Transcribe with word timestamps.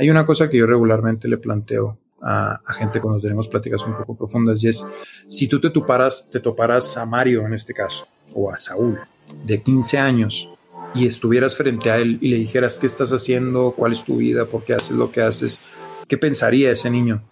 Hay 0.00 0.08
una 0.08 0.24
cosa 0.24 0.48
que 0.48 0.56
yo 0.56 0.66
regularmente 0.66 1.28
le 1.28 1.36
planteo 1.36 1.98
a, 2.22 2.58
gente 2.70 3.02
cuando 3.02 3.20
tenemos 3.20 3.48
pláticas 3.48 3.84
un 3.84 3.98
poco 3.98 4.16
profundas 4.16 4.64
y 4.64 4.68
es, 4.68 4.82
si 5.26 5.46
tú 5.46 5.60
te 5.60 5.68
toparas, 5.68 6.30
te 6.30 6.40
toparas 6.40 6.96
a 6.96 7.04
Mario 7.04 7.44
en 7.44 7.52
este 7.52 7.74
caso, 7.74 8.08
o 8.34 8.50
a 8.50 8.56
Saúl, 8.56 8.98
de 9.44 9.62
15 9.62 9.98
años, 9.98 10.48
y 10.94 11.06
estuvieras 11.06 11.54
frente 11.54 11.90
a 11.90 11.98
él 11.98 12.16
y 12.22 12.30
le 12.30 12.36
dijeras 12.36 12.78
qué 12.78 12.86
estás 12.86 13.10
haciendo, 13.10 13.74
cuál 13.76 13.92
es 13.92 14.02
tu 14.02 14.16
vida, 14.16 14.46
por 14.46 14.64
qué 14.64 14.72
haces 14.72 14.96
lo 14.96 15.12
que 15.12 15.20
haces, 15.20 15.60
¿qué 16.08 16.16
pensaría 16.16 16.72
ese 16.72 16.88
niño? 16.88 17.22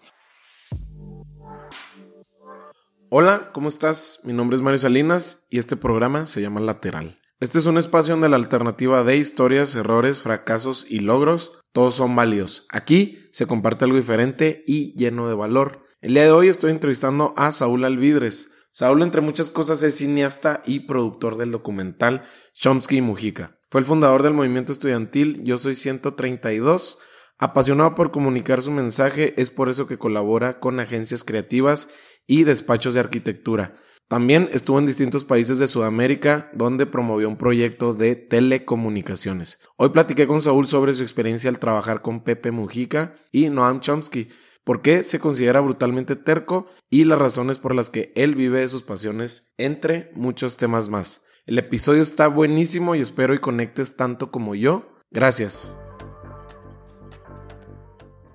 Hola, 3.08 3.48
¿cómo 3.54 3.68
estás? 3.68 4.20
Mi 4.24 4.34
nombre 4.34 4.56
es 4.56 4.60
Mario 4.60 4.76
Salinas 4.76 5.46
y 5.48 5.58
este 5.58 5.76
programa 5.76 6.26
se 6.26 6.42
llama 6.42 6.60
Lateral. 6.60 7.18
Este 7.40 7.60
es 7.60 7.66
un 7.66 7.78
espacio 7.78 8.14
donde 8.14 8.28
la 8.28 8.34
alternativa 8.34 9.04
de 9.04 9.16
historias, 9.16 9.76
errores, 9.76 10.22
fracasos 10.22 10.84
y 10.88 10.98
logros, 10.98 11.52
todos 11.72 11.94
son 11.94 12.16
válidos. 12.16 12.66
Aquí 12.68 13.28
se 13.30 13.46
comparte 13.46 13.84
algo 13.84 13.96
diferente 13.96 14.64
y 14.66 14.92
lleno 14.98 15.28
de 15.28 15.36
valor. 15.36 15.84
El 16.00 16.14
día 16.14 16.24
de 16.24 16.32
hoy 16.32 16.48
estoy 16.48 16.72
entrevistando 16.72 17.34
a 17.36 17.52
Saúl 17.52 17.84
Alvidres. 17.84 18.50
Saúl, 18.72 19.02
entre 19.02 19.20
muchas 19.20 19.52
cosas, 19.52 19.84
es 19.84 19.98
cineasta 19.98 20.62
y 20.66 20.80
productor 20.80 21.36
del 21.36 21.52
documental 21.52 22.24
Chomsky 22.54 22.96
y 22.96 23.02
Mujica. 23.02 23.56
Fue 23.70 23.82
el 23.82 23.86
fundador 23.86 24.24
del 24.24 24.34
movimiento 24.34 24.72
estudiantil 24.72 25.44
Yo 25.44 25.58
Soy 25.58 25.76
132. 25.76 26.98
Apasionado 27.38 27.94
por 27.94 28.10
comunicar 28.10 28.62
su 28.62 28.72
mensaje, 28.72 29.40
es 29.40 29.52
por 29.52 29.68
eso 29.68 29.86
que 29.86 29.96
colabora 29.96 30.58
con 30.58 30.80
agencias 30.80 31.22
creativas 31.22 31.88
y 32.28 32.44
despachos 32.44 32.94
de 32.94 33.00
arquitectura. 33.00 33.74
También 34.06 34.48
estuvo 34.52 34.78
en 34.78 34.86
distintos 34.86 35.24
países 35.24 35.58
de 35.58 35.66
Sudamérica 35.66 36.50
donde 36.54 36.86
promovió 36.86 37.28
un 37.28 37.36
proyecto 37.36 37.92
de 37.92 38.14
telecomunicaciones. 38.14 39.60
Hoy 39.76 39.88
platiqué 39.88 40.26
con 40.26 40.40
Saúl 40.40 40.66
sobre 40.66 40.94
su 40.94 41.02
experiencia 41.02 41.50
al 41.50 41.58
trabajar 41.58 42.00
con 42.00 42.22
Pepe 42.22 42.52
Mujica 42.52 43.16
y 43.32 43.50
Noam 43.50 43.80
Chomsky, 43.80 44.28
por 44.64 44.80
qué 44.82 45.02
se 45.02 45.18
considera 45.18 45.60
brutalmente 45.60 46.16
terco 46.16 46.68
y 46.88 47.04
las 47.04 47.18
razones 47.18 47.58
por 47.58 47.74
las 47.74 47.90
que 47.90 48.12
él 48.14 48.34
vive 48.34 48.60
de 48.60 48.68
sus 48.68 48.82
pasiones, 48.82 49.52
entre 49.58 50.10
muchos 50.14 50.56
temas 50.56 50.88
más. 50.88 51.24
El 51.46 51.58
episodio 51.58 52.02
está 52.02 52.28
buenísimo 52.28 52.94
y 52.94 53.00
espero 53.00 53.34
y 53.34 53.40
conectes 53.40 53.96
tanto 53.96 54.30
como 54.30 54.54
yo. 54.54 54.90
Gracias. 55.10 55.78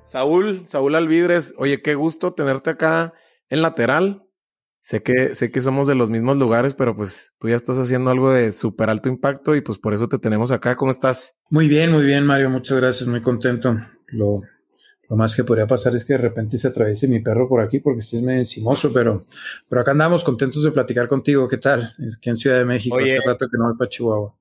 Saúl, 0.04 0.64
Saúl 0.68 0.94
Alvidres, 0.96 1.56
oye, 1.58 1.82
qué 1.82 1.96
gusto 1.96 2.34
tenerte 2.34 2.72
acá 2.72 3.14
en 3.54 3.62
lateral. 3.62 4.24
Sé 4.82 5.02
que, 5.02 5.34
sé 5.36 5.50
que 5.50 5.62
somos 5.62 5.88
de 5.88 5.96
los 5.96 6.10
mismos 6.10 6.38
lugares, 6.38 6.74
pero 6.74 6.94
pues 6.94 7.32
tú 7.40 7.48
ya 7.48 7.56
estás 7.56 7.78
haciendo 7.78 8.12
algo 8.12 8.34
de 8.34 8.52
súper 8.52 8.90
alto 8.90 9.08
impacto 9.08 9.56
y 9.56 9.62
pues 9.62 9.78
por 9.78 9.94
eso 9.94 10.10
te 10.10 10.20
tenemos 10.20 10.52
acá. 10.52 10.76
¿Cómo 10.76 10.92
estás? 10.92 11.40
Muy 11.50 11.70
bien, 11.70 11.92
muy 11.92 12.04
bien, 12.04 12.26
Mario. 12.26 12.50
Muchas 12.50 12.80
gracias, 12.80 13.08
muy 13.08 13.22
contento. 13.22 13.78
Lo, 14.08 14.42
lo 15.08 15.16
más 15.16 15.36
que 15.36 15.46
podría 15.46 15.68
pasar 15.68 15.96
es 15.96 16.04
que 16.04 16.14
de 16.14 16.20
repente 16.20 16.58
se 16.58 16.68
atraviese 16.68 17.08
mi 17.08 17.22
perro 17.22 17.48
por 17.48 17.62
aquí 17.62 17.80
porque 17.80 18.02
sí 18.02 18.18
es 18.18 18.24
medio 18.24 18.40
encimoso, 18.40 18.92
pero, 18.92 19.26
pero 19.70 19.82
acá 19.82 19.92
andamos 19.92 20.24
contentos 20.24 20.64
de 20.64 20.72
platicar 20.72 21.08
contigo. 21.08 21.48
¿Qué 21.48 21.60
tal? 21.60 21.94
Aquí 22.18 22.30
en 22.30 22.36
Ciudad 22.36 22.58
de 22.58 22.66
México, 22.66 22.98
hace 22.98 23.20
rato 23.26 23.48
que 23.50 23.58
no 23.58 23.66
voy 23.70 23.78
para 23.78 23.90
Chihuahua. 23.90 24.36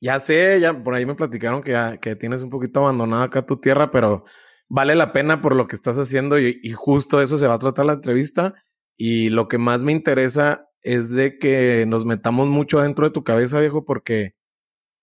Ya 0.00 0.20
sé, 0.20 0.60
ya 0.60 0.74
por 0.82 0.94
ahí 0.94 1.06
me 1.06 1.14
platicaron 1.14 1.62
que, 1.62 1.98
que 2.02 2.14
tienes 2.14 2.42
un 2.42 2.50
poquito 2.50 2.80
abandonada 2.80 3.24
acá 3.24 3.46
tu 3.46 3.56
tierra, 3.56 3.90
pero 3.90 4.24
vale 4.68 4.94
la 4.94 5.12
pena 5.12 5.40
por 5.40 5.54
lo 5.54 5.66
que 5.66 5.76
estás 5.76 5.98
haciendo 5.98 6.38
y, 6.38 6.60
justo 6.72 7.20
eso 7.22 7.38
se 7.38 7.46
va 7.46 7.54
a 7.54 7.58
tratar 7.58 7.86
la 7.86 7.94
entrevista. 7.94 8.54
Y 8.96 9.30
lo 9.30 9.48
que 9.48 9.58
más 9.58 9.84
me 9.84 9.92
interesa 9.92 10.68
es 10.82 11.10
de 11.10 11.38
que 11.38 11.84
nos 11.86 12.04
metamos 12.04 12.48
mucho 12.48 12.80
dentro 12.80 13.06
de 13.06 13.12
tu 13.12 13.24
cabeza, 13.24 13.60
viejo, 13.60 13.84
porque 13.84 14.34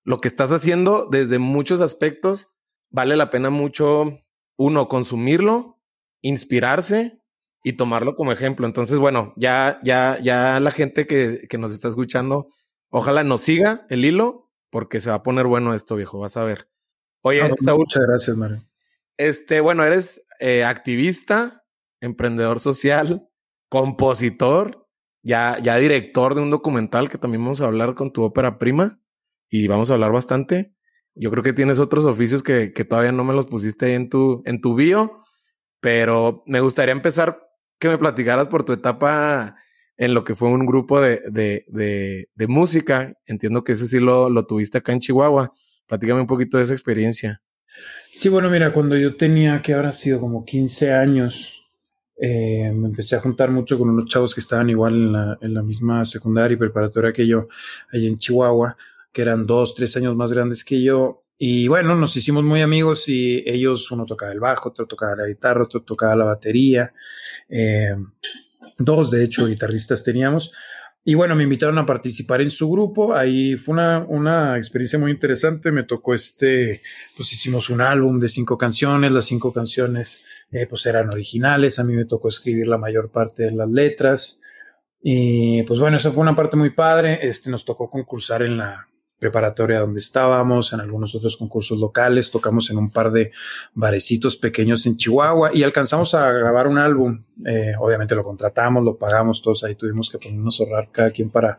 lo 0.03 0.19
que 0.19 0.27
estás 0.27 0.51
haciendo 0.51 1.07
desde 1.09 1.39
muchos 1.39 1.81
aspectos 1.81 2.55
vale 2.91 3.15
la 3.15 3.29
pena 3.29 3.49
mucho, 3.49 4.19
uno, 4.57 4.87
consumirlo, 4.87 5.79
inspirarse 6.21 7.19
y 7.63 7.73
tomarlo 7.73 8.15
como 8.15 8.31
ejemplo. 8.31 8.67
Entonces, 8.67 8.99
bueno, 8.99 9.33
ya, 9.35 9.79
ya, 9.83 10.19
ya 10.21 10.59
la 10.59 10.71
gente 10.71 11.07
que, 11.07 11.47
que 11.49 11.57
nos 11.57 11.71
está 11.71 11.87
escuchando, 11.87 12.49
ojalá 12.89 13.23
nos 13.23 13.41
siga 13.41 13.85
el 13.89 14.05
hilo, 14.05 14.51
porque 14.69 15.01
se 15.01 15.09
va 15.09 15.17
a 15.17 15.23
poner 15.23 15.47
bueno 15.47 15.73
esto, 15.73 15.95
viejo, 15.95 16.19
vas 16.19 16.37
a 16.37 16.43
ver. 16.43 16.67
Oye, 17.21 17.41
muchas 17.43 18.03
gracias, 18.03 18.37
Mario. 18.37 18.61
Este, 19.17 19.61
bueno, 19.61 19.83
eres 19.83 20.25
eh, 20.39 20.63
activista, 20.63 21.63
emprendedor 22.01 22.59
social, 22.59 23.27
compositor, 23.69 24.87
ya, 25.23 25.57
ya 25.59 25.77
director 25.77 26.35
de 26.35 26.41
un 26.41 26.51
documental 26.51 27.09
que 27.09 27.17
también 27.17 27.43
vamos 27.43 27.61
a 27.61 27.65
hablar 27.65 27.95
con 27.95 28.11
tu 28.11 28.23
ópera 28.23 28.57
prima 28.59 28.99
y 29.49 29.67
vamos 29.67 29.89
a 29.89 29.95
hablar 29.95 30.11
bastante. 30.11 30.73
Yo 31.15 31.31
creo 31.31 31.43
que 31.43 31.53
tienes 31.53 31.79
otros 31.79 32.05
oficios 32.05 32.43
que, 32.43 32.73
que 32.73 32.83
todavía 32.83 33.13
no 33.13 33.23
me 33.23 33.33
los 33.33 33.45
pusiste 33.47 33.85
ahí 33.85 33.93
en 33.93 34.09
tu, 34.09 34.43
en 34.45 34.59
tu 34.59 34.75
bio, 34.75 35.23
pero 35.79 36.43
me 36.45 36.59
gustaría 36.59 36.91
empezar 36.91 37.41
que 37.79 37.87
me 37.87 37.97
platicaras 37.97 38.49
por 38.49 38.63
tu 38.63 38.73
etapa 38.73 39.55
en 39.97 40.13
lo 40.13 40.25
que 40.25 40.35
fue 40.35 40.49
un 40.49 40.65
grupo 40.65 40.99
de, 40.99 41.21
de, 41.31 41.65
de, 41.69 42.29
de 42.35 42.47
música. 42.47 43.13
Entiendo 43.25 43.63
que 43.63 43.71
ese 43.71 43.87
sí 43.87 43.99
lo, 43.99 44.29
lo 44.29 44.45
tuviste 44.45 44.77
acá 44.77 44.91
en 44.91 44.99
Chihuahua. 44.99 45.53
Platícame 45.87 46.19
un 46.21 46.27
poquito 46.27 46.57
de 46.57 46.65
esa 46.65 46.73
experiencia. 46.73 47.41
Sí, 48.11 48.29
bueno, 48.29 48.49
mira, 48.49 48.71
cuando 48.71 48.95
yo 48.95 49.15
tenía, 49.15 49.61
que 49.61 49.73
habrá 49.73 49.91
sido 49.91 50.19
como 50.19 50.45
15 50.45 50.93
años, 50.93 51.55
eh, 52.17 52.71
me 52.73 52.87
empecé 52.87 53.17
a 53.17 53.19
juntar 53.19 53.51
mucho 53.51 53.77
con 53.77 53.89
unos 53.89 54.05
chavos 54.05 54.33
que 54.33 54.39
estaban 54.39 54.69
igual 54.69 55.37
en 55.41 55.53
la, 55.53 55.61
misma 55.61 56.05
secundaria 56.05 56.55
y 56.55 56.57
preparatoria 56.57 57.11
que 57.11 57.27
yo, 57.27 57.47
allá 57.91 58.07
en 58.07 58.17
Chihuahua, 58.17 58.77
que 59.11 59.21
eran 59.21 59.45
dos, 59.45 59.75
tres 59.75 59.97
años 59.97 60.15
más 60.15 60.31
grandes 60.31 60.63
que 60.63 60.81
yo. 60.81 61.23
Y 61.37 61.67
bueno, 61.67 61.95
nos 61.95 62.15
hicimos 62.15 62.43
muy 62.43 62.61
amigos 62.61 63.09
y 63.09 63.43
ellos, 63.45 63.91
uno 63.91 64.05
tocaba 64.05 64.31
el 64.31 64.39
bajo, 64.39 64.69
otro 64.69 64.87
tocaba 64.87 65.17
la 65.17 65.27
guitarra, 65.27 65.63
otro 65.63 65.81
tocaba 65.83 66.15
la 66.15 66.25
batería. 66.25 66.93
Eh, 67.49 67.95
dos, 68.77 69.11
de 69.11 69.25
hecho, 69.25 69.45
guitarristas 69.47 70.03
teníamos. 70.03 70.53
Y 71.07 71.13
bueno, 71.13 71.35
me 71.35 71.43
invitaron 71.43 71.77
a 71.77 71.85
participar 71.85 72.41
en 72.41 72.49
su 72.49 72.67
grupo. 72.67 73.15
Ahí 73.15 73.57
fue 73.57 73.73
una, 73.73 73.99
una 74.09 74.57
experiencia 74.57 74.97
muy 74.97 75.11
interesante. 75.11 75.71
Me 75.71 75.83
tocó 75.83 76.15
este, 76.15 76.81
pues 77.15 77.31
hicimos 77.31 77.69
un 77.69 77.81
álbum 77.81 78.19
de 78.19 78.27
cinco 78.27 78.57
canciones. 78.57 79.11
Las 79.11 79.25
cinco 79.25 79.53
canciones 79.53 80.25
eh, 80.51 80.65
pues 80.65 80.83
eran 80.87 81.11
originales. 81.11 81.77
A 81.77 81.83
mí 81.83 81.93
me 81.95 82.05
tocó 82.05 82.29
escribir 82.29 82.67
la 82.67 82.79
mayor 82.79 83.11
parte 83.11 83.43
de 83.43 83.51
las 83.51 83.69
letras. 83.69 84.41
Y 84.99 85.61
pues 85.63 85.79
bueno, 85.79 85.97
esa 85.97 86.09
fue 86.09 86.23
una 86.23 86.35
parte 86.35 86.57
muy 86.57 86.71
padre. 86.71 87.19
Este 87.21 87.51
nos 87.51 87.65
tocó 87.65 87.87
concursar 87.87 88.41
en 88.41 88.57
la, 88.57 88.87
preparatoria 89.25 89.79
donde 89.79 90.01
estábamos, 90.01 90.71
en 90.71 90.81
algunos 90.81 91.15
otros 91.15 91.35
concursos 91.35 91.79
locales, 91.79 92.29
tocamos 92.29 92.69
en 92.69 92.77
un 92.77 92.91
par 92.91 93.11
de 93.11 93.31
barecitos 93.73 94.37
pequeños 94.37 94.85
en 94.85 94.97
Chihuahua 94.97 95.49
y 95.51 95.63
alcanzamos 95.63 96.13
a 96.13 96.31
grabar 96.31 96.67
un 96.67 96.77
álbum. 96.77 97.23
Eh, 97.43 97.73
obviamente 97.79 98.13
lo 98.13 98.23
contratamos, 98.23 98.83
lo 98.83 98.97
pagamos 98.97 99.41
todos, 99.41 99.63
ahí 99.63 99.73
tuvimos 99.73 100.11
que 100.11 100.19
ponernos 100.19 100.59
a 100.59 100.63
ahorrar 100.63 100.89
cada 100.91 101.09
quien 101.09 101.31
para, 101.31 101.57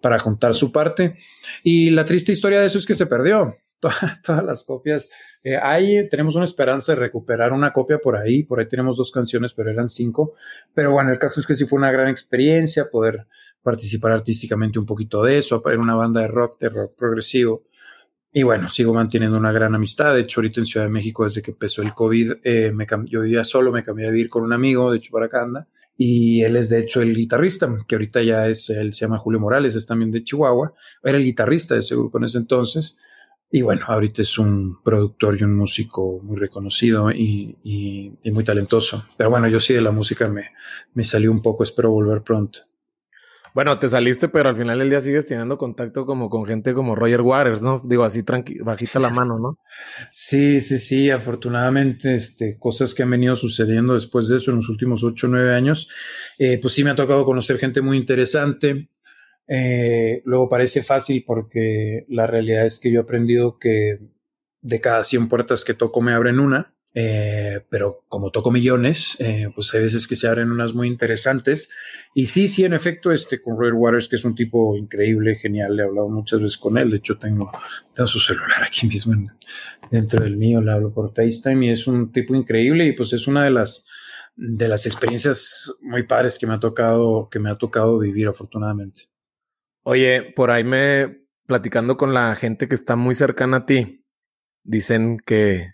para 0.00 0.16
contar 0.18 0.54
su 0.54 0.70
parte. 0.70 1.16
Y 1.64 1.90
la 1.90 2.04
triste 2.04 2.30
historia 2.30 2.60
de 2.60 2.68
eso 2.68 2.78
es 2.78 2.86
que 2.86 2.94
se 2.94 3.06
perdió. 3.06 3.56
Todas, 4.22 4.44
las 4.44 4.64
copias. 4.64 5.10
Eh, 5.42 5.56
ahí 5.60 6.08
tenemos 6.08 6.36
una 6.36 6.44
esperanza 6.44 6.92
de 6.92 7.00
recuperar 7.00 7.52
una 7.52 7.72
copia 7.72 7.98
por 7.98 8.16
ahí. 8.16 8.44
Por 8.44 8.60
ahí 8.60 8.68
tenemos 8.68 8.96
dos 8.96 9.10
canciones, 9.10 9.54
pero 9.54 9.72
eran 9.72 9.88
cinco. 9.88 10.34
Pero 10.72 10.92
bueno, 10.92 11.10
el 11.10 11.18
caso 11.18 11.40
es 11.40 11.48
que 11.48 11.56
sí 11.56 11.66
fue 11.66 11.80
una 11.80 11.90
gran 11.90 12.06
experiencia 12.06 12.88
poder 12.88 13.26
participar 13.62 14.12
artísticamente 14.12 14.78
un 14.78 14.86
poquito 14.86 15.22
de 15.22 15.38
eso, 15.38 15.62
en 15.70 15.80
una 15.80 15.94
banda 15.94 16.20
de 16.20 16.28
rock, 16.28 16.58
de 16.58 16.68
rock 16.68 16.96
progresivo. 16.96 17.62
Y 18.32 18.42
bueno, 18.44 18.68
sigo 18.68 18.94
manteniendo 18.94 19.36
una 19.36 19.52
gran 19.52 19.74
amistad. 19.74 20.14
De 20.14 20.22
hecho, 20.22 20.40
ahorita 20.40 20.60
en 20.60 20.66
Ciudad 20.66 20.86
de 20.86 20.92
México, 20.92 21.24
desde 21.24 21.42
que 21.42 21.50
empezó 21.50 21.82
el 21.82 21.92
COVID, 21.92 22.32
eh, 22.42 22.72
me 22.72 22.86
yo 23.06 23.20
vivía 23.20 23.44
solo, 23.44 23.70
me 23.70 23.82
cambié 23.82 24.06
a 24.06 24.10
vivir 24.10 24.30
con 24.30 24.42
un 24.42 24.52
amigo, 24.52 24.90
de 24.90 24.98
hecho, 24.98 25.12
para 25.12 25.26
acá 25.26 25.42
anda. 25.42 25.68
Y 25.98 26.42
él 26.42 26.56
es, 26.56 26.70
de 26.70 26.80
hecho, 26.80 27.02
el 27.02 27.14
guitarrista, 27.14 27.70
que 27.86 27.94
ahorita 27.94 28.22
ya 28.22 28.48
es, 28.48 28.70
él 28.70 28.94
se 28.94 29.04
llama 29.04 29.18
Julio 29.18 29.38
Morales, 29.38 29.74
es 29.74 29.86
también 29.86 30.10
de 30.10 30.24
Chihuahua. 30.24 30.72
Era 31.04 31.18
el 31.18 31.24
guitarrista 31.24 31.74
de 31.74 31.80
ese 31.80 31.94
grupo 31.94 32.18
en 32.18 32.24
ese 32.24 32.38
entonces. 32.38 32.98
Y 33.50 33.60
bueno, 33.60 33.84
ahorita 33.86 34.22
es 34.22 34.38
un 34.38 34.82
productor 34.82 35.38
y 35.38 35.44
un 35.44 35.54
músico 35.54 36.18
muy 36.22 36.38
reconocido 36.38 37.10
y 37.10 37.58
muy 38.32 38.44
talentoso. 38.44 39.04
Pero 39.18 39.28
bueno, 39.28 39.46
yo 39.48 39.60
sí 39.60 39.74
de 39.74 39.82
la 39.82 39.90
música 39.90 40.26
me, 40.28 40.52
me 40.94 41.04
salió 41.04 41.30
un 41.30 41.42
poco, 41.42 41.62
espero 41.62 41.90
volver 41.90 42.22
pronto. 42.22 42.60
Bueno, 43.54 43.78
te 43.78 43.88
saliste, 43.88 44.28
pero 44.28 44.48
al 44.48 44.56
final 44.56 44.78
del 44.78 44.88
día 44.88 45.00
sigues 45.00 45.26
teniendo 45.26 45.58
contacto 45.58 46.06
como 46.06 46.30
con 46.30 46.46
gente 46.46 46.72
como 46.72 46.94
Roger 46.94 47.20
Waters, 47.20 47.60
¿no? 47.60 47.82
Digo, 47.84 48.02
así 48.04 48.22
bajita 48.62 48.98
la 48.98 49.10
mano, 49.10 49.38
¿no? 49.38 49.58
Sí, 50.10 50.60
sí, 50.60 50.78
sí. 50.78 51.10
Afortunadamente, 51.10 52.14
este, 52.14 52.56
cosas 52.58 52.94
que 52.94 53.02
han 53.02 53.10
venido 53.10 53.36
sucediendo 53.36 53.94
después 53.94 54.28
de 54.28 54.36
eso 54.38 54.50
en 54.50 54.58
los 54.58 54.70
últimos 54.70 55.04
ocho 55.04 55.26
o 55.26 55.30
nueve 55.30 55.54
años, 55.54 55.88
eh, 56.38 56.58
pues 56.62 56.72
sí 56.72 56.82
me 56.82 56.90
ha 56.90 56.94
tocado 56.94 57.24
conocer 57.24 57.58
gente 57.58 57.82
muy 57.82 57.98
interesante. 57.98 58.88
Eh, 59.46 60.22
luego 60.24 60.48
parece 60.48 60.82
fácil 60.82 61.24
porque 61.26 62.06
la 62.08 62.26
realidad 62.26 62.64
es 62.64 62.78
que 62.78 62.90
yo 62.90 63.00
he 63.00 63.02
aprendido 63.02 63.58
que 63.58 63.98
de 64.62 64.80
cada 64.80 65.04
100 65.04 65.28
puertas 65.28 65.64
que 65.64 65.74
toco 65.74 66.00
me 66.00 66.14
abren 66.14 66.40
una. 66.40 66.74
Eh, 66.94 67.60
pero 67.70 68.04
como 68.08 68.30
toco 68.30 68.50
millones, 68.50 69.16
eh, 69.20 69.50
pues 69.54 69.72
hay 69.74 69.82
veces 69.82 70.06
que 70.06 70.16
se 70.16 70.28
abren 70.28 70.50
unas 70.50 70.74
muy 70.74 70.88
interesantes. 70.88 71.70
Y 72.14 72.26
sí, 72.26 72.48
sí, 72.48 72.64
en 72.64 72.74
efecto, 72.74 73.12
este 73.12 73.40
con 73.40 73.58
Roy 73.58 73.72
Waters, 73.72 74.08
que 74.08 74.16
es 74.16 74.24
un 74.24 74.34
tipo 74.34 74.76
increíble, 74.76 75.36
genial, 75.36 75.76
le 75.76 75.82
he 75.82 75.86
hablado 75.86 76.08
muchas 76.08 76.40
veces 76.40 76.58
con 76.58 76.76
él. 76.76 76.90
De 76.90 76.98
hecho, 76.98 77.18
tengo, 77.18 77.50
tengo 77.94 78.06
su 78.06 78.20
celular 78.20 78.62
aquí 78.64 78.86
mismo 78.86 79.14
dentro 79.90 80.22
del 80.24 80.36
mío, 80.36 80.60
le 80.60 80.72
hablo 80.72 80.92
por 80.92 81.14
FaceTime 81.14 81.66
y 81.66 81.70
es 81.70 81.86
un 81.86 82.12
tipo 82.12 82.34
increíble 82.34 82.86
y 82.86 82.92
pues 82.92 83.12
es 83.12 83.26
una 83.26 83.44
de 83.44 83.50
las 83.50 83.86
de 84.34 84.66
las 84.66 84.86
experiencias 84.86 85.70
muy 85.82 86.04
padres 86.04 86.38
que 86.38 86.46
me 86.46 86.54
ha 86.54 86.60
tocado, 86.60 87.28
que 87.30 87.38
me 87.38 87.50
ha 87.50 87.56
tocado 87.56 87.98
vivir 87.98 88.28
afortunadamente. 88.28 89.02
Oye, 89.82 90.32
por 90.34 90.50
ahí 90.50 90.64
me 90.64 91.26
platicando 91.46 91.98
con 91.98 92.14
la 92.14 92.34
gente 92.34 92.68
que 92.68 92.74
está 92.74 92.96
muy 92.96 93.14
cercana 93.14 93.58
a 93.58 93.66
ti, 93.66 94.06
dicen 94.62 95.18
que 95.18 95.72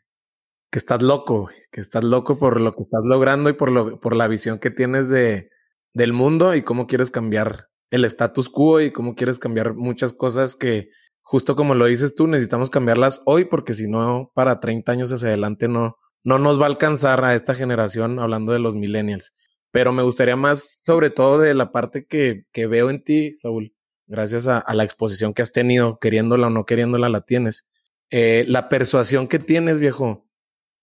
que 0.70 0.78
estás 0.78 1.02
loco, 1.02 1.50
que 1.70 1.80
estás 1.80 2.04
loco 2.04 2.38
por 2.38 2.60
lo 2.60 2.72
que 2.72 2.82
estás 2.82 3.04
logrando 3.04 3.50
y 3.50 3.54
por, 3.54 3.70
lo, 3.70 4.00
por 4.00 4.14
la 4.14 4.28
visión 4.28 4.58
que 4.58 4.70
tienes 4.70 5.08
de, 5.08 5.50
del 5.94 6.12
mundo 6.12 6.54
y 6.54 6.62
cómo 6.62 6.86
quieres 6.86 7.10
cambiar 7.10 7.68
el 7.90 8.04
status 8.04 8.48
quo 8.48 8.80
y 8.80 8.92
cómo 8.92 9.14
quieres 9.14 9.38
cambiar 9.38 9.74
muchas 9.74 10.12
cosas 10.12 10.54
que, 10.54 10.90
justo 11.22 11.56
como 11.56 11.74
lo 11.74 11.86
dices 11.86 12.14
tú, 12.14 12.26
necesitamos 12.26 12.70
cambiarlas 12.70 13.22
hoy 13.24 13.46
porque 13.46 13.72
si 13.72 13.88
no, 13.88 14.30
para 14.34 14.60
30 14.60 14.92
años 14.92 15.12
hacia 15.12 15.28
adelante 15.28 15.68
no, 15.68 15.96
no 16.24 16.38
nos 16.38 16.60
va 16.60 16.64
a 16.64 16.68
alcanzar 16.68 17.24
a 17.24 17.34
esta 17.34 17.54
generación 17.54 18.18
hablando 18.18 18.52
de 18.52 18.58
los 18.58 18.74
millennials. 18.74 19.34
Pero 19.70 19.92
me 19.92 20.02
gustaría 20.02 20.36
más, 20.36 20.78
sobre 20.82 21.10
todo, 21.10 21.38
de 21.38 21.54
la 21.54 21.72
parte 21.72 22.06
que, 22.06 22.44
que 22.52 22.66
veo 22.66 22.90
en 22.90 23.02
ti, 23.02 23.36
Saúl, 23.36 23.74
gracias 24.06 24.46
a, 24.48 24.64
la 24.74 24.84
exposición 24.84 25.34
que 25.34 25.42
has 25.42 25.52
tenido, 25.52 25.98
queriéndola 25.98 26.46
o 26.46 26.50
no 26.50 26.64
queriéndola, 26.64 27.08
la 27.08 27.20
tienes. 27.20 27.68
Eh, 28.10 28.44
la 28.48 28.68
persuasión 28.68 29.28
que 29.28 29.38
tienes, 29.38 29.80
viejo, 29.80 30.27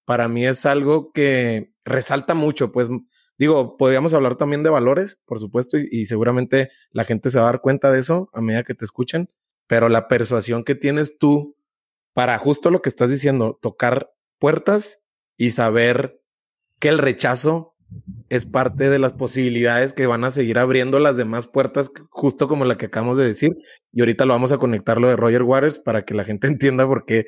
para 0.05 0.27
mí 0.27 0.45
es 0.45 0.65
algo 0.65 1.11
que 1.11 1.73
resalta 1.83 2.33
mucho, 2.33 2.71
pues 2.71 2.89
digo, 3.37 3.77
podríamos 3.77 4.13
hablar 4.13 4.35
también 4.35 4.63
de 4.63 4.69
valores, 4.69 5.19
por 5.25 5.39
supuesto, 5.39 5.77
y, 5.77 6.05
seguramente 6.05 6.69
la 6.91 7.05
gente 7.05 7.29
se 7.29 7.39
va 7.39 7.45
a 7.45 7.51
dar 7.51 7.61
cuenta 7.61 7.91
de 7.91 7.99
eso 7.99 8.29
a 8.33 8.41
medida 8.41 8.63
que 8.63 8.75
te 8.75 8.85
escuchen, 8.85 9.29
pero 9.67 9.89
la 9.89 10.07
persuasión 10.07 10.63
que 10.63 10.75
tienes 10.75 11.17
tú 11.17 11.57
para 12.13 12.37
justo 12.37 12.69
lo 12.69 12.81
que 12.81 12.89
estás 12.89 13.09
diciendo, 13.09 13.59
tocar 13.61 14.11
puertas 14.39 15.01
y 15.37 15.51
saber 15.51 16.21
que 16.79 16.87
el 16.89 16.97
rechazo 16.97 17.75
es 18.29 18.45
parte 18.45 18.89
de 18.89 18.99
las 18.99 19.13
posibilidades 19.13 19.93
que 19.93 20.07
van 20.07 20.23
a 20.23 20.31
seguir 20.31 20.57
abriendo 20.57 20.99
las 20.99 21.17
demás 21.17 21.47
puertas, 21.47 21.91
justo 22.09 22.47
como 22.47 22.65
la 22.65 22.77
que 22.77 22.87
acabamos 22.87 23.17
de 23.17 23.25
decir. 23.25 23.51
Y 23.91 24.01
ahorita 24.01 24.25
lo 24.25 24.33
vamos 24.33 24.51
a 24.51 24.57
conectar 24.57 24.99
lo 24.99 25.07
de 25.09 25.15
Roger 25.15 25.43
Waters 25.43 25.79
para 25.79 26.05
que 26.05 26.13
la 26.13 26.23
gente 26.23 26.47
entienda 26.47 26.87
por 26.87 27.05
qué 27.05 27.25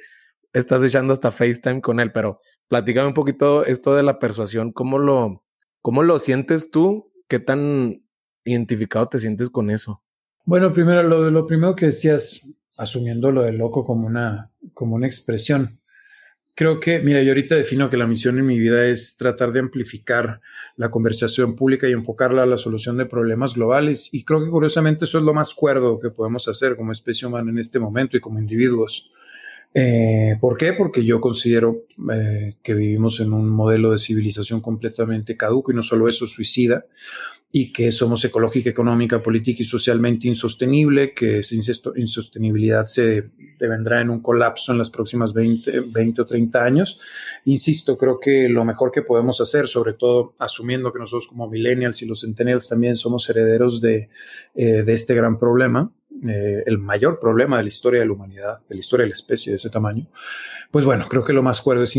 estás 0.53 0.83
echando 0.83 1.13
hasta 1.13 1.31
FaceTime 1.31 1.81
con 1.81 1.99
él. 1.99 2.11
Pero 2.11 2.39
platícame 2.67 3.07
un 3.07 3.13
poquito 3.13 3.65
esto 3.65 3.95
de 3.95 4.03
la 4.03 4.19
persuasión, 4.19 4.71
¿cómo 4.71 4.99
lo, 4.99 5.43
cómo 5.81 6.03
lo 6.03 6.19
sientes 6.19 6.71
tú? 6.71 7.11
¿Qué 7.27 7.39
tan 7.39 8.03
identificado 8.45 9.07
te 9.07 9.19
sientes 9.19 9.49
con 9.49 9.69
eso? 9.69 10.01
Bueno, 10.45 10.71
primero, 10.71 11.03
lo, 11.03 11.29
lo 11.29 11.45
primero 11.45 11.75
que 11.75 11.87
decías, 11.87 12.41
asumiendo 12.77 13.31
lo 13.31 13.43
de 13.43 13.51
loco 13.51 13.83
como 13.83 14.07
una, 14.07 14.49
como 14.73 14.95
una 14.95 15.07
expresión. 15.07 15.79
Creo 16.55 16.79
que, 16.79 16.99
mira, 16.99 17.21
yo 17.21 17.29
ahorita 17.31 17.53
defino 17.53 17.89
que 17.89 17.97
la 17.97 18.07
misión 18.07 18.39
en 18.39 18.45
mi 18.47 18.57
vida 18.57 18.87
es 18.87 19.15
tratar 19.15 19.51
de 19.51 19.59
amplificar 19.59 20.41
la 20.75 20.89
conversación 20.89 21.55
pública 21.55 21.87
y 21.87 21.91
enfocarla 21.91 22.43
a 22.43 22.47
la 22.47 22.57
solución 22.57 22.97
de 22.97 23.05
problemas 23.05 23.53
globales. 23.53 24.09
Y 24.11 24.23
creo 24.23 24.43
que 24.43 24.49
curiosamente 24.49 25.05
eso 25.05 25.19
es 25.19 25.23
lo 25.23 25.35
más 25.35 25.53
cuerdo 25.53 25.99
que 25.99 26.09
podemos 26.09 26.47
hacer 26.47 26.75
como 26.75 26.93
especie 26.93 27.27
humana 27.27 27.51
en 27.51 27.59
este 27.59 27.77
momento 27.77 28.17
y 28.17 28.21
como 28.21 28.39
individuos. 28.39 29.11
Eh, 29.73 30.37
¿Por 30.39 30.57
qué? 30.57 30.73
Porque 30.73 31.03
yo 31.05 31.21
considero 31.21 31.83
eh, 32.11 32.55
que 32.63 32.73
vivimos 32.73 33.19
en 33.19 33.33
un 33.33 33.49
modelo 33.49 33.91
de 33.91 33.97
civilización 33.97 34.61
completamente 34.61 35.35
caduco 35.35 35.71
y 35.71 35.75
no 35.75 35.83
solo 35.83 36.07
eso, 36.07 36.25
suicida, 36.25 36.85
y 37.51 37.71
que 37.71 37.91
somos 37.91 38.23
ecológica, 38.25 38.69
económica, 38.69 39.23
política 39.23 39.61
y 39.61 39.65
socialmente 39.65 40.27
insostenible, 40.27 41.13
que 41.13 41.39
esa 41.39 41.55
insostenibilidad 41.95 42.83
se 42.83 43.23
vendrá 43.59 44.01
en 44.01 44.09
un 44.09 44.21
colapso 44.21 44.73
en 44.73 44.79
las 44.79 44.89
próximas 44.89 45.33
20, 45.33 45.79
20 45.91 46.21
o 46.21 46.25
30 46.25 46.63
años. 46.63 46.99
Insisto, 47.45 47.97
creo 47.97 48.19
que 48.19 48.49
lo 48.49 48.65
mejor 48.65 48.91
que 48.91 49.01
podemos 49.01 49.39
hacer, 49.39 49.67
sobre 49.67 49.93
todo 49.93 50.33
asumiendo 50.39 50.91
que 50.91 50.99
nosotros 50.99 51.27
como 51.27 51.49
millennials 51.49 52.01
y 52.01 52.05
los 52.05 52.21
centennials 52.21 52.67
también 52.67 52.97
somos 52.97 53.29
herederos 53.29 53.79
de, 53.79 54.09
eh, 54.55 54.83
de 54.83 54.93
este 54.93 55.15
gran 55.15 55.39
problema, 55.39 55.91
eh, 56.27 56.63
el 56.65 56.77
mayor 56.77 57.19
problema 57.19 57.57
de 57.57 57.63
la 57.63 57.67
historia 57.67 57.99
de 57.99 58.05
la 58.05 58.13
humanidad, 58.13 58.59
de 58.67 58.75
la 58.75 58.79
historia 58.79 59.03
de 59.03 59.09
la 59.09 59.13
especie 59.13 59.51
de 59.51 59.57
ese 59.57 59.69
tamaño, 59.69 60.07
pues 60.71 60.85
bueno, 60.85 61.07
creo 61.07 61.23
que 61.23 61.33
lo 61.33 61.43
más 61.43 61.61
cuerdo 61.61 61.83
es 61.83 61.97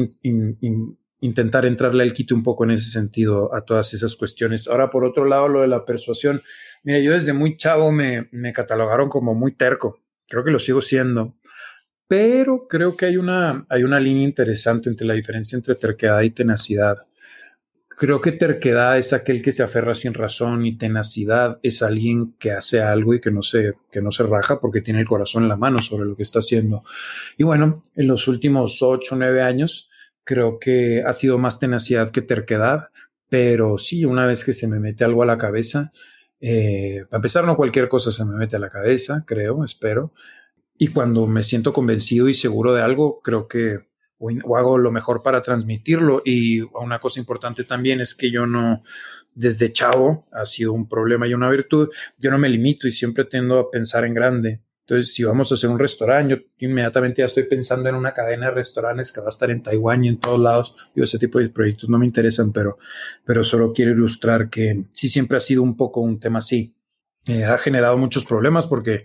intentar 1.20 1.67
entrarle 1.67 2.03
al 2.03 2.12
quite 2.12 2.35
un 2.35 2.43
poco 2.43 2.65
en 2.65 2.73
ese 2.73 2.91
sentido 2.91 3.55
a 3.55 3.62
todas 3.62 3.93
esas 3.94 4.17
cuestiones. 4.17 4.69
Ahora, 4.69 4.91
por 4.91 5.05
otro 5.05 5.25
lado, 5.25 5.49
lo 5.49 5.62
de 5.62 5.69
la 5.69 5.85
persuasión, 5.85 6.43
mira, 6.82 6.99
yo 7.00 7.12
desde 7.12 7.32
muy 7.32 7.56
chavo 7.56 7.93
me, 7.93 8.29
me 8.32 8.53
catalogaron 8.53 9.09
como 9.09 9.35
muy 9.35 9.53
terco, 9.53 10.00
creo 10.26 10.44
que 10.44 10.50
lo 10.50 10.59
sigo 10.59 10.81
siendo, 10.81 11.37
pero 12.09 12.67
creo 12.69 12.97
que 12.97 13.06
hay 13.06 13.19
una, 13.19 13.67
hay 13.69 13.85
una 13.85 14.00
línea 14.00 14.25
interesante 14.25 14.88
entre 14.88 15.06
la 15.06 15.15
diferencia 15.15 15.56
entre 15.56 15.75
terquedad 15.75 16.23
y 16.23 16.31
tenacidad. 16.31 17.07
Creo 17.98 18.20
que 18.20 18.30
terquedad 18.30 18.96
es 18.96 19.12
aquel 19.12 19.42
que 19.42 19.50
se 19.50 19.64
aferra 19.64 19.96
sin 19.96 20.14
razón 20.14 20.64
y 20.64 20.78
tenacidad 20.78 21.58
es 21.64 21.82
alguien 21.82 22.34
que 22.38 22.52
hace 22.52 22.80
algo 22.80 23.12
y 23.12 23.20
que 23.20 23.32
no 23.32 23.42
se, 23.42 23.74
que 23.90 24.00
no 24.00 24.12
se 24.12 24.22
raja 24.22 24.60
porque 24.60 24.82
tiene 24.82 25.00
el 25.00 25.06
corazón 25.08 25.42
en 25.42 25.48
la 25.48 25.56
mano 25.56 25.82
sobre 25.82 26.06
lo 26.06 26.14
que 26.14 26.22
está 26.22 26.38
haciendo. 26.38 26.84
Y 27.36 27.42
bueno, 27.42 27.82
en 27.96 28.06
los 28.06 28.28
últimos 28.28 28.80
ocho 28.82 29.16
nueve 29.16 29.42
años 29.42 29.90
creo 30.22 30.60
que 30.60 31.02
ha 31.04 31.12
sido 31.12 31.38
más 31.38 31.58
tenacidad 31.58 32.12
que 32.12 32.22
terquedad, 32.22 32.90
pero 33.28 33.78
sí, 33.78 34.04
una 34.04 34.26
vez 34.26 34.44
que 34.44 34.52
se 34.52 34.68
me 34.68 34.78
mete 34.78 35.02
algo 35.02 35.24
a 35.24 35.26
la 35.26 35.36
cabeza, 35.36 35.90
eh, 36.40 37.04
para 37.10 37.18
empezar, 37.18 37.46
no 37.46 37.56
cualquier 37.56 37.88
cosa 37.88 38.12
se 38.12 38.24
me 38.24 38.36
mete 38.36 38.54
a 38.54 38.60
la 38.60 38.70
cabeza, 38.70 39.24
creo, 39.26 39.64
espero. 39.64 40.12
Y 40.76 40.86
cuando 40.88 41.26
me 41.26 41.42
siento 41.42 41.72
convencido 41.72 42.28
y 42.28 42.34
seguro 42.34 42.74
de 42.74 42.82
algo, 42.82 43.20
creo 43.22 43.48
que 43.48 43.88
o, 44.19 44.56
hago 44.56 44.79
lo 44.79 44.91
mejor 44.91 45.23
para 45.23 45.43
transmitirlo. 45.43 46.23
Y 46.25 46.61
una 46.61 46.99
cosa 46.99 47.20
importante 47.20 47.65
también 47.65 48.00
es 48.00 48.15
que 48.15 48.31
yo 48.31 48.47
no, 48.47 48.82
desde 49.35 49.73
chavo, 49.73 50.26
ha 50.32 50.47
sido 50.47 50.73
un 50.73 50.88
problema 50.88 51.26
y 51.26 51.35
una 51.35 51.49
virtud, 51.50 51.88
yo 52.19 52.31
no 52.31 52.38
me 52.38 52.49
limito 52.49 52.87
y 52.87 52.91
siempre 52.91 53.25
tendo 53.25 53.59
a 53.59 53.70
pensar 53.70 54.05
en 54.05 54.15
grande. 54.15 54.61
Entonces, 54.81 55.12
si 55.12 55.23
vamos 55.23 55.53
a 55.53 55.55
hacer 55.55 55.69
un 55.69 55.79
restaurante, 55.79 56.35
yo 56.59 56.67
inmediatamente 56.67 57.20
ya 57.20 57.26
estoy 57.26 57.43
pensando 57.43 57.91
en 57.91 57.94
una 57.94 58.15
cadena 58.15 58.47
de 58.47 58.53
restaurantes 58.53 59.12
que 59.12 59.20
va 59.20 59.26
a 59.26 59.29
estar 59.29 59.50
en 59.50 59.62
Taiwán 59.62 60.03
y 60.03 60.09
en 60.09 60.19
todos 60.19 60.41
lados. 60.41 60.75
Yo 60.94 61.05
ese 61.05 61.19
tipo 61.19 61.38
de 61.38 61.50
proyectos 61.50 61.91
no 61.91 61.99
me 61.99 62.06
interesan, 62.06 62.53
pero, 62.53 62.79
pero 63.23 63.44
solo 63.44 63.73
quiero 63.75 63.93
ilustrar 63.93 64.49
que 64.49 64.85
sí 64.93 65.11
siempre 65.11 65.37
ha 65.37 65.41
sido 65.41 65.62
un 65.62 65.76
poco 65.76 66.00
un 66.00 66.19
tema 66.19 66.38
así. 66.38 66.75
Eh, 67.26 67.44
ha 67.44 67.59
generado 67.59 67.99
muchos 67.99 68.25
problemas 68.25 68.67
porque 68.67 69.05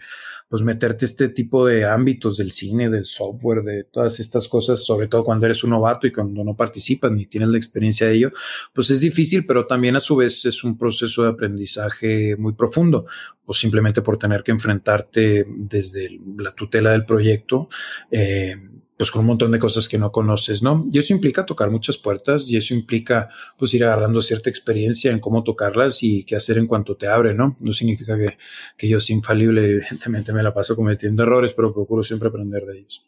pues 0.54 0.62
meterte 0.62 1.06
este 1.06 1.30
tipo 1.30 1.66
de 1.66 1.84
ámbitos 1.84 2.38
del 2.38 2.52
cine, 2.52 2.88
del 2.88 3.06
software, 3.06 3.64
de 3.64 3.86
todas 3.86 4.20
estas 4.20 4.48
cosas, 4.48 4.84
sobre 4.84 5.08
todo 5.08 5.24
cuando 5.24 5.48
eres 5.48 5.64
un 5.64 5.72
novato 5.72 6.06
y 6.06 6.12
cuando 6.12 6.44
no 6.44 6.56
participas 6.56 7.12
ni 7.12 7.26
tienes 7.26 7.50
la 7.50 7.58
experiencia 7.58 8.06
de 8.06 8.14
ello, 8.14 8.32
pues 8.72 8.92
es 8.92 9.02
difícil, 9.02 9.48
pero 9.48 9.66
también 9.66 9.96
a 9.96 10.00
su 10.00 10.16
vez 10.16 10.46
es 10.46 10.64
un 10.64 10.78
proceso 10.78 11.24
de 11.24 11.30
aprendizaje 11.30 12.36
muy 12.36 12.54
profundo, 12.54 13.08
o 13.48 13.52
simplemente 13.52 14.04
por 14.04 14.20
tener 14.20 14.44
que 14.44 14.52
enfrentarte 14.52 15.44
desde 15.50 16.20
la 16.38 16.52
tutela 16.52 16.92
del 16.92 17.04
proyecto. 17.04 17.70
Eh, 18.12 18.56
pues 19.04 19.12
con 19.12 19.20
un 19.20 19.28
montón 19.28 19.52
de 19.52 19.60
cosas 19.60 19.90
que 19.90 19.98
no 19.98 20.14
conoces, 20.14 20.64
¿no? 20.64 20.88
Y 20.90 20.98
eso 20.98 21.14
implica 21.14 21.46
tocar 21.46 21.70
muchas 21.70 21.98
puertas 21.98 22.50
y 22.50 22.56
eso 22.56 22.74
implica 22.74 23.28
pues 23.58 23.74
ir 23.74 23.84
agarrando 23.84 24.22
cierta 24.22 24.50
experiencia 24.50 25.12
en 25.12 25.20
cómo 25.20 25.44
tocarlas 25.44 26.02
y 26.04 26.24
qué 26.24 26.38
hacer 26.38 26.58
en 26.58 26.68
cuanto 26.68 26.96
te 26.96 27.10
abre, 27.10 27.34
¿no? 27.34 27.58
No 27.60 27.74
significa 27.74 28.18
que, 28.18 28.38
que 28.78 28.88
yo 28.88 29.02
soy 29.02 29.18
infalible, 29.18 29.66
evidentemente 29.66 30.32
me 30.32 30.42
la 30.42 30.54
paso 30.54 30.78
cometiendo 30.78 31.24
errores, 31.24 31.52
pero 31.52 31.74
procuro 31.74 32.02
siempre 32.02 32.30
aprender 32.30 32.64
de 32.64 32.80
ellos. 32.80 33.06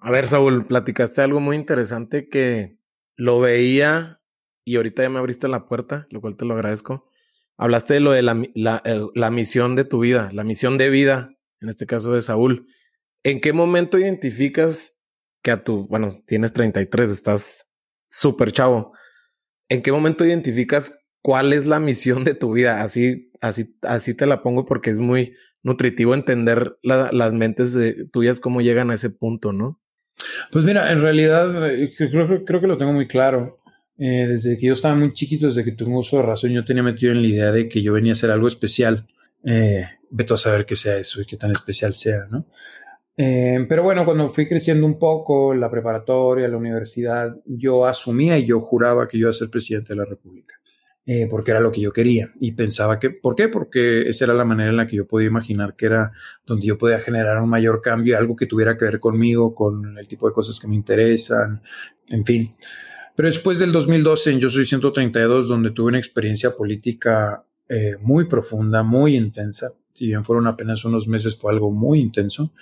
A 0.00 0.10
ver, 0.10 0.26
Saúl, 0.28 0.66
platicaste 0.66 1.22
algo 1.22 1.40
muy 1.40 1.56
interesante 1.56 2.28
que 2.28 2.76
lo 3.16 3.40
veía 3.40 4.20
y 4.66 4.76
ahorita 4.76 5.04
ya 5.04 5.08
me 5.08 5.18
abriste 5.18 5.48
la 5.48 5.66
puerta, 5.66 6.06
lo 6.10 6.20
cual 6.20 6.36
te 6.36 6.44
lo 6.44 6.52
agradezco. 6.52 7.08
Hablaste 7.56 7.94
de 7.94 8.00
lo 8.00 8.10
de 8.10 8.20
la, 8.20 8.38
la, 8.54 8.82
la 9.14 9.30
misión 9.30 9.76
de 9.76 9.84
tu 9.84 10.00
vida, 10.00 10.28
la 10.34 10.44
misión 10.44 10.76
de 10.76 10.90
vida, 10.90 11.30
en 11.62 11.70
este 11.70 11.86
caso 11.86 12.12
de 12.12 12.20
Saúl. 12.20 12.66
¿En 13.22 13.40
qué 13.40 13.54
momento 13.54 13.98
identificas 13.98 14.97
que 15.42 15.50
a 15.50 15.62
tu, 15.62 15.86
bueno, 15.88 16.10
tienes 16.26 16.52
33, 16.52 17.10
estás 17.10 17.68
súper 18.08 18.52
chavo. 18.52 18.92
¿En 19.68 19.82
qué 19.82 19.92
momento 19.92 20.24
identificas 20.24 21.04
cuál 21.22 21.52
es 21.52 21.66
la 21.66 21.80
misión 21.80 22.24
de 22.24 22.34
tu 22.34 22.52
vida? 22.52 22.82
Así, 22.82 23.30
así, 23.40 23.76
así 23.82 24.14
te 24.14 24.26
la 24.26 24.42
pongo 24.42 24.64
porque 24.64 24.90
es 24.90 24.98
muy 24.98 25.34
nutritivo 25.62 26.14
entender 26.14 26.78
las 26.82 27.32
mentes 27.32 27.76
tuyas 28.12 28.40
cómo 28.40 28.60
llegan 28.60 28.90
a 28.90 28.94
ese 28.94 29.10
punto, 29.10 29.52
¿no? 29.52 29.80
Pues 30.50 30.64
mira, 30.64 30.90
en 30.92 31.00
realidad 31.00 31.70
eh, 31.70 31.92
creo, 31.96 32.44
creo 32.44 32.60
que 32.60 32.66
lo 32.66 32.78
tengo 32.78 32.92
muy 32.92 33.06
claro. 33.06 33.58
Eh, 33.98 34.26
desde 34.28 34.56
que 34.56 34.66
yo 34.66 34.72
estaba 34.72 34.94
muy 34.94 35.12
chiquito, 35.12 35.46
desde 35.46 35.64
que 35.64 35.72
tuve 35.72 35.96
uso 35.96 36.18
de 36.18 36.22
razón, 36.22 36.52
yo 36.52 36.64
tenía 36.64 36.84
metido 36.84 37.12
en 37.12 37.22
la 37.22 37.28
idea 37.28 37.52
de 37.52 37.68
que 37.68 37.82
yo 37.82 37.92
venía 37.92 38.12
a 38.12 38.14
hacer 38.14 38.30
algo 38.30 38.48
especial. 38.48 39.06
Eh, 39.44 39.84
veto 40.10 40.34
a 40.34 40.38
saber 40.38 40.66
qué 40.66 40.76
sea 40.76 40.96
eso 40.96 41.20
y 41.20 41.26
qué 41.26 41.36
tan 41.36 41.50
especial 41.50 41.92
sea, 41.94 42.24
¿no? 42.30 42.46
Eh, 43.20 43.66
pero 43.68 43.82
bueno, 43.82 44.04
cuando 44.04 44.28
fui 44.28 44.46
creciendo 44.46 44.86
un 44.86 44.96
poco, 44.96 45.52
la 45.52 45.68
preparatoria, 45.68 46.46
la 46.46 46.56
universidad, 46.56 47.34
yo 47.46 47.84
asumía 47.84 48.38
y 48.38 48.46
yo 48.46 48.60
juraba 48.60 49.08
que 49.08 49.18
yo 49.18 49.22
iba 49.22 49.30
a 49.30 49.32
ser 49.32 49.50
presidente 49.50 49.88
de 49.88 49.96
la 49.96 50.04
República, 50.04 50.54
eh, 51.04 51.26
porque 51.28 51.50
era 51.50 51.58
lo 51.58 51.72
que 51.72 51.80
yo 51.80 51.92
quería. 51.92 52.32
Y 52.38 52.52
pensaba 52.52 53.00
que, 53.00 53.10
¿por 53.10 53.34
qué? 53.34 53.48
Porque 53.48 54.08
esa 54.08 54.26
era 54.26 54.34
la 54.34 54.44
manera 54.44 54.70
en 54.70 54.76
la 54.76 54.86
que 54.86 54.94
yo 54.94 55.08
podía 55.08 55.26
imaginar 55.26 55.74
que 55.74 55.86
era 55.86 56.12
donde 56.46 56.64
yo 56.64 56.78
podía 56.78 57.00
generar 57.00 57.42
un 57.42 57.50
mayor 57.50 57.82
cambio, 57.82 58.16
algo 58.16 58.36
que 58.36 58.46
tuviera 58.46 58.76
que 58.76 58.84
ver 58.84 59.00
conmigo, 59.00 59.52
con 59.52 59.98
el 59.98 60.06
tipo 60.06 60.28
de 60.28 60.32
cosas 60.32 60.60
que 60.60 60.68
me 60.68 60.76
interesan, 60.76 61.60
en 62.06 62.24
fin. 62.24 62.54
Pero 63.16 63.26
después 63.26 63.58
del 63.58 63.72
2012, 63.72 64.30
en 64.30 64.38
Yo 64.38 64.48
Soy 64.48 64.64
132, 64.64 65.48
donde 65.48 65.72
tuve 65.72 65.88
una 65.88 65.98
experiencia 65.98 66.52
política 66.56 67.44
eh, 67.68 67.96
muy 68.00 68.26
profunda, 68.26 68.84
muy 68.84 69.16
intensa, 69.16 69.72
si 69.98 70.06
bien 70.06 70.24
fueron 70.24 70.46
apenas 70.46 70.84
unos 70.84 71.08
meses, 71.08 71.36
fue 71.36 71.52
algo 71.52 71.72
muy 71.72 72.00
intenso. 72.00 72.52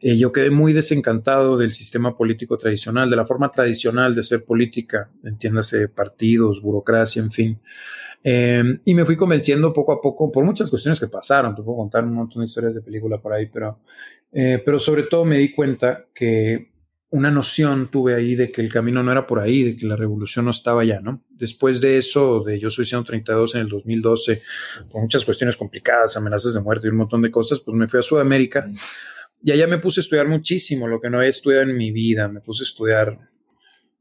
Eh, 0.00 0.18
yo 0.18 0.32
quedé 0.32 0.50
muy 0.50 0.72
desencantado 0.72 1.56
del 1.56 1.70
sistema 1.70 2.16
político 2.16 2.56
tradicional, 2.56 3.08
de 3.08 3.14
la 3.14 3.24
forma 3.24 3.50
tradicional 3.50 4.12
de 4.14 4.24
ser 4.24 4.44
política, 4.44 5.08
entiéndase 5.22 5.88
partidos, 5.88 6.60
burocracia, 6.60 7.22
en 7.22 7.30
fin. 7.30 7.60
Eh, 8.24 8.80
y 8.84 8.94
me 8.94 9.04
fui 9.04 9.14
convenciendo 9.14 9.72
poco 9.72 9.92
a 9.92 10.00
poco 10.00 10.32
por 10.32 10.44
muchas 10.44 10.68
cuestiones 10.68 10.98
que 10.98 11.06
pasaron. 11.06 11.54
Te 11.54 11.62
puedo 11.62 11.78
contar 11.78 12.04
un 12.04 12.14
montón 12.14 12.42
de 12.42 12.46
historias 12.46 12.74
de 12.74 12.82
película 12.82 13.18
por 13.18 13.32
ahí, 13.32 13.46
pero, 13.46 13.78
pero 14.32 14.78
sobre 14.80 15.04
todo 15.04 15.24
me 15.24 15.38
di 15.38 15.52
cuenta 15.52 16.06
que 16.12 16.70
una 17.10 17.30
noción 17.30 17.90
tuve 17.90 18.14
ahí 18.14 18.36
de 18.36 18.52
que 18.52 18.60
el 18.60 18.72
camino 18.72 19.02
no 19.02 19.10
era 19.10 19.26
por 19.26 19.40
ahí, 19.40 19.64
de 19.64 19.76
que 19.76 19.86
la 19.86 19.96
revolución 19.96 20.44
no 20.44 20.52
estaba 20.52 20.84
ya, 20.84 21.00
¿no? 21.00 21.24
Después 21.30 21.80
de 21.80 21.98
eso, 21.98 22.44
de 22.44 22.58
Yo 22.58 22.70
Soy 22.70 22.84
132 22.84 23.56
en 23.56 23.62
el 23.62 23.68
2012, 23.68 24.42
con 24.88 25.02
muchas 25.02 25.24
cuestiones 25.24 25.56
complicadas, 25.56 26.16
amenazas 26.16 26.54
de 26.54 26.60
muerte 26.60 26.86
y 26.86 26.90
un 26.90 26.98
montón 26.98 27.22
de 27.22 27.30
cosas, 27.30 27.60
pues 27.60 27.76
me 27.76 27.88
fui 27.88 27.98
a 27.98 28.02
Sudamérica 28.02 28.68
y 29.42 29.50
allá 29.52 29.66
me 29.66 29.78
puse 29.78 30.00
a 30.00 30.02
estudiar 30.02 30.28
muchísimo, 30.28 30.86
lo 30.86 31.00
que 31.00 31.08
no 31.08 31.18
había 31.18 31.30
estudiado 31.30 31.64
en 31.64 31.76
mi 31.76 31.90
vida, 31.90 32.28
me 32.28 32.40
puse 32.40 32.62
a 32.62 32.66
estudiar, 32.66 33.18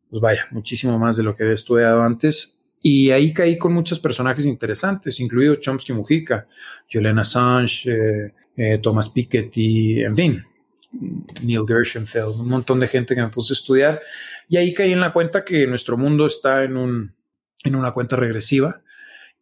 pues 0.09 0.21
vaya, 0.21 0.47
muchísimo 0.51 0.99
más 0.99 1.15
de 1.15 1.23
lo 1.23 1.33
que 1.33 1.43
había 1.43 1.55
estudiado 1.55 2.03
antes. 2.03 2.57
Y 2.81 3.11
ahí 3.11 3.33
caí 3.33 3.57
con 3.57 3.73
muchos 3.73 3.99
personajes 3.99 4.45
interesantes, 4.45 5.19
incluido 5.19 5.55
Chomsky 5.55 5.93
Mujica, 5.93 6.47
Julian 6.91 7.19
Assange, 7.19 7.91
eh, 7.91 8.33
eh, 8.55 8.79
Thomas 8.81 9.09
Piketty, 9.09 10.03
en 10.03 10.15
fin, 10.15 10.43
Neil 10.91 11.63
Gershenfeld, 11.67 12.39
un 12.39 12.49
montón 12.49 12.79
de 12.79 12.87
gente 12.87 13.15
que 13.15 13.21
me 13.21 13.29
puse 13.29 13.53
a 13.53 13.55
estudiar 13.55 14.01
y 14.47 14.57
ahí 14.57 14.73
caí 14.73 14.91
en 14.91 14.99
la 14.99 15.13
cuenta 15.13 15.45
que 15.45 15.67
nuestro 15.67 15.97
mundo 15.97 16.25
está 16.25 16.63
en, 16.63 16.77
un, 16.77 17.15
en 17.63 17.75
una 17.75 17.91
cuenta 17.91 18.15
regresiva 18.15 18.81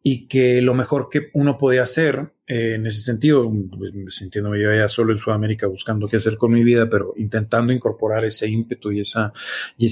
y 0.02 0.28
que 0.28 0.62
lo 0.62 0.74
mejor 0.74 1.08
que 1.10 1.30
uno 1.32 1.58
podía 1.58 1.82
hacer 1.82 2.32
eh, 2.46 2.74
en 2.74 2.86
ese 2.86 3.00
sentido, 3.00 3.50
pues, 3.76 3.92
sintiéndome 4.14 4.60
yo 4.60 4.72
ya 4.72 4.88
solo 4.88 5.12
en 5.12 5.18
Sudamérica 5.18 5.66
buscando 5.66 6.06
qué 6.06 6.16
hacer 6.16 6.36
con 6.36 6.52
mi 6.52 6.62
vida, 6.62 6.88
pero 6.88 7.14
intentando 7.16 7.72
incorporar 7.72 8.24
ese 8.24 8.48
ímpetu 8.48 8.92
y, 8.92 9.00
ese 9.00 9.20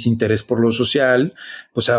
interés 0.08 0.42
por 0.42 0.60
lo 0.60 0.70
social, 0.70 1.34
pues 1.72 1.90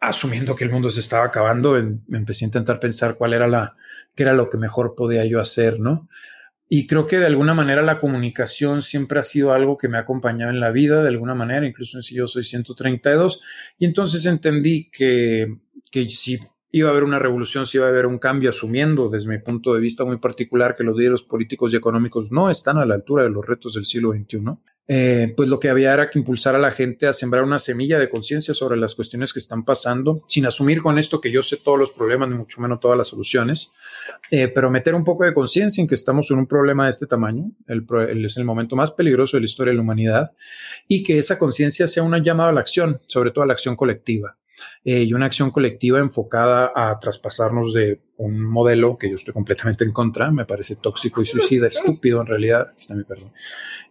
asumiendo 0.00 0.56
que 0.56 0.64
el 0.64 0.70
mundo 0.70 0.90
se 0.90 1.00
estaba 1.00 1.26
acabando, 1.26 1.72
me 2.06 2.18
empecé 2.18 2.44
a 2.44 2.48
intentar 2.48 2.80
pensar 2.80 3.16
cuál 3.16 3.34
era 3.34 3.46
la, 3.46 3.76
qué 4.14 4.22
era 4.22 4.32
lo 4.32 4.48
que 4.48 4.58
mejor 4.58 4.94
podía 4.94 5.24
yo 5.24 5.38
hacer, 5.38 5.78
¿no? 5.78 6.08
Y 6.74 6.86
creo 6.86 7.06
que 7.06 7.18
de 7.18 7.26
alguna 7.26 7.52
manera 7.52 7.82
la 7.82 7.98
comunicación 7.98 8.80
siempre 8.80 9.18
ha 9.18 9.22
sido 9.22 9.52
algo 9.52 9.76
que 9.76 9.88
me 9.88 9.98
ha 9.98 10.00
acompañado 10.00 10.50
en 10.50 10.58
la 10.58 10.70
vida, 10.70 11.02
de 11.02 11.10
alguna 11.10 11.34
manera, 11.34 11.66
incluso 11.66 11.98
en 11.98 12.02
si 12.02 12.14
yo 12.14 12.26
soy 12.26 12.44
132. 12.44 13.42
Y 13.78 13.84
entonces 13.84 14.24
entendí 14.24 14.88
que, 14.90 15.58
que 15.90 16.08
si 16.08 16.40
iba 16.70 16.88
a 16.88 16.92
haber 16.92 17.04
una 17.04 17.18
revolución, 17.18 17.66
si 17.66 17.76
iba 17.76 17.84
a 17.84 17.90
haber 17.90 18.06
un 18.06 18.18
cambio, 18.18 18.48
asumiendo 18.48 19.10
desde 19.10 19.28
mi 19.28 19.36
punto 19.36 19.74
de 19.74 19.80
vista 19.80 20.06
muy 20.06 20.16
particular 20.16 20.74
que 20.74 20.82
los 20.82 20.96
líderes 20.96 21.20
políticos 21.22 21.74
y 21.74 21.76
económicos 21.76 22.32
no 22.32 22.48
están 22.48 22.78
a 22.78 22.86
la 22.86 22.94
altura 22.94 23.24
de 23.24 23.28
los 23.28 23.46
retos 23.46 23.74
del 23.74 23.84
siglo 23.84 24.12
XXI, 24.12 24.38
eh, 24.94 25.32
pues 25.34 25.48
lo 25.48 25.58
que 25.58 25.70
había 25.70 25.94
era 25.94 26.10
que 26.10 26.18
impulsar 26.18 26.54
a 26.54 26.58
la 26.58 26.70
gente 26.70 27.06
a 27.06 27.14
sembrar 27.14 27.44
una 27.44 27.58
semilla 27.58 27.98
de 27.98 28.10
conciencia 28.10 28.52
sobre 28.52 28.76
las 28.76 28.94
cuestiones 28.94 29.32
que 29.32 29.38
están 29.38 29.64
pasando, 29.64 30.22
sin 30.28 30.44
asumir 30.44 30.82
con 30.82 30.98
esto 30.98 31.18
que 31.18 31.30
yo 31.30 31.42
sé 31.42 31.56
todos 31.56 31.78
los 31.78 31.92
problemas, 31.92 32.28
ni 32.28 32.34
mucho 32.34 32.60
menos 32.60 32.78
todas 32.78 32.98
las 32.98 33.08
soluciones, 33.08 33.72
eh, 34.30 34.48
pero 34.48 34.70
meter 34.70 34.94
un 34.94 35.02
poco 35.02 35.24
de 35.24 35.32
conciencia 35.32 35.80
en 35.80 35.88
que 35.88 35.94
estamos 35.94 36.30
en 36.30 36.40
un 36.40 36.46
problema 36.46 36.84
de 36.84 36.90
este 36.90 37.06
tamaño, 37.06 37.52
el, 37.68 37.86
es 38.26 38.36
el 38.36 38.44
momento 38.44 38.76
más 38.76 38.90
peligroso 38.90 39.38
de 39.38 39.40
la 39.40 39.46
historia 39.46 39.70
de 39.70 39.76
la 39.76 39.82
humanidad, 39.82 40.32
y 40.86 41.02
que 41.02 41.16
esa 41.16 41.38
conciencia 41.38 41.88
sea 41.88 42.02
una 42.02 42.18
llamada 42.18 42.50
a 42.50 42.52
la 42.52 42.60
acción, 42.60 43.00
sobre 43.06 43.30
todo 43.30 43.44
a 43.44 43.46
la 43.46 43.54
acción 43.54 43.76
colectiva. 43.76 44.36
Eh, 44.84 45.02
y 45.02 45.12
una 45.14 45.26
acción 45.26 45.50
colectiva 45.50 46.00
enfocada 46.00 46.72
a 46.74 46.98
traspasarnos 46.98 47.72
de 47.72 48.00
un 48.16 48.42
modelo 48.42 48.98
que 48.98 49.08
yo 49.08 49.16
estoy 49.16 49.32
completamente 49.32 49.84
en 49.84 49.92
contra, 49.92 50.30
me 50.30 50.44
parece 50.44 50.76
tóxico 50.76 51.20
y 51.20 51.24
suicida, 51.24 51.66
estúpido 51.66 52.20
en 52.20 52.26
realidad, 52.26 52.72
está 52.78 52.94
mi 52.94 53.04
perdón, 53.04 53.32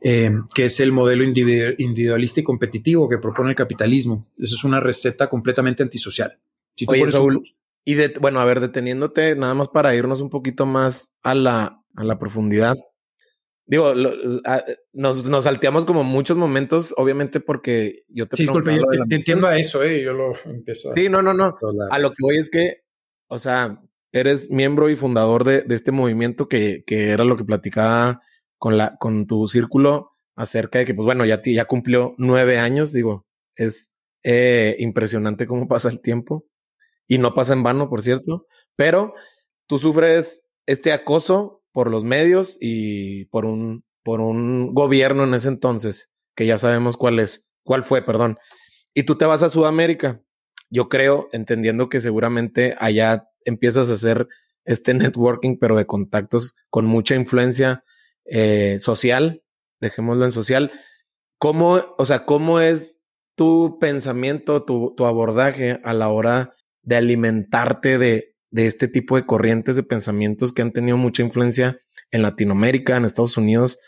eh, 0.02 0.32
que 0.54 0.66
es 0.66 0.80
el 0.80 0.92
modelo 0.92 1.24
individualista 1.24 2.40
y 2.40 2.44
competitivo 2.44 3.10
que 3.10 3.18
propone 3.18 3.52
el 3.52 3.56
capitalismo. 3.56 4.28
Eso 4.38 4.56
es 4.56 4.64
una 4.64 4.80
receta 4.80 5.30
completamente 5.30 5.84
antisocial. 5.84 6.38
Oye, 6.88 7.12
Saúl, 7.12 7.44
y 7.84 7.96
de, 7.96 8.14
bueno, 8.20 8.40
a 8.40 8.46
ver, 8.46 8.60
deteniéndote 8.60 9.36
nada 9.36 9.54
más 9.54 9.68
para 9.68 9.96
irnos 9.96 10.22
un 10.22 10.30
poquito 10.30 10.66
más 10.66 11.16
a 11.24 11.36
la, 11.36 11.84
a 11.96 12.04
la 12.04 12.20
profundidad. 12.20 12.78
Digo, 13.66 13.94
nos, 13.96 15.26
nos, 15.28 15.44
salteamos 15.44 15.86
como 15.86 16.04
muchos 16.04 16.36
momentos, 16.36 16.94
obviamente 16.98 17.40
porque 17.40 18.04
yo 18.10 18.28
te... 18.28 18.36
Sí, 18.36 18.44
disculpe, 18.44 18.76
yo 18.76 18.84
te, 19.08 19.16
entiendo 19.16 19.48
a 19.48 19.58
eso, 19.58 19.84
¿eh? 19.84 20.04
Yo 20.04 20.14
lo 20.14 20.34
empiezo 20.46 20.92
a... 20.92 20.96
Sí, 20.96 21.08
no, 21.08 21.22
no, 21.22 21.34
no. 21.34 21.56
A 21.90 22.00
lo 22.00 22.10
que 22.10 22.22
voy 22.22 22.38
es 22.38 22.50
que, 22.50 22.84
o 23.28 23.40
sea, 23.40 23.82
eres 24.12 24.50
miembro 24.50 24.90
y 24.90 24.96
fundador 24.96 25.44
de, 25.44 25.62
de 25.62 25.76
este 25.76 25.92
movimiento 25.92 26.50
que, 26.50 26.84
que, 26.86 27.10
era 27.12 27.24
lo 27.24 27.38
que 27.38 27.46
platicaba 27.46 28.22
con, 28.58 28.78
la, 28.78 28.98
con 28.98 29.26
tu 29.26 29.48
círculo 29.48 30.12
acerca 30.36 30.80
de 30.80 30.86
que, 30.86 30.94
pues 30.94 31.06
bueno, 31.06 31.26
ya, 31.26 31.42
ya 31.44 31.66
cumplió 31.66 32.16
nueve 32.18 32.58
años, 32.58 32.92
digo, 32.92 33.26
es 33.56 33.94
eh, 34.24 34.76
impresionante 34.80 35.48
cómo 35.48 35.68
pasa 35.68 35.90
el 35.90 36.02
tiempo 36.02 36.46
y 37.08 37.18
no 37.18 37.34
pasa 37.34 37.54
en 37.54 37.64
vano, 37.64 37.90
por 37.90 38.02
cierto, 38.02 38.48
pero 38.76 39.14
tú 39.68 39.78
sufres 39.78 40.48
este 40.66 40.92
acoso 40.92 41.61
por 41.72 41.90
los 41.90 42.04
medios 42.04 42.58
y 42.60 43.26
por 43.26 43.46
un, 43.46 43.84
por 44.04 44.22
un 44.22 44.74
gobierno 44.74 45.24
en 45.24 45.34
ese 45.34 45.48
entonces, 45.48 46.12
que 46.36 46.46
ya 46.46 46.58
sabemos 46.58 46.98
cuál 46.98 47.20
es, 47.20 47.50
cuál 47.64 47.84
fue, 47.84 48.02
perdón. 48.02 48.38
Y 48.94 49.04
tú 49.04 49.18
te 49.18 49.26
vas 49.26 49.44
a 49.44 49.50
Sudamérica. 49.50 50.22
Yo 50.70 50.90
creo, 50.90 51.28
entendiendo 51.32 51.90
que 51.90 52.02
seguramente 52.02 52.76
allá 52.80 53.28
empiezas 53.46 53.90
a 53.90 53.94
hacer 53.94 54.28
este 54.66 54.94
networking, 54.94 55.58
pero 55.60 55.78
de 55.78 55.86
contactos 55.86 56.56
con 56.70 56.86
mucha 56.86 57.16
influencia 57.16 57.84
eh, 58.26 58.78
social, 58.80 59.44
dejémoslo 59.80 60.26
en 60.26 60.32
social. 60.32 60.72
¿Cómo, 61.38 61.96
o 61.98 62.06
sea, 62.06 62.26
cómo 62.26 62.60
es 62.60 63.00
tu 63.36 63.80
pensamiento, 63.80 64.64
tu, 64.64 64.94
tu 64.96 65.06
abordaje 65.06 65.80
a 65.84 65.94
la 65.94 66.10
hora 66.10 66.54
de 66.84 66.98
alimentarte 66.98 67.98
de, 67.98 68.31
de 68.52 68.68
este 68.68 68.88
tipo 68.88 69.16
de 69.16 69.26
corrientes 69.26 69.76
de 69.76 69.84
pensamientos 69.84 70.54
que 70.54 70.62
han 70.62 70.74
tenido 70.74 70.98
mucha 70.98 71.24
influencia 71.24 71.82
en 72.12 72.22
Latinoamérica, 72.22 72.98
en 72.98 73.06
Estados 73.06 73.38
Unidos, 73.38 73.80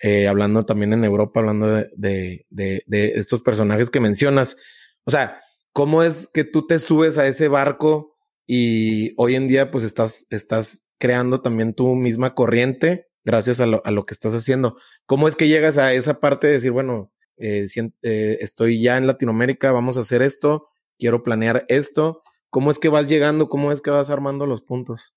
eh, 0.00 0.28
hablando 0.28 0.64
también 0.64 0.92
en 0.92 1.04
Europa, 1.04 1.40
hablando 1.40 1.66
de, 1.66 2.46
de, 2.48 3.12
estos 3.16 3.42
personajes 3.42 3.90
que 3.90 4.00
mencionas. 4.00 4.56
O 5.04 5.10
sea, 5.10 5.40
¿cómo 5.72 6.02
es 6.02 6.28
que 6.32 6.44
tú 6.44 6.66
te 6.66 6.78
subes 6.78 7.18
a 7.18 7.26
ese 7.26 7.48
barco 7.48 8.16
y 8.46 9.12
hoy 9.16 9.34
en 9.34 9.48
día 9.48 9.70
pues 9.70 9.84
estás, 9.84 10.26
estás 10.30 10.82
creando 10.98 11.42
también 11.42 11.74
tu 11.74 11.94
misma 11.94 12.34
corriente 12.34 13.08
gracias 13.24 13.60
a 13.60 13.66
lo, 13.66 13.82
a 13.84 13.90
lo 13.90 14.06
que 14.06 14.14
estás 14.14 14.34
haciendo? 14.34 14.78
¿Cómo 15.06 15.28
es 15.28 15.34
que 15.34 15.48
llegas 15.48 15.78
a 15.78 15.92
esa 15.94 16.20
parte 16.20 16.46
de 16.46 16.54
decir, 16.54 16.70
bueno, 16.70 17.10
eh, 17.38 17.66
eh, 18.02 18.38
estoy 18.40 18.80
ya 18.80 18.96
en 18.96 19.06
Latinoamérica, 19.06 19.72
vamos 19.72 19.96
a 19.96 20.00
hacer 20.00 20.22
esto, 20.22 20.68
quiero 20.98 21.22
planear 21.22 21.64
esto? 21.68 22.22
¿Cómo 22.50 22.70
es 22.70 22.78
que 22.78 22.88
vas 22.88 23.08
llegando? 23.08 23.48
¿Cómo 23.48 23.72
es 23.72 23.80
que 23.80 23.90
vas 23.90 24.10
armando 24.10 24.46
los 24.46 24.62
puntos? 24.62 25.14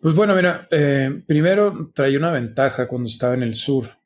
Pues 0.00 0.14
bueno, 0.14 0.34
mira, 0.36 0.68
eh, 0.70 1.22
primero 1.26 1.90
traía 1.92 2.18
una 2.18 2.30
ventaja 2.30 2.86
cuando 2.86 3.08
estaba 3.08 3.34
en 3.34 3.42
el 3.42 3.54
sur. 3.54 3.98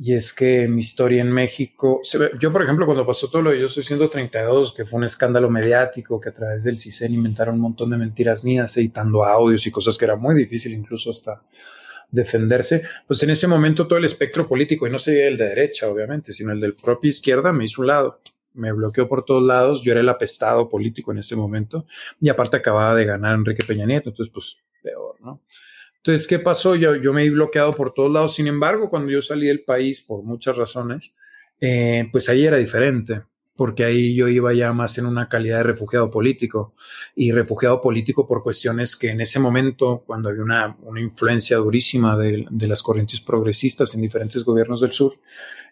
Y 0.00 0.14
es 0.14 0.32
que 0.32 0.68
mi 0.68 0.80
historia 0.80 1.20
en 1.22 1.32
México, 1.32 2.00
yo 2.38 2.52
por 2.52 2.62
ejemplo 2.62 2.86
cuando 2.86 3.04
pasó 3.04 3.28
todo 3.28 3.42
lo 3.42 3.50
de 3.50 3.60
Yo 3.60 3.68
Soy 3.68 3.82
132, 3.82 4.72
que 4.72 4.84
fue 4.84 4.98
un 4.98 5.04
escándalo 5.04 5.50
mediático, 5.50 6.20
que 6.20 6.28
a 6.28 6.34
través 6.34 6.62
del 6.62 6.78
CISEN 6.78 7.14
inventaron 7.14 7.56
un 7.56 7.62
montón 7.62 7.90
de 7.90 7.96
mentiras 7.96 8.44
mías, 8.44 8.76
editando 8.76 9.24
audios 9.24 9.66
y 9.66 9.72
cosas 9.72 9.98
que 9.98 10.04
era 10.04 10.14
muy 10.14 10.36
difícil 10.36 10.72
incluso 10.72 11.10
hasta 11.10 11.42
defenderse, 12.10 12.82
pues 13.08 13.22
en 13.24 13.30
ese 13.30 13.48
momento 13.48 13.88
todo 13.88 13.98
el 13.98 14.04
espectro 14.04 14.46
político, 14.46 14.86
y 14.86 14.90
no 14.90 15.00
sería 15.00 15.26
el 15.26 15.36
de 15.36 15.48
derecha 15.48 15.88
obviamente, 15.88 16.32
sino 16.32 16.52
el 16.52 16.60
del 16.60 16.74
propio 16.74 17.08
izquierda, 17.08 17.52
me 17.52 17.64
hizo 17.64 17.82
un 17.82 17.88
lado 17.88 18.20
me 18.58 18.72
bloqueó 18.72 19.08
por 19.08 19.24
todos 19.24 19.42
lados, 19.42 19.82
yo 19.82 19.92
era 19.92 20.00
el 20.00 20.08
apestado 20.08 20.68
político 20.68 21.12
en 21.12 21.18
ese 21.18 21.36
momento 21.36 21.86
y 22.20 22.28
aparte 22.28 22.56
acababa 22.56 22.94
de 22.94 23.04
ganar 23.04 23.34
Enrique 23.34 23.64
Peña 23.64 23.86
Nieto, 23.86 24.10
entonces 24.10 24.32
pues 24.32 24.58
peor, 24.82 25.16
¿no? 25.20 25.40
Entonces, 25.98 26.26
¿qué 26.26 26.38
pasó? 26.38 26.74
Yo, 26.74 26.96
yo 26.96 27.12
me 27.12 27.24
he 27.24 27.30
bloqueado 27.30 27.74
por 27.74 27.92
todos 27.92 28.10
lados, 28.10 28.34
sin 28.34 28.46
embargo, 28.46 28.88
cuando 28.88 29.10
yo 29.10 29.20
salí 29.20 29.46
del 29.46 29.64
país 29.64 30.00
por 30.00 30.22
muchas 30.22 30.56
razones, 30.56 31.14
eh, 31.60 32.08
pues 32.12 32.28
ahí 32.28 32.46
era 32.46 32.56
diferente, 32.56 33.22
porque 33.58 33.84
ahí 33.84 34.14
yo 34.14 34.28
iba 34.28 34.54
ya 34.54 34.72
más 34.72 34.98
en 34.98 35.06
una 35.06 35.28
calidad 35.28 35.56
de 35.56 35.62
refugiado 35.64 36.12
político 36.12 36.76
y 37.16 37.32
refugiado 37.32 37.80
político 37.80 38.24
por 38.24 38.44
cuestiones 38.44 38.94
que 38.94 39.10
en 39.10 39.20
ese 39.20 39.40
momento, 39.40 40.04
cuando 40.06 40.28
había 40.28 40.44
una, 40.44 40.76
una 40.82 41.00
influencia 41.00 41.56
durísima 41.56 42.16
de, 42.16 42.46
las 42.52 42.84
corrientes 42.84 43.20
progresistas 43.20 43.96
en 43.96 44.02
diferentes 44.02 44.44
gobiernos 44.44 44.80
del 44.80 44.92
sur, 44.92 45.18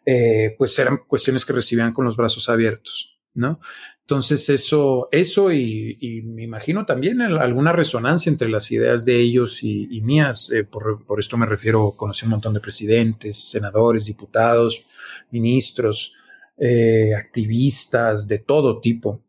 eh, 0.05 0.57
pues 0.59 0.76
eran 0.81 1.02
cuestiones 1.07 1.45
que 1.45 1.52
recibían 1.52 1.93
con 1.93 2.05
los 2.05 2.16
brazos 2.16 2.49
abiertos, 2.49 3.21
¿no? 3.35 3.61
Entonces 4.00 4.49
eso, 4.49 5.09
eso 5.12 5.52
y, 5.52 6.23
me 6.25 6.43
imagino 6.43 6.87
también 6.87 7.23
alguna 7.23 7.71
resonancia 7.71 8.31
entre 8.31 8.49
las 8.49 8.73
ideas 8.73 9.05
de 9.05 9.21
ellos 9.21 9.62
y, 9.62 9.87
y 9.97 10.00
mías. 10.00 10.50
Eh, 10.50 10.64
por, 10.64 11.07
por, 11.07 11.21
esto 11.21 11.37
me 11.37 11.47
refiero, 11.47 11.93
conocí 11.97 12.25
un 12.25 12.33
montón 12.33 12.55
de 12.55 12.61
presidentes, 12.61 13.49
senadores, 13.49 14.07
diputados, 14.07 14.85
ministros, 15.31 16.15
eh, 16.58 17.14
activistas 17.14 18.26
de 18.28 18.38
todo 18.38 18.80
tipo, 18.80 19.22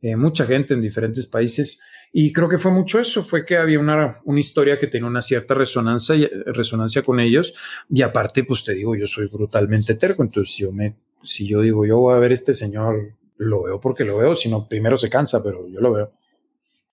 eh, 0.00 0.16
mucha 0.16 0.46
gente 0.46 0.74
en 0.74 0.80
diferentes 0.80 1.26
países. 1.26 1.80
Y 2.12 2.32
creo 2.32 2.48
que 2.48 2.58
fue 2.58 2.70
mucho 2.70 3.00
eso, 3.00 3.24
fue 3.24 3.44
que 3.44 3.56
había 3.56 3.80
una, 3.80 4.20
una 4.24 4.38
historia 4.38 4.78
que 4.78 4.86
tenía 4.86 5.08
una 5.08 5.20
cierta 5.20 5.54
resonancia, 5.54 6.28
resonancia 6.46 7.02
con 7.02 7.18
ellos. 7.18 7.54
Y 7.90 8.02
aparte, 8.02 8.44
pues 8.44 8.62
te 8.62 8.72
digo, 8.72 8.94
yo 8.94 9.06
soy 9.06 9.26
brutalmente 9.26 9.94
terco, 9.96 10.22
entonces 10.22 10.54
yo 10.56 10.70
me, 10.70 10.96
si 11.24 11.48
yo 11.48 11.60
digo, 11.60 11.84
yo 11.84 11.98
voy 11.98 12.14
a 12.14 12.18
ver 12.20 12.30
a 12.30 12.34
este 12.34 12.54
señor 12.54 13.16
lo 13.36 13.64
veo 13.64 13.80
porque 13.80 14.04
lo 14.04 14.18
veo, 14.18 14.34
sino 14.36 14.68
primero 14.68 14.96
se 14.96 15.10
cansa, 15.10 15.42
pero 15.42 15.68
yo 15.68 15.80
lo 15.80 15.92
veo. 15.92 16.12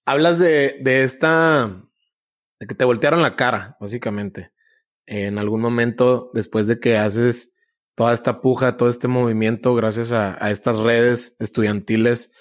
Hablas 0.06 0.40
de, 0.40 0.80
de 0.82 1.04
esta, 1.04 1.84
de 2.60 2.68
que 2.68 2.76
te 2.76 2.86
voltearon 2.86 3.22
la 3.22 3.36
cara, 3.36 3.78
básicamente. 3.80 4.52
En 5.06 5.38
algún 5.38 5.62
momento, 5.62 6.32
después 6.34 6.68
de 6.68 6.80
que 6.80 6.98
haces 6.98 7.56
toda 8.02 8.16
esta 8.16 8.42
puja, 8.42 8.78
todo 8.78 8.90
este 8.90 9.08
movimiento, 9.08 9.76
gracias 9.76 10.12
a, 10.12 10.50
estas 10.50 10.80
redes 10.80 11.36
estudiantiles, 11.38 12.32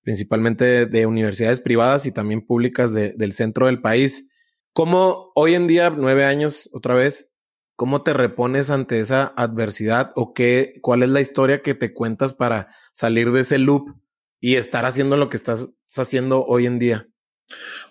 principalmente 0.00 0.86
de 0.86 1.04
universidades 1.04 1.60
privadas 1.60 2.06
y 2.06 2.12
también 2.12 2.46
públicas 2.46 2.94
de, 2.94 3.12
del 3.12 3.34
centro 3.34 3.66
del 3.66 3.82
país. 3.82 4.30
¿Cómo 4.72 5.30
hoy 5.34 5.54
en 5.54 5.66
día, 5.66 5.90
nueve 5.94 6.24
años 6.24 6.70
otra 6.72 6.94
vez, 6.94 7.30
¿Cómo 7.76 8.02
te 8.02 8.14
repones 8.14 8.70
ante 8.70 9.00
esa 9.00 9.34
adversidad 9.36 10.12
o 10.14 10.32
qué, 10.32 10.78
cuál 10.80 11.02
es 11.02 11.10
la 11.10 11.20
historia 11.20 11.60
que 11.60 11.74
te 11.74 11.92
cuentas 11.92 12.32
para 12.32 12.68
salir 12.94 13.32
de 13.32 13.40
ese 13.40 13.58
loop 13.58 13.94
y 14.40 14.56
estar 14.56 14.86
haciendo 14.86 15.18
lo 15.18 15.28
que 15.28 15.36
estás, 15.36 15.68
haciendo 15.94 16.46
hoy 16.46 16.64
en 16.64 16.78
día? 16.78 17.06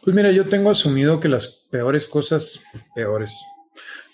Pues 0.03 0.15
mira, 0.15 0.31
yo 0.31 0.45
tengo 0.45 0.71
asumido 0.71 1.19
que 1.19 1.29
las 1.29 1.67
peores 1.69 2.07
cosas, 2.07 2.61
peores 2.95 3.31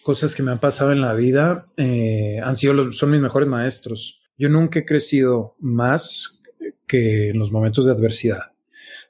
cosas 0.08 0.34
que 0.34 0.42
me 0.42 0.52
han 0.52 0.62
pasado 0.62 0.94
en 0.94 1.02
la 1.02 1.14
vida 1.14 1.68
eh, 1.76 2.40
han 2.42 2.56
sido 2.56 2.72
los, 2.72 2.98
son 2.98 3.12
mis 3.12 3.20
mejores 3.20 3.50
maestros. 3.50 4.22
Yo 4.38 4.48
nunca 4.48 4.80
he 4.80 4.86
crecido 4.86 5.58
más 5.60 6.42
que 6.88 7.32
en 7.32 7.38
los 7.38 7.52
momentos 7.52 7.86
de 7.86 7.92
adversidad, 7.92 8.54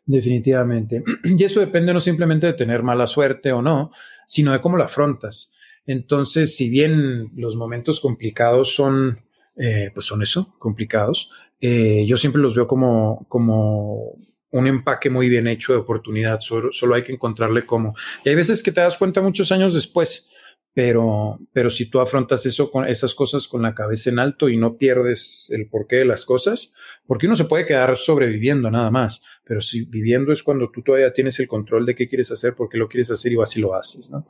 definitivamente. 0.08 1.04
Y 1.24 1.44
eso 1.44 1.60
depende 1.60 1.94
no 1.94 2.00
simplemente 2.00 2.48
de 2.48 2.54
tener 2.54 2.82
mala 2.82 3.06
suerte 3.06 3.52
o 3.52 3.62
no, 3.62 3.92
sino 4.26 4.54
de 4.54 4.60
cómo 4.60 4.76
lo 4.76 4.86
afrontas. 4.86 5.56
Entonces, 5.86 6.56
si 6.56 6.68
bien 6.68 7.30
los 7.36 7.56
momentos 7.56 8.00
complicados 8.00 8.74
son, 8.74 9.20
eh, 9.56 9.92
pues 9.94 10.08
son 10.08 10.24
eso, 10.24 10.56
complicados, 10.58 11.30
eh, 11.62 12.08
yo 12.08 12.18
siempre 12.18 12.42
los 12.42 12.56
veo 12.56 12.66
como, 12.66 13.28
como 13.30 14.16
un 14.50 14.66
empaque 14.66 15.12
muy 15.12 15.30
bien 15.30 15.46
hecho 15.46 15.74
de 15.74 15.80
oportunidad, 15.80 16.40
solo, 16.40 16.74
solo, 16.74 16.96
hay 16.96 17.04
que 17.04 17.14
encontrarle 17.14 17.68
cómo. 17.68 17.94
Y 18.26 18.30
hay 18.30 18.36
veces 18.36 18.64
que 18.64 18.72
te 18.72 18.82
das 18.82 18.98
cuenta 18.98 19.22
muchos 19.22 19.52
años 19.52 19.76
después, 19.76 20.32
pero, 20.78 21.40
pero 21.54 21.72
si 21.72 21.90
tú 21.90 22.00
afrontas 22.00 22.46
eso 22.46 22.70
con 22.70 22.88
esas 22.88 23.16
cosas 23.16 23.48
con 23.48 23.64
la 23.64 23.74
cabeza 23.74 24.12
en 24.12 24.20
alto 24.20 24.48
y 24.48 24.58
no 24.58 24.78
pierdes 24.78 25.48
el 25.50 25.68
porqué 25.68 25.96
de 25.96 26.06
las 26.06 26.24
cosas, 26.24 26.76
porque 27.08 27.26
uno 27.26 27.36
se 27.36 27.46
puede 27.46 27.66
quedar 27.66 27.98
sobreviviendo 27.98 28.70
nada 28.70 28.92
más, 28.92 29.24
pero 29.44 29.60
si 29.60 29.86
viviendo 29.86 30.32
es 30.32 30.44
cuando 30.44 30.70
tú 30.70 30.84
todavía 30.84 31.12
tienes 31.12 31.40
el 31.40 31.48
control 31.48 31.84
de 31.88 31.96
qué 31.96 32.08
quieres 32.08 32.32
hacer, 32.32 32.54
por 32.54 32.70
qué 32.70 32.78
lo 32.78 32.88
quieres 32.88 33.10
hacer 33.10 33.32
y 33.32 33.36
vas 33.38 33.58
y 33.58 33.60
lo 33.60 33.74
haces, 33.74 34.12
¿no? 34.12 34.28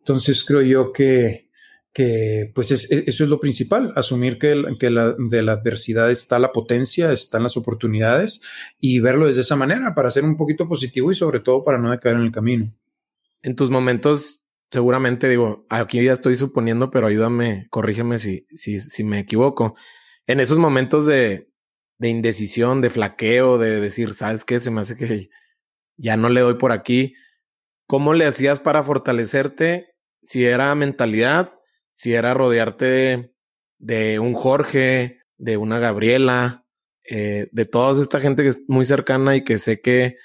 Entonces 0.00 0.44
creo 0.44 0.60
yo 0.60 0.92
que, 0.92 1.48
que 1.94 2.52
pues 2.54 2.72
es, 2.72 2.90
eso 2.90 3.24
es 3.24 3.30
lo 3.30 3.40
principal, 3.40 3.94
asumir 3.96 4.38
que, 4.38 4.64
que 4.78 4.90
la, 4.90 5.14
de 5.16 5.42
la 5.42 5.52
adversidad 5.52 6.10
está 6.10 6.38
la 6.38 6.52
potencia, 6.52 7.10
están 7.10 7.42
las 7.42 7.56
oportunidades 7.56 8.42
y 8.78 9.00
verlo 9.00 9.28
desde 9.28 9.40
esa 9.40 9.56
manera 9.56 9.94
para 9.94 10.10
ser 10.10 10.24
un 10.24 10.36
poquito 10.36 10.68
positivo 10.68 11.10
y 11.10 11.14
sobre 11.14 11.40
todo 11.40 11.64
para 11.64 11.78
no 11.78 11.98
caer 11.98 12.16
en 12.16 12.22
el 12.24 12.32
camino. 12.32 12.70
En 13.40 13.56
tus 13.56 13.70
momentos 13.70 14.45
seguramente 14.70 15.28
digo, 15.28 15.66
aquí 15.68 16.02
ya 16.02 16.12
estoy 16.12 16.36
suponiendo, 16.36 16.90
pero 16.90 17.06
ayúdame, 17.06 17.66
corrígeme 17.70 18.18
si, 18.18 18.46
si, 18.50 18.80
si 18.80 19.04
me 19.04 19.20
equivoco. 19.20 19.76
En 20.26 20.40
esos 20.40 20.58
momentos 20.58 21.06
de, 21.06 21.50
de 21.98 22.08
indecisión, 22.08 22.80
de 22.80 22.90
flaqueo, 22.90 23.58
de 23.58 23.80
decir, 23.80 24.14
¿sabes 24.14 24.44
qué? 24.44 24.60
Se 24.60 24.70
me 24.70 24.80
hace 24.80 24.96
que 24.96 25.28
ya 25.96 26.16
no 26.16 26.28
le 26.28 26.40
doy 26.40 26.54
por 26.54 26.72
aquí. 26.72 27.14
¿Cómo 27.86 28.14
le 28.14 28.26
hacías 28.26 28.60
para 28.60 28.82
fortalecerte? 28.82 29.94
Si 30.22 30.44
era 30.44 30.74
mentalidad, 30.74 31.52
si 31.92 32.14
era 32.14 32.34
rodearte 32.34 33.32
de 33.78 34.18
un 34.18 34.34
Jorge, 34.34 35.20
de 35.36 35.56
una 35.56 35.78
Gabriela, 35.78 36.66
eh, 37.08 37.48
de 37.52 37.64
toda 37.66 38.02
esta 38.02 38.20
gente 38.20 38.42
que 38.42 38.48
es 38.48 38.62
muy 38.66 38.84
cercana 38.84 39.36
y 39.36 39.44
que 39.44 39.58
sé 39.58 39.80
que 39.80 40.16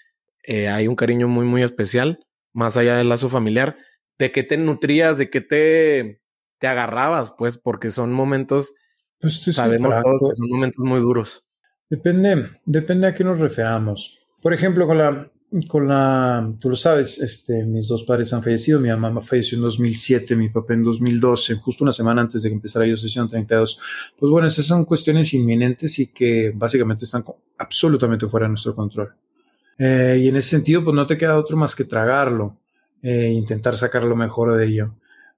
eh, 0.44 0.68
hay 0.70 0.88
un 0.88 0.96
cariño 0.96 1.28
muy, 1.28 1.46
muy 1.46 1.62
especial, 1.62 2.26
más 2.54 2.76
allá 2.78 2.98
del 2.98 3.10
lazo 3.10 3.30
familiar 3.30 3.78
de 4.22 4.32
qué 4.32 4.44
te 4.44 4.56
nutrías, 4.56 5.18
de 5.18 5.32
qué 5.32 5.42
te, 5.42 6.22
te 6.60 6.68
agarrabas, 6.68 7.34
pues, 7.36 7.58
porque 7.58 7.90
son 7.90 8.14
momentos, 8.14 8.76
pues 9.20 9.42
sabemos 9.42 9.96
todos 10.04 10.22
que 10.30 10.36
son 10.36 10.50
momentos 10.50 10.86
muy 10.86 11.00
duros. 11.00 11.48
Depende, 11.90 12.52
depende 12.66 13.08
a 13.08 13.16
qué 13.16 13.24
nos 13.24 13.40
referamos. 13.40 14.20
Por 14.40 14.54
ejemplo, 14.54 14.86
con 14.86 15.00
la, 15.00 15.32
con 15.68 15.88
la, 15.88 16.54
tú 16.62 16.70
lo 16.70 16.76
sabes, 16.76 17.20
este, 17.20 17.64
mis 17.66 17.88
dos 17.88 18.04
padres 18.04 18.32
han 18.32 18.44
fallecido, 18.44 18.80
mi 18.80 18.90
mamá 18.90 19.22
falleció 19.22 19.58
en 19.58 19.64
2007, 19.64 20.36
mi 20.36 20.50
papá 20.50 20.76
en 20.76 20.84
2012, 20.84 21.56
justo 21.56 21.84
una 21.84 21.92
semana 21.92 22.22
antes 22.22 22.44
de 22.44 22.50
que 22.50 22.56
empezara 22.56 22.86
yo 22.86 22.98
sesión 22.98 23.28
32. 23.28 23.80
Pues 24.20 24.32
bueno, 24.32 24.48
esas 24.48 24.66
son 24.66 24.86
cuestiones 24.86 25.34
inminentes 25.34 25.98
y 25.98 26.14
que 26.14 26.52
básicamente 26.54 27.06
están 27.06 27.24
absolutamente 27.58 28.28
fuera 28.28 28.46
de 28.46 28.50
nuestro 28.50 28.76
control. 28.76 29.16
Eh, 29.80 30.20
y 30.22 30.28
en 30.28 30.36
ese 30.36 30.50
sentido, 30.50 30.84
pues 30.84 30.96
no 30.96 31.08
te 31.08 31.18
queda 31.18 31.40
otro 31.40 31.58
más 31.58 31.76
que 31.76 31.86
tragarlo 31.86 32.61
e 33.02 33.28
intentar 33.30 33.78
sacar 33.78 34.04
lo 34.04 34.16
mejor 34.16 34.56
de 34.56 34.66
ello. 34.66 34.96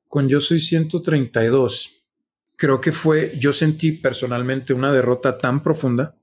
Con 0.08 0.28
Yo 0.28 0.40
Soy 0.42 0.60
132, 0.60 2.04
creo 2.56 2.80
que 2.82 2.92
fue, 2.92 3.34
yo 3.40 3.54
sentí 3.54 3.92
personalmente 3.92 4.74
una 4.74 4.92
derrota 4.92 5.38
tan 5.38 5.64
profunda, 5.64 6.16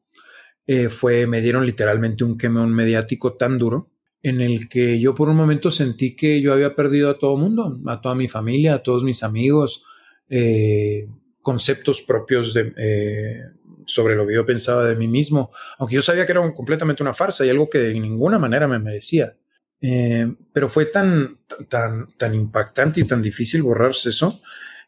eh, 0.67 0.89
fue, 0.89 1.27
me 1.27 1.41
dieron 1.41 1.67
literalmente 1.67 2.23
un 2.23 2.39
quemón 2.39 2.73
mediático 2.73 3.35
tan 3.35 3.59
duro, 3.59 3.91
en 4.23 4.41
el 4.41 4.69
que 4.69 5.01
yo 5.01 5.15
por 5.15 5.29
un 5.29 5.37
momento 5.37 5.71
sentí 5.71 6.15
que 6.15 6.41
yo 6.41 6.53
había 6.53 6.77
perdido 6.77 7.11
a 7.11 7.19
todo 7.19 7.37
mundo, 7.37 7.81
a 7.87 8.01
toda 8.01 8.15
mi 8.15 8.29
familia, 8.29 8.75
a 8.75 8.83
todos 8.83 9.03
mis 9.03 9.23
amigos, 9.23 9.85
eh, 10.29 11.09
conceptos 11.41 12.03
propios 12.03 12.53
de, 12.55 12.73
eh, 12.77 13.43
sobre 13.87 14.15
lo 14.15 14.27
que 14.27 14.35
yo 14.35 14.47
pensaba 14.47 14.85
de 14.85 14.95
mí 14.95 15.09
mismo, 15.09 15.51
aunque 15.79 15.97
yo 15.97 16.03
sabía 16.03 16.27
que 16.27 16.33
era 16.33 16.53
completamente 16.53 17.03
una 17.03 17.15
farsa 17.15 17.45
y 17.45 17.49
algo 17.49 17.69
que 17.69 17.79
de 17.79 17.95
ninguna 17.99 18.39
manera 18.39 18.69
me 18.69 18.79
merecía. 18.79 19.37
Eh, 19.83 20.31
pero 20.53 20.69
fue 20.69 20.87
tan, 20.87 21.39
tan, 21.69 22.09
tan 22.17 22.35
impactante 22.35 23.01
y 23.01 23.05
tan 23.05 23.23
difícil 23.23 23.63
borrarse 23.63 24.11
eso 24.11 24.41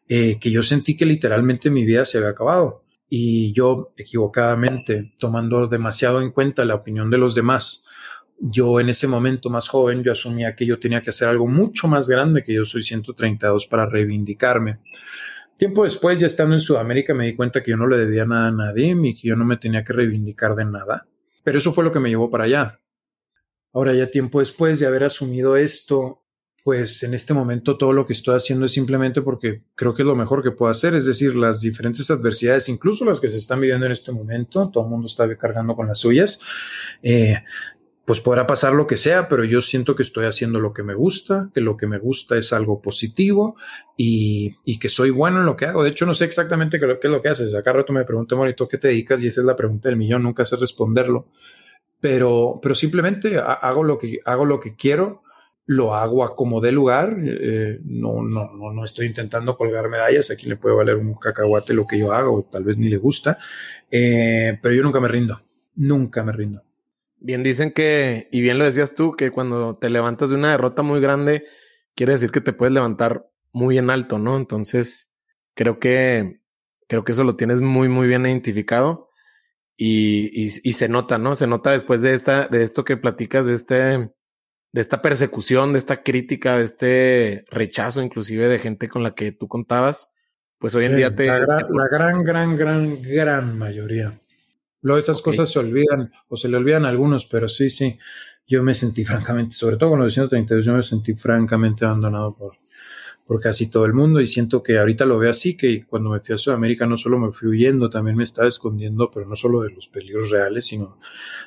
eh, 0.09 0.38
que 0.38 0.50
yo 0.50 0.62
sentí 0.62 0.94
que 0.94 1.07
literalmente 1.07 1.70
mi 1.70 1.85
vida 1.87 2.05
se 2.05 2.18
había 2.18 2.31
acabado. 2.31 2.85
Y 3.09 3.52
yo, 3.52 3.92
equivocadamente, 3.96 5.14
tomando 5.18 5.66
demasiado 5.66 6.20
en 6.20 6.31
cuenta 6.31 6.64
la 6.64 6.74
opinión 6.74 7.11
de 7.11 7.18
los 7.18 7.35
demás, 7.35 7.87
yo 8.38 8.81
en 8.81 8.88
ese 8.88 9.07
momento 9.07 9.48
más 9.50 9.68
joven, 9.68 10.02
yo 10.02 10.12
asumía 10.12 10.57
que 10.57 10.66
yo 10.66 10.78
tenía 10.78 11.00
que 11.00 11.11
hacer 11.11 11.28
algo 11.28 11.46
mucho 11.46 11.88
más 11.88 12.09
grande 12.09 12.42
que 12.42 12.52
yo 12.52 12.64
soy 12.64 12.83
132 12.83 13.66
para 13.66 13.87
reivindicarme. 13.87 14.81
Tiempo 15.57 15.85
después, 15.85 16.20
ya 16.20 16.26
estando 16.26 16.55
en 16.55 16.61
Sudamérica, 16.61 17.14
me 17.14 17.26
di 17.26 17.35
cuenta 17.35 17.62
que 17.62 17.70
yo 17.70 17.76
no 17.76 17.87
le 17.87 17.98
debía 17.98 18.24
nada 18.24 18.48
a 18.48 18.52
nadie 18.52 18.96
y 19.02 19.14
que 19.14 19.28
yo 19.28 19.37
no 19.37 19.44
me 19.44 19.59
tenía 19.59 19.85
que 19.85 19.92
reivindicar 19.92 20.55
de 20.57 20.64
nada. 20.64 21.07
Pero 21.44 21.59
eso 21.59 21.72
fue 21.72 21.85
lo 21.85 21.92
que 21.92 22.00
me 22.00 22.09
llevó 22.09 22.28
para 22.28 22.44
allá. 22.44 22.81
Ahora 23.72 23.94
ya 23.94 24.11
tiempo 24.11 24.40
después 24.40 24.78
de 24.80 24.87
haber 24.87 25.04
asumido 25.04 25.56
esto, 25.56 26.22
pues 26.64 27.02
en 27.02 27.14
este 27.14 27.35
momento 27.35 27.76
todo 27.76 27.92
lo 27.92 28.06
que 28.06 28.12
estoy 28.12 28.37
haciendo 28.37 28.66
es 28.66 28.72
simplemente 28.72 29.20
porque 29.22 29.62
creo 29.74 29.94
que 29.94 30.02
es 30.02 30.06
lo 30.06 30.14
mejor 30.14 30.42
que 30.42 30.52
puedo 30.52 30.70
hacer, 30.70 30.94
es 30.94 31.04
decir, 31.04 31.35
las 31.35 31.61
diferentes 31.61 32.08
adversidades, 32.11 32.68
incluso 32.68 33.04
las 33.04 33.20
que 33.20 33.28
se 33.28 33.38
están 33.38 33.61
viviendo 33.61 33.87
en 33.87 33.92
este 33.92 34.12
momento, 34.12 34.70
todo 34.70 34.85
el 34.85 34.90
mundo 34.90 35.08
está 35.08 35.37
cargando 35.37 35.74
con 35.74 35.88
las 35.88 35.98
suyas, 35.98 36.40
eh, 37.02 37.42
pues 38.04 38.20
podrá 38.20 38.46
pasar 38.46 38.74
lo 38.74 38.87
que 38.87 38.96
sea, 38.96 39.28
pero 39.28 39.44
yo 39.44 39.61
siento 39.61 39.94
que 39.94 40.02
estoy 40.02 40.26
haciendo 40.26 40.61
lo 40.61 40.72
que 40.72 40.82
me 40.82 40.94
gusta, 40.94 41.50
que 41.54 41.61
lo 41.61 41.76
que 41.76 41.87
me 41.87 41.98
gusta 41.98 42.37
es 42.37 42.52
algo 42.52 42.80
positivo 42.82 43.56
y, 43.96 44.56
y 44.64 44.78
que 44.78 44.88
soy 44.88 45.11
bueno 45.11 45.40
en 45.40 45.46
lo 45.46 45.56
que 45.56 45.66
hago. 45.66 45.85
De 45.85 45.90
hecho, 45.90 46.04
no 46.04 46.12
sé 46.12 46.24
exactamente 46.24 46.80
qué, 46.80 46.98
es 47.00 47.11
lo 47.11 47.22
que 47.22 47.28
haces. 47.28 47.54
Acá 47.54 47.72
rato 47.72 47.92
me 47.92 48.04
pregunto, 48.04 48.37
Morito, 48.37 48.66
¿qué 48.66 48.76
te 48.76 48.88
dedicas? 48.88 49.22
Y 49.22 49.28
esa 49.28 49.40
es 49.40 49.46
la 49.46 49.54
pregunta 49.54 49.88
del 49.88 49.96
millón, 49.96 50.24
nunca 50.24 50.44
sé 50.44 50.56
responderlo 50.56 51.28
pero, 52.02 52.58
pero 52.60 52.74
simplemente 52.74 53.38
hago 53.38 53.84
lo 53.84 53.96
que, 53.96 54.18
hago 54.24 54.44
lo 54.44 54.58
que 54.58 54.74
quiero 54.74 55.22
lo 55.66 55.94
hago 55.94 56.24
a 56.24 56.34
como 56.34 56.60
de 56.60 56.72
lugar, 56.72 57.16
eh, 57.24 57.78
no, 57.84 58.24
no, 58.24 58.52
no, 58.52 58.72
no 58.72 58.84
estoy 58.84 59.06
intentando 59.06 59.56
colgar 59.56 59.88
medallas, 59.88 60.32
aquí 60.32 60.48
le 60.48 60.56
puede 60.56 60.74
valer 60.74 60.96
un 60.96 61.14
cacahuate 61.14 61.72
lo 61.72 61.86
que 61.86 62.00
yo 62.00 62.12
hago, 62.12 62.42
tal 62.50 62.64
vez 62.64 62.76
ni 62.76 62.88
le 62.88 62.96
gusta, 62.96 63.38
eh, 63.88 64.58
pero 64.60 64.74
yo 64.74 64.82
nunca 64.82 64.98
me 64.98 65.06
rindo, 65.06 65.40
nunca 65.76 66.24
me 66.24 66.32
rindo. 66.32 66.64
Bien 67.20 67.44
dicen 67.44 67.70
que, 67.70 68.28
y 68.32 68.40
bien 68.40 68.58
lo 68.58 68.64
decías 68.64 68.96
tú, 68.96 69.12
que 69.12 69.30
cuando 69.30 69.76
te 69.76 69.88
levantas 69.88 70.30
de 70.30 70.34
una 70.34 70.50
derrota 70.50 70.82
muy 70.82 71.00
grande, 71.00 71.44
quiere 71.94 72.14
decir 72.14 72.32
que 72.32 72.40
te 72.40 72.52
puedes 72.52 72.74
levantar 72.74 73.30
muy 73.52 73.78
en 73.78 73.90
alto, 73.90 74.18
¿no? 74.18 74.36
Entonces, 74.36 75.12
creo 75.54 75.78
que, 75.78 76.40
creo 76.88 77.04
que 77.04 77.12
eso 77.12 77.22
lo 77.22 77.36
tienes 77.36 77.60
muy, 77.60 77.88
muy 77.88 78.08
bien 78.08 78.26
identificado 78.26 79.12
y, 79.84 80.30
y, 80.32 80.44
y 80.62 80.72
se 80.74 80.88
nota, 80.88 81.18
¿no? 81.18 81.34
Se 81.34 81.48
nota 81.48 81.72
después 81.72 82.02
de 82.02 82.14
esta, 82.14 82.46
de 82.46 82.62
esto 82.62 82.84
que 82.84 82.96
platicas, 82.96 83.46
de 83.46 83.54
este, 83.54 83.74
de 83.74 84.80
esta 84.80 85.02
persecución, 85.02 85.72
de 85.72 85.80
esta 85.80 86.04
crítica, 86.04 86.56
de 86.56 86.64
este 86.64 87.44
rechazo 87.50 88.00
inclusive 88.00 88.46
de 88.46 88.60
gente 88.60 88.88
con 88.88 89.02
la 89.02 89.16
que 89.16 89.32
tú 89.32 89.48
contabas, 89.48 90.12
pues 90.58 90.76
hoy 90.76 90.84
en 90.84 90.94
día 90.94 91.16
te... 91.16 91.26
La 91.26 91.40
gran, 91.40 91.64
la 91.76 91.88
gran, 91.90 92.22
gran, 92.22 92.56
gran, 92.56 93.02
gran 93.02 93.58
mayoría. 93.58 94.20
Luego 94.82 95.00
esas 95.00 95.20
cosas 95.20 95.50
se 95.50 95.58
olvidan 95.58 96.12
o 96.28 96.36
se 96.36 96.48
le 96.48 96.58
olvidan 96.58 96.84
a 96.84 96.88
algunos, 96.88 97.24
pero 97.24 97.48
sí, 97.48 97.68
sí, 97.68 97.98
yo 98.46 98.62
me 98.62 98.74
sentí 98.74 99.04
francamente, 99.04 99.56
sobre 99.56 99.78
todo 99.78 99.90
con 99.90 99.98
los 99.98 100.14
132, 100.14 100.64
yo 100.64 100.74
me 100.74 100.84
sentí 100.84 101.14
francamente 101.14 101.84
abandonado 101.84 102.36
por, 102.36 102.56
por 103.26 103.40
casi 103.40 103.70
todo 103.70 103.85
el 103.87 103.94
mundo 103.94 104.20
y 104.20 104.26
siento 104.26 104.62
que 104.62 104.78
ahorita 104.78 105.04
lo 105.04 105.18
veo 105.18 105.30
así, 105.30 105.56
que 105.56 105.87
cuando 105.87 106.11
me 106.11 106.20
fui 106.20 106.35
a 106.35 106.38
Sudamérica 106.38 106.87
no 106.87 106.96
solo 106.96 107.18
me 107.18 107.32
fui 107.32 107.48
huyendo, 107.48 107.88
también 107.90 108.16
me 108.16 108.24
estaba 108.24 108.48
escondiendo, 108.48 109.11
pero 109.11 109.26
no 109.26 109.37
solo 109.37 109.62
de 109.62 109.70
los 109.70 109.88
peligros 109.88 110.30
reales, 110.30 110.66
sino 110.66 110.98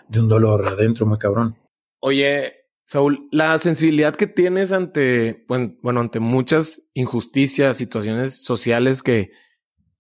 de 0.08 0.20
un 0.20 0.28
dolor 0.28 0.68
adentro 0.68 1.06
muy 1.06 1.18
cabrón. 1.18 1.58
Oye, 2.00 2.54
Saúl, 2.84 3.28
la 3.32 3.58
sensibilidad 3.60 4.16
que 4.16 4.28
tienes 4.28 4.72
ante, 4.72 5.46
bueno, 5.48 6.00
ante 6.00 6.20
muchas 6.20 6.90
injusticias, 6.94 7.78
situaciones 7.78 8.44
sociales 8.44 9.04
que, 9.04 9.32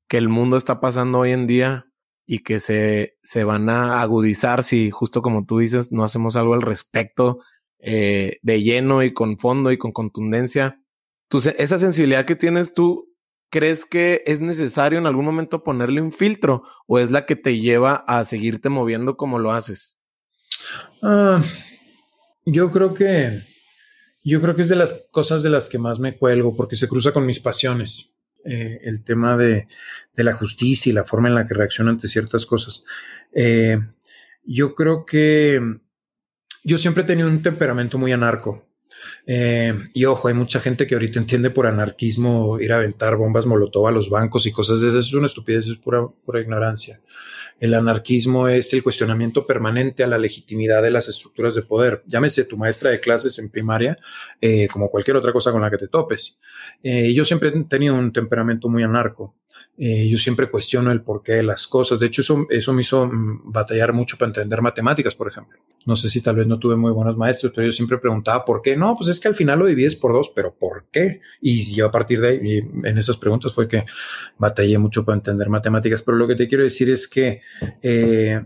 que 0.08 0.18
el 0.18 0.30
mundo 0.30 0.58
está 0.58 0.80
pasando 0.80 1.20
hoy 1.20 1.32
en 1.32 1.48
día, 1.48 1.88
y 2.26 2.40
que 2.40 2.60
se, 2.60 3.18
se 3.24 3.44
van 3.44 3.70
a 3.70 4.02
agudizar 4.02 4.64
si 4.64 4.90
justo 4.90 5.22
como 5.22 5.46
tú 5.46 5.60
dices 5.60 5.92
no 5.92 6.04
hacemos 6.04 6.36
algo 6.36 6.56
al 6.56 6.62
respecto 6.62 7.40
eh, 7.80 8.40
de 8.42 8.64
lleno 8.64 9.04
y 9.04 9.14
con 9.14 9.38
fondo 9.38 9.72
y 9.72 9.78
con 9.78 9.92
contundencia. 9.92 10.82
Tú, 11.28 11.42
esa 11.58 11.80
sensibilidad 11.80 12.26
que 12.26 12.36
tienes 12.36 12.74
tú, 12.74 13.14
¿crees 13.50 13.86
que 13.86 14.24
es 14.26 14.40
necesario 14.40 15.00
en 15.00 15.06
algún 15.06 15.26
momento 15.26 15.64
ponerle 15.64 16.02
un 16.02 16.12
filtro 16.12 16.64
o 16.88 17.00
es 17.00 17.12
la 17.12 17.26
que 17.26 17.36
te 17.36 17.60
lleva 17.60 17.96
a 18.08 18.26
seguirte 18.26 18.70
moviendo 18.70 19.18
como 19.18 19.40
lo 19.40 19.52
haces? 19.52 20.00
Uh, 21.02 21.42
yo 22.46 22.72
creo 22.72 22.94
que 22.94 23.44
yo 24.24 24.42
creo 24.42 24.56
que 24.56 24.64
es 24.64 24.70
de 24.70 24.76
las 24.76 25.08
cosas 25.12 25.44
de 25.44 25.52
las 25.52 25.70
que 25.70 25.78
más 25.78 26.00
me 26.00 26.18
cuelgo 26.18 26.56
porque 26.56 26.76
se 26.76 26.88
cruza 26.88 27.12
con 27.12 27.26
mis 27.26 27.40
pasiones. 27.40 28.12
Eh, 28.44 28.80
el 28.84 29.04
tema 29.04 29.36
de, 29.38 29.68
de, 30.14 30.24
la 30.24 30.34
justicia 30.34 30.92
y 30.92 30.94
la 30.94 31.04
forma 31.04 31.30
en 31.30 31.34
la 31.34 31.48
que 31.48 31.56
reacciona 31.56 31.90
ante 31.90 32.08
ciertas 32.08 32.46
cosas. 32.46 32.86
Eh, 33.34 33.80
yo 34.44 34.76
creo 34.76 35.04
que 35.04 35.60
yo 36.64 36.78
siempre 36.78 37.02
he 37.04 37.08
tenido 37.08 37.28
un 37.28 37.42
temperamento 37.42 37.98
muy 37.98 38.12
anarco. 38.12 38.65
Eh, 39.26 39.74
y 39.94 40.06
ojo, 40.06 40.28
hay 40.28 40.34
mucha 40.34 40.60
gente 40.60 40.88
que 40.88 40.96
ahorita 40.96 41.20
entiende 41.20 41.50
por 41.50 41.68
anarquismo 41.68 42.60
ir 42.60 42.74
a 42.74 42.78
aventar 42.78 43.16
bombas 43.16 43.46
molotov 43.46 43.88
a 43.88 43.92
los 43.92 44.10
bancos 44.10 44.46
y 44.46 44.52
cosas 44.52 44.82
de 44.82 44.90
esas. 44.90 45.08
Es 45.08 45.14
una 45.14 45.26
estupidez, 45.26 45.68
es 45.68 45.78
pura, 45.78 46.10
ignorancia. 46.40 47.00
El 47.60 47.74
anarquismo 47.74 48.50
es 48.50 48.74
el 48.74 48.84
cuestionamiento 48.84 49.48
permanente 49.48 50.04
a 50.04 50.08
la 50.08 50.18
legitimidad 50.18 50.84
de 50.84 50.92
las 50.92 51.08
estructuras 51.08 51.56
de 51.56 51.62
poder. 51.62 52.04
Llámese 52.06 52.44
tu 52.44 52.58
maestra 52.58 52.90
de 52.90 53.00
clases 53.00 53.40
en 53.40 53.50
primaria, 53.50 53.98
eh, 54.42 54.68
como 54.68 54.90
cualquier 54.90 55.16
otra 55.16 55.32
cosa 55.32 55.52
con 55.52 55.62
la 55.62 55.72
que 55.72 55.78
te 55.78 55.88
topes. 55.88 56.42
Eh, 56.84 57.14
yo 57.14 57.24
siempre 57.24 57.50
he 57.50 57.64
tenido 57.64 57.96
un 57.96 58.12
temperamento 58.12 58.68
muy 58.68 58.84
anarco. 58.84 59.36
Eh, 59.78 60.08
yo 60.08 60.18
siempre 60.18 60.50
cuestiono 60.50 60.92
el 60.92 61.02
porqué 61.02 61.34
de 61.34 61.44
las 61.44 61.68
cosas. 61.68 62.00
De 62.00 62.08
hecho, 62.08 62.22
eso, 62.22 62.46
eso 62.50 62.74
me 62.74 62.82
hizo 62.82 63.06
mm, 63.08 63.52
batallar 63.52 63.94
mucho 63.94 64.18
para 64.18 64.30
entender 64.30 64.62
matemáticas, 64.62 65.16
por 65.16 65.28
ejemplo. 65.28 65.60
No 65.86 65.96
sé 65.96 66.10
si 66.10 66.22
tal 66.22 66.38
vez 66.38 66.48
no 66.48 66.58
tuve 66.58 66.76
muy 66.76 66.92
buenos 66.92 67.18
maestros, 67.18 67.52
pero 67.54 67.68
yo 67.68 67.72
siempre 67.72 67.98
preguntaba 67.98 68.46
por 68.46 68.62
qué. 68.62 68.76
No, 68.78 68.96
pues 68.96 69.10
es 69.10 69.20
que 69.20 69.28
al 69.28 69.36
final 69.36 69.60
lo 69.60 69.66
divides 69.66 69.96
por 69.96 70.14
dos, 70.14 70.32
pero 70.36 70.56
¿por 70.56 70.86
qué? 70.92 71.22
Y 71.42 71.62
yo 71.74 71.86
a 71.86 71.92
partir 71.92 72.22
de 72.22 72.28
ahí, 72.28 72.58
en 72.84 72.98
esas 72.98 73.18
preguntas 73.18 73.54
fue 73.54 73.68
que 73.68 73.86
batallé 74.38 74.78
mucho 74.78 75.04
para 75.04 75.18
entender 75.18 75.50
matemáticas. 75.50 76.02
Pero 76.02 76.18
lo 76.18 76.28
que 76.28 76.36
te 76.36 76.48
quiero 76.48 76.64
decir 76.64 76.90
es 76.90 77.08
que 77.08 77.42
eh, 77.82 78.42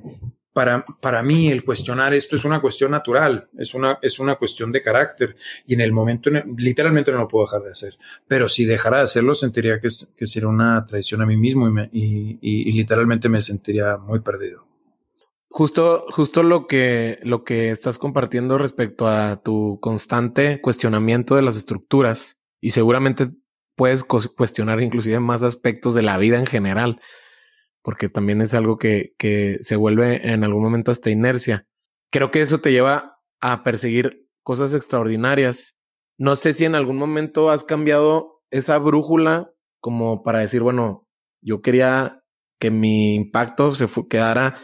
para, 0.54 0.86
para 1.00 1.22
mí 1.22 1.50
el 1.50 1.64
cuestionar 1.64 2.14
esto 2.14 2.36
es 2.36 2.46
una 2.46 2.60
cuestión 2.60 2.92
natural, 2.92 3.50
es 3.58 3.74
una, 3.74 4.00
es 4.02 4.20
una 4.20 4.36
cuestión 4.36 4.72
de 4.72 4.82
carácter 4.82 5.36
y 5.66 5.76
en 5.76 5.82
el 5.82 5.92
momento, 5.92 6.30
literalmente 6.58 7.12
no 7.12 7.20
lo 7.20 7.28
puedo 7.28 7.46
dejar 7.46 7.62
de 7.64 7.72
hacer, 7.72 7.94
pero 8.28 8.50
si 8.50 8.66
dejara 8.66 8.98
de 8.98 9.04
hacerlo 9.04 9.36
sentiría 9.36 9.80
que, 9.80 9.90
que 10.18 10.26
sería 10.26 10.50
una 10.50 10.86
traición 10.86 11.22
a 11.22 11.26
mí 11.26 11.38
mismo 11.38 11.70
y, 11.92 12.40
y, 12.42 12.72
literalmente 12.72 13.30
me 13.30 13.42
sentiría 13.42 13.98
muy 13.98 14.22
perdido. 14.22 14.66
Justo, 15.52 16.06
justo 16.12 16.44
lo 16.44 16.68
que, 16.68 17.20
lo 17.24 17.44
que 17.44 17.72
estás 17.72 17.98
compartiendo 17.98 18.58
respecto 18.58 19.08
a 19.08 19.42
tu 19.42 19.80
constante 19.82 20.62
cuestionamiento 20.62 21.36
de 21.36 21.42
las 21.42 21.58
estructuras 21.58 22.40
y 22.62 22.72
seguramente 22.72 23.32
puedes 23.76 24.04
cuestionar 24.04 24.82
inclusive 24.82 25.20
más 25.20 25.42
aspectos 25.42 25.94
de 25.94 26.02
la 26.02 26.18
vida 26.18 26.38
en 26.38 26.46
general 26.46 27.00
porque 27.82 28.10
también 28.10 28.42
es 28.42 28.54
algo 28.54 28.78
que, 28.78 29.14
que 29.18 29.58
se 29.62 29.76
vuelve 29.76 30.32
en 30.32 30.44
algún 30.44 30.64
momento 30.64 30.92
hasta 30.92 31.10
inercia. 31.10 31.68
Creo 32.12 32.32
que 32.32 32.42
eso 32.42 32.60
te 32.60 32.72
lleva 32.72 33.20
a 33.42 33.64
perseguir 33.64 34.28
cosas 34.44 34.74
extraordinarias. 34.74 35.78
No 36.18 36.36
sé 36.36 36.54
si 36.54 36.66
en 36.66 36.76
algún 36.76 36.98
momento 36.98 37.50
has 37.50 37.64
cambiado 37.64 38.42
esa 38.52 38.78
brújula 38.80 39.52
como 39.80 40.24
para 40.24 40.40
decir, 40.40 40.62
bueno, 40.62 41.08
yo 41.42 41.62
quería 41.62 42.24
que 42.60 42.72
mi 42.72 43.16
impacto 43.16 43.74
se 43.74 43.88
quedara 44.10 44.58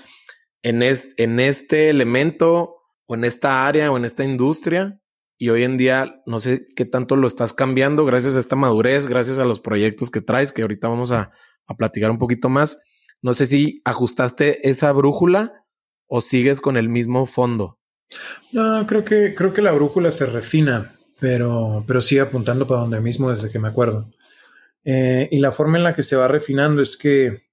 en, 0.62 0.84
en 0.84 1.40
este 1.40 1.90
elemento 1.90 2.76
o 3.08 3.16
en 3.16 3.24
esta 3.24 3.68
área 3.68 3.92
o 3.92 3.98
en 3.98 4.06
esta 4.06 4.26
industria. 4.26 5.00
Y 5.38 5.50
hoy 5.50 5.64
en 5.64 5.78
día 5.78 6.22
no 6.26 6.40
sé 6.40 6.66
qué 6.76 6.86
tanto 6.86 7.16
lo 7.16 7.28
estás 7.28 7.54
cambiando 7.54 8.06
gracias 8.06 8.36
a 8.36 8.40
esta 8.40 8.56
madurez, 8.56 9.08
gracias 9.08 9.38
a 9.38 9.46
los 9.46 9.60
proyectos 9.60 10.10
que 10.10 10.22
traes, 10.22 10.52
que 10.52 10.62
ahorita 10.62 10.88
vamos 10.88 11.12
a, 11.12 11.32
a 11.68 11.76
platicar 11.76 12.12
un 12.12 12.18
poquito 12.18 12.50
más. 12.50 12.80
No 13.22 13.34
sé 13.34 13.48
si 13.48 13.82
ajustaste 13.86 14.70
esa 14.70 14.92
brújula 14.92 15.66
o 16.08 16.22
sigues 16.22 16.62
con 16.62 16.78
el 16.78 16.90
mismo 16.90 17.26
fondo. 17.26 17.80
No, 18.52 18.86
creo 18.86 19.04
que, 19.04 19.34
creo 19.34 19.54
que 19.54 19.62
la 19.62 19.72
brújula 19.72 20.12
se 20.12 20.26
refina, 20.26 20.96
pero, 21.20 21.84
pero 21.88 22.02
sigue 22.02 22.22
apuntando 22.22 22.68
para 22.68 22.82
donde 22.82 23.00
mismo 23.02 23.30
desde 23.30 23.50
que 23.50 23.60
me 23.60 23.68
acuerdo. 23.68 24.10
Eh, 24.84 25.28
y 25.32 25.40
la 25.40 25.52
forma 25.52 25.78
en 25.78 25.84
la 25.84 25.96
que 25.96 26.04
se 26.04 26.16
va 26.16 26.28
refinando 26.28 26.82
es 26.82 26.96
que 26.96 27.46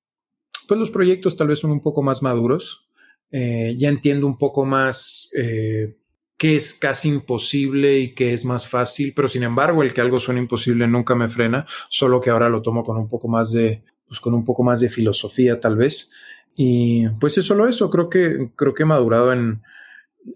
pues 0.69 0.79
los 0.79 0.91
proyectos 0.91 1.37
tal 1.37 1.49
vez 1.49 1.59
son 1.59 1.71
un 1.71 1.81
poco 1.81 2.03
más 2.03 2.23
maduros. 2.23 2.89
Eh, 3.31 3.75
ya 3.79 3.89
entiendo 3.89 4.27
un 4.27 4.37
poco 4.37 4.67
más 4.67 5.31
eh, 5.37 5.97
qué 6.37 6.57
es 6.57 6.75
casi 6.75 7.09
imposible 7.09 7.99
y 7.99 8.15
qué 8.15 8.35
es 8.35 8.45
más 8.45 8.69
fácil, 8.69 9.15
pero 9.17 9.27
sin 9.27 9.43
embargo 9.43 9.83
el 9.83 9.95
que 9.95 10.03
algo 10.03 10.19
suene 10.19 10.41
imposible 10.41 10.87
nunca 10.87 11.15
me 11.15 11.31
frena, 11.31 11.65
solo 11.89 12.21
que 12.21 12.29
ahora 12.29 12.51
lo 12.51 12.61
tomo 12.61 12.85
con 12.85 12.99
un 12.99 13.09
poco 13.09 13.29
más 13.29 13.53
de, 13.53 13.83
pues 14.13 14.21
con 14.21 14.35
un 14.35 14.45
poco 14.45 14.63
más 14.63 14.79
de 14.81 14.91
filosofía 14.91 15.59
tal 15.59 15.75
vez. 15.75 16.11
Y 16.55 17.09
pues 17.19 17.39
es 17.39 17.47
solo 17.47 17.67
eso, 17.67 17.89
creo 17.89 18.11
que, 18.11 18.51
creo 18.57 18.75
que 18.75 18.83
he 18.83 18.87
madurado 18.87 19.33
en, 19.33 19.63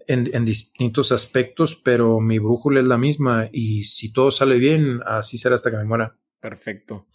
en, 0.07 0.45
distintos 0.45 1.11
aspectos, 1.11 1.75
pero 1.75 2.19
mi 2.19 2.39
brújula 2.39 2.79
es 2.79 2.87
la 2.87 2.97
misma 2.97 3.49
y 3.53 3.83
si 3.83 4.11
todo 4.11 4.31
sale 4.31 4.57
bien, 4.57 5.01
así 5.05 5.37
será 5.37 5.53
hasta 5.53 5.69
que 5.69 5.77
me 5.77 5.85
muera. 5.85 6.17
Perfecto. 6.39 7.05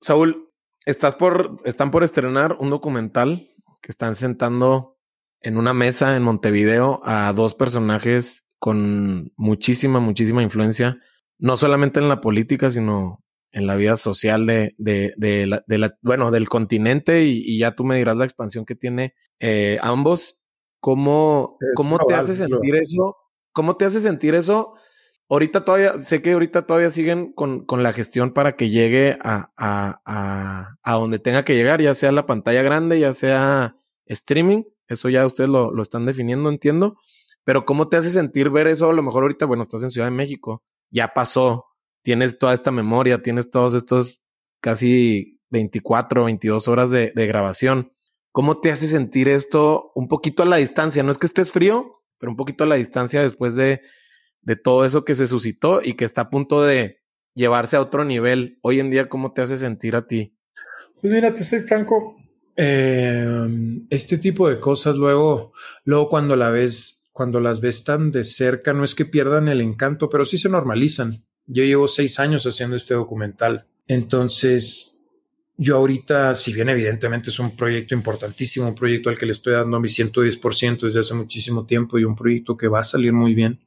Saúl, 0.00 0.48
estás 0.86 1.16
por, 1.16 1.56
están 1.64 1.90
por 1.90 2.04
estrenar 2.04 2.54
un 2.60 2.70
documental 2.70 3.50
que 3.82 3.90
están 3.90 4.14
sentando 4.14 5.00
en 5.40 5.56
una 5.56 5.74
mesa 5.74 6.16
en 6.16 6.22
Montevideo 6.22 7.00
a 7.02 7.32
dos 7.32 7.54
personajes 7.54 8.46
con 8.60 9.32
muchísima, 9.34 9.98
muchísima 9.98 10.40
influencia, 10.40 11.00
no 11.40 11.56
solamente 11.56 11.98
en 11.98 12.08
la 12.08 12.20
política, 12.20 12.70
sino 12.70 13.21
en 13.52 13.66
la 13.66 13.76
vida 13.76 13.96
social 13.96 14.46
de, 14.46 14.74
de, 14.78 15.12
de, 15.16 15.46
la, 15.46 15.62
de 15.66 15.78
la, 15.78 15.96
bueno, 16.02 16.30
del 16.30 16.48
continente 16.48 17.24
y, 17.24 17.42
y, 17.44 17.58
ya 17.58 17.74
tú 17.74 17.84
me 17.84 17.96
dirás 17.96 18.16
la 18.16 18.24
expansión 18.24 18.64
que 18.64 18.74
tiene 18.74 19.14
eh, 19.40 19.78
ambos. 19.82 20.40
¿Cómo, 20.80 21.58
cómo 21.76 21.98
te 22.08 22.14
hace 22.14 22.34
sentir 22.34 22.74
eso? 22.74 23.16
¿Cómo 23.52 23.76
te 23.76 23.84
hace 23.84 24.00
sentir 24.00 24.34
eso? 24.34 24.74
Ahorita 25.28 25.64
todavía, 25.64 26.00
sé 26.00 26.20
que 26.20 26.32
ahorita 26.32 26.66
todavía 26.66 26.90
siguen 26.90 27.32
con, 27.32 27.64
con 27.64 27.82
la 27.82 27.92
gestión 27.92 28.32
para 28.32 28.56
que 28.56 28.68
llegue 28.68 29.16
a, 29.22 29.52
a, 29.56 30.02
a, 30.04 30.76
a, 30.82 30.94
donde 30.94 31.20
tenga 31.20 31.44
que 31.44 31.54
llegar, 31.54 31.80
ya 31.80 31.94
sea 31.94 32.10
la 32.10 32.26
pantalla 32.26 32.62
grande, 32.62 32.98
ya 32.98 33.12
sea 33.12 33.76
streaming. 34.06 34.64
Eso 34.88 35.08
ya 35.08 35.24
ustedes 35.24 35.48
lo, 35.48 35.70
lo 35.72 35.82
están 35.82 36.04
definiendo, 36.04 36.50
entiendo. 36.50 36.96
Pero 37.44 37.64
¿cómo 37.64 37.88
te 37.88 37.96
hace 37.96 38.10
sentir 38.10 38.50
ver 38.50 38.66
eso? 38.66 38.90
A 38.90 38.92
lo 38.92 39.02
mejor 39.02 39.22
ahorita, 39.22 39.46
bueno, 39.46 39.62
estás 39.62 39.82
en 39.84 39.90
Ciudad 39.90 40.08
de 40.08 40.12
México, 40.12 40.62
ya 40.90 41.14
pasó, 41.14 41.66
tienes 42.02 42.38
toda 42.38 42.54
esta 42.54 42.70
memoria, 42.70 43.22
tienes 43.22 43.50
todos 43.50 43.74
estos 43.74 44.24
casi 44.60 45.40
24, 45.50 46.24
22 46.24 46.68
horas 46.68 46.90
de, 46.90 47.12
grabación. 47.14 47.92
¿Cómo 48.32 48.60
te 48.60 48.70
hace 48.70 48.86
sentir 48.86 49.28
esto 49.28 49.92
un 49.94 50.08
poquito 50.08 50.42
a 50.42 50.46
la 50.46 50.56
distancia? 50.56 51.02
No 51.02 51.10
es 51.10 51.18
que 51.18 51.26
estés 51.26 51.52
frío, 51.52 52.02
pero 52.18 52.30
un 52.30 52.36
poquito 52.36 52.64
a 52.64 52.66
la 52.66 52.76
distancia 52.76 53.22
después 53.22 53.54
de, 53.54 53.82
de 54.40 54.56
todo 54.56 54.84
eso 54.84 55.04
que 55.04 55.14
se 55.14 55.26
suscitó 55.26 55.80
y 55.82 55.94
que 55.94 56.04
está 56.04 56.22
a 56.22 56.30
punto 56.30 56.62
de 56.62 57.02
llevarse 57.34 57.76
a 57.76 57.80
otro 57.80 58.04
nivel. 58.04 58.58
Hoy 58.62 58.80
en 58.80 58.90
día, 58.90 59.08
¿cómo 59.08 59.32
te 59.32 59.42
hace 59.42 59.58
sentir 59.58 59.96
a 59.96 60.06
ti? 60.06 60.36
Pues 61.00 61.12
mira, 61.12 61.32
te 61.32 61.44
soy 61.44 61.60
franco, 61.60 62.16
eh, 62.56 63.48
este 63.90 64.18
tipo 64.18 64.48
de 64.48 64.60
cosas 64.60 64.96
luego, 64.96 65.52
luego 65.84 66.08
cuando 66.08 66.36
la 66.36 66.50
ves, 66.50 67.08
cuando 67.12 67.40
las 67.40 67.60
ves 67.60 67.84
tan 67.84 68.12
de 68.12 68.24
cerca, 68.24 68.72
no 68.72 68.84
es 68.84 68.94
que 68.94 69.04
pierdan 69.04 69.48
el 69.48 69.60
encanto, 69.60 70.08
pero 70.08 70.24
sí 70.24 70.38
se 70.38 70.48
normalizan. 70.48 71.24
Yo 71.46 71.64
llevo 71.64 71.88
seis 71.88 72.18
años 72.18 72.44
haciendo 72.46 72.76
este 72.76 72.94
documental. 72.94 73.66
Entonces, 73.88 75.06
yo 75.56 75.76
ahorita, 75.76 76.34
si 76.34 76.52
bien 76.52 76.68
evidentemente 76.68 77.30
es 77.30 77.38
un 77.38 77.54
proyecto 77.56 77.94
importantísimo, 77.94 78.68
un 78.68 78.74
proyecto 78.74 79.10
al 79.10 79.18
que 79.18 79.26
le 79.26 79.32
estoy 79.32 79.52
dando 79.54 79.78
mi 79.80 79.88
110% 79.88 80.80
desde 80.80 81.00
hace 81.00 81.14
muchísimo 81.14 81.66
tiempo 81.66 81.98
y 81.98 82.04
un 82.04 82.16
proyecto 82.16 82.56
que 82.56 82.68
va 82.68 82.80
a 82.80 82.84
salir 82.84 83.12
muy 83.12 83.34
bien, 83.34 83.60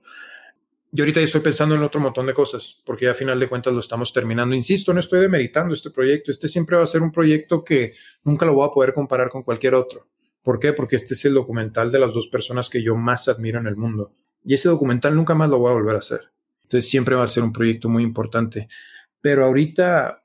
yo 0.92 1.04
ahorita 1.04 1.20
estoy 1.20 1.42
pensando 1.42 1.76
en 1.76 1.84
otro 1.84 2.00
montón 2.00 2.26
de 2.26 2.34
cosas, 2.34 2.82
porque 2.86 3.10
a 3.10 3.14
final 3.14 3.38
de 3.38 3.50
cuentas 3.50 3.74
lo 3.74 3.82
estamos 3.82 4.14
terminando. 4.14 4.56
Insisto, 4.56 4.94
no 4.94 5.02
estoy 5.02 5.20
demeritando 5.20 5.74
este 5.74 5.90
proyecto. 5.90 6.32
Este 6.32 6.48
siempre 6.48 6.78
va 6.78 6.84
a 6.84 6.88
ser 6.88 7.02
un 7.02 7.12
proyecto 7.12 7.66
que 7.66 7.94
nunca 8.24 8.46
lo 8.46 8.54
voy 8.54 8.66
a 8.66 8.72
poder 8.72 8.94
comparar 8.94 9.30
con 9.30 9.44
cualquier 9.44 9.76
otro. 9.76 10.08
¿Por 10.42 10.58
qué? 10.58 10.72
Porque 10.72 10.96
este 10.96 11.14
es 11.14 11.26
el 11.26 11.34
documental 11.34 11.92
de 11.92 12.00
las 12.00 12.14
dos 12.14 12.30
personas 12.30 12.70
que 12.70 12.82
yo 12.82 12.96
más 12.96 13.28
admiro 13.28 13.60
en 13.60 13.68
el 13.68 13.76
mundo. 13.76 14.14
Y 14.46 14.54
ese 14.54 14.70
documental 14.70 15.16
nunca 15.16 15.36
más 15.36 15.50
lo 15.50 15.60
voy 15.60 15.72
a 15.72 15.74
volver 15.74 15.96
a 15.96 16.00
hacer. 16.00 16.22
Entonces 16.66 16.90
siempre 16.90 17.16
va 17.16 17.24
a 17.24 17.28
ser 17.28 17.44
un 17.44 17.54
proyecto 17.54 17.90
muy 17.90 18.04
importante. 18.04 18.68
Pero 19.22 19.46
ahorita, 19.46 20.24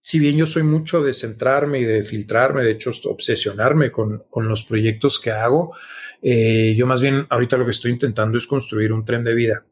si 0.00 0.18
bien 0.18 0.36
yo 0.36 0.46
soy 0.46 0.62
mucho 0.62 1.02
de 1.02 1.14
centrarme 1.14 1.80
y 1.80 1.84
de 1.84 2.02
filtrarme, 2.02 2.62
de 2.62 2.72
hecho, 2.72 2.90
obsesionarme 3.04 3.90
con, 3.90 4.24
con 4.30 4.48
los 4.48 4.64
proyectos 4.64 5.20
que 5.20 5.30
hago, 5.30 5.74
eh, 6.22 6.74
yo 6.76 6.86
más 6.86 7.00
bien 7.00 7.26
ahorita 7.28 7.56
lo 7.56 7.64
que 7.64 7.72
estoy 7.72 7.92
intentando 7.92 8.38
es 8.38 8.46
construir 8.46 8.92
un 8.92 9.04
tren 9.04 9.24
de 9.24 9.34
vida 9.34 9.64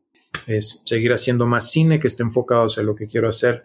es 0.46 0.82
seguir 0.84 1.12
haciendo 1.12 1.46
más 1.46 1.70
cine 1.70 2.00
que 2.00 2.08
esté 2.08 2.22
enfocado 2.22 2.66
hacia 2.66 2.82
lo 2.82 2.94
que 2.94 3.06
quiero 3.06 3.28
hacer. 3.28 3.64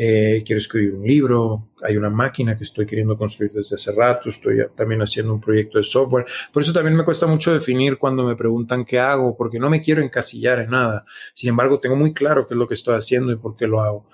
Eh, 0.00 0.44
quiero 0.46 0.58
escribir 0.58 0.94
un 0.94 1.04
libro, 1.04 1.70
hay 1.82 1.96
una 1.96 2.08
máquina 2.08 2.56
que 2.56 2.62
estoy 2.62 2.86
queriendo 2.86 3.18
construir 3.18 3.50
desde 3.50 3.74
hace 3.74 3.90
rato, 3.90 4.30
estoy 4.30 4.58
también 4.76 5.02
haciendo 5.02 5.34
un 5.34 5.40
proyecto 5.40 5.78
de 5.78 5.82
software. 5.82 6.24
Por 6.52 6.62
eso 6.62 6.72
también 6.72 6.94
me 6.94 7.04
cuesta 7.04 7.26
mucho 7.26 7.52
definir 7.52 7.98
cuando 7.98 8.22
me 8.22 8.36
preguntan 8.36 8.84
qué 8.84 9.00
hago, 9.00 9.36
porque 9.36 9.58
no 9.58 9.68
me 9.68 9.82
quiero 9.82 10.00
encasillar 10.00 10.60
en 10.60 10.70
nada. 10.70 11.04
Sin 11.34 11.48
embargo, 11.48 11.80
tengo 11.80 11.96
muy 11.96 12.14
claro 12.14 12.46
qué 12.46 12.54
es 12.54 12.58
lo 12.58 12.68
que 12.68 12.74
estoy 12.74 12.94
haciendo 12.94 13.32
y 13.32 13.36
por 13.38 13.56
qué 13.56 13.66
lo 13.66 13.80
hago. 13.80 14.06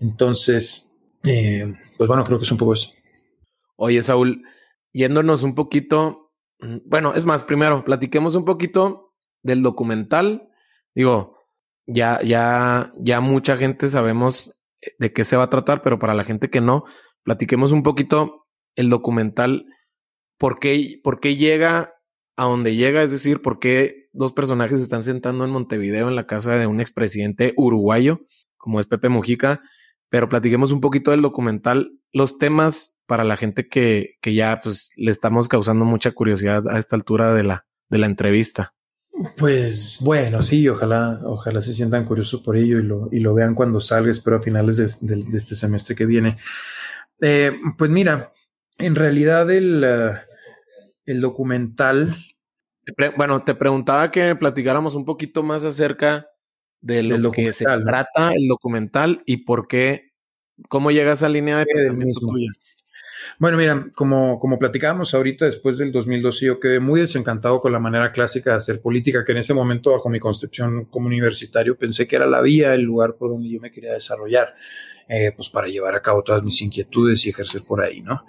Entonces, 0.00 0.98
eh, 1.22 1.72
pues 1.96 2.08
bueno, 2.08 2.24
creo 2.24 2.38
que 2.38 2.44
es 2.44 2.50
un 2.50 2.58
poco 2.58 2.72
eso. 2.72 2.90
Oye, 3.76 4.02
Saúl, 4.02 4.42
yéndonos 4.92 5.44
un 5.44 5.54
poquito, 5.54 6.32
mm, 6.58 6.78
bueno, 6.84 7.14
es 7.14 7.26
más, 7.26 7.44
primero, 7.44 7.84
platiquemos 7.84 8.34
un 8.34 8.44
poquito 8.44 9.14
del 9.44 9.62
documental. 9.62 10.48
Digo, 10.96 11.38
ya, 11.86 12.20
ya, 12.22 12.90
ya 12.98 13.20
mucha 13.20 13.56
gente 13.56 13.88
sabemos 13.88 14.57
de 14.98 15.12
qué 15.12 15.24
se 15.24 15.36
va 15.36 15.44
a 15.44 15.50
tratar, 15.50 15.82
pero 15.82 15.98
para 15.98 16.14
la 16.14 16.24
gente 16.24 16.50
que 16.50 16.60
no, 16.60 16.84
platiquemos 17.22 17.72
un 17.72 17.82
poquito 17.82 18.46
el 18.76 18.90
documental, 18.90 19.66
por 20.38 20.58
qué, 20.58 21.00
por 21.02 21.20
qué 21.20 21.36
llega 21.36 21.94
a 22.36 22.44
donde 22.44 22.76
llega, 22.76 23.02
es 23.02 23.10
decir, 23.10 23.42
por 23.42 23.58
qué 23.58 23.96
dos 24.12 24.32
personajes 24.32 24.78
se 24.78 24.84
están 24.84 25.02
sentando 25.02 25.44
en 25.44 25.50
Montevideo 25.50 26.08
en 26.08 26.14
la 26.14 26.26
casa 26.26 26.54
de 26.54 26.68
un 26.68 26.80
expresidente 26.80 27.52
uruguayo, 27.56 28.20
como 28.56 28.78
es 28.78 28.86
Pepe 28.86 29.08
Mujica, 29.08 29.60
pero 30.08 30.28
platiquemos 30.28 30.70
un 30.70 30.80
poquito 30.80 31.10
del 31.10 31.22
documental, 31.22 31.92
los 32.12 32.38
temas 32.38 33.00
para 33.06 33.24
la 33.24 33.36
gente 33.36 33.68
que, 33.68 34.14
que 34.20 34.34
ya 34.34 34.60
pues 34.62 34.92
le 34.96 35.10
estamos 35.10 35.48
causando 35.48 35.84
mucha 35.84 36.12
curiosidad 36.12 36.68
a 36.68 36.78
esta 36.78 36.94
altura 36.94 37.34
de 37.34 37.42
la, 37.42 37.66
de 37.88 37.98
la 37.98 38.06
entrevista. 38.06 38.74
Pues 39.36 39.98
bueno, 40.00 40.42
sí, 40.42 40.68
ojalá, 40.68 41.20
ojalá 41.24 41.60
se 41.60 41.72
sientan 41.72 42.04
curiosos 42.04 42.40
por 42.40 42.56
ello 42.56 42.78
y 42.78 42.82
lo, 42.82 43.08
y 43.10 43.20
lo 43.20 43.34
vean 43.34 43.54
cuando 43.54 43.80
salga, 43.80 44.10
espero 44.10 44.36
a 44.36 44.42
finales 44.42 45.00
de, 45.00 45.36
este 45.36 45.54
semestre 45.54 45.96
que 45.96 46.06
viene. 46.06 46.38
Eh, 47.20 47.52
pues 47.76 47.90
mira, 47.90 48.32
en 48.78 48.94
realidad 48.94 49.50
el, 49.50 49.82
eh, 49.84 50.12
el 51.04 51.20
documental. 51.20 52.14
Bueno, 53.16 53.42
te 53.42 53.54
preguntaba 53.54 54.10
que 54.10 54.36
platicáramos 54.36 54.94
un 54.94 55.04
poquito 55.04 55.42
más 55.42 55.64
acerca 55.64 56.28
de 56.80 57.02
lo 57.02 57.32
que 57.32 57.52
se 57.52 57.64
trata 57.64 58.32
el 58.32 58.46
documental 58.46 59.22
y 59.26 59.38
por 59.38 59.66
qué, 59.66 60.12
cómo 60.68 60.90
llega 60.90 61.10
a 61.10 61.14
esa 61.14 61.28
línea 61.28 61.58
de 61.58 61.66
pensamiento 61.66 62.20
tuya. 62.20 62.50
Bueno, 63.38 63.56
mira, 63.56 63.88
como, 63.94 64.38
como 64.38 64.58
platicábamos 64.58 65.14
ahorita, 65.14 65.44
después 65.44 65.78
del 65.78 65.92
2012, 65.92 66.46
yo 66.46 66.60
quedé 66.60 66.80
muy 66.80 67.00
desencantado 67.00 67.60
con 67.60 67.72
la 67.72 67.78
manera 67.78 68.10
clásica 68.12 68.50
de 68.50 68.56
hacer 68.56 68.80
política, 68.80 69.24
que 69.24 69.32
en 69.32 69.38
ese 69.38 69.54
momento, 69.54 69.92
bajo 69.92 70.08
mi 70.08 70.18
concepción 70.18 70.86
como 70.86 71.06
universitario, 71.06 71.76
pensé 71.76 72.06
que 72.06 72.16
era 72.16 72.26
la 72.26 72.40
vía, 72.40 72.74
el 72.74 72.82
lugar 72.82 73.14
por 73.14 73.30
donde 73.30 73.48
yo 73.50 73.60
me 73.60 73.70
quería 73.70 73.92
desarrollar, 73.92 74.54
eh, 75.08 75.32
pues 75.34 75.48
para 75.48 75.68
llevar 75.68 75.94
a 75.94 76.02
cabo 76.02 76.22
todas 76.22 76.42
mis 76.42 76.60
inquietudes 76.62 77.24
y 77.26 77.30
ejercer 77.30 77.62
por 77.66 77.80
ahí, 77.80 78.02
¿no? 78.02 78.24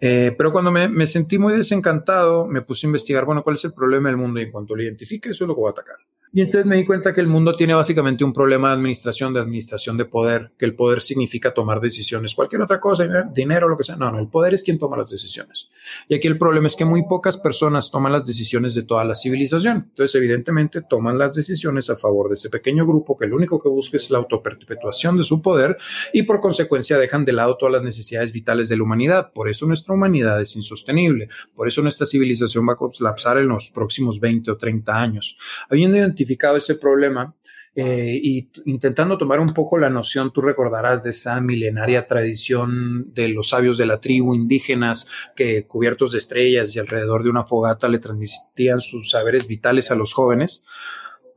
Eh, 0.00 0.34
pero 0.36 0.52
cuando 0.52 0.70
me, 0.70 0.88
me, 0.88 1.06
sentí 1.06 1.38
muy 1.38 1.54
desencantado, 1.54 2.46
me 2.46 2.62
puse 2.62 2.86
a 2.86 2.88
investigar, 2.88 3.24
bueno, 3.24 3.42
¿cuál 3.42 3.56
es 3.56 3.64
el 3.64 3.72
problema 3.72 4.08
del 4.08 4.18
mundo? 4.18 4.38
Y 4.38 4.44
en 4.44 4.52
cuanto 4.52 4.76
lo 4.76 4.82
identifique, 4.82 5.30
eso 5.30 5.44
es 5.44 5.48
lo 5.48 5.54
que 5.54 5.60
voy 5.60 5.68
a 5.68 5.72
atacar. 5.72 5.96
Y 6.32 6.42
entonces 6.42 6.66
me 6.66 6.76
di 6.76 6.84
cuenta 6.84 7.12
que 7.12 7.20
el 7.20 7.26
mundo 7.26 7.52
tiene 7.54 7.74
básicamente 7.74 8.24
un 8.24 8.32
problema 8.32 8.68
de 8.68 8.74
administración, 8.74 9.32
de 9.32 9.40
administración 9.40 9.96
de 9.96 10.04
poder, 10.04 10.52
que 10.58 10.66
el 10.66 10.74
poder 10.74 11.00
significa 11.00 11.54
tomar 11.54 11.80
decisiones, 11.80 12.34
cualquier 12.34 12.62
otra 12.62 12.80
cosa, 12.80 13.06
dinero, 13.32 13.68
lo 13.68 13.76
que 13.76 13.84
sea. 13.84 13.96
No, 13.96 14.10
no, 14.10 14.18
el 14.18 14.28
poder 14.28 14.54
es 14.54 14.62
quien 14.62 14.78
toma 14.78 14.96
las 14.96 15.10
decisiones. 15.10 15.68
Y 16.08 16.14
aquí 16.14 16.28
el 16.28 16.38
problema 16.38 16.66
es 16.66 16.76
que 16.76 16.84
muy 16.84 17.04
pocas 17.04 17.36
personas 17.36 17.90
toman 17.90 18.12
las 18.12 18.26
decisiones 18.26 18.74
de 18.74 18.82
toda 18.82 19.04
la 19.04 19.14
civilización. 19.14 19.86
Entonces, 19.88 20.14
evidentemente, 20.16 20.82
toman 20.82 21.18
las 21.18 21.34
decisiones 21.34 21.88
a 21.90 21.96
favor 21.96 22.28
de 22.28 22.34
ese 22.34 22.50
pequeño 22.50 22.86
grupo 22.86 23.16
que 23.16 23.26
lo 23.26 23.36
único 23.36 23.60
que 23.60 23.68
busca 23.68 23.96
es 23.96 24.10
la 24.10 24.18
autoperpetuación 24.18 25.16
de 25.16 25.24
su 25.24 25.40
poder 25.40 25.78
y 26.12 26.22
por 26.22 26.40
consecuencia 26.40 26.98
dejan 26.98 27.24
de 27.24 27.32
lado 27.32 27.56
todas 27.56 27.72
las 27.72 27.82
necesidades 27.82 28.32
vitales 28.32 28.68
de 28.68 28.76
la 28.76 28.82
humanidad. 28.82 29.32
Por 29.32 29.48
eso 29.48 29.66
nuestra 29.66 29.94
humanidad 29.94 30.40
es 30.40 30.56
insostenible. 30.56 31.28
Por 31.54 31.68
eso 31.68 31.82
nuestra 31.82 32.06
civilización 32.06 32.68
va 32.68 32.74
a 32.74 32.76
colapsar 32.76 33.38
en 33.38 33.48
los 33.48 33.70
próximos 33.70 34.20
20 34.20 34.50
o 34.50 34.56
30 34.56 35.00
años. 35.00 35.38
Habiendo 35.68 35.98
identificado 36.18 36.56
ese 36.56 36.74
problema 36.74 37.34
eh, 37.74 38.18
y 38.20 38.50
intentando 38.66 39.16
tomar 39.16 39.38
un 39.38 39.54
poco 39.54 39.78
la 39.78 39.88
noción, 39.88 40.32
tú 40.32 40.40
recordarás 40.40 41.04
de 41.04 41.10
esa 41.10 41.40
milenaria 41.40 42.08
tradición 42.08 43.14
de 43.14 43.28
los 43.28 43.50
sabios 43.50 43.78
de 43.78 43.86
la 43.86 44.00
tribu 44.00 44.34
indígenas 44.34 45.08
que 45.36 45.64
cubiertos 45.64 46.10
de 46.12 46.18
estrellas 46.18 46.74
y 46.74 46.80
alrededor 46.80 47.22
de 47.22 47.30
una 47.30 47.44
fogata 47.44 47.86
le 47.88 48.00
transmitían 48.00 48.80
sus 48.80 49.10
saberes 49.10 49.46
vitales 49.46 49.92
a 49.92 49.94
los 49.94 50.12
jóvenes 50.12 50.66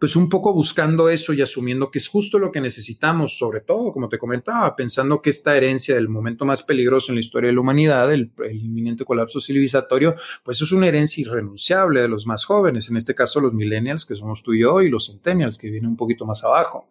pues 0.02 0.16
un 0.16 0.30
poco 0.30 0.52
buscando 0.52 1.10
eso 1.10 1.32
y 1.32 1.44
asumiendo 1.44 1.92
que 1.92 2.00
es 2.00 2.08
justo 2.08 2.40
lo 2.40 2.52
que 2.52 2.60
necesitamos, 2.60 3.38
sobre 3.38 3.62
todo, 3.62 3.92
como 3.92 4.10
te 4.10 4.18
comentaba, 4.18 4.76
pensando 4.76 5.22
que 5.22 5.30
esta 5.30 5.56
herencia 5.56 5.94
del 5.94 6.10
momento 6.10 6.44
más 6.44 6.64
peligroso 6.64 7.12
en 7.12 7.18
la 7.18 7.20
historia 7.20 7.50
de 7.50 7.54
la 7.54 7.62
humanidad, 7.62 8.12
el, 8.12 8.32
inminente 8.52 9.06
colapso 9.06 9.40
civilizatorio, 9.40 10.16
pues 10.44 10.60
es 10.60 10.72
una 10.72 10.88
herencia 10.88 11.22
irrenunciable 11.22 12.02
de 12.02 12.08
los 12.08 12.26
más 12.26 12.46
jóvenes, 12.46 12.90
en 12.90 12.98
este 12.98 13.14
caso 13.14 13.40
los 13.42 13.54
millennials, 13.54 14.08
que 14.08 14.16
somos 14.16 14.42
tú 14.42 14.54
y 14.54 14.62
yo, 14.62 14.82
y 14.82 14.90
los 14.90 15.06
centennials, 15.06 15.60
que 15.60 15.70
vienen 15.70 15.92
un 15.92 15.98
poquito 15.98 16.26
más 16.26 16.44
abajo. 16.44 16.90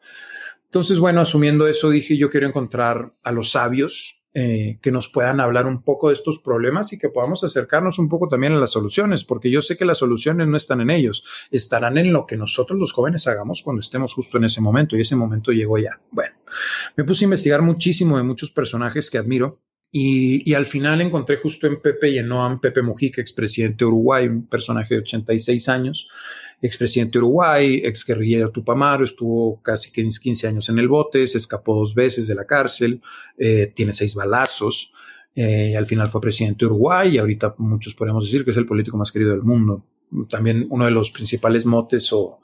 Entonces, 0.66 1.00
bueno, 1.00 1.20
asumiendo 1.20 1.66
eso, 1.66 1.90
dije, 1.90 2.16
yo 2.16 2.30
quiero 2.30 2.46
encontrar 2.46 3.10
a 3.24 3.32
los 3.32 3.50
sabios, 3.50 4.19
eh, 4.32 4.78
que 4.80 4.92
nos 4.92 5.08
puedan 5.08 5.40
hablar 5.40 5.66
un 5.66 5.82
poco 5.82 6.08
de 6.08 6.14
estos 6.14 6.38
problemas 6.38 6.92
y 6.92 6.98
que 6.98 7.08
podamos 7.08 7.42
acercarnos 7.42 7.98
un 7.98 8.08
poco 8.08 8.28
también 8.28 8.52
a 8.52 8.60
las 8.60 8.70
soluciones, 8.70 9.24
porque 9.24 9.50
yo 9.50 9.60
sé 9.60 9.76
que 9.76 9.84
las 9.84 9.98
soluciones 9.98 10.46
no 10.46 10.56
están 10.56 10.80
en 10.80 10.90
ellos, 10.90 11.24
estarán 11.50 11.98
en 11.98 12.12
lo 12.12 12.26
que 12.26 12.36
nosotros 12.36 12.78
los 12.78 12.92
jóvenes 12.92 13.26
hagamos 13.26 13.62
cuando 13.62 13.80
estemos 13.80 14.14
justo 14.14 14.38
en 14.38 14.44
ese 14.44 14.60
momento 14.60 14.96
y 14.96 15.00
ese 15.00 15.16
momento 15.16 15.50
llegó 15.50 15.78
ya. 15.78 16.00
Bueno, 16.12 16.34
me 16.96 17.02
puse 17.02 17.24
a 17.24 17.26
investigar 17.26 17.60
muchísimo 17.60 18.18
de 18.18 18.22
muchos 18.22 18.52
personajes 18.52 19.10
que 19.10 19.18
admiro. 19.18 19.58
Y, 19.92 20.48
y 20.48 20.54
al 20.54 20.66
final 20.66 21.00
encontré 21.00 21.36
justo 21.38 21.66
en 21.66 21.82
Pepe 21.82 22.10
y 22.10 22.18
en 22.18 22.28
Noam 22.28 22.60
Pepe 22.60 22.80
Mujica, 22.80 23.20
expresidente 23.20 23.78
de 23.78 23.86
Uruguay, 23.86 24.28
un 24.28 24.46
personaje 24.46 24.94
de 24.94 25.00
86 25.00 25.68
años, 25.68 26.08
expresidente 26.62 27.12
de 27.12 27.24
Uruguay, 27.24 27.82
ex 27.84 28.04
guerrillero 28.04 28.50
Tupamaro, 28.50 29.04
estuvo 29.04 29.60
casi 29.62 29.90
15 29.90 30.46
años 30.46 30.68
en 30.68 30.78
el 30.78 30.88
bote, 30.88 31.26
se 31.26 31.38
escapó 31.38 31.74
dos 31.74 31.94
veces 31.94 32.26
de 32.26 32.34
la 32.34 32.44
cárcel, 32.44 33.00
eh, 33.38 33.72
tiene 33.74 33.92
seis 33.92 34.14
balazos, 34.14 34.92
eh, 35.34 35.76
al 35.76 35.86
final 35.86 36.08
fue 36.08 36.20
presidente 36.20 36.60
de 36.60 36.66
Uruguay 36.66 37.14
y 37.14 37.18
ahorita 37.18 37.54
muchos 37.58 37.94
podemos 37.94 38.24
decir 38.24 38.44
que 38.44 38.50
es 38.50 38.56
el 38.56 38.66
político 38.66 38.96
más 38.96 39.12
querido 39.12 39.30
del 39.30 39.42
mundo. 39.42 39.84
También 40.28 40.66
uno 40.70 40.84
de 40.84 40.90
los 40.90 41.10
principales 41.10 41.64
motes 41.64 42.12
o, 42.12 42.40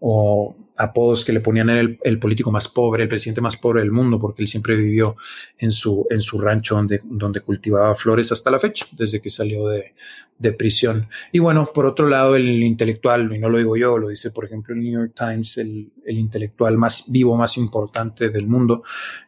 o 0.00 0.56
apodos 0.76 1.24
que 1.24 1.32
le 1.32 1.40
ponían 1.40 1.70
el, 1.70 1.98
el, 2.02 2.18
político 2.18 2.50
más 2.50 2.68
pobre, 2.68 3.04
el 3.04 3.08
presidente 3.08 3.40
más 3.40 3.56
pobre 3.56 3.80
del 3.80 3.92
mundo, 3.92 4.18
porque 4.18 4.42
él 4.42 4.48
siempre 4.48 4.76
vivió 4.76 5.16
en 5.58 5.72
su, 5.72 6.06
en 6.10 6.20
su 6.20 6.40
rancho 6.40 6.74
donde, 6.74 7.00
donde 7.04 7.40
cultivaba 7.40 7.94
flores 7.94 8.32
hasta 8.32 8.50
la 8.50 8.58
fecha, 8.58 8.86
desde 8.92 9.20
que 9.20 9.30
salió 9.30 9.68
de, 9.68 9.94
de 10.38 10.52
prisión. 10.52 11.08
Y 11.32 11.38
bueno, 11.38 11.70
por 11.72 11.86
otro 11.86 12.08
lado, 12.08 12.34
el 12.34 12.62
intelectual, 12.62 13.32
y 13.34 13.38
no 13.38 13.48
lo 13.48 13.58
digo 13.58 13.76
yo, 13.76 13.98
lo 13.98 14.08
dice 14.08 14.30
por 14.30 14.44
ejemplo 14.44 14.74
el 14.74 14.80
New 14.80 14.92
York 14.92 15.12
Times, 15.16 15.58
el, 15.58 15.92
intelectual 16.06 16.76
más 16.76 17.04
vivo, 17.08 17.36
más 17.36 17.56
importante 17.56 18.28
del 18.28 18.46
mundo 18.46 18.82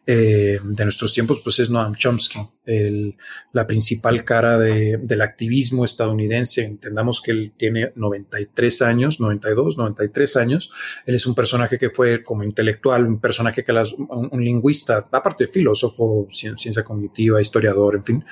eh, 0.04 0.58
de 0.62 0.84
nuestros 0.84 1.14
tiempos, 1.14 1.40
pues 1.42 1.58
es 1.60 1.70
Noam 1.70 1.94
Chomsky, 1.94 2.40
el, 2.66 3.16
la 3.52 3.66
principal 3.66 4.24
cara 4.24 4.58
de, 4.58 4.98
del 4.98 5.22
activismo 5.22 5.84
estadounidense. 5.84 6.64
Entendamos 6.64 7.22
que 7.22 7.30
él 7.30 7.52
tiene 7.56 7.92
93 7.94 8.82
años, 8.82 9.20
92, 9.20 9.78
93 9.78 10.36
años. 10.36 10.70
Él 11.06 11.14
es 11.14 11.26
un 11.26 11.34
personaje 11.36 11.78
que 11.78 11.90
fue 11.90 12.24
como 12.24 12.42
intelectual, 12.42 13.06
un 13.06 13.20
personaje 13.20 13.62
que 13.62 13.72
las, 13.72 13.92
un, 13.92 14.44
lingüista, 14.44 15.06
aparte 15.12 15.44
de 15.44 15.52
filósofo, 15.52 16.26
ciencia 16.32 16.82
cognitiva, 16.82 17.40
historiador, 17.40 17.94
en 17.94 18.04
fin, 18.04 18.24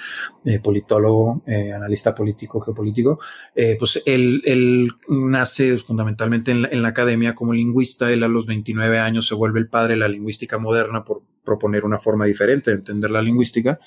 eh, 0.44 0.58
politólogo, 0.58 1.42
eh, 1.46 1.72
analista 1.72 2.12
político, 2.12 2.60
geopolítico, 2.60 3.20
eh, 3.54 3.76
pues 3.78 4.02
él, 4.06 4.90
nace 5.08 5.76
fundamentalmente 5.76 6.50
en 6.50 6.62
la, 6.62 6.68
en 6.68 6.82
la 6.82 6.88
academia 6.88 7.36
como 7.36 7.52
lingüista. 7.52 8.10
Él 8.10 8.24
a 8.24 8.28
los 8.28 8.46
29 8.46 8.98
años 8.98 9.28
se 9.28 9.36
vuelve 9.36 9.60
el 9.60 9.68
padre 9.68 9.94
de 9.94 10.00
la 10.00 10.08
lingüística 10.08 10.58
moderna 10.58 11.04
por 11.04 11.22
proponer 11.44 11.84
una 11.84 12.00
forma 12.00 12.24
diferente 12.24 12.70
de 12.70 12.78
entender 12.78 13.10
la 13.10 13.22
lingüística. 13.22 13.78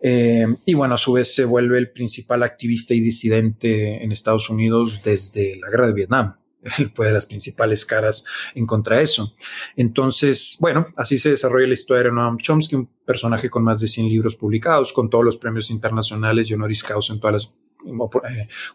Y 0.00 0.74
bueno, 0.74 0.94
a 0.94 0.98
su 0.98 1.12
vez 1.12 1.34
se 1.34 1.44
vuelve 1.44 1.78
el 1.78 1.90
principal 1.90 2.42
activista 2.42 2.94
y 2.94 3.00
disidente 3.00 4.02
en 4.02 4.12
Estados 4.12 4.50
Unidos 4.50 5.02
desde 5.04 5.56
la 5.60 5.68
guerra 5.68 5.88
de 5.88 5.92
Vietnam. 5.92 6.34
Fue 6.94 7.06
de 7.06 7.12
las 7.12 7.26
principales 7.26 7.84
caras 7.84 8.24
en 8.54 8.66
contra 8.66 8.98
de 8.98 9.04
eso. 9.04 9.34
Entonces, 9.76 10.56
bueno, 10.60 10.86
así 10.96 11.18
se 11.18 11.30
desarrolla 11.30 11.66
la 11.66 11.74
historia 11.74 12.04
de 12.04 12.12
Noam 12.12 12.38
Chomsky, 12.38 12.76
un 12.76 12.88
personaje 13.04 13.50
con 13.50 13.64
más 13.64 13.80
de 13.80 13.88
100 13.88 14.08
libros 14.08 14.36
publicados, 14.36 14.92
con 14.92 15.10
todos 15.10 15.24
los 15.24 15.36
premios 15.36 15.70
internacionales 15.70 16.50
y 16.50 16.54
honoris 16.54 16.82
causa 16.82 17.12
en 17.12 17.20
todas 17.20 17.32
las 17.32 17.54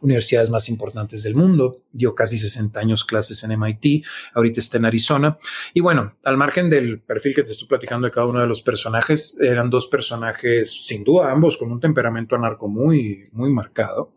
universidades 0.01 0.49
más 0.49 0.69
importantes 0.69 1.23
del 1.23 1.35
mundo, 1.35 1.81
dio 1.91 2.15
casi 2.15 2.37
60 2.37 2.79
años 2.79 3.03
clases 3.03 3.43
en 3.43 3.59
MIT, 3.59 4.05
ahorita 4.33 4.59
está 4.59 4.77
en 4.77 4.85
Arizona. 4.85 5.37
Y 5.73 5.81
bueno, 5.81 6.15
al 6.23 6.37
margen 6.37 6.69
del 6.69 6.99
perfil 6.99 7.33
que 7.35 7.43
te 7.43 7.51
estoy 7.51 7.67
platicando 7.67 8.05
de 8.07 8.11
cada 8.11 8.27
uno 8.27 8.39
de 8.39 8.47
los 8.47 8.61
personajes, 8.61 9.37
eran 9.39 9.69
dos 9.69 9.87
personajes, 9.87 10.85
sin 10.85 11.03
duda, 11.03 11.31
ambos 11.31 11.57
con 11.57 11.71
un 11.71 11.79
temperamento 11.79 12.35
anarco 12.35 12.67
muy, 12.67 13.29
muy 13.31 13.51
marcado. 13.51 14.13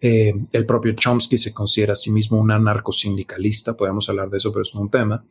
Eh, 0.00 0.34
el 0.52 0.66
propio 0.66 0.92
Chomsky 0.92 1.38
se 1.38 1.54
considera 1.54 1.94
a 1.94 1.96
sí 1.96 2.10
mismo 2.10 2.38
un 2.38 2.50
anarcosindicalista, 2.50 3.76
podemos 3.76 4.08
hablar 4.08 4.28
de 4.28 4.38
eso, 4.38 4.52
pero 4.52 4.62
es 4.62 4.74
un 4.74 4.90
tema. 4.90 5.24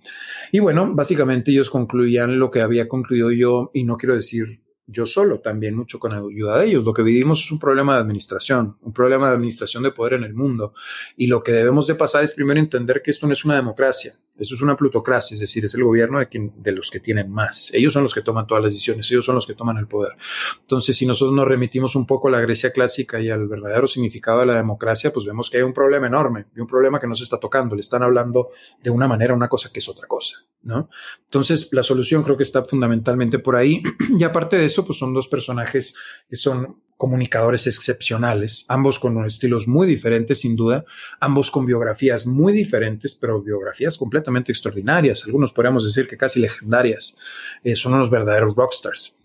Y 0.51 0.59
bueno, 0.59 0.91
básicamente 0.93 1.51
ellos 1.51 1.69
concluían 1.69 2.39
lo 2.39 2.49
que 2.49 2.61
había 2.61 2.87
concluido 2.87 3.31
yo, 3.31 3.71
y 3.73 3.83
no 3.83 3.97
quiero 3.97 4.15
decir 4.15 4.64
yo 4.88 5.06
solo, 5.06 5.39
también 5.39 5.76
mucho 5.76 6.00
con 6.00 6.13
ayuda 6.13 6.60
de 6.60 6.67
ellos. 6.67 6.84
Lo 6.84 6.93
que 6.93 7.02
vivimos 7.02 7.41
es 7.41 7.52
un 7.52 7.60
problema 7.60 7.95
de 7.95 8.02
administración, 8.02 8.78
un 8.82 8.93
problema 8.93 9.30
de 9.30 9.36
administración 9.36 9.84
de 9.84 9.91
poder 9.91 10.13
en 10.13 10.24
el 10.24 10.34
mundo. 10.34 10.74
Y 11.17 11.28
lo 11.28 11.41
que 11.41 11.52
debemos 11.52 11.88
de 11.88 11.95
pasar 11.95 12.24
es 12.24 12.32
primero 12.32 12.60
entender 12.60 13.02
que 13.02 13.12
esto 13.12 13.28
no 13.28 13.34
es 13.34 13.45
una 13.45 13.56
democracia, 13.56 14.13
esto 14.38 14.56
es 14.56 14.62
una 14.62 14.76
plutocracia, 14.76 15.36
es 15.36 15.39
decir, 15.39 15.63
es 15.63 15.74
el 15.76 15.84
gobierno 15.84 16.19
de, 16.19 16.28
quien, 16.28 16.52
de 16.58 16.74
los 16.74 16.91
que 16.91 17.00
tienen 17.00 17.32
más. 17.32 17.71
Ellos 17.74 17.93
son 17.93 18.04
los 18.04 18.13
que 18.13 18.21
toman 18.21 18.45
todas 18.45 18.63
las 18.63 18.74
decisiones, 18.74 19.10
ellos 19.10 19.24
son 19.24 19.36
los 19.36 19.48
que 19.48 19.54
toman 19.54 19.78
el 19.78 19.88
poder. 19.88 20.13
Entonces, 20.60 20.98
si 20.98 21.06
nosotros 21.06 21.34
nos 21.36 21.48
remitimos 21.48 21.95
un 21.95 22.06
poco 22.06 22.28
a 22.28 22.32
la 22.32 22.41
Grecia 22.41 22.71
clásica 22.71 23.19
y 23.21 23.30
al 23.30 23.48
verdadero 23.48 23.88
significado 23.88 24.41
de 24.41 24.48
la 24.48 24.56
democracia, 24.56 25.13
pues 25.13 25.26
vemos 25.26 25.50
que 25.50 25.58
hay 25.58 25.63
un 25.63 25.74
problema 25.74 26.08
enorme 26.08 26.48
y 26.56 26.60
un 26.60 26.67
problema 26.67 27.00
que 27.00 27.08
no 27.08 27.15
se 27.15 27.24
está 27.24 27.39
tocando. 27.39 27.76
Le 27.76 27.82
están 27.82 28.04
hablando 28.04 28.50
de 28.84 28.89
una 28.89 29.08
manera 29.08 29.34
una 29.34 29.48
cosa 29.48 29.71
que 29.71 29.80
es 29.80 29.88
otra 29.88 30.08
cosa, 30.08 30.38
¿no? 30.63 30.89
Entonces, 31.24 31.69
la 31.71 31.84
solución 31.84 32.24
creo 32.24 32.36
que 32.36 32.43
está 32.43 32.63
fundamentalmente 32.63 33.39
por 33.39 33.56
ahí. 33.56 33.82
y 34.17 34.24
aparte 34.24 34.58
de 34.58 34.65
eso, 34.65 34.86
pues 34.86 34.98
son 34.98 35.13
dos 35.13 35.28
personajes 35.28 35.95
que 36.30 36.36
son 36.36 36.82
comunicadores 36.97 37.67
excepcionales, 37.67 38.65
ambos 38.67 38.99
con 38.99 39.25
estilos 39.25 39.67
muy 39.67 39.86
diferentes, 39.88 40.41
sin 40.41 40.55
duda, 40.55 40.86
ambos 41.19 41.51
con 41.51 41.65
biografías 41.65 42.25
muy 42.25 42.53
diferentes, 42.53 43.15
pero 43.15 43.41
biografías 43.41 43.97
completamente 43.97 44.51
extraordinarias, 44.51 45.23
algunos 45.25 45.51
podríamos 45.51 45.86
decir 45.86 46.08
que 46.08 46.17
casi 46.17 46.39
legendarias, 46.39 47.17
eh, 47.63 47.75
son 47.75 47.93
unos 47.93 48.10
verdaderos 48.10 48.55
rockstars 48.55 49.15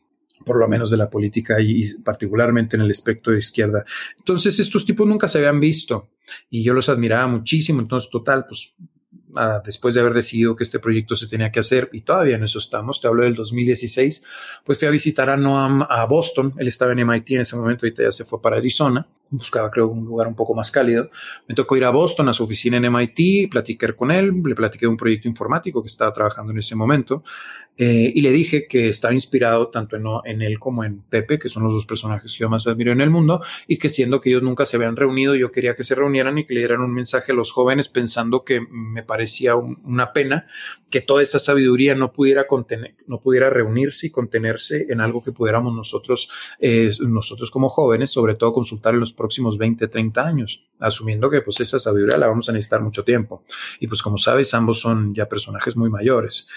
por 0.44 0.58
lo 0.58 0.66
menos 0.68 0.90
de 0.90 0.96
la 0.96 1.10
política 1.10 1.60
y, 1.60 1.82
y, 1.82 1.94
particularmente 2.02 2.74
en 2.74 2.80
el 2.80 2.90
espectro 2.90 3.34
de 3.34 3.40
izquierda. 3.40 3.84
Entonces, 4.16 4.58
estos 4.58 4.86
tipos 4.86 5.06
nunca 5.06 5.28
se 5.28 5.36
habían 5.36 5.60
visto 5.60 6.08
y 6.48 6.62
yo 6.62 6.72
los 6.72 6.88
admiraba 6.88 7.26
muchísimo. 7.26 7.82
Entonces, 7.82 8.08
total, 8.08 8.46
pues 8.46 8.72
Después 9.64 9.94
de 9.94 10.00
haber 10.00 10.14
decidido 10.14 10.56
que 10.56 10.64
este 10.64 10.78
proyecto 10.78 11.14
se 11.14 11.26
tenía 11.26 11.52
que 11.52 11.60
hacer, 11.60 11.88
y 11.92 12.00
todavía 12.02 12.36
en 12.36 12.44
eso 12.44 12.58
estamos, 12.58 13.00
te 13.00 13.08
hablo 13.08 13.24
del 13.24 13.34
2016, 13.34 14.24
pues 14.64 14.78
fui 14.78 14.88
a 14.88 14.90
visitar 14.90 15.30
a 15.30 15.36
Noam 15.36 15.82
a 15.88 16.04
Boston, 16.04 16.54
él 16.58 16.68
estaba 16.68 16.92
en 16.92 17.00
MIT 17.00 17.30
en 17.32 17.40
ese 17.42 17.56
momento, 17.56 17.86
ahorita 17.86 18.02
ya 18.02 18.10
se 18.10 18.24
fue 18.24 18.40
para 18.42 18.56
Arizona, 18.56 19.06
buscaba 19.30 19.70
creo 19.70 19.88
un 19.88 20.04
lugar 20.04 20.26
un 20.26 20.34
poco 20.34 20.54
más 20.54 20.70
cálido. 20.70 21.10
Me 21.46 21.54
tocó 21.54 21.76
ir 21.76 21.84
a 21.84 21.90
Boston, 21.90 22.28
a 22.28 22.32
su 22.32 22.44
oficina 22.44 22.76
en 22.76 22.92
MIT, 22.92 23.50
platicar 23.50 23.94
con 23.94 24.10
él, 24.10 24.42
le 24.44 24.54
platiqué 24.54 24.86
de 24.86 24.90
un 24.90 24.96
proyecto 24.96 25.28
informático 25.28 25.82
que 25.82 25.88
estaba 25.88 26.12
trabajando 26.12 26.52
en 26.52 26.58
ese 26.58 26.74
momento 26.74 27.22
eh, 27.82 28.12
y 28.14 28.20
le 28.20 28.30
dije 28.30 28.66
que 28.68 28.88
estaba 28.88 29.14
inspirado 29.14 29.68
tanto 29.68 29.96
en, 29.96 30.04
en, 30.26 30.42
él 30.42 30.58
como 30.58 30.84
en 30.84 31.00
Pepe, 31.00 31.38
que 31.38 31.48
son 31.48 31.64
los 31.64 31.72
dos 31.72 31.86
personajes 31.86 32.34
que 32.34 32.40
yo 32.40 32.50
más 32.50 32.66
admiro 32.66 32.92
en 32.92 33.00
el 33.00 33.08
mundo, 33.08 33.40
y 33.66 33.78
que 33.78 33.88
siendo 33.88 34.20
que 34.20 34.28
ellos 34.28 34.42
nunca 34.42 34.66
se 34.66 34.76
habían 34.76 34.96
reunido, 34.96 35.34
yo 35.34 35.50
quería 35.50 35.74
que 35.74 35.82
se 35.82 35.94
reunieran 35.94 36.36
y 36.36 36.44
que 36.44 36.52
le 36.52 36.60
dieran 36.60 36.82
un 36.82 36.92
mensaje 36.92 37.32
a 37.32 37.34
los 37.34 37.52
jóvenes 37.52 37.88
pensando 37.88 38.44
que 38.44 38.60
me 38.60 39.02
parecía 39.02 39.56
un, 39.56 39.80
una 39.82 40.12
pena 40.12 40.46
que 40.90 41.00
toda 41.00 41.22
esa 41.22 41.38
sabiduría 41.38 41.94
no 41.94 42.12
pudiera 42.12 42.46
contener, 42.46 42.96
no 43.06 43.20
pudiera 43.20 43.48
reunirse 43.48 44.08
y 44.08 44.10
contenerse 44.10 44.86
en 44.90 45.00
algo 45.00 45.22
que 45.22 45.32
pudiéramos 45.32 45.72
nosotros, 45.72 46.28
eh, 46.58 46.90
nosotros 47.00 47.50
como 47.50 47.68
jóvenes, 47.68 48.10
sobre 48.10 48.34
todo 48.34 48.52
consultar 48.52 48.94
en 48.94 49.00
los 49.00 49.12
próximos 49.12 49.56
20, 49.56 49.86
30 49.88 50.26
años, 50.26 50.66
asumiendo 50.80 51.30
que 51.30 51.42
pues 51.42 51.60
esa 51.60 51.78
sabiduría 51.78 52.18
la 52.18 52.26
vamos 52.26 52.48
a 52.48 52.52
necesitar 52.52 52.82
mucho 52.82 53.04
tiempo. 53.04 53.44
Y 53.78 53.86
pues 53.86 54.02
como 54.02 54.18
sabes, 54.18 54.52
ambos 54.52 54.80
son 54.80 55.14
ya 55.14 55.28
personajes 55.28 55.76
muy 55.76 55.88
mayores. 55.88 56.48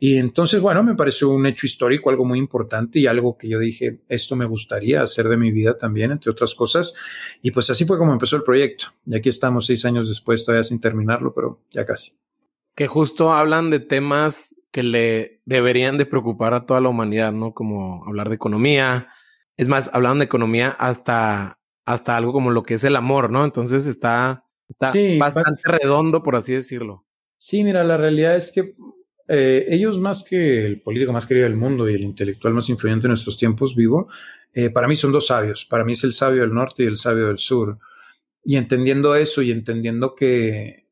Y 0.00 0.16
entonces, 0.16 0.60
bueno, 0.60 0.71
me 0.82 0.94
pareció 0.94 1.28
un 1.28 1.44
hecho 1.46 1.66
histórico, 1.66 2.08
algo 2.08 2.24
muy 2.24 2.38
importante 2.38 3.00
y 3.00 3.06
algo 3.06 3.36
que 3.36 3.48
yo 3.48 3.58
dije, 3.58 4.00
esto 4.08 4.36
me 4.36 4.44
gustaría 4.44 5.02
hacer 5.02 5.28
de 5.28 5.36
mi 5.36 5.50
vida 5.50 5.76
también, 5.76 6.12
entre 6.12 6.30
otras 6.30 6.54
cosas. 6.54 6.94
Y 7.42 7.50
pues 7.50 7.68
así 7.70 7.84
fue 7.84 7.98
como 7.98 8.12
empezó 8.12 8.36
el 8.36 8.44
proyecto. 8.44 8.86
Y 9.04 9.16
aquí 9.16 9.28
estamos 9.28 9.66
seis 9.66 9.84
años 9.84 10.08
después, 10.08 10.44
todavía 10.44 10.64
sin 10.64 10.80
terminarlo, 10.80 11.34
pero 11.34 11.60
ya 11.70 11.84
casi 11.84 12.12
que 12.74 12.86
justo 12.86 13.32
hablan 13.32 13.70
de 13.70 13.80
temas 13.80 14.54
que 14.70 14.82
le 14.82 15.40
deberían 15.44 15.98
de 15.98 16.06
preocupar 16.06 16.54
a 16.54 16.64
toda 16.64 16.80
la 16.80 16.88
humanidad, 16.88 17.32
¿no? 17.32 17.52
Como 17.52 18.04
hablar 18.06 18.28
de 18.28 18.36
economía. 18.36 19.08
Es 19.56 19.68
más, 19.68 19.90
hablan 19.92 20.18
de 20.18 20.24
economía 20.24 20.70
hasta, 20.70 21.60
hasta 21.84 22.16
algo 22.16 22.32
como 22.32 22.50
lo 22.50 22.62
que 22.62 22.74
es 22.74 22.84
el 22.84 22.96
amor, 22.96 23.30
¿no? 23.30 23.44
Entonces 23.44 23.86
está, 23.86 24.46
está 24.68 24.92
sí, 24.92 25.18
bastante 25.18 25.60
redondo, 25.64 26.22
por 26.22 26.36
así 26.36 26.54
decirlo. 26.54 27.04
Sí, 27.36 27.62
mira, 27.64 27.84
la 27.84 27.98
realidad 27.98 28.36
es 28.36 28.52
que 28.52 28.74
eh, 29.28 29.66
ellos 29.68 29.98
más 29.98 30.24
que 30.24 30.66
el 30.66 30.80
político 30.80 31.12
más 31.12 31.26
querido 31.26 31.44
del 31.44 31.56
mundo 31.56 31.88
y 31.88 31.94
el 31.94 32.02
intelectual 32.02 32.54
más 32.54 32.68
influyente 32.68 33.06
en 33.06 33.10
nuestros 33.10 33.36
tiempos 33.36 33.74
vivo, 33.74 34.08
eh, 34.52 34.70
para 34.70 34.88
mí 34.88 34.96
son 34.96 35.12
dos 35.12 35.26
sabios. 35.28 35.64
Para 35.64 35.84
mí 35.84 35.92
es 35.92 36.04
el 36.04 36.12
sabio 36.12 36.42
del 36.42 36.54
norte 36.54 36.84
y 36.84 36.86
el 36.86 36.96
sabio 36.96 37.28
del 37.28 37.38
sur. 37.38 37.78
Y 38.44 38.56
entendiendo 38.56 39.14
eso 39.14 39.42
y 39.42 39.50
entendiendo 39.50 40.14
que 40.14 40.82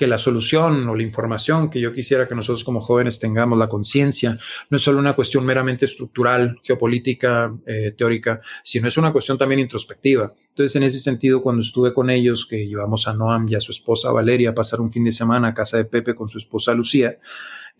que 0.00 0.06
la 0.06 0.16
solución 0.16 0.88
o 0.88 0.96
la 0.96 1.02
información 1.02 1.68
que 1.68 1.78
yo 1.78 1.92
quisiera 1.92 2.26
que 2.26 2.34
nosotros 2.34 2.64
como 2.64 2.80
jóvenes 2.80 3.18
tengamos, 3.18 3.58
la 3.58 3.68
conciencia, 3.68 4.38
no 4.70 4.78
es 4.78 4.82
solo 4.82 4.98
una 4.98 5.12
cuestión 5.12 5.44
meramente 5.44 5.84
estructural, 5.84 6.58
geopolítica, 6.62 7.54
eh, 7.66 7.92
teórica, 7.98 8.40
sino 8.64 8.88
es 8.88 8.96
una 8.96 9.12
cuestión 9.12 9.36
también 9.36 9.60
introspectiva. 9.60 10.32
Entonces, 10.48 10.74
en 10.76 10.84
ese 10.84 11.00
sentido, 11.00 11.42
cuando 11.42 11.60
estuve 11.60 11.92
con 11.92 12.08
ellos, 12.08 12.46
que 12.46 12.66
llevamos 12.66 13.06
a 13.08 13.12
Noam 13.12 13.46
y 13.46 13.56
a 13.56 13.60
su 13.60 13.72
esposa 13.72 14.10
Valeria 14.10 14.48
a 14.48 14.54
pasar 14.54 14.80
un 14.80 14.90
fin 14.90 15.04
de 15.04 15.12
semana 15.12 15.48
a 15.48 15.54
casa 15.54 15.76
de 15.76 15.84
Pepe 15.84 16.14
con 16.14 16.30
su 16.30 16.38
esposa 16.38 16.72
Lucía, 16.72 17.18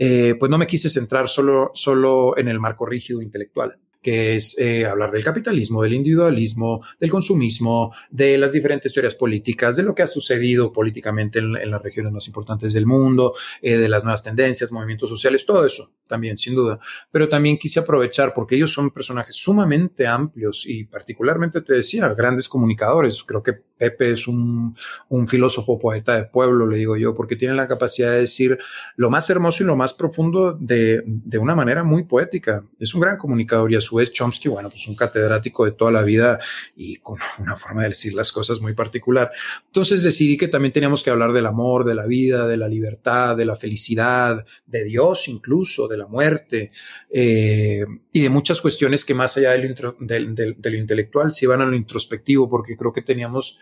eh, 0.03 0.35
pues 0.41 0.51
no 0.51 0.57
me 0.57 0.67
quise 0.67 0.89
centrar 0.89 1.29
solo, 1.29 1.73
solo 1.75 2.39
en 2.39 2.49
el 2.49 2.59
marco 2.59 2.87
rígido 2.87 3.21
intelectual 3.21 3.79
que 4.03 4.37
es 4.37 4.59
eh, 4.59 4.87
hablar 4.87 5.11
del 5.11 5.23
capitalismo, 5.23 5.83
del 5.83 5.95
individualismo, 5.95 6.83
del 6.99 7.11
consumismo, 7.11 7.93
de 8.11 8.39
las 8.39 8.53
diferentes 8.53 8.93
teorías 8.93 9.15
políticas, 9.15 9.77
de 9.77 9.83
lo 9.83 9.95
que 9.95 10.03
ha 10.03 10.07
sucedido 10.07 10.73
políticamente 10.73 11.39
en, 11.39 11.57
en 11.57 11.71
las 11.71 11.83
regiones 11.83 12.13
más 12.13 12.27
importantes 12.27 12.73
del 12.73 12.87
mundo, 12.87 13.35
eh, 13.61 13.77
de 13.77 13.89
las 13.89 14.05
nuevas 14.05 14.23
tendencias, 14.23 14.73
movimientos 14.73 15.11
sociales, 15.11 15.45
todo 15.45 15.67
eso 15.67 15.91
también, 16.09 16.37
sin 16.37 16.55
duda. 16.55 16.79
Pero 17.13 17.29
también 17.29 17.57
quise 17.57 17.81
aprovechar, 17.81 18.35
porque 18.35 18.57
ellos 18.57 18.73
son 18.73 18.91
personajes 18.91 19.37
sumamente 19.37 20.07
amplios 20.07 20.65
y 20.67 20.85
particularmente, 20.85 21.61
te 21.61 21.75
decía, 21.75 22.09
grandes 22.15 22.49
comunicadores. 22.49 23.23
Creo 23.23 23.43
que 23.43 23.53
Pepe 23.53 24.11
es 24.11 24.27
un, 24.27 24.77
un 25.09 25.29
filósofo 25.29 25.79
poeta 25.79 26.17
de 26.17 26.25
pueblo, 26.25 26.67
le 26.67 26.79
digo 26.79 26.97
yo, 26.97 27.15
porque 27.15 27.37
tiene 27.37 27.55
la 27.55 27.69
capacidad 27.69 28.11
de 28.11 28.21
decir 28.21 28.59
lo 28.97 29.09
más 29.09 29.31
hermoso 29.31 29.63
y 29.63 29.67
lo 29.67 29.77
más 29.77 29.95
profundo 29.95 30.53
de, 30.61 31.03
de 31.07 31.39
una 31.39 31.55
manera 31.55 31.85
muy 31.85 32.05
poética. 32.05 32.65
Es 32.79 32.95
un 32.95 33.01
gran 33.01 33.17
comunicador 33.17 33.73
y 33.73 33.77
a 33.77 33.81
su 33.90 34.12
Chomsky, 34.12 34.48
bueno, 34.48 34.70
pues 34.70 34.87
un 34.87 34.94
catedrático 34.94 35.64
de 35.64 35.72
toda 35.72 35.90
la 35.90 36.03
vida 36.03 36.38
y 36.76 36.96
con 36.96 37.18
una 37.38 37.57
forma 37.57 37.83
de 37.83 37.88
decir 37.88 38.14
las 38.14 38.31
cosas 38.31 38.61
muy 38.61 38.74
particular. 38.74 39.31
Entonces 39.66 40.03
decidí 40.03 40.37
que 40.37 40.48
también 40.48 40.72
teníamos 40.72 41.03
que 41.03 41.11
hablar 41.11 41.33
del 41.33 41.46
amor, 41.46 41.85
de 41.85 41.94
la 41.94 42.07
vida, 42.07 42.46
de 42.46 42.57
la 42.57 42.68
libertad, 42.68 43.37
de 43.37 43.44
la 43.44 43.57
felicidad, 43.57 44.44
de 44.66 44.85
Dios 44.85 45.29
incluso, 45.29 45.88
de 45.88 45.96
la 45.96 46.07
muerte 46.07 46.70
eh, 47.11 47.85
y 48.12 48.20
de 48.20 48.29
muchas 48.29 48.61
cuestiones 48.61 49.05
que 49.05 49.14
más 49.14 49.37
allá 49.37 49.53
de 49.53 50.70
lo 50.70 50.76
intelectual 50.76 51.33
se 51.33 51.46
iban 51.46 51.61
a 51.61 51.66
lo 51.66 51.74
introspectivo, 51.74 52.48
porque 52.48 52.76
creo 52.76 52.92
que 52.92 53.03
teníamos 53.03 53.59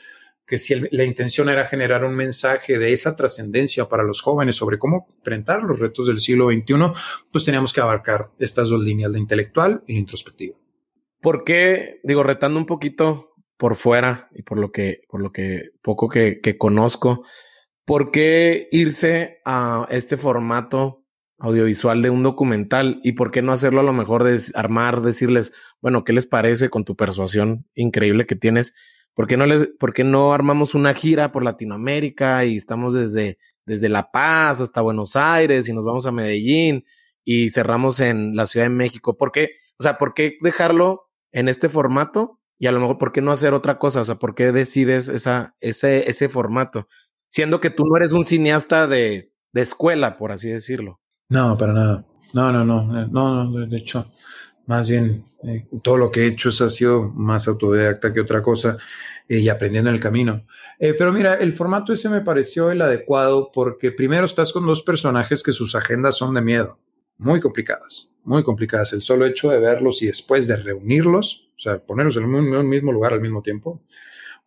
que 0.49 0.59
si 0.59 0.75
la 0.91 1.05
intención 1.05 1.51
era 1.51 1.67
generar 1.67 2.05
un 2.05 2.17
mensaje 2.17 2.79
de 2.79 2.93
esa 2.93 3.15
trascendencia 3.15 3.85
para 3.85 4.03
los 4.03 4.23
jóvenes 4.23 4.57
sobre 4.57 4.79
cómo 4.79 5.07
enfrentar 5.19 5.63
los 5.63 5.79
retos 5.79 6.07
del 6.07 6.19
siglo 6.19 6.49
XXI, 6.51 6.75
pues 7.31 7.45
teníamos 7.45 7.75
que 7.75 7.83
abarcar 7.83 8.31
estas 8.39 8.71
dos 8.71 8.83
líneas, 8.83 9.13
la 9.13 9.19
intelectual 9.19 9.85
y 9.87 9.93
la 9.93 9.99
introspectiva. 9.99 10.57
¿Por 11.21 11.45
qué, 11.45 12.01
digo, 12.03 12.23
retando 12.23 12.59
un 12.59 12.65
poquito 12.65 13.35
por 13.59 13.77
fuera 13.77 14.31
y 14.33 14.43
por 14.43 14.59
lo 14.59 14.73
que, 14.73 15.03
por 15.11 15.21
lo 15.21 15.33
que 15.33 15.71
poco 15.83 16.09
que, 16.09 16.41
que 16.41 16.57
conozco, 16.57 17.25
¿por 17.85 18.11
qué 18.11 18.69
irse 18.71 19.41
a 19.45 19.87
este 19.91 20.17
formato 20.17 21.05
audiovisual 21.39 22.01
de 22.01 22.09
un 22.09 22.23
documental 22.23 23.01
y 23.05 23.13
por 23.13 23.31
qué 23.31 23.43
no 23.43 23.53
hacerlo 23.53 23.81
a 23.81 23.85
lo 23.85 23.93
mejor 23.93 24.25
de 24.25 24.41
armar, 24.55 25.03
decirles, 25.03 25.53
bueno, 25.83 26.05
¿qué 26.05 26.15
les 26.15 26.27
parece 26.27 26.71
con 26.71 26.85
tu 26.85 26.97
persuasión 26.97 27.67
increíble 27.75 28.27
que 28.27 28.35
tienes? 28.35 28.75
¿Por 29.19 29.27
qué 29.27 29.37
no, 29.37 29.47
les, 29.47 29.67
por 29.81 29.93
qué 29.93 30.05
no 30.05 30.33
armamos 30.33 30.77
una 30.77 30.95
gira 30.95 31.33
por 31.33 31.43
Latinoamérica 31.43 32.45
y 32.45 32.57
estamos 32.57 32.95
desde, 32.95 33.37
desde 33.67 33.89
La 33.89 34.13
Paz 34.13 34.61
hasta 34.61 34.81
Buenos 34.81 35.17
Aires 35.17 35.69
y 35.69 35.73
nos 35.73 35.85
vamos 35.85 36.07
a 36.07 36.13
Medellín 36.13 36.85
y 37.25 37.51
cerramos 37.51 37.99
en 37.99 38.37
la 38.37 38.47
Ciudad 38.47 38.67
de 38.67 38.71
México? 38.71 39.17
¿Por 39.17 39.33
qué? 39.33 39.51
O 39.77 39.83
sea, 39.83 39.99
¿por 39.99 40.15
qué 40.15 40.39
dejarlo 40.41 41.09
en 41.33 41.49
este 41.49 41.69
formato? 41.69 42.39
Y 42.61 42.69
a 42.69 42.73
lo 42.73 42.79
mejor, 42.79 42.99
¿por 42.99 43.11
qué 43.11 43.21
no 43.21 43.33
hacer 43.33 43.55
otra 43.55 43.81
cosa? 43.81 44.03
O 44.03 44.05
sea, 44.05 44.21
¿por 44.21 44.37
qué 44.37 44.53
decides 44.53 45.09
esa, 45.09 45.57
ese, 45.61 46.09
ese 46.09 46.29
formato? 46.29 46.87
Siendo 47.29 47.61
que 47.61 47.71
tú 47.71 47.87
no 47.87 47.97
eres 47.97 48.13
un 48.13 48.25
cineasta 48.25 48.87
de, 48.87 49.33
de 49.53 49.61
escuela, 49.61 50.17
por 50.17 50.31
así 50.31 50.49
decirlo. 50.49 51.01
No, 51.29 51.59
para 51.59 51.73
nada. 51.73 52.07
No, 52.35 52.53
no, 52.53 52.65
no. 52.65 52.85
No, 53.09 53.45
no 53.47 53.67
de 53.67 53.79
hecho, 53.79 54.13
más 54.69 54.91
bien 54.91 55.25
eh, 55.45 55.67
todo 55.83 55.97
lo 55.97 56.11
que 56.11 56.21
he 56.21 56.27
hecho 56.27 56.51
ha 56.51 56.69
sido 56.69 57.03
más 57.03 57.49
autodidacta 57.49 58.13
que 58.13 58.21
otra 58.21 58.43
cosa 58.43 58.77
eh, 59.27 59.39
y 59.39 59.49
aprendiendo 59.49 59.89
en 59.89 59.97
el 59.97 60.01
camino. 60.01 60.45
Eh, 60.79 60.95
pero 60.97 61.11
mira, 61.11 61.37
el 61.37 61.55
formato 61.55 61.95
ese 61.95 62.11
me 62.11 62.21
pareció 62.21 62.71
el 62.71 62.83
adecuado 62.83 63.51
porque 63.51 63.91
primero 63.93 64.27
estás 64.27 64.53
con 64.53 64.67
dos 64.67 64.83
personajes 64.83 65.43
que 65.43 65.53
sus 65.53 65.75
agendas 65.75 66.19
son 66.19 66.35
de 66.35 66.43
miedo, 66.43 66.79
muy 67.17 67.41
complicadas, 67.41 68.15
muy 68.25 68.43
complicadas. 68.43 68.93
El 68.93 69.01
solo 69.01 69.25
hecho 69.25 69.51
de 69.51 69.59
verlos 69.59 70.03
y 70.03 70.07
después 70.07 70.47
de 70.47 70.57
reunirlos, 70.57 71.49
o 71.57 71.61
sea, 71.61 71.79
ponerlos 71.79 72.19
en 72.19 72.25
un 72.27 72.69
mismo 72.69 72.93
lugar 72.93 73.15
al 73.15 73.23
mismo 73.23 73.41
tiempo, 73.41 73.83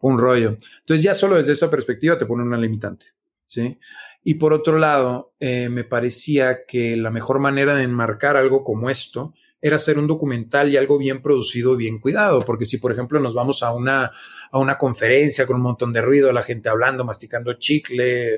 un 0.01 0.19
rollo. 0.19 0.59
Entonces 0.81 1.01
ya 1.01 1.15
solo 1.15 1.37
desde 1.37 1.53
esa 1.53 1.71
perspectiva 1.71 2.19
te 2.19 2.27
pone 2.27 2.43
una 2.43 2.57
limitante, 2.57 3.07
¿sí? 3.47 3.79
Y 4.23 4.35
por 4.35 4.53
otro 4.53 4.77
lado, 4.77 5.33
me 5.39 5.83
parecía 5.83 6.63
que 6.67 6.95
la 6.95 7.09
mejor 7.09 7.39
manera 7.39 7.75
de 7.75 7.85
enmarcar 7.85 8.37
algo 8.37 8.63
como 8.63 8.91
esto 8.91 9.33
era 9.61 9.75
hacer 9.75 9.99
un 9.99 10.07
documental 10.07 10.71
y 10.71 10.77
algo 10.77 10.97
bien 10.97 11.21
producido, 11.21 11.75
bien 11.75 11.99
cuidado, 11.99 12.41
porque 12.41 12.65
si 12.65 12.77
por 12.77 12.91
ejemplo 12.91 13.19
nos 13.19 13.33
vamos 13.33 13.61
a 13.61 13.73
una, 13.73 14.11
a 14.51 14.57
una 14.57 14.77
conferencia 14.77 15.45
con 15.45 15.57
un 15.57 15.61
montón 15.61 15.93
de 15.93 16.01
ruido, 16.01 16.31
la 16.31 16.41
gente 16.41 16.69
hablando, 16.69 17.05
masticando 17.05 17.53
chicle, 17.53 18.35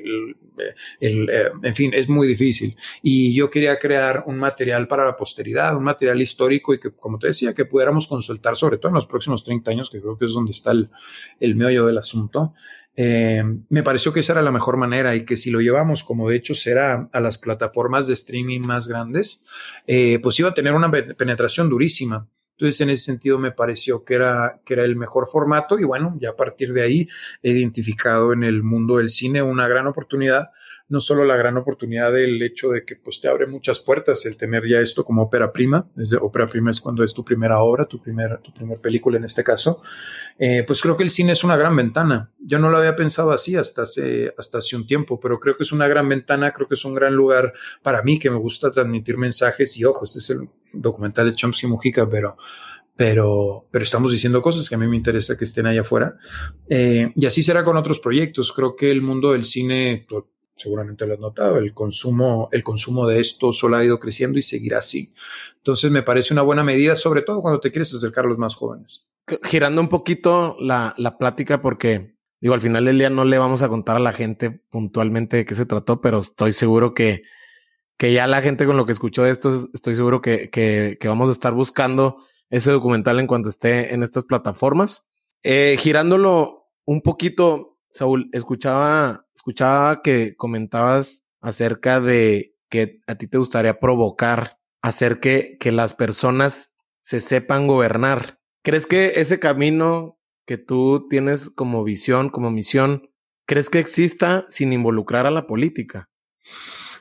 eh, 0.99 1.51
en 1.63 1.75
fin, 1.75 1.93
es 1.93 2.09
muy 2.09 2.27
difícil. 2.27 2.75
Y 3.01 3.33
yo 3.33 3.49
quería 3.49 3.79
crear 3.79 4.23
un 4.27 4.37
material 4.37 4.87
para 4.87 5.05
la 5.05 5.15
posteridad, 5.15 5.75
un 5.75 5.83
material 5.83 6.21
histórico 6.21 6.73
y 6.73 6.79
que, 6.79 6.91
como 6.91 7.17
te 7.17 7.27
decía, 7.27 7.53
que 7.53 7.65
pudiéramos 7.65 8.07
consultar 8.07 8.55
sobre 8.55 8.77
todo 8.77 8.89
en 8.89 8.95
los 8.95 9.07
próximos 9.07 9.43
30 9.43 9.71
años, 9.71 9.89
que 9.89 10.01
creo 10.01 10.17
que 10.17 10.25
es 10.25 10.33
donde 10.33 10.51
está 10.51 10.71
el, 10.71 10.89
el 11.39 11.55
meollo 11.55 11.85
del 11.85 11.97
asunto. 11.97 12.53
Eh, 12.95 13.43
me 13.69 13.83
pareció 13.83 14.13
que 14.13 14.19
esa 14.19 14.33
era 14.33 14.41
la 14.41 14.51
mejor 14.51 14.77
manera 14.77 15.15
y 15.15 15.25
que 15.25 15.37
si 15.37 15.49
lo 15.49 15.61
llevamos, 15.61 16.03
como 16.03 16.29
de 16.29 16.35
hecho 16.35 16.53
será 16.53 17.09
a 17.11 17.19
las 17.19 17.37
plataformas 17.37 18.07
de 18.07 18.13
streaming 18.13 18.61
más 18.61 18.87
grandes, 18.87 19.45
eh, 19.87 20.19
pues 20.21 20.39
iba 20.39 20.49
a 20.49 20.53
tener 20.53 20.73
una 20.73 20.91
penetración 20.91 21.69
durísima. 21.69 22.27
Entonces, 22.57 22.81
en 22.81 22.91
ese 22.91 23.05
sentido, 23.05 23.39
me 23.39 23.51
pareció 23.51 24.05
que 24.05 24.13
era, 24.13 24.61
que 24.63 24.75
era 24.75 24.83
el 24.83 24.95
mejor 24.95 25.27
formato 25.27 25.79
y 25.79 25.85
bueno, 25.85 26.15
ya 26.21 26.29
a 26.29 26.35
partir 26.35 26.71
de 26.71 26.83
ahí 26.83 27.09
he 27.41 27.49
identificado 27.49 28.31
en 28.31 28.43
el 28.43 28.61
mundo 28.61 28.97
del 28.97 29.09
cine 29.09 29.41
una 29.41 29.67
gran 29.67 29.87
oportunidad 29.87 30.49
no 30.93 31.01
solo 31.01 31.25
la 31.25 31.35
gran 31.35 31.57
oportunidad 31.57 32.13
del 32.13 32.39
hecho 32.43 32.69
de 32.69 32.85
que 32.85 32.95
pues 32.95 33.19
te 33.19 33.27
abre 33.27 33.47
muchas 33.47 33.79
puertas 33.79 34.27
el 34.27 34.37
tener 34.37 34.61
ya 34.69 34.77
esto 34.77 35.03
como 35.03 35.23
ópera 35.23 35.51
prima, 35.51 35.89
desde 35.95 36.17
ópera 36.17 36.45
prima 36.45 36.69
es 36.69 36.79
cuando 36.79 37.03
es 37.03 37.15
tu 37.15 37.25
primera 37.25 37.63
obra, 37.63 37.87
tu 37.87 37.99
primera 37.99 38.37
tu 38.37 38.53
primer 38.53 38.79
película 38.79 39.17
en 39.17 39.23
este 39.23 39.43
caso, 39.43 39.81
eh, 40.37 40.63
pues 40.67 40.83
creo 40.83 40.95
que 40.95 41.01
el 41.01 41.09
cine 41.09 41.31
es 41.31 41.43
una 41.43 41.57
gran 41.57 41.75
ventana. 41.75 42.29
Yo 42.37 42.59
no 42.59 42.69
lo 42.69 42.77
había 42.77 42.95
pensado 42.95 43.31
así 43.31 43.55
hasta 43.55 43.81
hace, 43.81 44.35
hasta 44.37 44.59
hace 44.59 44.75
un 44.75 44.85
tiempo, 44.85 45.19
pero 45.19 45.39
creo 45.39 45.57
que 45.57 45.63
es 45.63 45.71
una 45.71 45.87
gran 45.87 46.07
ventana, 46.07 46.51
creo 46.51 46.67
que 46.67 46.75
es 46.75 46.85
un 46.85 46.93
gran 46.93 47.15
lugar 47.15 47.53
para 47.81 48.03
mí 48.03 48.19
que 48.19 48.29
me 48.29 48.37
gusta 48.37 48.69
transmitir 48.69 49.17
mensajes 49.17 49.75
y 49.77 49.85
ojo, 49.85 50.05
este 50.05 50.19
es 50.19 50.29
el 50.29 50.47
documental 50.73 51.25
de 51.25 51.33
Chomsky 51.33 51.65
Mujica, 51.65 52.07
pero 52.07 52.37
pero, 52.95 53.65
pero 53.71 53.83
estamos 53.83 54.11
diciendo 54.11 54.41
cosas 54.41 54.69
que 54.69 54.75
a 54.75 54.77
mí 54.77 54.87
me 54.87 54.95
interesa 54.95 55.35
que 55.35 55.45
estén 55.45 55.65
allá 55.65 55.81
afuera. 55.81 56.15
Eh, 56.69 57.11
y 57.15 57.25
así 57.25 57.41
será 57.41 57.63
con 57.63 57.75
otros 57.75 57.99
proyectos. 57.99 58.53
Creo 58.53 58.75
que 58.75 58.91
el 58.91 59.01
mundo 59.01 59.31
del 59.31 59.45
cine, 59.45 60.05
seguramente 60.55 61.05
lo 61.05 61.13
has 61.13 61.19
notado, 61.19 61.57
el 61.57 61.73
consumo, 61.73 62.49
el 62.51 62.63
consumo 62.63 63.07
de 63.07 63.19
esto 63.19 63.51
solo 63.51 63.77
ha 63.77 63.83
ido 63.83 63.99
creciendo 63.99 64.37
y 64.37 64.41
seguirá 64.41 64.79
así. 64.79 65.13
Entonces 65.57 65.91
me 65.91 66.03
parece 66.03 66.33
una 66.33 66.41
buena 66.41 66.63
medida, 66.63 66.95
sobre 66.95 67.21
todo 67.21 67.41
cuando 67.41 67.59
te 67.59 67.71
quieres 67.71 67.93
acercar 67.93 68.25
a 68.25 68.29
los 68.29 68.37
más 68.37 68.55
jóvenes. 68.55 69.07
Girando 69.43 69.81
un 69.81 69.89
poquito 69.89 70.57
la, 70.59 70.93
la 70.97 71.17
plática, 71.17 71.61
porque 71.61 72.13
digo, 72.43 72.53
al 72.53 72.61
final 72.61 72.83
del 72.83 72.97
día 72.97 73.09
no 73.09 73.23
le 73.23 73.37
vamos 73.37 73.61
a 73.61 73.69
contar 73.69 73.95
a 73.95 73.99
la 73.99 74.11
gente 74.11 74.51
puntualmente 74.51 75.37
de 75.37 75.45
qué 75.45 75.55
se 75.55 75.65
trató, 75.65 76.01
pero 76.01 76.19
estoy 76.19 76.51
seguro 76.51 76.93
que, 76.93 77.23
que 77.97 78.11
ya 78.11 78.27
la 78.27 78.41
gente 78.41 78.65
con 78.65 78.75
lo 78.75 78.85
que 78.85 78.91
escuchó 78.91 79.23
de 79.23 79.31
esto, 79.31 79.49
estoy 79.73 79.95
seguro 79.95 80.21
que, 80.21 80.49
que, 80.49 80.97
vamos 81.07 81.29
a 81.29 81.31
estar 81.31 81.53
buscando 81.53 82.17
ese 82.49 82.69
documental 82.69 83.17
en 83.21 83.27
cuanto 83.27 83.47
esté 83.47 83.93
en 83.93 84.03
estas 84.03 84.25
plataformas. 84.25 85.09
Eh, 85.41 85.77
girándolo 85.79 86.69
un 86.83 87.01
poquito, 87.01 87.79
Saúl, 87.89 88.29
escuchaba, 88.33 89.25
escuchaba 89.43 90.01
que 90.01 90.37
comentabas 90.37 91.25
acerca 91.41 91.99
de 91.99 92.55
que 92.69 93.01
a 93.07 93.15
ti 93.15 93.27
te 93.27 93.37
gustaría 93.37 93.77
provocar, 93.77 94.57
hacer 94.81 95.19
que, 95.19 95.57
que 95.59 95.73
las 95.73 95.93
personas 95.93 96.77
se 97.01 97.19
sepan 97.19 97.67
gobernar. 97.67 98.39
¿Crees 98.63 98.87
que 98.87 99.19
ese 99.19 99.39
camino 99.39 100.17
que 100.47 100.57
tú 100.57 101.09
tienes 101.09 101.49
como 101.49 101.83
visión, 101.83 102.29
como 102.29 102.51
misión, 102.51 103.09
crees 103.45 103.69
que 103.69 103.79
exista 103.79 104.45
sin 104.47 104.71
involucrar 104.71 105.25
a 105.25 105.31
la 105.31 105.45
política? 105.45 106.09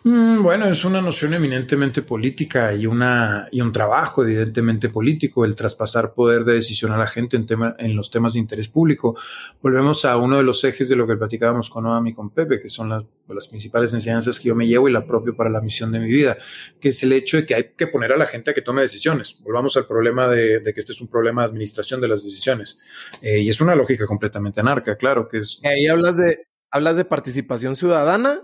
Mm, 0.05 0.43
bueno, 0.43 0.67
es 0.67 0.85
una 0.85 1.01
noción 1.01 1.33
eminentemente 1.35 2.03
política 2.03 2.75
y, 2.75 2.87
una, 2.87 3.47
y 3.53 3.61
un 3.61 3.73
trabajo 3.73 4.25
evidentemente 4.25 4.89
político, 4.89 5.45
el 5.45 5.55
traspasar 5.55 6.13
poder 6.13 6.45
de 6.45 6.55
decisión 6.55 6.91
a 6.91 6.99
la 6.99 7.07
gente 7.07 7.37
en, 7.37 7.47
tema, 7.47 7.77
en 7.79 7.95
los 7.95 8.11
temas 8.11 8.33
de 8.33 8.41
interés 8.41 8.67
público. 8.67 9.17
Volvemos 9.63 10.05
a 10.05 10.17
uno 10.17 10.39
de 10.39 10.43
los 10.43 10.65
ejes 10.65 10.89
de 10.89 10.97
lo 10.97 11.07
que 11.07 11.17
platicábamos 11.17 11.71
con 11.71 11.85
Noam 11.85 12.05
y 12.09 12.15
con 12.15 12.31
Pepe, 12.31 12.61
que 12.61 12.67
son 12.67 12.89
las, 12.89 13.05
las 13.29 13.47
principales 13.47 13.95
enseñanzas 13.95 14.41
que 14.41 14.49
yo 14.49 14.57
me 14.57 14.67
llevo 14.67 14.89
y 14.89 14.93
la 14.93 15.07
propia 15.07 15.35
para 15.35 15.51
la 15.51 15.61
misión 15.61 15.93
de 15.93 16.01
mi 16.01 16.09
vida, 16.09 16.37
que 16.81 16.89
es 16.89 17.01
el 17.05 17.13
hecho 17.13 17.37
de 17.37 17.47
que 17.47 17.55
hay 17.55 17.71
que 17.77 17.87
poner 17.87 18.13
a 18.13 18.17
la 18.17 18.27
gente 18.27 18.51
a 18.51 18.55
que 18.55 18.63
tome 18.63 18.83
decisiones. 18.83 19.39
Volvamos 19.43 19.77
al 19.77 19.87
problema 19.87 20.27
de, 20.27 20.59
de 20.59 20.75
que 20.75 20.81
este 20.81 20.93
es 20.93 21.01
un 21.01 21.09
problema 21.09 21.43
de 21.43 21.49
administración 21.49 22.01
de 22.01 22.09
las 22.09 22.25
decisiones. 22.25 22.81
Eh, 23.21 23.39
y 23.39 23.49
es 23.49 23.61
una 23.61 23.77
lógica 23.77 24.07
completamente 24.09 24.59
anarca, 24.59 24.97
claro, 24.97 25.29
que 25.29 25.39
es... 25.39 25.61
Ahí 25.63 25.87
hablas 25.87 26.17
de, 26.17 26.45
hablas 26.73 26.97
de 26.97 27.05
participación 27.05 27.77
ciudadana 27.77 28.41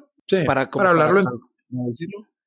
para, 0.47 0.69
hablarlo 0.91 1.21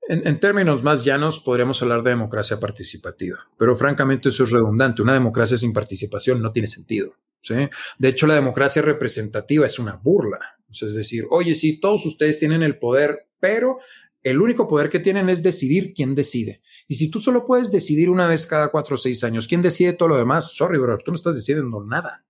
en, 0.08 0.28
en, 0.28 0.40
términos 0.40 0.84
más 0.84 1.06
llanos, 1.06 1.40
podríamos 1.40 1.82
hablar 1.82 2.04
de 2.04 2.12
democracia 2.12 2.60
participativa, 2.60 3.38
pero 3.58 3.76
francamente 3.76 4.30
eso 4.30 4.44
es 4.44 4.52
redundante. 4.52 5.02
Una 5.02 5.14
democracia 5.14 5.58
sin 5.58 5.74
participación 5.74 6.42
no 6.42 6.52
tiene 6.52 6.68
sentido. 6.68 7.16
¿sí? 7.42 7.56
De 7.98 8.08
hecho, 8.10 8.28
la 8.28 8.36
democracia 8.36 8.82
representativa 8.82 9.66
es 9.66 9.80
una 9.80 9.96
burla. 9.96 10.40
Es 10.70 10.94
decir, 10.94 11.26
oye, 11.30 11.56
sí, 11.56 11.80
todos 11.80 12.06
ustedes 12.06 12.40
tienen 12.40 12.64
el 12.64 12.80
poder, 12.80 13.28
pero 13.40 13.80
el 14.24 14.40
único 14.40 14.68
poder 14.68 14.90
que 14.90 15.00
tienen 15.00 15.30
es 15.30 15.44
decidir 15.44 15.94
quién 15.94 16.16
decide. 16.16 16.62
Y 16.88 16.96
si 16.96 17.10
tú 17.10 17.20
solo 17.20 17.46
puedes 17.46 17.72
decidir 17.72 18.10
una 18.10 18.28
vez 18.28 18.46
cada 18.46 18.70
cuatro 18.70 18.96
o 18.96 18.98
seis 18.98 19.24
años, 19.24 19.48
¿quién 19.48 19.62
decide 19.62 19.94
todo 19.94 20.10
lo 20.10 20.18
demás? 20.18 20.54
Sorry, 20.54 20.78
bro, 20.78 20.98
tú 21.00 21.12
no 21.12 21.16
estás 21.16 21.36
decidiendo 21.36 21.84
nada. 21.84 22.24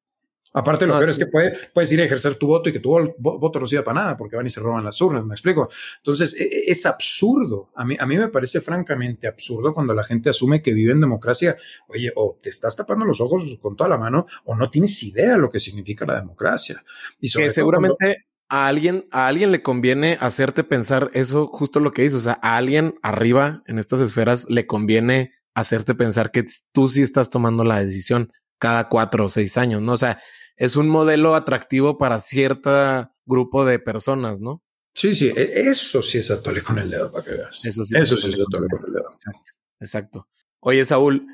Aparte, 0.53 0.85
lo 0.85 0.97
peor 0.97 1.09
es 1.09 1.17
que 1.17 1.27
puede, 1.27 1.53
puedes 1.73 1.91
ir 1.91 2.01
a 2.01 2.05
ejercer 2.05 2.35
tu 2.35 2.47
voto 2.47 2.69
y 2.69 2.73
que 2.73 2.79
tu 2.79 2.89
voto 3.17 3.59
no 3.59 3.65
sirva 3.65 3.83
para 3.85 4.01
nada 4.01 4.17
porque 4.17 4.35
van 4.35 4.47
y 4.47 4.49
se 4.49 4.59
roban 4.59 4.83
las 4.83 4.99
urnas, 5.01 5.25
me 5.25 5.33
explico. 5.33 5.69
Entonces, 5.97 6.33
e, 6.39 6.43
e, 6.43 6.63
es 6.71 6.85
absurdo. 6.85 7.69
A 7.75 7.85
mí, 7.85 7.95
a 7.97 8.05
mí 8.05 8.17
me 8.17 8.27
parece 8.27 8.59
francamente 8.59 9.27
absurdo 9.27 9.73
cuando 9.73 9.93
la 9.93 10.03
gente 10.03 10.29
asume 10.29 10.61
que 10.61 10.73
vive 10.73 10.91
en 10.91 11.01
democracia. 11.01 11.55
Oye, 11.87 12.11
o 12.15 12.37
te 12.41 12.49
estás 12.49 12.75
tapando 12.75 13.05
los 13.05 13.21
ojos 13.21 13.57
con 13.61 13.75
toda 13.77 13.89
la 13.89 13.97
mano 13.97 14.27
o 14.45 14.55
no 14.55 14.69
tienes 14.69 15.01
idea 15.03 15.37
lo 15.37 15.49
que 15.49 15.59
significa 15.59 16.05
la 16.05 16.15
democracia. 16.15 16.83
Y 17.19 17.31
que 17.31 17.53
seguramente 17.53 18.25
a 18.49 18.67
alguien, 18.67 19.07
a 19.11 19.27
alguien 19.27 19.53
le 19.53 19.61
conviene 19.61 20.17
hacerte 20.19 20.65
pensar 20.65 21.09
eso, 21.13 21.47
justo 21.47 21.79
lo 21.79 21.93
que 21.93 22.01
dices. 22.01 22.19
O 22.19 22.23
sea, 22.23 22.39
a 22.41 22.57
alguien 22.57 22.95
arriba 23.01 23.63
en 23.67 23.79
estas 23.79 24.01
esferas 24.01 24.45
le 24.49 24.67
conviene 24.67 25.31
hacerte 25.53 25.95
pensar 25.95 26.31
que 26.31 26.43
tú 26.73 26.89
sí 26.89 27.01
estás 27.01 27.29
tomando 27.29 27.63
la 27.63 27.79
decisión 27.79 28.33
cada 28.59 28.89
cuatro 28.89 29.25
o 29.25 29.29
seis 29.29 29.57
años, 29.57 29.81
¿no? 29.81 29.93
O 29.93 29.97
sea, 29.97 30.19
es 30.61 30.75
un 30.75 30.87
modelo 30.87 31.33
atractivo 31.33 31.97
para 31.97 32.19
cierto 32.19 33.09
grupo 33.25 33.65
de 33.65 33.79
personas, 33.79 34.41
¿no? 34.41 34.61
Sí, 34.93 35.15
sí, 35.15 35.33
e, 35.35 35.69
eso 35.71 36.03
sí 36.03 36.19
es 36.19 36.29
atole 36.29 36.61
con 36.61 36.77
el 36.77 36.91
dedo 36.91 37.11
para 37.11 37.23
que 37.23 37.31
veas. 37.31 37.65
Eso 37.65 37.83
sí, 37.83 37.97
eso 37.97 38.15
sí 38.15 38.29
es 38.29 38.35
atole 38.35 38.67
con 38.69 38.85
el 38.85 38.93
dedo. 38.93 39.09
Exacto, 39.09 39.51
exacto. 39.79 40.27
Oye, 40.59 40.85
Saúl, 40.85 41.25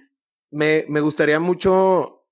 me, 0.50 0.86
me 0.88 1.02
gustaría 1.02 1.42
mucho, 1.42 2.26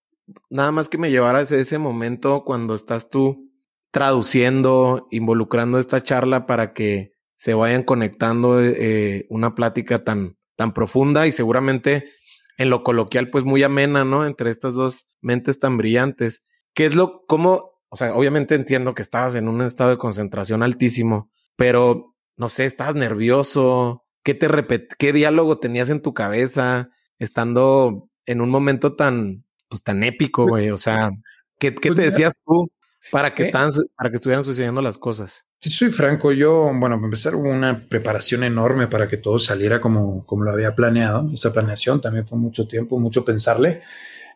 nada 0.49 0.71
más 0.71 0.87
que 0.87 0.97
me 0.97 1.11
llevaras 1.11 1.51
a 1.51 1.57
ese 1.57 1.77
momento 1.77 2.45
cuando 2.45 2.75
estás 2.75 3.09
tú 3.09 3.51
traduciendo, 3.91 5.07
involucrando 5.11 5.79
esta 5.79 6.01
charla 6.01 6.45
para 6.45 6.71
que 6.71 7.11
se 7.35 7.53
vayan 7.53 7.83
conectando 7.83 8.61
eh, 8.63 9.25
una 9.29 9.53
plática 9.53 10.05
tan, 10.05 10.37
tan 10.55 10.73
profunda 10.73 11.27
y 11.27 11.33
seguramente 11.33 12.09
en 12.57 12.69
lo 12.69 12.83
coloquial, 12.83 13.29
pues 13.29 13.43
muy 13.43 13.63
amena, 13.63 14.05
¿no? 14.05 14.25
Entre 14.25 14.49
estas 14.49 14.75
dos 14.75 15.09
mentes 15.19 15.59
tan 15.59 15.77
brillantes. 15.77 16.45
¿Qué 16.75 16.85
es 16.85 16.93
lo, 16.93 17.25
cómo, 17.25 17.79
o 17.89 17.95
sea, 17.95 18.13
obviamente 18.13 18.53
entiendo 18.53 18.93
que 18.93 19.01
estabas 19.01 19.33
en 19.35 19.47
un 19.47 19.61
estado 19.61 19.91
de 19.91 19.97
concentración 19.97 20.61
altísimo, 20.61 21.31
pero 21.55 22.13
no 22.37 22.49
sé, 22.49 22.65
estabas 22.65 22.95
nervioso. 22.95 24.03
¿Qué 24.23 24.33
te 24.33 24.49
repet 24.49 24.93
qué 24.99 25.13
diálogo 25.13 25.59
tenías 25.59 25.89
en 25.89 26.01
tu 26.01 26.13
cabeza 26.13 26.89
estando 27.17 28.09
en 28.25 28.41
un 28.41 28.49
momento 28.49 28.95
tan, 28.95 29.45
pues 29.69 29.83
tan 29.83 30.03
épico, 30.03 30.43
pues 30.43 30.49
güey? 30.49 30.69
O 30.71 30.77
sea, 30.77 31.11
¿qué, 31.57 31.73
qué 31.73 31.89
pues 31.89 31.95
te 31.95 32.05
decías 32.07 32.41
tú 32.45 32.69
para 33.09 33.33
que, 33.33 33.45
estaban, 33.45 33.71
para 33.95 34.09
que 34.09 34.17
estuvieran 34.17 34.43
sucediendo 34.43 34.81
las 34.81 34.97
cosas? 34.97 35.47
Si 35.61 35.69
soy 35.69 35.93
franco, 35.93 36.33
yo, 36.33 36.65
bueno, 36.75 36.97
para 36.97 37.05
empezar 37.05 37.35
hubo 37.35 37.49
una 37.49 37.87
preparación 37.87 38.43
enorme 38.43 38.87
para 38.87 39.07
que 39.07 39.15
todo 39.15 39.39
saliera 39.39 39.79
como, 39.79 40.25
como 40.25 40.43
lo 40.43 40.51
había 40.51 40.75
planeado. 40.75 41.29
Esa 41.33 41.53
planeación 41.53 42.01
también 42.01 42.27
fue 42.27 42.37
mucho 42.37 42.67
tiempo, 42.67 42.99
mucho 42.99 43.23
pensarle. 43.23 43.81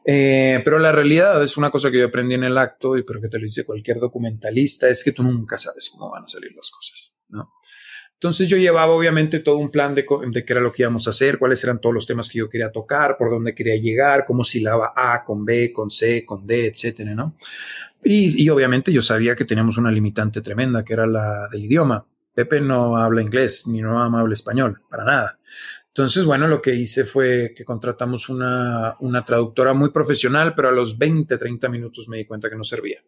Eh, 0.06 0.62
pero 0.64 0.80
la 0.80 0.92
realidad 0.92 1.44
es 1.44 1.58
una 1.58 1.70
cosa 1.70 1.92
que 1.92 2.00
yo 2.00 2.08
aprendí 2.08 2.34
en 2.34 2.44
el 2.44 2.58
acto 2.58 2.98
y 2.98 3.04
pero 3.04 3.22
que 3.22 3.28
te 3.28 3.38
lo 3.38 3.44
dice 3.44 3.66
cualquier 3.66 4.00
documentalista, 4.00 4.90
es 4.90 5.04
que 5.04 5.12
tú 5.12 5.24
nunca 5.24 5.58
sabes 5.58 5.90
cómo 5.90 6.10
van 6.10 6.24
a 6.24 6.28
salir 6.28 6.52
las 6.56 6.72
cosas, 6.72 7.22
¿no? 7.30 7.54
Entonces 8.14 8.50
yo 8.50 8.58
llevaba 8.58 8.94
obviamente 8.94 9.40
todo 9.40 9.56
un 9.58 9.72
plan 9.72 9.96
de, 9.96 10.06
de, 10.32 10.44
qué 10.44 10.52
era 10.52 10.62
lo 10.62 10.74
que 10.74 10.82
íbamos 10.82 11.08
a 11.08 11.12
hacer, 11.12 11.40
cuáles 11.40 11.64
eran 11.64 11.80
todos 11.80 11.96
los 11.96 12.06
temas 12.06 12.28
que 12.30 12.40
yo 12.40 12.50
quería 12.50 12.70
tocar, 12.70 13.16
por 13.18 13.30
dónde 13.30 13.56
quería 13.56 13.78
llegar, 13.78 14.26
cómo 14.26 14.44
silaba 14.44 14.92
A 14.94 15.24
con 15.24 15.46
B, 15.46 15.72
con 15.72 15.90
C, 15.90 16.26
con 16.26 16.46
D, 16.46 16.68
etcétera, 16.68 17.16
¿no? 17.16 17.38
Y, 18.04 18.44
y 18.44 18.50
obviamente 18.50 18.92
yo 18.92 19.02
sabía 19.02 19.38
que 19.38 19.46
teníamos 19.46 19.78
una 19.78 19.90
limitante 19.90 20.42
tremenda, 20.42 20.84
que 20.84 20.94
era 20.94 21.08
la 21.08 21.48
del 21.50 21.64
idioma. 21.64 22.06
Pepe 22.34 22.60
no 22.60 22.98
habla 22.98 23.22
inglés 23.22 23.68
ni 23.68 23.82
no 23.82 24.02
habla 24.02 24.34
español, 24.34 24.82
para 24.90 25.06
nada. 25.06 25.40
Entonces, 26.00 26.24
bueno, 26.24 26.48
lo 26.48 26.62
que 26.62 26.74
hice 26.74 27.04
fue 27.04 27.54
que 27.54 27.66
contratamos 27.66 28.30
una, 28.30 28.96
una 29.02 29.26
traductora 29.26 29.74
muy 29.74 29.90
profesional, 29.90 30.56
pero 30.56 30.70
a 30.70 30.72
los 30.72 30.98
20, 30.98 31.38
30 31.38 31.68
minutos 31.68 32.08
me 32.08 32.16
di 32.16 32.24
cuenta 32.24 32.50
que 32.50 32.56
no 32.56 32.64
servía. 32.64 33.04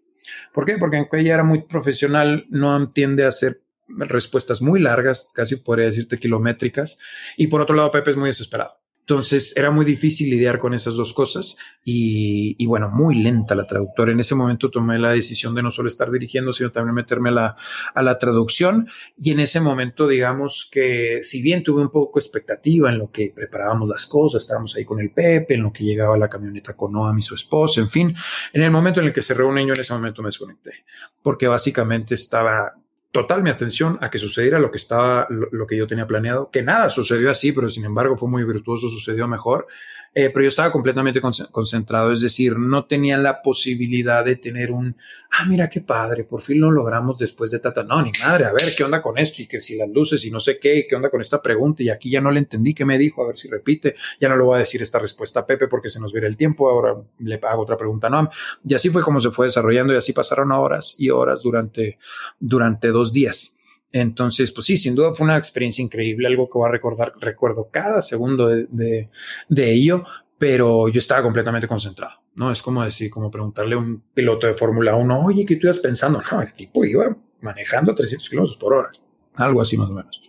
¿Por 0.53 0.65
qué? 0.65 0.77
Porque 0.77 0.97
aunque 0.97 1.21
ella 1.21 1.35
era 1.35 1.45
muy 1.45 1.61
profesional, 1.61 2.47
no 2.49 2.89
tiende 2.89 3.23
a 3.23 3.29
hacer 3.29 3.61
respuestas 3.87 4.61
muy 4.61 4.81
largas, 4.81 5.31
casi 5.33 5.55
podría 5.55 5.85
decirte 5.85 6.19
kilométricas. 6.19 6.99
Y 7.37 7.47
por 7.47 7.61
otro 7.61 7.77
lado, 7.77 7.91
Pepe 7.91 8.11
es 8.11 8.17
muy 8.17 8.27
desesperado. 8.27 8.73
Entonces 9.12 9.57
era 9.57 9.72
muy 9.72 9.84
difícil 9.84 10.30
lidiar 10.30 10.57
con 10.57 10.74
esas 10.74 10.95
dos 10.95 11.14
cosas 11.14 11.57
y, 11.84 12.66
bueno, 12.66 12.89
muy 12.89 13.16
lenta 13.16 13.55
la 13.55 13.68
traductora. 13.68 14.14
En 14.14 14.22
ese 14.22 14.36
momento 14.36 14.72
tomé 14.72 14.97
la 14.99 15.12
decisión 15.12 15.53
de 15.53 15.62
no 15.62 15.70
solo 15.70 15.89
estar 15.89 16.09
dirigiendo, 16.09 16.53
sino 16.53 16.72
también 16.72 16.95
meterme 16.95 17.28
a 17.28 17.34
la, 17.34 17.55
a 17.93 18.03
la 18.03 18.18
traducción. 18.18 18.88
Y 19.22 19.32
en 19.32 19.41
ese 19.41 19.59
momento, 19.59 20.07
digamos 20.07 20.70
que 20.72 21.20
si 21.24 21.41
bien 21.41 21.62
tuve 21.62 21.82
un 21.82 21.89
poco 21.89 22.20
expectativa 22.20 22.89
en 22.89 22.99
lo 22.99 23.12
que 23.12 23.34
preparábamos 23.36 23.89
las 23.89 24.07
cosas, 24.07 24.43
estábamos 24.43 24.78
ahí 24.78 24.86
con 24.86 25.01
el 25.01 25.12
Pepe, 25.12 25.55
en 25.55 25.64
lo 25.64 25.74
que 25.74 25.84
llegaba 25.84 26.18
la 26.18 26.30
camioneta 26.30 26.78
con 26.78 26.93
Noam 26.93 27.20
y 27.20 27.22
su 27.22 27.36
esposa, 27.36 27.82
en 27.82 27.89
fin, 27.89 28.16
en 28.53 28.62
el 28.62 28.72
momento 28.72 29.01
en 29.01 29.07
el 29.07 29.14
que 29.14 29.22
se 29.22 29.34
reúne 29.34 29.68
yo 29.68 29.74
en 29.74 29.82
ese 29.82 29.91
momento 29.91 30.22
me 30.22 30.30
desconecté, 30.30 30.86
porque 31.22 31.49
básicamente 31.49 32.16
estaba 32.16 32.76
total 33.12 33.43
mi 33.43 33.49
atención 33.49 33.97
a 34.01 34.09
que 34.09 34.20
sucediera 34.20 34.59
lo 34.59 34.72
que 34.72 34.78
estaba, 34.78 35.28
lo, 35.30 35.68
que 35.68 35.78
yo 35.78 35.88
tenía 35.88 36.07
planeado, 36.07 36.49
que 36.49 36.64
nada 36.64 36.89
sucedió 36.89 37.30
así, 37.30 37.51
pero 37.51 37.70
sin 37.70 37.86
embargo 37.86 38.18
fue 38.18 38.30
muy 38.30 38.43
virtuoso, 38.43 38.88
sucedió 38.89 39.28
mejor. 39.28 39.68
Eh, 40.14 40.30
pero 40.30 40.43
yo 40.43 40.49
estaba 40.49 40.74
completamente 40.74 41.22
concentrado, 41.22 42.12
es 42.12 42.20
decir, 42.20 42.59
no 42.59 42.84
tenía 42.84 43.18
la 43.18 43.41
posibilidad 43.41 44.26
de 44.26 44.36
tener 44.36 44.70
un, 44.72 44.97
ah, 45.32 45.45
mira 45.45 45.70
qué 45.70 45.80
padre, 45.80 46.26
por 46.26 46.41
fin 46.41 46.59
lo 46.59 46.70
logramos 46.70 47.18
después 47.18 47.49
de 47.49 47.59
tata. 47.59 47.84
No, 47.84 48.01
ni 48.01 48.12
madre, 48.20 48.43
a 48.43 48.51
ver 48.51 48.76
qué 48.76 48.84
onda 48.84 49.01
con 49.01 49.18
esto 49.18 49.41
y 49.41 49.47
que 49.47 49.62
si 49.62 49.78
las 49.78 49.89
luces 49.89 50.26
y 50.26 50.32
no 50.32 50.41
sé 50.41 50.59
qué, 50.59 50.80
y 50.80 50.88
qué 50.88 50.97
onda 50.97 51.09
con 51.09 51.22
esta 51.22 51.41
pregunta 51.41 51.82
y 51.82 51.89
aquí 51.89 52.09
ya 52.09 52.20
no 52.20 52.30
le 52.30 52.39
entendí 52.39 52.74
qué 52.74 52.84
me 52.84 52.97
dijo, 52.97 53.24
a 53.24 53.28
ver 53.28 53.38
si 53.38 53.47
repite, 53.47 53.95
ya 54.20 54.28
no 54.28 54.36
le 54.36 54.43
voy 54.43 54.57
a 54.57 54.59
decir 54.59 54.82
esta 54.82 54.99
respuesta 54.99 55.39
a 55.39 55.45
Pepe 55.45 55.70
porque 55.70 55.88
se 55.88 56.01
nos 56.01 56.12
viera 56.12 56.28
el 56.28 56.36
tiempo, 56.36 56.70
ahora 56.70 57.01
le 57.20 57.39
hago 57.43 57.62
otra 57.62 57.78
pregunta 57.78 58.09
no. 58.09 58.30
Y 58.68 58.74
así 58.74 58.89
fue 58.89 59.03
como 59.03 59.22
se 59.22 59.32
fue 59.32 59.45
desarrollando 59.45 59.93
y 59.93 59.97
así 59.97 60.12
pasaron 60.12 60.51
horas 60.51 60.95
y 60.97 61.09
horas 61.09 61.41
durante, 61.41 61.97
durante 62.38 62.89
dos 62.89 63.14
días. 63.14 63.61
Entonces, 63.93 64.51
pues 64.51 64.65
sí, 64.67 64.77
sin 64.77 64.95
duda 64.95 65.13
fue 65.13 65.25
una 65.25 65.37
experiencia 65.37 65.83
increíble, 65.83 66.27
algo 66.27 66.49
que 66.49 66.57
voy 66.57 66.67
a 66.67 66.71
recordar, 66.71 67.13
recuerdo 67.19 67.69
cada 67.71 68.01
segundo 68.01 68.47
de, 68.47 69.09
de, 69.49 69.71
ello, 69.71 70.05
pero 70.37 70.87
yo 70.87 70.99
estaba 70.99 71.21
completamente 71.21 71.67
concentrado, 71.67 72.21
¿no? 72.35 72.51
Es 72.51 72.61
como 72.61 72.83
decir, 72.83 73.09
como 73.09 73.29
preguntarle 73.29 73.75
a 73.75 73.79
un 73.79 74.01
piloto 74.13 74.47
de 74.47 74.53
Fórmula 74.53 74.95
1, 74.95 75.25
oye, 75.25 75.45
¿qué 75.45 75.57
tú 75.57 75.67
ibas 75.67 75.79
pensando? 75.79 76.21
No, 76.31 76.41
el 76.41 76.53
tipo 76.53 76.85
iba 76.85 77.15
manejando 77.41 77.93
300 77.93 78.29
kilómetros 78.29 78.57
por 78.57 78.73
hora, 78.73 78.89
algo 79.35 79.61
así 79.61 79.77
más 79.77 79.89
o 79.89 79.93
menos. 79.93 80.21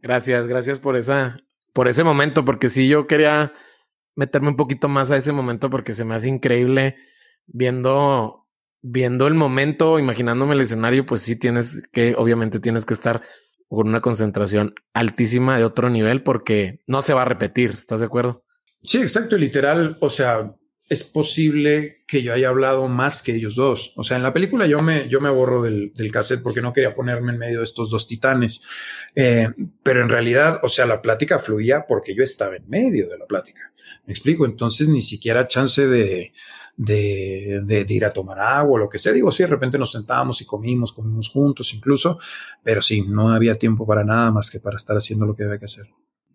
Gracias, 0.00 0.46
gracias 0.46 0.78
por 0.78 0.96
esa, 0.96 1.40
por 1.72 1.88
ese 1.88 2.04
momento, 2.04 2.44
porque 2.44 2.68
sí, 2.68 2.86
yo 2.88 3.06
quería 3.06 3.52
meterme 4.14 4.48
un 4.48 4.56
poquito 4.56 4.88
más 4.88 5.10
a 5.10 5.16
ese 5.16 5.32
momento 5.32 5.68
porque 5.70 5.94
se 5.94 6.04
me 6.04 6.14
hace 6.14 6.28
increíble 6.28 6.96
viendo 7.46 8.39
viendo 8.82 9.26
el 9.26 9.34
momento, 9.34 9.98
imaginándome 9.98 10.54
el 10.54 10.60
escenario, 10.60 11.06
pues 11.06 11.22
sí 11.22 11.36
tienes 11.36 11.88
que, 11.92 12.14
obviamente 12.16 12.60
tienes 12.60 12.86
que 12.86 12.94
estar 12.94 13.22
con 13.68 13.88
una 13.88 14.00
concentración 14.00 14.74
altísima 14.94 15.56
de 15.56 15.64
otro 15.64 15.90
nivel 15.90 16.22
porque 16.22 16.80
no 16.86 17.02
se 17.02 17.14
va 17.14 17.22
a 17.22 17.26
repetir, 17.26 17.72
¿estás 17.72 18.00
de 18.00 18.06
acuerdo? 18.06 18.44
Sí, 18.82 18.98
exacto, 18.98 19.36
literal, 19.36 19.98
o 20.00 20.10
sea, 20.10 20.54
es 20.90 21.04
posible 21.04 22.02
que 22.08 22.20
yo 22.20 22.34
haya 22.34 22.48
hablado 22.48 22.88
más 22.88 23.22
que 23.22 23.32
ellos 23.36 23.54
dos. 23.54 23.92
O 23.94 24.02
sea, 24.02 24.16
en 24.16 24.24
la 24.24 24.32
película 24.32 24.66
yo 24.66 24.82
me, 24.82 25.08
yo 25.08 25.20
me 25.20 25.30
borro 25.30 25.62
del, 25.62 25.92
del 25.94 26.10
cassette 26.10 26.42
porque 26.42 26.60
no 26.60 26.72
quería 26.72 26.96
ponerme 26.96 27.30
en 27.30 27.38
medio 27.38 27.58
de 27.58 27.64
estos 27.64 27.90
dos 27.90 28.08
titanes. 28.08 28.62
Eh, 29.14 29.48
pero 29.84 30.02
en 30.02 30.08
realidad, 30.08 30.58
o 30.64 30.68
sea, 30.68 30.86
la 30.86 31.00
plática 31.00 31.38
fluía 31.38 31.84
porque 31.86 32.12
yo 32.12 32.24
estaba 32.24 32.56
en 32.56 32.68
medio 32.68 33.08
de 33.08 33.18
la 33.18 33.26
plática. 33.26 33.72
Me 34.04 34.12
explico. 34.12 34.44
Entonces, 34.44 34.88
ni 34.88 35.00
siquiera 35.00 35.46
chance 35.46 35.86
de, 35.86 36.32
de, 36.82 37.60
de, 37.62 37.84
ir 37.90 38.06
a 38.06 38.12
tomar 38.12 38.40
agua 38.40 38.80
lo 38.80 38.88
que 38.88 38.96
sea. 38.96 39.12
Digo, 39.12 39.30
sí, 39.30 39.42
de 39.42 39.48
repente 39.48 39.76
nos 39.76 39.92
sentábamos 39.92 40.40
y 40.40 40.46
comimos, 40.46 40.94
comimos 40.94 41.28
juntos 41.28 41.74
incluso, 41.74 42.18
pero 42.62 42.80
sí, 42.80 43.02
no 43.02 43.34
había 43.34 43.54
tiempo 43.54 43.86
para 43.86 44.02
nada 44.02 44.30
más 44.30 44.50
que 44.50 44.60
para 44.60 44.76
estar 44.76 44.96
haciendo 44.96 45.26
lo 45.26 45.36
que 45.36 45.44
había 45.44 45.58
que 45.58 45.66
hacer. 45.66 45.84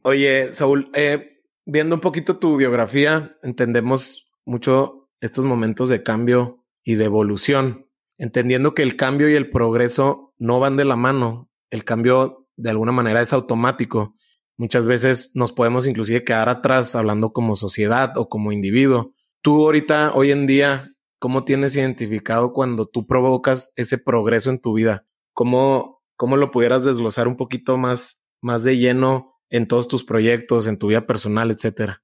Oye, 0.04 0.54
Saúl, 0.54 0.90
eh, 0.94 1.32
viendo 1.66 1.96
un 1.96 2.02
poquito 2.02 2.38
tu 2.38 2.58
biografía, 2.58 3.36
entendemos 3.42 4.30
mucho 4.46 5.10
estos 5.20 5.46
momentos 5.46 5.90
de 5.90 6.04
cambio 6.04 6.64
y 6.84 6.94
de 6.94 7.06
evolución, 7.06 7.88
entendiendo 8.20 8.76
que 8.76 8.84
el 8.84 8.96
cambio 8.98 9.28
y 9.28 9.34
el 9.34 9.50
progreso 9.50 10.36
no 10.38 10.60
van 10.60 10.78
de 10.78 10.86
la 10.86 10.96
mano. 10.96 11.50
El 11.72 11.86
cambio 11.86 12.48
de 12.56 12.70
alguna 12.70 12.92
manera 12.92 13.20
es 13.20 13.34
automático. 13.34 14.14
Muchas 14.58 14.86
veces 14.86 15.32
nos 15.34 15.54
podemos 15.54 15.88
inclusive 15.88 16.24
quedar 16.24 16.50
atrás 16.50 16.96
hablando 16.96 17.34
como 17.34 17.56
sociedad 17.56 18.16
o 18.16 18.30
como 18.30 18.52
individuo 18.52 19.16
Tú 19.46 19.64
ahorita, 19.64 20.14
hoy 20.16 20.32
en 20.32 20.48
día, 20.48 20.96
¿cómo 21.20 21.46
tienes 21.46 21.76
identificado 21.76 22.52
cuando 22.52 22.88
tú 22.88 23.06
provocas 23.06 23.72
ese 23.76 24.00
progreso 24.00 24.50
en 24.50 24.60
tu 24.60 24.74
vida? 24.74 25.06
¿Cómo, 25.34 26.02
cómo 26.16 26.36
lo 26.36 26.50
pudieras 26.50 26.84
desglosar 26.84 27.28
un 27.28 27.38
poquito 27.38 27.78
más, 27.78 28.26
más 28.42 28.64
de 28.64 28.80
lleno 28.80 29.36
en 29.52 29.68
todos 29.68 29.88
tus 29.88 30.04
proyectos, 30.04 30.66
en 30.66 30.80
tu 30.80 30.88
vida 30.88 31.06
personal, 31.06 31.52
etcétera? 31.52 32.02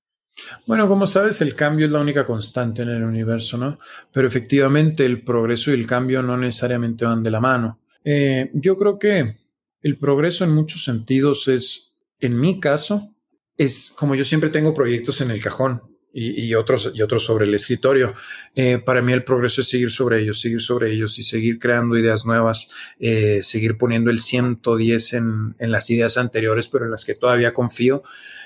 Bueno, 0.68 0.88
como 0.88 1.08
sabes, 1.08 1.42
el 1.42 1.56
cambio 1.56 1.88
es 1.88 1.92
la 1.92 2.02
única 2.02 2.28
constante 2.28 2.84
en 2.84 2.90
el 2.90 3.04
universo, 3.04 3.58
¿no? 3.58 3.80
Pero 4.14 4.28
efectivamente 4.28 5.04
el 5.04 5.24
progreso 5.24 5.72
y 5.72 5.74
el 5.74 5.88
cambio 5.88 6.22
no 6.22 6.38
necesariamente 6.38 7.06
van 7.06 7.24
de 7.24 7.32
la 7.32 7.40
mano. 7.40 7.80
Eh, 8.04 8.52
yo 8.54 8.78
creo 8.78 9.00
que 9.00 9.38
el 9.82 9.98
progreso 9.98 10.44
en 10.44 10.52
muchos 10.52 10.84
sentidos 10.84 11.48
es, 11.48 11.98
en 12.20 12.40
mi 12.40 12.60
caso, 12.60 13.16
es 13.58 13.96
como 13.98 14.14
yo 14.14 14.26
siempre 14.26 14.52
tengo 14.52 14.76
proyectos 14.76 15.22
en 15.22 15.32
el 15.32 15.42
cajón 15.42 15.90
y, 16.14 16.54
otros, 16.56 16.92
y 16.94 17.02
otros 17.02 17.24
sobre 17.24 17.46
el 17.46 17.54
escritorio. 17.54 18.14
Eh, 18.56 18.78
para 18.78 19.02
mí 19.02 19.14
el 19.14 19.24
progreso 19.24 19.62
es 19.62 19.70
seguir 19.70 19.92
sobre 19.92 20.22
ellos, 20.22 20.42
seguir 20.42 20.62
sobre 20.62 20.92
ellos 20.92 21.18
y 21.18 21.24
seguir 21.24 21.60
creando 21.60 21.98
ideas 21.98 22.26
nuevas, 22.26 22.70
eh, 23.00 23.40
seguir 23.42 23.78
poniendo 23.78 24.12
el 24.12 24.20
110 24.20 25.14
en, 25.14 25.56
en 25.58 25.72
las 25.72 25.90
ideas 25.90 26.18
anteriores, 26.18 26.68
pero 26.68 26.86
en 26.86 26.92
las 26.92 27.06
que 27.06 27.16
todavía 27.16 27.54
confío. 27.54 28.04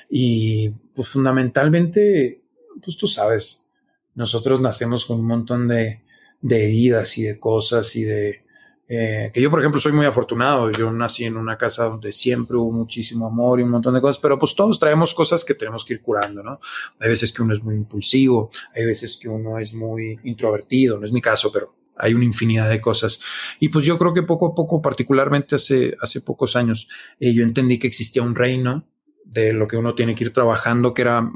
Y 0.10 0.70
pues 0.94 1.08
fundamentalmente, 1.08 2.42
pues 2.84 2.98
tú 2.98 3.08
sabes, 3.08 3.72
nosotros 4.14 4.62
nacemos 4.62 5.06
con 5.06 5.20
un 5.20 5.28
montón 5.28 5.68
de, 5.68 6.02
de 6.42 6.66
heridas 6.66 7.18
y 7.18 7.24
de 7.24 7.40
cosas 7.40 7.96
y 7.96 8.04
de, 8.04 8.45
eh, 8.88 9.32
que 9.34 9.42
yo, 9.42 9.50
por 9.50 9.60
ejemplo, 9.60 9.80
soy 9.80 9.92
muy 9.92 10.06
afortunado. 10.06 10.72
Yo 10.72 10.92
nací 10.92 11.26
en 11.26 11.38
una 11.38 11.58
casa 11.58 11.86
donde 11.86 12.12
siempre 12.12 12.58
hubo 12.58 12.72
muchísimo 12.72 13.28
amor 13.28 13.60
y 13.60 13.64
un 13.64 13.72
montón 13.72 13.96
de 13.96 14.02
cosas, 14.02 14.20
pero 14.22 14.38
pues 14.38 14.56
todos 14.56 14.80
traemos 14.80 15.14
cosas 15.14 15.44
que 15.44 15.56
tenemos 15.56 15.84
que 15.84 15.96
ir 15.96 16.02
curando, 16.02 16.44
¿no? 16.44 16.60
Hay 17.00 17.10
veces 17.10 17.32
que 17.32 17.42
uno 17.42 17.54
es 17.54 17.64
muy 17.64 17.76
impulsivo, 17.76 18.50
hay 18.76 18.86
veces 18.86 19.18
que 19.22 19.28
uno 19.28 19.58
es 19.60 19.74
muy 19.74 20.20
introvertido, 20.24 21.00
no 21.00 21.06
es 21.06 21.12
mi 21.12 21.22
caso, 21.22 21.52
pero 21.52 21.76
hay 21.98 22.14
una 22.14 22.26
infinidad 22.26 22.70
de 22.70 22.82
cosas. 22.82 23.20
Y 23.60 23.70
pues 23.70 23.86
yo 23.86 23.98
creo 23.98 24.14
que 24.14 24.24
poco 24.24 24.48
a 24.48 24.56
poco, 24.56 24.82
particularmente 24.82 25.56
hace, 25.56 25.96
hace 26.00 26.22
pocos 26.22 26.56
años, 26.56 26.88
eh, 27.20 27.34
yo 27.34 27.44
entendí 27.44 27.80
que 27.80 27.88
existía 27.88 28.22
un 28.22 28.36
reino 28.36 28.86
de 29.26 29.54
lo 29.54 29.68
que 29.68 29.76
uno 29.76 29.96
tiene 29.96 30.16
que 30.16 30.26
ir 30.26 30.34
trabajando, 30.34 30.94
que 30.94 31.02
era, 31.02 31.30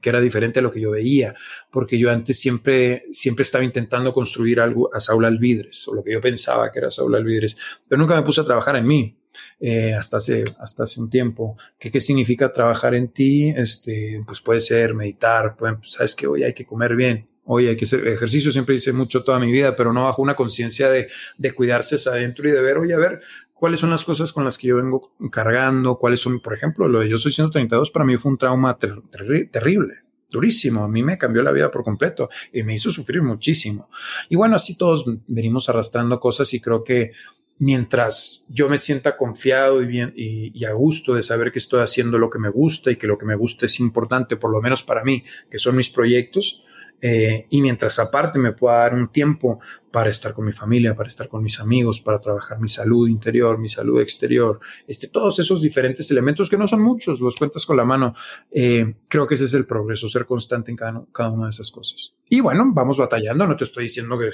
que 0.00 0.08
era 0.08 0.20
diferente 0.20 0.58
a 0.58 0.62
lo 0.62 0.72
que 0.72 0.80
yo 0.80 0.90
veía, 0.90 1.34
porque 1.70 1.98
yo 1.98 2.10
antes 2.10 2.38
siempre, 2.38 3.04
siempre 3.12 3.42
estaba 3.42 3.62
intentando 3.62 4.12
construir 4.12 4.60
algo 4.60 4.92
a 4.92 5.00
Saúl 5.00 5.24
Alvidres, 5.24 5.86
o 5.86 5.94
lo 5.94 6.02
que 6.02 6.12
yo 6.12 6.20
pensaba 6.20 6.72
que 6.72 6.78
era 6.80 6.90
Saúl 6.90 7.14
Alvidres, 7.14 7.56
pero 7.86 8.00
nunca 8.00 8.16
me 8.16 8.22
puse 8.22 8.40
a 8.40 8.44
trabajar 8.44 8.76
en 8.76 8.86
mí. 8.86 9.16
Eh, 9.60 9.92
hasta 9.92 10.16
hace 10.16 10.44
hasta 10.60 10.84
hace 10.84 10.98
un 10.98 11.10
tiempo 11.10 11.58
¿Qué, 11.78 11.90
qué 11.90 12.00
significa 12.00 12.54
trabajar 12.54 12.94
en 12.94 13.08
ti 13.08 13.52
este 13.54 14.22
pues 14.26 14.40
puede 14.40 14.60
ser 14.60 14.94
meditar 14.94 15.56
pues, 15.58 15.74
sabes 15.82 16.14
que 16.14 16.26
hoy 16.26 16.42
hay 16.42 16.54
que 16.54 16.64
comer 16.64 16.96
bien 16.96 17.28
hoy 17.46 17.68
hay 17.68 17.76
que 17.76 17.84
hacer 17.84 18.06
ejercicio, 18.08 18.52
siempre 18.52 18.74
hice 18.74 18.92
mucho 18.92 19.22
toda 19.22 19.38
mi 19.38 19.50
vida, 19.50 19.74
pero 19.74 19.92
no 19.92 20.04
bajo 20.04 20.20
una 20.20 20.34
conciencia 20.34 20.90
de, 20.90 21.08
de 21.38 21.52
cuidarse 21.52 21.96
adentro 22.08 22.48
y 22.48 22.52
de 22.52 22.60
ver, 22.60 22.76
oye, 22.76 22.92
a 22.92 22.98
ver, 22.98 23.20
cuáles 23.56 23.80
son 23.80 23.90
las 23.90 24.04
cosas 24.04 24.32
con 24.32 24.44
las 24.44 24.58
que 24.58 24.68
yo 24.68 24.76
vengo 24.76 25.12
cargando, 25.32 25.98
cuáles 25.98 26.20
son, 26.20 26.40
por 26.40 26.54
ejemplo, 26.54 26.88
lo 26.88 27.00
de 27.00 27.08
yo 27.08 27.18
soy 27.18 27.32
132 27.32 27.90
para 27.90 28.04
mí 28.04 28.16
fue 28.16 28.30
un 28.30 28.38
trauma 28.38 28.78
terrible, 28.78 29.94
durísimo, 30.30 30.84
a 30.84 30.88
mí 30.88 31.02
me 31.02 31.16
cambió 31.16 31.42
la 31.42 31.52
vida 31.52 31.70
por 31.70 31.82
completo 31.82 32.28
y 32.52 32.62
me 32.62 32.74
hizo 32.74 32.90
sufrir 32.90 33.22
muchísimo. 33.22 33.88
Y 34.28 34.36
bueno, 34.36 34.56
así 34.56 34.76
todos 34.76 35.06
venimos 35.26 35.68
arrastrando 35.70 36.20
cosas 36.20 36.52
y 36.52 36.60
creo 36.60 36.84
que 36.84 37.12
mientras 37.58 38.44
yo 38.50 38.68
me 38.68 38.76
sienta 38.76 39.16
confiado 39.16 39.82
y 39.82 39.86
bien 39.86 40.12
y, 40.14 40.52
y, 40.54 40.66
a 40.66 40.72
gusto 40.72 41.14
de 41.14 41.22
saber 41.22 41.50
que 41.50 41.58
estoy 41.58 41.80
haciendo 41.80 42.18
lo 42.18 42.28
que 42.28 42.38
me 42.38 42.50
gusta 42.50 42.90
y 42.90 42.96
que 42.96 43.06
lo 43.06 43.16
que 43.16 43.24
me 43.24 43.36
gusta 43.36 43.64
es 43.64 43.80
importante, 43.80 44.36
por 44.36 44.50
lo 44.50 44.60
menos 44.60 44.82
para 44.82 45.02
mí, 45.02 45.24
que 45.50 45.58
son 45.58 45.76
mis 45.76 45.88
proyectos, 45.88 46.62
eh, 47.00 47.46
y 47.50 47.60
mientras 47.60 47.98
aparte 47.98 48.38
me 48.38 48.52
pueda 48.52 48.78
dar 48.78 48.94
un 48.94 49.08
tiempo 49.08 49.60
para 49.90 50.10
estar 50.10 50.32
con 50.32 50.44
mi 50.44 50.52
familia, 50.52 50.94
para 50.94 51.08
estar 51.08 51.28
con 51.28 51.42
mis 51.42 51.60
amigos, 51.60 52.00
para 52.00 52.20
trabajar 52.20 52.58
mi 52.60 52.68
salud 52.68 53.08
interior, 53.08 53.58
mi 53.58 53.68
salud 53.68 54.00
exterior, 54.00 54.60
este, 54.86 55.08
todos 55.08 55.38
esos 55.38 55.62
diferentes 55.62 56.10
elementos 56.10 56.48
que 56.48 56.56
no 56.56 56.66
son 56.66 56.82
muchos, 56.82 57.20
los 57.20 57.36
cuentas 57.36 57.64
con 57.66 57.76
la 57.76 57.84
mano. 57.84 58.14
Eh, 58.50 58.96
creo 59.08 59.26
que 59.26 59.34
ese 59.34 59.44
es 59.44 59.54
el 59.54 59.66
progreso, 59.66 60.08
ser 60.08 60.26
constante 60.26 60.70
en 60.70 60.76
cada, 60.76 61.04
cada, 61.12 61.30
una 61.30 61.44
de 61.46 61.50
esas 61.50 61.70
cosas. 61.70 62.14
Y 62.28 62.40
bueno, 62.40 62.64
vamos 62.72 62.98
batallando, 62.98 63.46
no 63.46 63.56
te 63.56 63.64
estoy 63.64 63.84
diciendo 63.84 64.18
que, 64.18 64.30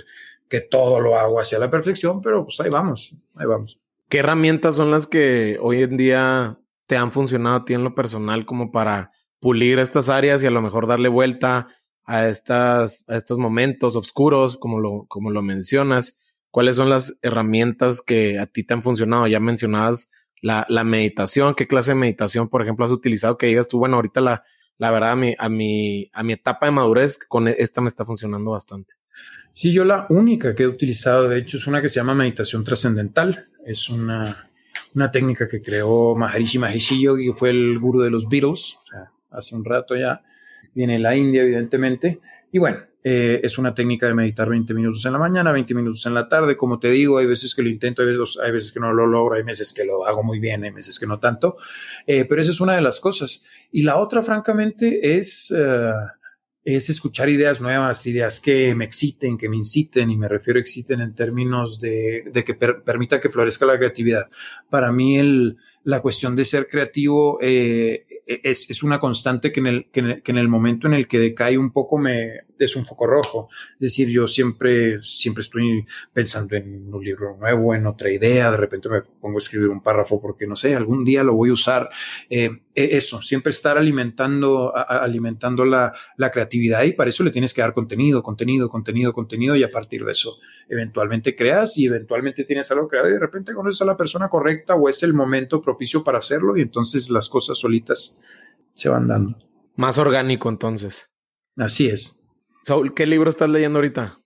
que 0.49 0.61
todo 0.61 1.01
lo 1.01 1.17
hago 1.17 1.41
hacia 1.41 1.59
la 1.59 1.71
perfección, 1.71 2.21
pero 2.21 2.45
pues 2.45 2.61
ahí 2.61 2.71
vamos, 2.71 3.15
ahí 3.35 3.47
vamos. 3.47 3.79
¿Qué 4.09 4.19
herramientas 4.19 4.77
son 4.77 4.91
las 4.91 5.07
que 5.07 5.59
hoy 5.61 5.83
en 5.83 5.97
día 5.97 6.59
te 6.87 6.97
han 6.97 7.13
funcionado 7.13 7.57
a 7.57 7.65
ti 7.65 7.75
en 7.75 7.85
lo 7.85 7.95
personal 7.95 8.45
como 8.45 8.71
para 8.71 9.11
pulir 9.41 9.79
estas 9.79 10.09
áreas 10.09 10.43
y 10.43 10.47
a 10.47 10.51
lo 10.51 10.61
mejor 10.61 10.87
darle 10.87 11.09
vuelta? 11.09 11.69
A, 12.05 12.29
estas, 12.29 13.05
a 13.09 13.17
estos 13.17 13.39
momentos 13.39 13.97
oscuros, 13.97 14.57
como 14.57 14.81
lo, 14.81 15.07
como 15.09 15.31
lo 15.31 15.43
mencionas? 15.43 16.19
¿Cuáles 16.51 16.77
son 16.77 16.91
las 16.91 17.19
herramientas 17.23 18.03
que 18.03 18.39
a 18.39 18.47
ti 18.47 18.65
te 18.65 18.75
han 18.75 18.83
funcionado? 18.83 19.27
Ya 19.27 19.41
mencionabas 19.41 20.11
la, 20.41 20.67
la 20.69 20.85
meditación. 20.85 21.55
¿Qué 21.55 21.67
clase 21.67 21.93
de 21.93 21.97
meditación, 21.97 22.49
por 22.49 22.63
ejemplo, 22.63 22.85
has 22.85 22.91
utilizado? 22.91 23.39
Que 23.39 23.47
digas 23.47 23.69
tú, 23.69 23.79
bueno, 23.79 23.97
ahorita 23.97 24.21
la, 24.21 24.45
la 24.79 24.91
verdad, 24.91 25.13
a 25.13 25.17
mi, 25.17 25.35
a, 25.39 25.49
mi, 25.49 26.11
a 26.13 26.23
mi 26.23 26.35
etapa 26.35 26.67
de 26.67 26.73
madurez, 26.73 27.19
con 27.19 27.49
esta 27.49 27.81
me 27.81 27.89
está 27.89 28.05
funcionando 28.05 28.51
bastante. 28.51 28.95
Sí, 29.55 29.73
yo 29.73 29.85
la 29.85 30.07
única 30.09 30.55
que 30.55 30.65
he 30.65 30.67
utilizado, 30.67 31.29
de 31.29 31.39
hecho, 31.39 31.57
es 31.57 31.67
una 31.67 31.81
que 31.81 31.89
se 31.89 32.01
llama 32.01 32.15
meditación 32.15 32.65
trascendental. 32.65 33.49
Es 33.65 33.89
una, 33.89 34.51
una 34.95 35.11
técnica 35.11 35.49
que 35.49 35.63
creó 35.63 36.15
Maharishi 36.17 36.59
Mahesh 36.59 36.99
Yogi, 36.99 37.27
que 37.27 37.35
fue 37.35 37.51
el 37.51 37.79
gurú 37.79 38.01
de 38.01 38.11
los 38.11 38.29
Beatles, 38.29 38.77
o 38.81 38.85
sea, 38.85 39.13
hace 39.31 39.55
un 39.55 39.65
rato 39.65 39.95
ya 39.97 40.23
viene 40.75 40.99
la 40.99 41.17
India, 41.17 41.43
evidentemente. 41.43 42.21
Y 42.51 42.59
bueno, 42.59 42.79
eh, 43.05 43.41
es 43.43 43.59
una 43.59 43.75
técnica 43.75 44.07
de 44.07 44.15
meditar 44.15 44.49
20 44.49 44.75
minutos 44.75 45.05
en 45.07 45.13
la 45.13 45.19
mañana, 45.19 45.51
20 45.51 45.75
minutos 45.75 46.07
en 46.07 46.15
la 46.15 46.29
tarde. 46.29 46.57
Como 46.57 46.79
te 46.79 46.89
digo, 46.91 47.19
hay 47.19 47.27
veces 47.27 47.55
que 47.55 47.63
lo 47.63 47.69
intento, 47.69 48.03
hay 48.03 48.09
veces, 48.09 48.39
hay 48.43 48.53
veces 48.53 48.71
que 48.73 48.81
no 48.81 48.93
lo 48.93 49.07
logro, 49.07 49.35
hay 49.35 49.43
veces 49.43 49.73
que 49.73 49.85
lo 49.85 50.07
hago 50.07 50.23
muy 50.23 50.39
bien, 50.39 50.63
hay 50.65 50.71
veces 50.71 50.99
que 50.99 51.07
no 51.07 51.19
tanto. 51.19 51.57
Eh, 52.07 52.25
pero 52.25 52.41
esa 52.41 52.53
es 52.53 52.61
una 52.61 52.75
de 52.75 52.83
las 52.83 53.01
cosas. 53.01 53.45
Y 53.73 53.83
la 53.83 53.99
otra, 53.99 54.23
francamente, 54.23 55.17
es, 55.17 55.51
uh, 55.51 55.95
es 56.65 56.91
escuchar 56.91 57.29
ideas 57.29 57.61
nuevas, 57.61 58.07
ideas 58.07 58.41
que 58.41 58.75
me 58.75 58.85
exciten, 58.85 59.37
que 59.37 59.49
me 59.49 59.57
inciten, 59.57 60.11
y 60.11 60.17
me 60.17 60.29
refiero 60.29 60.59
a 60.59 60.61
exciten 60.61 61.01
en 61.01 61.15
términos 61.15 61.81
de, 61.81 62.25
de 62.33 62.45
que 62.45 62.55
per, 62.55 62.83
permita 62.85 63.21
que 63.21 63.31
florezca 63.31 63.67
la 63.67 63.79
creatividad. 63.79 64.29
Para 64.71 64.93
mí, 64.93 65.19
el, 65.19 65.57
la 65.85 66.01
cuestión 66.01 66.37
de 66.37 66.45
ser 66.45 66.69
creativo 66.69 67.39
eh, 67.41 68.07
es, 68.43 68.71
es, 68.71 68.83
una 68.83 68.99
constante 68.99 69.53
que 69.53 69.61
en, 69.61 69.67
el, 69.67 69.91
que, 69.91 70.01
en 70.01 70.07
el, 70.07 70.23
que 70.23 70.33
en 70.33 70.39
el 70.39 70.49
momento 70.49 70.87
en 70.87 70.95
el 70.95 71.09
que 71.09 71.19
decae 71.19 71.59
un 71.59 71.73
poco 71.73 71.99
me, 71.99 72.41
es 72.59 72.77
un 72.77 72.85
foco 72.85 73.07
rojo. 73.07 73.49
Es 73.75 73.81
decir, 73.81 74.09
yo 74.09 74.27
siempre, 74.29 75.03
siempre 75.03 75.43
estoy 75.43 75.85
pensando 76.13 76.57
en 76.57 76.93
un 76.93 77.05
libro 77.05 77.37
nuevo, 77.37 77.75
en 77.75 77.87
otra 77.87 78.11
idea, 78.11 78.51
de 78.51 78.57
repente 78.57 78.89
me 78.89 79.03
pongo 79.03 79.39
a 79.39 79.39
escribir 79.39 79.69
un 79.69 79.83
párrafo 79.83 80.21
porque 80.21 80.47
no 80.47 80.57
sé, 80.57 80.75
algún 80.75 81.05
día 81.05 81.25
lo 81.25 81.35
voy 81.35 81.51
a 81.51 81.55
usar. 81.55 81.91
Eh, 82.29 82.51
e, 82.75 82.97
eso, 82.97 83.21
siempre 83.21 83.51
estar 83.51 83.77
alimentando, 83.77 84.77
a, 84.77 84.83
alimentando 84.83 85.65
la, 85.65 85.93
la, 86.17 86.31
creatividad 86.31 86.83
y 86.85 86.93
para 86.93 87.11
eso 87.11 87.23
le 87.23 87.31
tienes 87.31 87.53
que 87.53 87.63
dar 87.63 87.75
contenido, 87.75 88.23
contenido, 88.23 88.69
contenido, 88.69 89.13
contenido 89.13 89.57
y 89.57 89.63
a 89.63 89.71
partir 89.71 90.05
de 90.05 90.13
eso 90.13 90.39
eventualmente 90.69 91.37
creas 91.37 91.77
y 91.79 91.87
eventualmente 91.87 92.45
tienes 92.45 92.71
algo 92.71 92.89
creado 92.89 93.09
y 93.09 93.13
de 93.13 93.21
repente 93.21 93.53
conoces 93.53 93.83
a 93.83 93.85
la 93.85 93.97
persona 93.97 94.29
correcta 94.29 94.75
o 94.75 94.89
es 94.89 95.03
el 95.03 95.13
momento 95.13 95.61
propicio 95.61 96.03
para 96.03 96.19
hacerlo 96.19 96.57
y 96.57 96.63
entonces 96.63 97.11
las 97.11 97.29
cosas 97.29 97.59
solitas 97.59 98.23
se 98.75 98.89
van 98.89 99.09
dando. 99.09 99.37
Más 99.77 99.99
orgánico 99.99 100.49
entonces. 100.49 101.11
Así 101.57 101.89
es. 101.89 102.22
Saúl, 102.63 102.95
¿qué 102.95 103.07
libro 103.07 103.29
estás 103.29 103.51
leyendo 103.51 103.79
ahorita? 103.79 104.17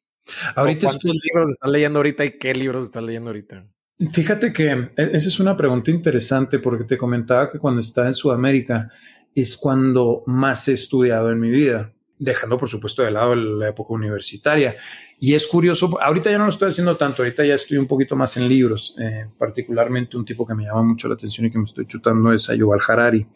Ahorita 0.55 0.87
¿Cuántos 0.89 1.05
libros 1.05 1.51
estás 1.53 1.71
leyendo 1.71 1.99
ahorita 1.99 2.25
y 2.25 2.39
qué 2.39 2.55
libros 2.55 2.85
estás 2.85 3.03
leyendo 3.03 3.31
ahorita? 3.31 3.67
Fíjate 4.13 4.53
que 4.53 4.71
e, 4.71 4.91
esa 4.97 5.29
es 5.29 5.41
una 5.41 5.57
pregunta 5.57 5.91
interesante 5.91 6.59
porque 6.59 6.85
te 6.85 6.99
comentaba 6.99 7.51
que 7.51 7.59
cuando 7.59 7.81
estaba 7.81 8.09
en 8.09 8.15
Sudamérica 8.15 8.91
es 9.35 9.57
cuando 9.57 10.23
más 10.27 10.69
he 10.69 10.75
estudiado 10.75 11.31
en 11.31 11.41
mi 11.41 11.51
vida, 11.51 11.93
dejando 12.19 12.59
por 12.59 12.69
supuesto 12.69 13.03
de 13.03 13.11
lado 13.11 13.35
la 13.35 13.69
época 13.69 13.95
universitaria. 13.95 14.77
Y 15.19 15.33
es 15.33 15.47
curioso, 15.47 15.99
ahorita 15.99 16.31
ya 16.31 16.37
no 16.37 16.45
lo 16.45 16.51
estoy 16.51 16.69
haciendo 16.69 16.95
tanto, 16.97 17.23
ahorita 17.23 17.43
ya 17.43 17.55
estoy 17.55 17.79
un 17.79 17.87
poquito 17.87 18.17
más 18.17 18.37
en 18.37 18.49
libros, 18.49 18.95
eh, 19.01 19.27
particularmente 19.39 20.15
un 20.19 20.27
tipo 20.27 20.47
que 20.47 20.55
me 20.55 20.65
llama 20.65 20.83
mucho 20.83 21.09
la 21.09 21.15
atención 21.15 21.47
y 21.47 21.51
que 21.51 21.57
me 21.57 21.65
estoy 21.65 21.87
chutando 21.87 22.35
es 22.35 22.51
Ayuval 22.51 22.81
Harari, 22.87 23.27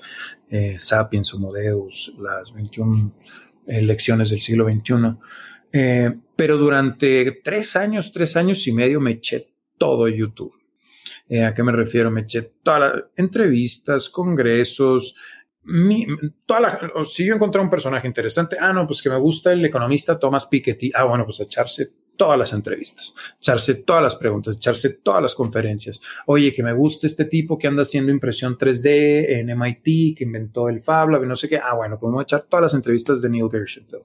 eh, 0.50 0.76
Sapiens, 0.78 1.32
Homo 1.32 1.50
Deus, 1.52 2.12
las 2.18 2.52
21 2.52 3.12
lecciones 3.82 4.30
del 4.30 4.40
siglo 4.40 4.64
XXI. 4.64 4.94
Eh, 5.72 6.12
pero 6.36 6.56
durante 6.56 7.40
tres 7.44 7.76
años, 7.76 8.12
tres 8.12 8.36
años 8.36 8.66
y 8.66 8.72
medio 8.72 9.00
me 9.00 9.12
eché 9.12 9.48
todo 9.78 10.08
YouTube. 10.08 10.54
Eh, 11.28 11.44
¿A 11.44 11.54
qué 11.54 11.62
me 11.62 11.72
refiero? 11.72 12.10
Me 12.10 12.22
eché 12.22 12.42
todas 12.62 12.80
las 12.80 13.04
entrevistas, 13.16 14.10
congresos, 14.10 15.14
mi, 15.62 16.06
toda 16.46 17.04
si 17.04 17.24
yo 17.24 17.34
encontré 17.34 17.60
un 17.60 17.70
personaje 17.70 18.06
interesante, 18.06 18.56
ah, 18.58 18.72
no, 18.72 18.86
pues 18.86 19.02
que 19.02 19.10
me 19.10 19.18
gusta 19.18 19.52
el 19.52 19.64
economista 19.64 20.18
Thomas 20.18 20.46
Piketty, 20.46 20.90
ah, 20.94 21.04
bueno, 21.04 21.24
pues 21.24 21.40
echarse 21.40 21.99
todas 22.20 22.38
las 22.38 22.52
entrevistas, 22.52 23.14
echarse 23.38 23.76
todas 23.76 24.02
las 24.02 24.14
preguntas, 24.14 24.54
echarse 24.54 24.90
todas 24.98 25.22
las 25.22 25.34
conferencias. 25.34 26.02
Oye, 26.26 26.52
que 26.52 26.62
me 26.62 26.74
gusta 26.74 27.06
este 27.06 27.24
tipo 27.24 27.56
que 27.56 27.66
anda 27.66 27.80
haciendo 27.80 28.12
impresión 28.12 28.58
3D 28.58 29.38
en 29.38 29.58
MIT, 29.58 30.18
que 30.18 30.24
inventó 30.24 30.68
el 30.68 30.82
Fab 30.82 31.08
Lab, 31.08 31.24
no 31.24 31.34
sé 31.34 31.48
qué. 31.48 31.56
Ah, 31.56 31.74
bueno, 31.74 31.98
podemos 31.98 32.24
echar 32.24 32.42
todas 32.42 32.64
las 32.64 32.74
entrevistas 32.74 33.22
de 33.22 33.30
Neil 33.30 33.48
Gershenfeld. 33.50 34.02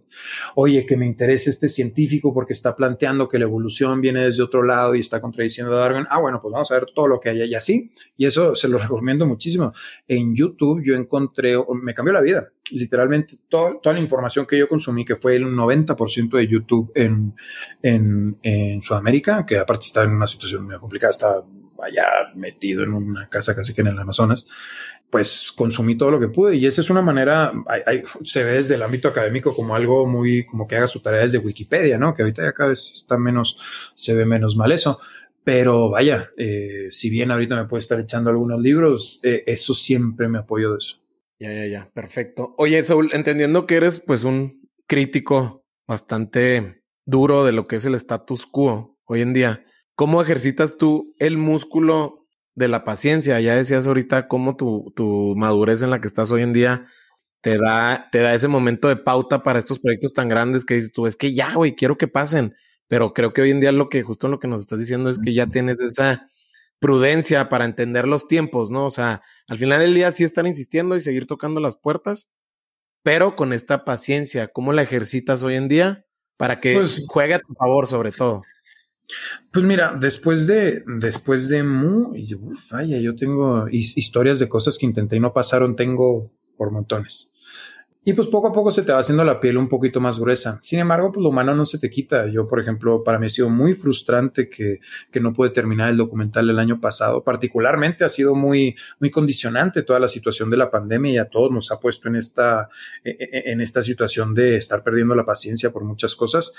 Oye, 0.55 0.85
que 0.85 0.95
me 0.95 1.05
interesa 1.05 1.49
este 1.49 1.67
científico 1.67 2.33
porque 2.33 2.53
está 2.53 2.73
planteando 2.73 3.27
que 3.27 3.37
la 3.37 3.43
evolución 3.43 3.99
viene 3.99 4.23
desde 4.23 4.43
otro 4.43 4.63
lado 4.63 4.95
y 4.95 5.01
está 5.01 5.19
contradiciendo 5.19 5.75
a 5.75 5.79
Darwin. 5.81 6.05
Ah, 6.09 6.21
bueno, 6.21 6.39
pues 6.41 6.53
vamos 6.53 6.71
a 6.71 6.75
ver 6.75 6.85
todo 6.95 7.09
lo 7.09 7.19
que 7.19 7.31
hay 7.31 7.43
y 7.43 7.53
así. 7.53 7.91
Y 8.15 8.27
eso 8.27 8.55
se 8.55 8.69
lo 8.69 8.77
recomiendo 8.79 9.25
muchísimo. 9.25 9.73
En 10.07 10.33
YouTube 10.33 10.81
yo 10.85 10.95
encontré, 10.95 11.55
me 11.81 11.93
cambió 11.93 12.13
la 12.13 12.21
vida 12.21 12.49
literalmente 12.71 13.37
todo, 13.49 13.79
toda 13.81 13.95
la 13.95 14.01
información 14.01 14.45
que 14.45 14.57
yo 14.57 14.67
consumí, 14.67 15.05
que 15.05 15.15
fue 15.15 15.35
el 15.35 15.45
90% 15.45 16.37
de 16.37 16.47
YouTube 16.47 16.91
en, 16.95 17.35
en, 17.81 18.37
en, 18.41 18.81
Sudamérica, 18.81 19.45
que 19.45 19.57
aparte 19.59 19.85
está 19.85 20.03
en 20.03 20.11
una 20.11 20.27
situación 20.27 20.65
muy 20.65 20.77
complicada, 20.77 21.11
está 21.11 21.43
allá 21.81 22.05
metido 22.35 22.83
en 22.83 22.93
una 22.93 23.29
casa 23.29 23.55
casi 23.55 23.73
que 23.73 23.81
en 23.81 23.87
el 23.87 23.99
Amazonas, 23.99 24.47
pues 25.09 25.53
consumí 25.55 25.97
todo 25.97 26.11
lo 26.11 26.19
que 26.19 26.27
pude 26.27 26.55
y 26.55 26.65
esa 26.65 26.81
es 26.81 26.89
una 26.89 27.01
manera, 27.01 27.53
se 28.23 28.43
ve 28.43 28.53
desde 28.53 28.75
el 28.75 28.83
ámbito 28.83 29.07
académico 29.07 29.55
como 29.55 29.75
algo 29.75 30.05
muy, 30.07 30.45
como 30.45 30.67
que 30.67 30.75
haga 30.75 30.87
su 30.87 30.99
tarea 30.99 31.21
desde 31.21 31.37
Wikipedia, 31.37 31.97
¿no? 31.97 32.13
Que 32.13 32.23
ahorita 32.23 32.43
ya 32.43 32.53
cada 32.53 32.69
vez 32.69 32.91
está 32.93 33.17
menos, 33.17 33.57
se 33.95 34.13
ve 34.13 34.25
menos 34.25 34.55
mal 34.57 34.71
eso. 34.71 34.99
Pero 35.43 35.91
vaya, 35.91 36.31
eh, 36.37 36.87
si 36.89 37.11
bien 37.11 37.29
ahorita 37.29 37.55
me 37.55 37.65
puede 37.65 37.79
estar 37.79 37.99
echando 37.99 38.31
algunos 38.31 38.59
libros, 38.59 39.19
eh, 39.23 39.43
eso 39.45 39.75
siempre 39.75 40.27
me 40.27 40.39
apoyo 40.39 40.71
de 40.71 40.79
eso. 40.79 41.04
Ya, 41.39 41.51
ya, 41.53 41.65
ya, 41.65 41.91
perfecto. 41.93 42.55
Oye, 42.57 42.81
Saúl, 42.85 43.09
entendiendo 43.13 43.67
que 43.67 43.75
eres 43.75 43.99
pues 43.99 44.23
un 44.23 44.61
crítico 44.87 45.65
bastante 45.85 46.81
duro 47.05 47.43
de 47.43 47.51
lo 47.51 47.67
que 47.67 47.75
es 47.75 47.85
el 47.85 47.95
status 47.95 48.45
quo 48.45 48.97
hoy 49.05 49.21
en 49.21 49.33
día, 49.33 49.65
¿cómo 49.95 50.21
ejercitas 50.21 50.77
tú 50.77 51.13
el 51.19 51.37
músculo 51.37 52.25
de 52.55 52.69
la 52.69 52.85
paciencia? 52.85 53.39
Ya 53.41 53.55
decías 53.55 53.85
ahorita 53.85 54.29
cómo 54.29 54.55
tu, 54.55 54.93
tu 54.95 55.35
madurez 55.35 55.81
en 55.81 55.89
la 55.89 55.99
que 55.99 56.07
estás 56.07 56.31
hoy 56.31 56.41
en 56.41 56.53
día 56.53 56.85
te 57.41 57.57
da, 57.57 58.07
te 58.11 58.19
da 58.19 58.33
ese 58.33 58.47
momento 58.47 58.87
de 58.87 58.95
pauta 58.97 59.43
para 59.43 59.59
estos 59.59 59.79
proyectos 59.79 60.13
tan 60.13 60.29
grandes 60.29 60.65
que 60.65 60.75
dices 60.75 60.91
tú, 60.93 61.05
es 61.07 61.15
que 61.17 61.33
ya, 61.33 61.53
güey, 61.55 61.75
quiero 61.75 61.97
que 61.97 62.07
pasen. 62.07 62.55
Pero 62.87 63.13
creo 63.13 63.33
que 63.33 63.41
hoy 63.41 63.51
en 63.51 63.59
día 63.59 63.71
lo 63.73 63.87
que 63.89 64.03
justo 64.03 64.27
lo 64.29 64.39
que 64.39 64.47
nos 64.47 64.61
estás 64.61 64.79
diciendo 64.79 65.09
es 65.09 65.19
que 65.19 65.33
ya 65.33 65.47
tienes 65.47 65.81
esa 65.81 66.29
prudencia 66.85 67.49
para 67.49 67.65
entender 67.65 68.07
los 68.07 68.27
tiempos, 68.27 68.69
¿no? 68.69 68.85
O 68.85 68.89
sea, 68.91 69.23
al 69.47 69.57
final 69.57 69.79
del 69.79 69.95
día 69.95 70.11
sí 70.11 70.23
estar 70.23 70.45
insistiendo 70.45 70.95
y 70.95 71.01
seguir 71.01 71.25
tocando 71.25 71.59
las 71.59 71.77
puertas, 71.77 72.29
pero 73.01 73.35
con 73.35 73.53
esta 73.53 73.85
paciencia, 73.85 74.49
¿cómo 74.49 74.71
la 74.71 74.83
ejercitas 74.83 75.41
hoy 75.41 75.55
en 75.55 75.67
día 75.67 76.05
para 76.37 76.59
que 76.59 76.75
pues 76.75 77.03
juegue 77.07 77.33
a 77.33 77.39
tu 77.39 77.55
favor 77.55 77.87
sobre 77.87 78.11
todo? 78.11 78.43
Pues 79.51 79.65
mira, 79.65 79.97
después 79.99 80.45
de, 80.45 80.83
después 80.85 81.49
de 81.49 81.63
Mu, 81.63 82.13
vaya, 82.69 82.99
yo 82.99 83.15
tengo 83.15 83.67
historias 83.71 84.37
de 84.37 84.47
cosas 84.47 84.77
que 84.77 84.85
intenté 84.85 85.15
y 85.15 85.19
no 85.19 85.33
pasaron, 85.33 85.75
tengo 85.75 86.31
por 86.55 86.69
montones. 86.69 87.31
Y 88.07 88.13
pues 88.13 88.27
poco 88.27 88.49
a 88.49 88.53
poco 88.53 88.69
se 88.69 88.83
te 88.83 88.91
va 88.91 88.99
haciendo 88.99 89.23
la 89.23 89.39
piel 89.39 89.57
un 89.57 89.67
poquito 89.67 89.99
más 89.99 90.19
gruesa. 90.19 90.59
Sin 90.61 90.77
embargo, 90.77 91.11
pues 91.11 91.23
lo 91.23 91.29
humano 91.29 91.55
no 91.55 91.65
se 91.65 91.79
te 91.79 91.89
quita. 91.89 92.27
Yo, 92.27 92.47
por 92.47 92.59
ejemplo, 92.59 93.03
para 93.03 93.17
mí 93.17 93.25
ha 93.25 93.29
sido 93.29 93.49
muy 93.49 93.73
frustrante 93.73 94.47
que, 94.47 94.79
que 95.11 95.19
no 95.19 95.33
pude 95.33 95.49
terminar 95.49 95.89
el 95.89 95.97
documental 95.97 96.47
el 96.47 96.59
año 96.59 96.79
pasado. 96.79 97.23
Particularmente 97.23 98.03
ha 98.03 98.09
sido 98.09 98.35
muy, 98.35 98.75
muy 98.99 99.09
condicionante 99.09 99.81
toda 99.81 99.99
la 99.99 100.07
situación 100.07 100.51
de 100.51 100.57
la 100.57 100.69
pandemia 100.69 101.13
y 101.13 101.17
a 101.17 101.29
todos 101.29 101.51
nos 101.51 101.71
ha 101.71 101.79
puesto 101.79 102.07
en 102.07 102.17
esta, 102.17 102.69
e, 103.03 103.09
e, 103.09 103.51
en 103.51 103.59
esta 103.59 103.81
situación 103.81 104.35
de 104.35 104.55
estar 104.55 104.83
perdiendo 104.83 105.15
la 105.15 105.25
paciencia 105.25 105.71
por 105.71 105.83
muchas 105.83 106.15
cosas. 106.15 106.53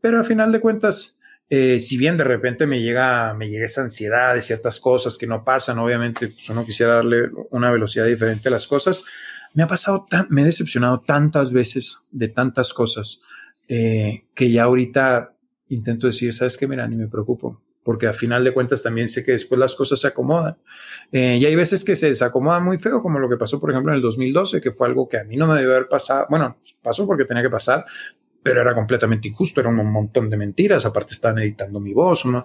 Pero 0.00 0.18
a 0.18 0.24
final 0.24 0.50
de 0.50 0.60
cuentas, 0.60 1.20
eh, 1.50 1.78
si 1.78 1.98
bien 1.98 2.16
de 2.16 2.24
repente 2.24 2.66
me 2.66 2.80
llega, 2.80 3.34
me 3.34 3.50
llega 3.50 3.66
esa 3.66 3.82
ansiedad 3.82 4.34
de 4.34 4.40
ciertas 4.40 4.80
cosas 4.80 5.18
que 5.18 5.26
no 5.26 5.44
pasan, 5.44 5.78
obviamente 5.78 6.28
pues 6.28 6.48
uno 6.48 6.64
quisiera 6.64 6.94
darle 6.94 7.30
una 7.50 7.70
velocidad 7.70 8.06
diferente 8.06 8.48
a 8.48 8.50
las 8.50 8.66
cosas, 8.66 9.04
me 9.56 9.62
ha 9.62 9.66
pasado, 9.66 10.06
tan, 10.08 10.26
me 10.28 10.42
he 10.42 10.44
decepcionado 10.44 11.00
tantas 11.00 11.50
veces 11.50 12.06
de 12.10 12.28
tantas 12.28 12.74
cosas 12.74 13.22
eh, 13.68 14.26
que 14.34 14.52
ya 14.52 14.64
ahorita 14.64 15.34
intento 15.70 16.06
decir, 16.06 16.34
sabes 16.34 16.58
qué, 16.58 16.68
mira, 16.68 16.86
ni 16.86 16.94
me 16.94 17.08
preocupo, 17.08 17.62
porque 17.82 18.06
a 18.06 18.12
final 18.12 18.44
de 18.44 18.52
cuentas 18.52 18.82
también 18.82 19.08
sé 19.08 19.24
que 19.24 19.32
después 19.32 19.58
las 19.58 19.74
cosas 19.74 19.98
se 19.98 20.08
acomodan. 20.08 20.58
Eh, 21.10 21.38
y 21.40 21.46
hay 21.46 21.56
veces 21.56 21.84
que 21.84 21.96
se 21.96 22.08
desacomodan 22.08 22.64
muy 22.64 22.76
feo, 22.76 23.00
como 23.00 23.18
lo 23.18 23.30
que 23.30 23.38
pasó, 23.38 23.58
por 23.58 23.70
ejemplo, 23.70 23.92
en 23.92 23.96
el 23.96 24.02
2012, 24.02 24.60
que 24.60 24.72
fue 24.72 24.88
algo 24.88 25.08
que 25.08 25.18
a 25.18 25.24
mí 25.24 25.38
no 25.38 25.46
me 25.46 25.54
debió 25.54 25.72
haber 25.72 25.88
pasado. 25.88 26.26
Bueno, 26.28 26.58
pasó 26.82 27.06
porque 27.06 27.24
tenía 27.24 27.42
que 27.42 27.48
pasar, 27.48 27.86
pero 28.42 28.60
era 28.60 28.74
completamente 28.74 29.26
injusto, 29.26 29.60
era 29.62 29.70
un 29.70 29.90
montón 29.90 30.28
de 30.28 30.36
mentiras, 30.36 30.84
aparte 30.84 31.14
estaban 31.14 31.38
editando 31.38 31.80
mi 31.80 31.94
voz, 31.94 32.26
¿no? 32.26 32.44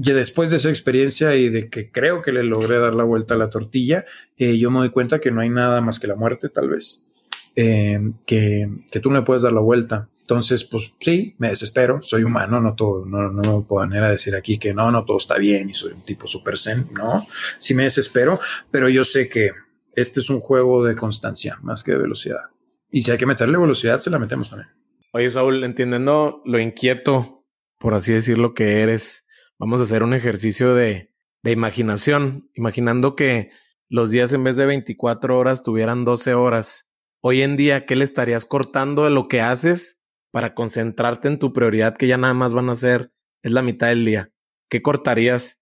Y 0.00 0.12
después 0.12 0.50
de 0.50 0.56
esa 0.56 0.68
experiencia 0.68 1.34
y 1.34 1.48
de 1.48 1.68
que 1.68 1.90
creo 1.90 2.22
que 2.22 2.30
le 2.30 2.44
logré 2.44 2.78
dar 2.78 2.94
la 2.94 3.02
vuelta 3.02 3.34
a 3.34 3.36
la 3.36 3.50
tortilla, 3.50 4.04
eh, 4.36 4.56
yo 4.56 4.70
me 4.70 4.78
doy 4.78 4.90
cuenta 4.90 5.20
que 5.20 5.32
no 5.32 5.40
hay 5.40 5.50
nada 5.50 5.80
más 5.80 5.98
que 5.98 6.06
la 6.06 6.14
muerte, 6.14 6.48
tal 6.48 6.68
vez, 6.68 7.10
eh, 7.56 7.98
que, 8.24 8.70
que, 8.92 9.00
tú 9.00 9.10
no 9.10 9.16
le 9.16 9.24
puedes 9.24 9.42
dar 9.42 9.52
la 9.52 9.60
vuelta. 9.60 10.08
Entonces, 10.20 10.62
pues 10.62 10.94
sí, 11.00 11.34
me 11.38 11.48
desespero, 11.48 12.00
soy 12.02 12.22
humano, 12.22 12.60
no 12.60 12.76
todo, 12.76 13.06
no, 13.06 13.30
no 13.30 13.64
puedo 13.66 13.88
manera 13.88 14.08
decir 14.08 14.36
aquí 14.36 14.58
que 14.58 14.72
no, 14.72 14.92
no 14.92 15.04
todo 15.04 15.16
está 15.16 15.36
bien 15.36 15.70
y 15.70 15.74
soy 15.74 15.94
un 15.94 16.02
tipo 16.02 16.28
super 16.28 16.56
zen, 16.58 16.86
no, 16.92 17.26
sí 17.56 17.74
me 17.74 17.84
desespero, 17.84 18.38
pero 18.70 18.88
yo 18.88 19.02
sé 19.04 19.28
que 19.28 19.50
este 19.96 20.20
es 20.20 20.30
un 20.30 20.38
juego 20.38 20.84
de 20.84 20.94
constancia 20.94 21.58
más 21.62 21.82
que 21.82 21.92
de 21.92 21.98
velocidad. 21.98 22.42
Y 22.90 23.02
si 23.02 23.10
hay 23.10 23.18
que 23.18 23.26
meterle 23.26 23.58
velocidad, 23.58 24.00
se 24.00 24.10
la 24.10 24.18
metemos 24.18 24.50
también. 24.50 24.70
Oye, 25.12 25.28
Saúl, 25.30 25.64
entendiendo 25.64 26.42
lo 26.44 26.60
inquieto, 26.60 27.46
por 27.78 27.94
así 27.94 28.12
decirlo, 28.12 28.54
que 28.54 28.82
eres, 28.82 29.27
vamos 29.58 29.80
a 29.80 29.84
hacer 29.84 30.02
un 30.02 30.14
ejercicio 30.14 30.74
de, 30.74 31.12
de 31.42 31.50
imaginación, 31.50 32.50
imaginando 32.54 33.14
que 33.14 33.50
los 33.88 34.10
días 34.10 34.32
en 34.32 34.44
vez 34.44 34.56
de 34.56 34.66
24 34.66 35.38
horas 35.38 35.62
tuvieran 35.62 36.04
12 36.04 36.34
horas. 36.34 36.88
Hoy 37.20 37.42
en 37.42 37.56
día, 37.56 37.86
¿qué 37.86 37.96
le 37.96 38.04
estarías 38.04 38.44
cortando 38.44 39.04
de 39.04 39.10
lo 39.10 39.28
que 39.28 39.40
haces 39.40 40.00
para 40.30 40.54
concentrarte 40.54 41.28
en 41.28 41.38
tu 41.38 41.52
prioridad 41.52 41.96
que 41.96 42.06
ya 42.06 42.16
nada 42.16 42.34
más 42.34 42.54
van 42.54 42.68
a 42.70 42.76
ser, 42.76 43.12
es 43.42 43.52
la 43.52 43.62
mitad 43.62 43.88
del 43.88 44.04
día? 44.04 44.30
¿Qué 44.68 44.82
cortarías? 44.82 45.60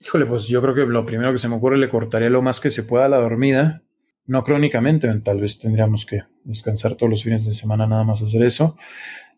Híjole, 0.00 0.26
pues 0.26 0.46
yo 0.46 0.60
creo 0.60 0.74
que 0.74 0.86
lo 0.86 1.06
primero 1.06 1.32
que 1.32 1.38
se 1.38 1.48
me 1.48 1.56
ocurre 1.56 1.78
le 1.78 1.88
cortaría 1.88 2.30
lo 2.30 2.42
más 2.42 2.60
que 2.60 2.70
se 2.70 2.82
pueda 2.82 3.08
la 3.08 3.18
dormida 3.18 3.84
no 4.26 4.42
crónicamente, 4.42 5.12
tal 5.22 5.40
vez 5.40 5.58
tendríamos 5.58 6.06
que 6.06 6.22
descansar 6.44 6.94
todos 6.94 7.10
los 7.10 7.22
fines 7.22 7.44
de 7.44 7.52
semana 7.52 7.86
nada 7.86 8.04
más 8.04 8.22
hacer 8.22 8.42
eso. 8.42 8.76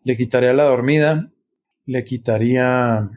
Le 0.03 0.15
quitaría 0.15 0.53
la 0.53 0.63
dormida, 0.63 1.29
le 1.85 2.03
quitaría, 2.03 3.09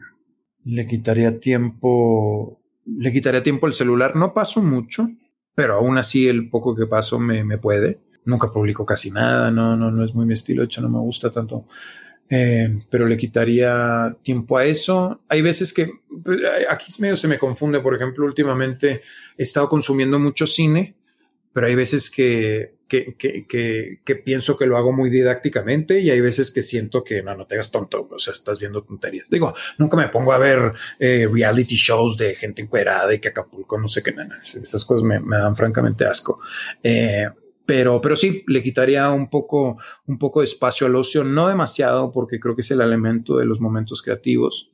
le 0.65 0.87
quitaría 0.87 1.39
tiempo, 1.39 2.59
le 2.85 3.11
quitaría 3.11 3.41
tiempo 3.41 3.67
el 3.67 3.73
celular. 3.73 4.15
No 4.15 4.33
paso 4.33 4.61
mucho, 4.61 5.09
pero 5.55 5.75
aún 5.75 5.97
así 5.97 6.27
el 6.27 6.49
poco 6.49 6.75
que 6.75 6.85
paso 6.85 7.19
me, 7.19 7.43
me 7.43 7.57
puede. 7.57 7.99
Nunca 8.25 8.47
publico 8.49 8.85
casi 8.85 9.11
nada, 9.11 9.49
no, 9.49 9.75
no, 9.75 9.91
no 9.91 10.05
es 10.05 10.13
muy 10.13 10.25
mi 10.25 10.33
estilo, 10.33 10.61
de 10.61 10.67
hecho 10.67 10.81
no 10.81 10.89
me 10.89 10.99
gusta 10.99 11.31
tanto. 11.31 11.65
Eh, 12.29 12.79
pero 12.89 13.07
le 13.07 13.17
quitaría 13.17 14.15
tiempo 14.21 14.57
a 14.57 14.65
eso. 14.65 15.21
Hay 15.27 15.41
veces 15.41 15.73
que 15.73 15.91
pues, 16.23 16.39
aquí 16.69 16.93
medio 16.99 17.15
se 17.15 17.27
me 17.27 17.37
confunde, 17.37 17.81
por 17.81 17.95
ejemplo, 17.95 18.25
últimamente 18.25 19.01
he 19.37 19.43
estado 19.43 19.67
consumiendo 19.67 20.19
mucho 20.19 20.47
cine 20.47 20.95
pero 21.53 21.67
hay 21.67 21.75
veces 21.75 22.09
que, 22.09 22.75
que, 22.91 23.15
que, 23.47 24.01
que, 24.03 24.15
pienso 24.17 24.57
que 24.57 24.65
lo 24.65 24.75
hago 24.75 24.91
muy 24.91 25.09
didácticamente 25.09 26.01
y 26.01 26.09
hay 26.09 26.19
veces 26.19 26.51
que 26.51 26.61
siento 26.61 27.05
que 27.05 27.23
no, 27.23 27.33
no 27.37 27.47
te 27.47 27.55
hagas 27.55 27.71
tonto, 27.71 28.09
o 28.11 28.19
sea, 28.19 28.33
estás 28.33 28.59
viendo 28.59 28.83
tonterías. 28.83 29.29
Digo, 29.29 29.53
nunca 29.77 29.95
me 29.95 30.09
pongo 30.09 30.33
a 30.33 30.37
ver 30.37 30.73
eh, 30.99 31.25
reality 31.31 31.75
shows 31.75 32.17
de 32.17 32.35
gente 32.35 32.61
encuerada 32.61 33.13
y 33.13 33.19
que 33.19 33.29
Acapulco, 33.29 33.79
no 33.79 33.87
sé 33.87 34.03
qué, 34.03 34.11
nada. 34.11 34.41
Esas 34.41 34.83
cosas 34.83 35.03
me, 35.03 35.21
dan 35.21 35.55
francamente 35.55 36.03
asco. 36.03 36.41
Eh, 36.83 37.29
pero, 37.65 38.01
pero 38.01 38.17
sí, 38.17 38.43
le 38.47 38.61
quitaría 38.61 39.09
un 39.09 39.29
poco, 39.29 39.77
un 40.07 40.17
poco 40.17 40.41
de 40.41 40.47
espacio 40.47 40.85
al 40.85 40.95
ocio, 40.97 41.23
no 41.23 41.47
demasiado, 41.47 42.11
porque 42.11 42.41
creo 42.41 42.55
que 42.55 42.61
es 42.61 42.71
el 42.71 42.81
elemento 42.81 43.37
de 43.37 43.45
los 43.45 43.61
momentos 43.61 44.01
creativos. 44.01 44.69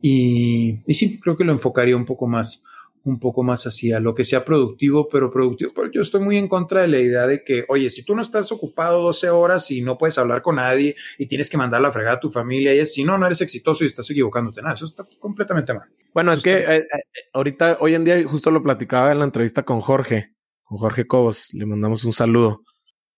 Y, 0.00 0.78
y 0.86 0.94
sí, 0.94 1.20
creo 1.20 1.36
que 1.36 1.44
lo 1.44 1.52
enfocaría 1.52 1.94
un 1.94 2.06
poco 2.06 2.26
más 2.26 2.64
un 3.04 3.18
poco 3.18 3.42
más 3.42 3.66
hacia 3.66 4.00
lo 4.00 4.14
que 4.14 4.24
sea 4.24 4.44
productivo, 4.44 5.08
pero 5.08 5.30
productivo. 5.30 5.72
Pero 5.74 5.90
yo 5.92 6.00
estoy 6.00 6.22
muy 6.22 6.38
en 6.38 6.48
contra 6.48 6.82
de 6.82 6.88
la 6.88 6.98
idea 6.98 7.26
de 7.26 7.44
que, 7.44 7.64
oye, 7.68 7.90
si 7.90 8.02
tú 8.02 8.16
no 8.16 8.22
estás 8.22 8.50
ocupado 8.50 9.02
12 9.02 9.28
horas 9.28 9.70
y 9.70 9.82
no 9.82 9.98
puedes 9.98 10.16
hablar 10.16 10.40
con 10.40 10.56
nadie 10.56 10.96
y 11.18 11.26
tienes 11.26 11.50
que 11.50 11.58
mandar 11.58 11.82
la 11.82 11.92
fregada 11.92 12.16
a 12.16 12.20
tu 12.20 12.30
familia 12.30 12.74
y 12.74 12.78
es, 12.78 12.94
si 12.94 13.04
no, 13.04 13.18
no 13.18 13.26
eres 13.26 13.42
exitoso 13.42 13.84
y 13.84 13.88
estás 13.88 14.08
equivocándote, 14.10 14.62
nada, 14.62 14.74
eso 14.74 14.86
está 14.86 15.04
completamente 15.18 15.74
mal. 15.74 15.88
Bueno, 16.14 16.32
es 16.32 16.42
que 16.42 16.56
eh, 16.56 16.76
eh, 16.76 16.86
ahorita, 17.32 17.78
hoy 17.80 17.94
en 17.94 18.04
día, 18.04 18.22
justo 18.26 18.50
lo 18.50 18.62
platicaba 18.62 19.12
en 19.12 19.18
la 19.18 19.24
entrevista 19.26 19.64
con 19.64 19.80
Jorge, 19.80 20.32
con 20.62 20.78
Jorge 20.78 21.06
Cobos, 21.06 21.52
le 21.52 21.66
mandamos 21.66 22.04
un 22.04 22.12
saludo. 22.12 22.62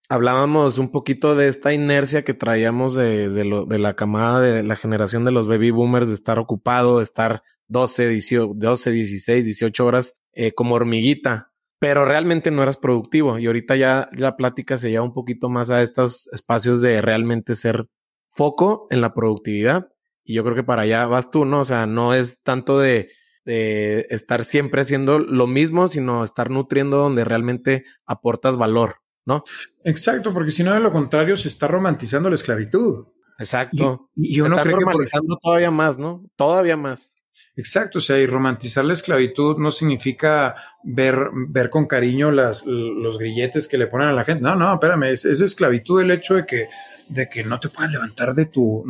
Hablábamos 0.09 0.79
un 0.79 0.91
poquito 0.91 1.35
de 1.37 1.49
esta 1.49 1.73
inercia 1.73 2.25
que 2.25 2.35
traíamos 2.35 2.95
de, 2.95 3.29
de, 3.29 3.45
lo, 3.45 3.67
de 3.67 3.79
la 3.79 3.95
camada 3.95 4.41
de 4.41 4.63
la 4.63 4.77
generación 4.77 5.25
de 5.25 5.33
los 5.33 5.47
baby 5.47 5.71
boomers, 5.71 6.09
de 6.09 6.15
estar 6.15 6.39
ocupado, 6.39 6.99
de 6.99 7.05
estar 7.05 7.43
12, 7.69 8.21
12 8.55 8.91
16, 8.91 9.45
18 9.45 9.87
horas 9.87 10.21
eh, 10.33 10.53
como 10.53 10.75
hormiguita, 10.75 11.53
pero 11.79 12.05
realmente 12.05 12.51
no 12.51 12.63
eras 12.63 12.77
productivo. 12.77 13.39
Y 13.39 13.47
ahorita 13.47 13.77
ya 13.77 14.09
la 14.13 14.37
plática 14.37 14.79
se 14.79 14.91
lleva 14.91 15.05
un 15.05 15.15
poquito 15.15 15.49
más 15.49 15.71
a 15.71 15.83
estos 15.83 16.29
espacios 16.33 16.81
de 16.81 17.03
realmente 17.03 17.55
ser 17.55 17.87
foco 18.33 18.87
en 18.91 19.01
la 19.01 19.15
productividad. 19.15 19.89
Y 20.25 20.35
yo 20.35 20.45
creo 20.45 20.57
que 20.57 20.65
para 20.65 20.83
allá 20.83 21.07
vas 21.07 21.31
tú, 21.31 21.45
¿no? 21.45 21.61
O 21.61 21.65
sea, 21.65 21.87
no 21.87 22.15
es 22.15 22.43
tanto 22.43 22.79
de, 22.79 23.11
de 23.45 24.07
estar 24.11 24.45
siempre 24.45 24.81
haciendo 24.81 25.19
lo 25.19 25.47
mismo, 25.47 25.89
sino 25.89 26.25
estar 26.25 26.51
nutriendo 26.51 26.99
donde 26.99 27.25
realmente 27.25 27.85
aportas 28.05 28.59
valor, 28.59 28.97
¿no? 29.25 29.45
Exacto, 29.85 30.35
porque 30.35 30.51
si 30.51 30.65
no, 30.65 30.75
de 30.75 30.81
lo 30.81 30.91
contrario, 30.91 31.37
se 31.37 31.49
está 31.49 31.69
romantizando 31.69 32.29
la 32.29 32.35
esclavitud. 32.35 33.07
Exacto. 33.39 34.11
Y, 34.17 34.41
uno 34.41 34.57
está 34.57 34.69
normalizando 34.69 35.37
todavía 35.41 35.71
más, 35.71 35.99
¿no? 35.99 36.25
Todavía 36.37 36.77
más. 36.77 37.16
Exacto, 37.59 37.99
o 37.99 38.01
sea, 38.03 38.19
y 38.19 38.27
romantizar 38.27 38.85
la 38.85 38.93
esclavitud 38.93 39.57
no 39.57 39.73
significa 39.73 40.57
ver, 40.85 41.17
ver 41.49 41.71
con 41.71 41.87
cariño 41.87 42.31
las, 42.31 42.67
los 42.67 43.19
grilletes 43.19 43.67
que 43.67 43.79
le 43.79 43.87
ponen 43.87 44.09
a 44.09 44.13
la 44.13 44.25
gente. 44.25 44.43
No, 44.43 44.55
no, 44.57 44.75
espérame, 44.75 45.05
es, 45.05 45.25
esclavitud 45.25 46.03
el 46.03 46.11
hecho 46.11 46.35
de 46.35 46.45
que, 46.45 46.69
de 47.09 47.31
que 47.31 47.45
no 47.45 47.59
te 47.59 47.71
puedas 47.71 47.91
levantar 47.91 48.35
de 48.35 48.45
tu... 48.45 48.85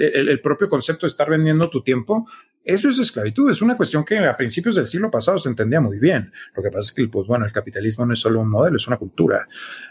el, 0.00 0.40
propio 0.40 0.68
concepto 0.68 1.06
de 1.06 1.08
estar 1.08 1.28
vendiendo 1.28 1.68
tu 1.68 1.82
tiempo, 1.82 2.28
eso 2.62 2.88
es 2.88 3.00
esclavitud. 3.00 3.50
Es 3.50 3.60
una 3.60 3.76
cuestión 3.76 4.04
que 4.04 4.16
a 4.16 4.36
principios 4.36 4.76
del 4.76 4.86
siglo 4.86 5.10
pasado 5.10 5.36
se 5.40 5.48
entendía 5.48 5.80
muy 5.80 5.98
bien. 5.98 6.32
Lo 6.54 6.62
que 6.62 6.70
pasa 6.70 6.90
es 6.90 6.92
que, 6.92 7.08
pues 7.08 7.26
bueno, 7.26 7.46
el 7.46 7.52
capitalismo 7.52 8.06
no 8.06 8.12
es 8.12 8.20
solo 8.20 8.38
un 8.38 8.48
modelo, 8.48 8.76
es 8.76 8.86
una 8.86 8.96
cultura. 8.96 9.48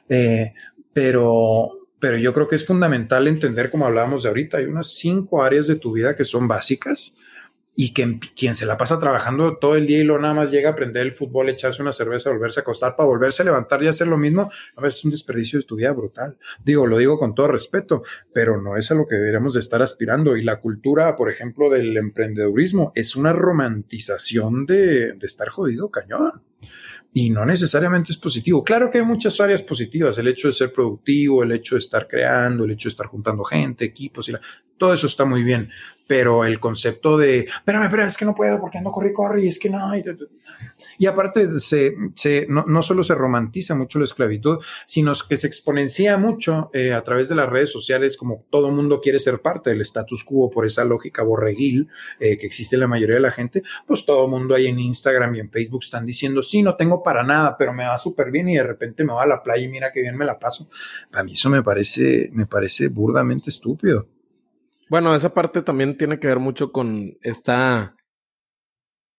Eh, 0.08 0.54
pero, 0.94 1.90
pero 2.00 2.18
yo 2.18 2.32
creo 2.32 2.48
que 2.48 2.56
es 2.56 2.66
fundamental 2.66 3.28
entender, 3.28 3.70
como 3.70 3.86
hablábamos 3.86 4.24
de 4.24 4.30
ahorita, 4.30 4.60
hay 4.60 4.66
unas 4.66 4.94
cinco 4.96 5.44
áreas 5.44 5.68
de 5.68 5.76
tu 5.76 5.92
vida 5.92 6.16
que 6.16 6.24
son 6.24 6.48
básicas 6.48 7.20
y 7.76 7.94
que 7.94 8.20
quien 8.36 8.56
se 8.56 8.66
la 8.66 8.78
pasa 8.78 9.00
trabajando 9.00 9.58
todo 9.58 9.76
el 9.76 9.86
día 9.86 10.00
y 10.00 10.04
lo 10.04 10.18
nada 10.20 10.34
más 10.34 10.52
llega 10.52 10.70
a 10.70 10.72
aprender 10.74 11.06
el 11.06 11.12
fútbol, 11.12 11.50
echarse 11.50 11.82
una 11.82 11.92
cerveza, 11.92 12.30
volverse 12.30 12.62
a 12.62 12.64
acostar 12.64 12.96
para 12.96 13.08
volverse 13.08 13.42
a 13.42 13.46
levantar 13.46 13.84
y 13.84 13.88
hacer 13.88 14.08
lo 14.08 14.18
mismo, 14.18 14.50
a 14.76 14.82
veces 14.82 15.00
es 15.00 15.06
un 15.06 15.12
desperdicio 15.12 15.60
de 15.60 15.66
tu 15.66 15.76
vida 15.76 15.92
brutal. 15.92 16.38
Digo, 16.64 16.88
lo 16.88 16.98
digo 16.98 17.20
con 17.20 17.36
todo 17.36 17.48
respeto, 17.48 18.04
pero 18.34 18.62
no 18.62 18.78
es 18.78 18.90
a 18.92 18.96
lo 18.96 19.06
que 19.06 19.16
deberíamos 19.16 19.54
de 19.54 19.60
estar 19.60 19.82
aspirando. 19.82 20.38
Y 20.38 20.44
la 20.44 20.60
cultura, 20.62 21.16
por 21.16 21.30
ejemplo, 21.30 21.70
del 21.70 21.96
emprendedurismo 21.98 22.92
es 22.96 23.16
una 23.16 23.34
romantización 23.34 24.66
de, 24.66 25.14
de 25.14 25.26
estar 25.26 25.50
jodido 25.50 25.90
cañón 25.90 26.44
y 27.18 27.30
no 27.30 27.46
necesariamente 27.46 28.12
es 28.12 28.18
positivo. 28.18 28.62
Claro 28.62 28.92
que 28.92 28.98
hay 28.98 29.06
muchas 29.06 29.40
áreas 29.40 29.62
positivas, 29.62 30.18
el 30.18 30.28
hecho 30.28 30.50
de 30.50 30.54
ser 30.54 30.74
productivo, 30.74 31.44
el 31.44 31.54
hecho 31.54 31.76
de 31.76 31.80
estar 31.80 32.10
creando, 32.10 32.66
el 32.66 32.72
hecho 32.72 32.90
de 32.90 32.92
estar 32.92 33.08
juntando 33.08 33.46
gente, 33.46 33.86
equipos, 33.86 34.28
y 34.28 34.34
todo 34.78 34.94
eso 34.94 35.08
está 35.08 35.24
muy 35.24 35.42
bien, 35.42 35.70
pero 36.08 36.46
el 36.46 36.60
concepto 36.60 37.18
de, 37.18 37.40
espérame, 37.42 37.90
pero 37.90 38.06
es 38.06 38.18
que 38.18 38.26
no 38.26 38.36
puedo 38.36 38.60
porque 38.60 38.78
ando 38.78 38.92
corre, 38.92 39.44
y 39.44 39.48
es 39.48 39.60
que 39.60 39.70
no. 39.70 39.92
Y, 40.98 41.06
aparte, 41.08 41.60
se, 41.60 41.96
se, 42.14 42.46
no, 42.48 42.66
no, 42.68 42.82
solo 42.84 43.04
se 43.04 43.16
romantiza 43.16 43.76
mucho 43.76 44.00
la 44.00 44.06
esclavitud, 44.06 44.60
sino 44.86 45.14
que 45.28 45.38
se 45.38 45.48
exponencia 45.48 46.18
mucho 46.18 46.70
eh, 46.74 46.94
a 46.94 47.04
través 47.04 47.30
de 47.30 47.36
las 47.36 47.50
redes 47.50 47.72
sociales, 47.72 48.18
como 48.18 48.46
todo 48.50 48.72
mundo 48.72 49.02
quiere 49.02 49.20
ser 49.20 49.40
parte 49.40 49.72
del 49.72 49.82
status 49.82 50.24
quo 50.24 50.50
por 50.50 50.66
esa 50.66 50.86
lógica 50.86 51.24
borreguil 51.24 51.90
eh, 52.20 52.38
que 52.38 52.46
existe 52.46 52.76
en 52.76 52.82
la 52.82 52.88
mayoría 52.88 53.16
de 53.16 53.22
la 53.22 53.32
gente, 53.32 53.64
pues 53.88 54.06
todo 54.06 54.28
mundo 54.28 54.56
ahí 54.56 54.68
en 54.68 54.80
Instagram 54.80 55.36
y 55.36 55.40
en 55.40 55.52
Facebook 55.52 55.84
están 55.84 56.06
diciendo, 56.06 56.42
sí, 56.42 56.62
no 56.62 56.76
tengo 56.76 57.02
para 57.04 57.24
nada, 57.24 57.56
pero 57.58 57.74
me 57.74 57.86
va 57.86 57.98
súper 57.98 58.32
bien 58.32 58.50
y 58.50 58.56
de 58.56 58.64
repente 58.64 59.04
me 59.04 59.14
va 59.14 59.24
a 59.24 59.28
la 59.28 59.42
playa 59.42 59.66
y 59.66 59.70
mira 59.70 59.92
qué 59.92 60.02
bien 60.02 60.18
me 60.18 60.26
la 60.26 60.40
paso. 60.40 60.70
A 61.14 61.24
mí 61.24 61.34
eso 61.34 61.50
me 61.50 61.64
parece, 61.64 62.30
me 62.34 62.46
parece 62.46 62.88
burdamente 62.90 63.50
estúpido. 63.50 64.08
Bueno, 64.90 65.16
esa 65.16 65.34
parte 65.34 65.62
también 65.64 65.98
tiene 65.98 66.20
que 66.20 66.28
ver 66.28 66.40
mucho 66.40 66.72
con 66.72 67.18
esta, 67.22 67.96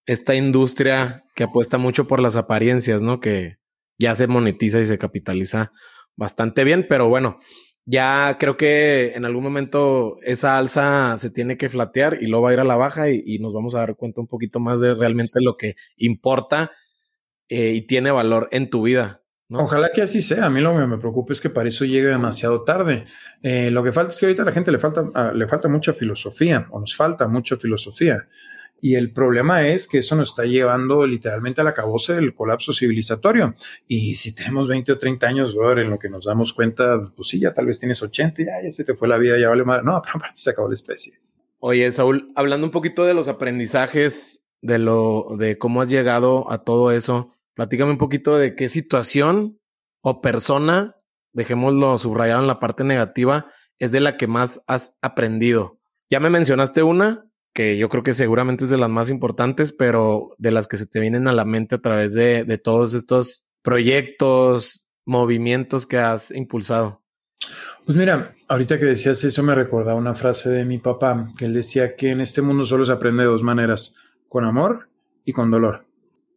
esta 0.07 0.35
industria 0.35 1.25
que 1.35 1.45
apuesta 1.45 1.77
mucho 1.79 2.07
por 2.07 2.21
las 2.21 2.37
apariencias, 2.37 3.03
¿no? 3.03 3.21
Que 3.21 3.57
ya 3.99 4.15
se 4.15 4.29
monetiza 4.29 4.81
y 4.81 4.85
se 4.85 4.99
capitaliza 4.99 5.73
bastante 6.17 6.65
bien, 6.65 6.87
pero 6.89 7.09
bueno, 7.09 7.39
ya 7.85 8.37
creo 8.39 8.57
que 8.57 9.13
en 9.15 9.25
algún 9.25 9.45
momento 9.45 10.19
esa 10.23 10.59
alza 10.59 11.19
se 11.19 11.31
tiene 11.31 11.57
que 11.57 11.69
flatear 11.69 12.19
y 12.21 12.27
luego 12.27 12.45
va 12.45 12.51
a 12.51 12.53
ir 12.55 12.61
a 12.61 12.65
la 12.65 12.77
baja 12.77 13.11
y, 13.11 13.39
nos 13.39 13.53
vamos 13.53 13.75
a 13.75 13.81
dar 13.81 13.97
cuenta 13.97 14.21
un 14.21 14.29
poquito 14.29 14.61
más 14.61 14.81
de 14.81 14.95
realmente 14.95 15.41
lo 15.43 15.57
que 15.57 15.77
importa 15.97 16.73
eh, 17.49 17.73
y 17.75 17.83
tiene 17.83 18.11
valor 18.11 18.49
en 18.53 18.71
tu 18.71 18.83
vida. 18.83 19.23
Ojalá 19.51 19.91
que 19.95 20.03
así 20.03 20.23
sea. 20.23 20.47
A 20.47 20.51
mí 20.51 20.61
lo 20.61 20.77
que 20.77 20.87
me 20.87 20.99
preocupa 20.99 21.33
es 21.33 21.41
que 21.41 21.51
para 21.51 21.69
eso 21.69 21.85
llegue 21.85 22.09
demasiado 22.09 22.63
tarde. 22.63 23.05
Eh, 23.43 23.71
lo 23.71 23.85
que 23.85 23.93
falta 23.93 24.13
es 24.13 24.19
que 24.19 24.27
ahorita 24.27 24.43
a 24.43 24.47
la 24.47 24.53
gente 24.53 24.73
le 24.73 24.79
falta, 24.79 25.05
ah, 25.15 25.33
le 25.35 25.47
falta 25.47 25.69
mucha 25.69 25.93
filosofía 25.93 26.67
o 26.71 26.81
nos 26.81 26.97
falta 26.97 27.29
mucha 27.29 27.57
filosofía. 27.57 28.27
Y 28.81 28.95
el 28.95 29.13
problema 29.13 29.67
es 29.67 29.89
que 29.89 29.99
eso 29.99 30.17
nos 30.17 30.31
está 30.31 30.45
llevando 30.45 31.07
literalmente 31.07 31.61
al 31.61 31.69
acabose 31.69 32.15
del 32.15 32.35
colapso 32.35 32.73
civilizatorio. 32.73 33.55
Y 33.89 34.17
si 34.17 34.35
tenemos 34.35 34.69
20 34.69 34.93
o 34.93 34.99
30 34.99 35.27
años, 35.27 35.55
brother, 35.55 35.81
en 35.81 35.91
lo 35.91 35.99
que 35.99 36.11
nos 36.11 36.25
damos 36.25 36.53
cuenta, 36.53 37.11
pues 37.17 37.29
sí, 37.29 37.41
ya 37.41 37.55
tal 37.55 37.67
vez 37.67 37.79
tienes 37.79 38.03
80 38.03 38.43
y 38.43 38.45
ya, 38.45 38.63
ya 38.63 38.71
se 38.71 38.85
te 38.85 38.95
fue 38.95 39.09
la 39.09 39.17
vida, 39.17 39.39
ya 39.39 39.49
vale 39.49 39.65
madre. 39.65 39.83
No, 39.85 40.01
pero 40.05 40.17
aparte 40.17 40.39
se 40.39 40.51
acabó 40.51 40.69
la 40.69 40.75
especie. 40.75 41.15
Oye, 41.59 41.91
Saúl, 41.91 42.33
hablando 42.37 42.67
un 42.67 42.71
poquito 42.71 43.05
de 43.05 43.15
los 43.15 43.29
aprendizajes, 43.29 44.45
de 44.61 44.79
lo, 44.79 45.37
de 45.39 45.57
cómo 45.57 45.81
has 45.81 45.89
llegado 45.89 46.51
a 46.51 46.59
todo 46.59 46.91
eso, 46.91 47.31
Platícame 47.57 47.93
un 47.93 47.99
poquito 47.99 48.37
de 48.37 48.55
qué 48.55 48.69
situación 48.69 49.59
o 50.03 50.21
persona, 50.21 50.97
dejémoslo 51.33 51.97
subrayado 51.97 52.43
en 52.43 52.47
la 52.47 52.61
parte 52.61 52.85
negativa, 52.85 53.51
es 53.79 53.93
de 53.93 54.01
la 54.01 54.19
que 54.19 54.27
más 54.27 54.63
has 54.67 54.99
aprendido. 55.01 55.81
Ya 56.11 56.21
me 56.21 56.29
mencionaste 56.29 56.83
una, 56.83 57.25
que 57.55 57.79
yo 57.79 57.89
creo 57.89 58.03
que 58.03 58.13
seguramente 58.13 58.65
es 58.65 58.71
de 58.71 58.77
las 58.77 58.91
más 58.91 59.09
importantes, 59.09 59.73
pero 59.73 60.35
de 60.37 60.51
las 60.51 60.69
que 60.69 60.77
se 60.77 60.87
te 60.87 61.01
vienen 61.01 61.29
a 61.29 61.33
la 61.33 61.47
mente 61.47 61.77
a 61.77 61.81
través 61.81 62.13
de, 62.13 62.45
todos 62.63 62.93
estos 62.93 63.49
proyectos, 63.63 64.91
movimientos 65.07 65.87
que 65.87 65.97
has 65.97 66.31
impulsado. 66.33 67.03
Pues 67.87 67.97
mira, 67.97 68.35
ahorita 68.49 68.79
que 68.79 68.85
decías 68.85 69.25
eso 69.25 69.43
me 69.43 69.55
recordaba 69.55 69.99
una 69.99 70.15
frase 70.15 70.51
de 70.51 70.67
mi 70.67 70.77
papá, 70.77 71.31
que 71.39 71.47
él 71.47 71.55
decía 71.55 71.97
que 71.97 72.11
en 72.11 72.21
este 72.21 72.43
mundo 72.43 72.67
solo 72.67 72.85
se 72.85 72.93
aprende 72.93 73.23
de 73.23 73.31
dos 73.31 73.43
maneras, 73.43 73.95
con 74.29 74.45
amor 74.45 74.91
y 75.25 75.33
con 75.33 75.51
dolor 75.51 75.86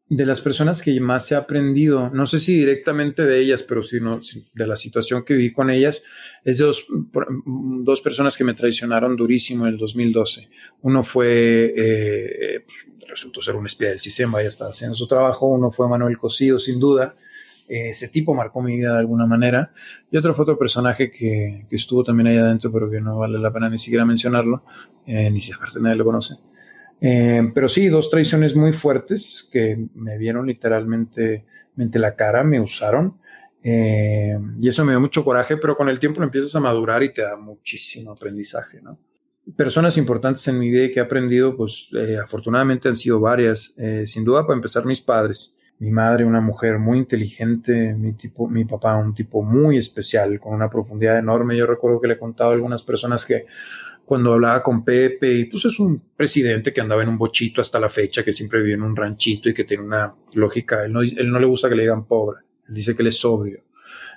de 0.10 0.26
las 0.26 0.41
personas 0.41 0.82
que 0.82 0.99
más 0.99 1.32
he 1.32 1.36
aprendido, 1.36 2.10
no 2.10 2.26
sé 2.26 2.39
si 2.39 2.55
directamente 2.57 3.28
de 3.28 3.39
ellas, 3.39 3.62
pero 3.62 3.84
si 3.84 4.01
no, 4.01 4.20
de 4.55 4.68
la 4.68 4.76
situación 4.76 5.24
que 5.24 5.36
viví 5.36 5.51
con 5.51 5.70
ellas, 5.70 6.01
es 6.43 6.57
de 6.57 6.66
dos, 6.66 6.88
dos 7.84 8.01
personas 8.01 8.36
que 8.36 8.43
me 8.43 8.55
traicionaron 8.55 9.16
durísimo 9.16 9.68
en 9.68 9.74
el 9.74 9.78
2012. 9.78 10.49
Uno 10.82 11.03
fue, 11.03 11.74
eh, 11.78 12.66
pues, 12.66 12.88
resultó 13.07 13.39
ser 13.39 13.55
un 13.55 13.68
espía 13.68 13.89
del 13.89 13.99
sistema, 13.99 14.41
ya 14.41 14.47
estaba 14.47 14.72
haciendo 14.72 14.95
su 14.95 15.07
trabajo. 15.07 15.45
Uno 15.45 15.70
fue 15.70 15.88
Manuel 15.88 16.18
Cosío, 16.18 16.57
sin 16.57 16.80
duda. 16.80 17.16
ese 17.68 18.07
tipo 18.07 18.34
marcó 18.34 18.64
mi 18.64 18.78
vida 18.78 18.93
de 18.93 18.99
alguna 18.99 19.28
manera. 19.28 19.74
Y 20.12 20.18
otro 20.18 20.34
fue 20.34 20.41
otro 20.41 20.57
personaje 20.57 21.12
que, 21.12 21.68
que, 21.70 21.76
estuvo 21.76 22.03
también 22.03 22.26
ahí 22.26 22.38
adentro, 22.38 22.72
pero 22.72 22.89
que 22.89 22.99
no 22.99 23.20
vale 23.20 23.38
la 23.38 23.53
pena 23.53 23.70
ni 23.70 23.78
siquiera 23.78 24.05
mencionarlo, 24.05 24.64
eh, 25.05 25.30
ni 25.30 25.39
si 25.39 25.51
aparte 25.51 25.80
nadie 25.80 25.97
lo 25.97 26.05
conoce. 26.05 26.34
Eh, 27.01 27.51
pero 27.53 27.69
sí, 27.69 27.87
dos 27.87 28.09
traiciones 28.09 28.55
muy 28.55 28.73
fuertes 28.73 29.49
que 29.51 29.87
me 29.95 30.17
vieron 30.17 30.47
literalmente 30.47 31.45
la 31.75 32.15
cara, 32.15 32.43
me 32.43 32.59
usaron. 32.59 33.17
Eh, 33.63 34.37
y 34.59 34.67
eso 34.67 34.85
me 34.85 34.93
dio 34.93 34.99
mucho 34.99 35.23
coraje, 35.23 35.57
pero 35.57 35.75
con 35.75 35.89
el 35.89 35.99
tiempo 35.99 36.19
lo 36.19 36.25
empiezas 36.25 36.55
a 36.55 36.59
madurar 36.59 37.03
y 37.03 37.13
te 37.13 37.21
da 37.21 37.35
muchísimo 37.35 38.11
aprendizaje, 38.11 38.81
¿no? 38.81 38.97
Personas 39.55 39.97
importantes 39.97 40.47
en 40.47 40.59
mi 40.59 40.69
vida 40.69 40.85
y 40.85 40.91
que 40.91 40.99
he 40.99 41.03
aprendido, 41.03 41.57
pues 41.57 41.89
eh, 41.93 42.17
afortunadamente 42.23 42.87
han 42.87 42.95
sido 42.95 43.19
varias. 43.19 43.73
sin 44.05 44.23
duda, 44.23 44.45
para 44.45 44.55
empezar, 44.55 44.85
mis 44.85 45.01
padres. 45.01 45.55
Mi 45.79 45.91
madre, 45.91 46.25
una 46.25 46.41
mujer 46.41 46.77
muy 46.77 46.97
inteligente, 46.97 47.93
mi, 47.93 48.11
tipo, 48.11 48.47
mi 48.49 48.65
papá, 48.65 48.97
un 48.97 49.15
tipo 49.15 49.41
muy 49.41 49.77
especial, 49.77 50.39
con 50.39 50.53
una 50.53 50.69
profundidad 50.69 51.17
enorme. 51.17 51.57
Yo 51.57 51.65
recuerdo 51.65 52.01
que 52.01 52.09
le 52.09 52.13
he 52.15 52.19
contado 52.19 52.51
a 52.51 52.53
algunas 52.53 52.83
personas 52.83 53.25
que 53.25 53.45
cuando 54.10 54.34
hablaba 54.34 54.64
con 54.64 54.84
Pepe, 54.84 55.32
y 55.32 55.45
pues 55.45 55.66
es 55.66 55.80
un 55.80 56.01
presidente 56.18 56.74
que 56.74 56.82
andaba 56.82 57.03
en 57.03 57.10
un 57.10 57.18
bochito 57.20 57.62
hasta 57.62 57.80
la 57.80 57.89
fecha, 57.89 58.24
que 58.24 58.32
siempre 58.32 58.60
vive 58.60 58.74
en 58.74 58.82
un 58.82 58.95
ranchito 58.95 59.49
y 59.49 59.53
que 59.53 59.66
tiene 59.66 59.84
una 59.84 60.16
lógica, 60.34 60.84
él 60.84 60.91
no, 60.91 61.01
él 61.01 61.32
no 61.32 61.39
le 61.39 61.45
gusta 61.45 61.70
que 61.70 61.76
le 61.76 61.84
digan 61.84 62.07
pobre, 62.07 62.39
él 62.68 62.74
dice 62.74 62.95
que 62.95 63.03
él 63.03 63.10
es 63.10 63.20
sobrio. 63.20 63.62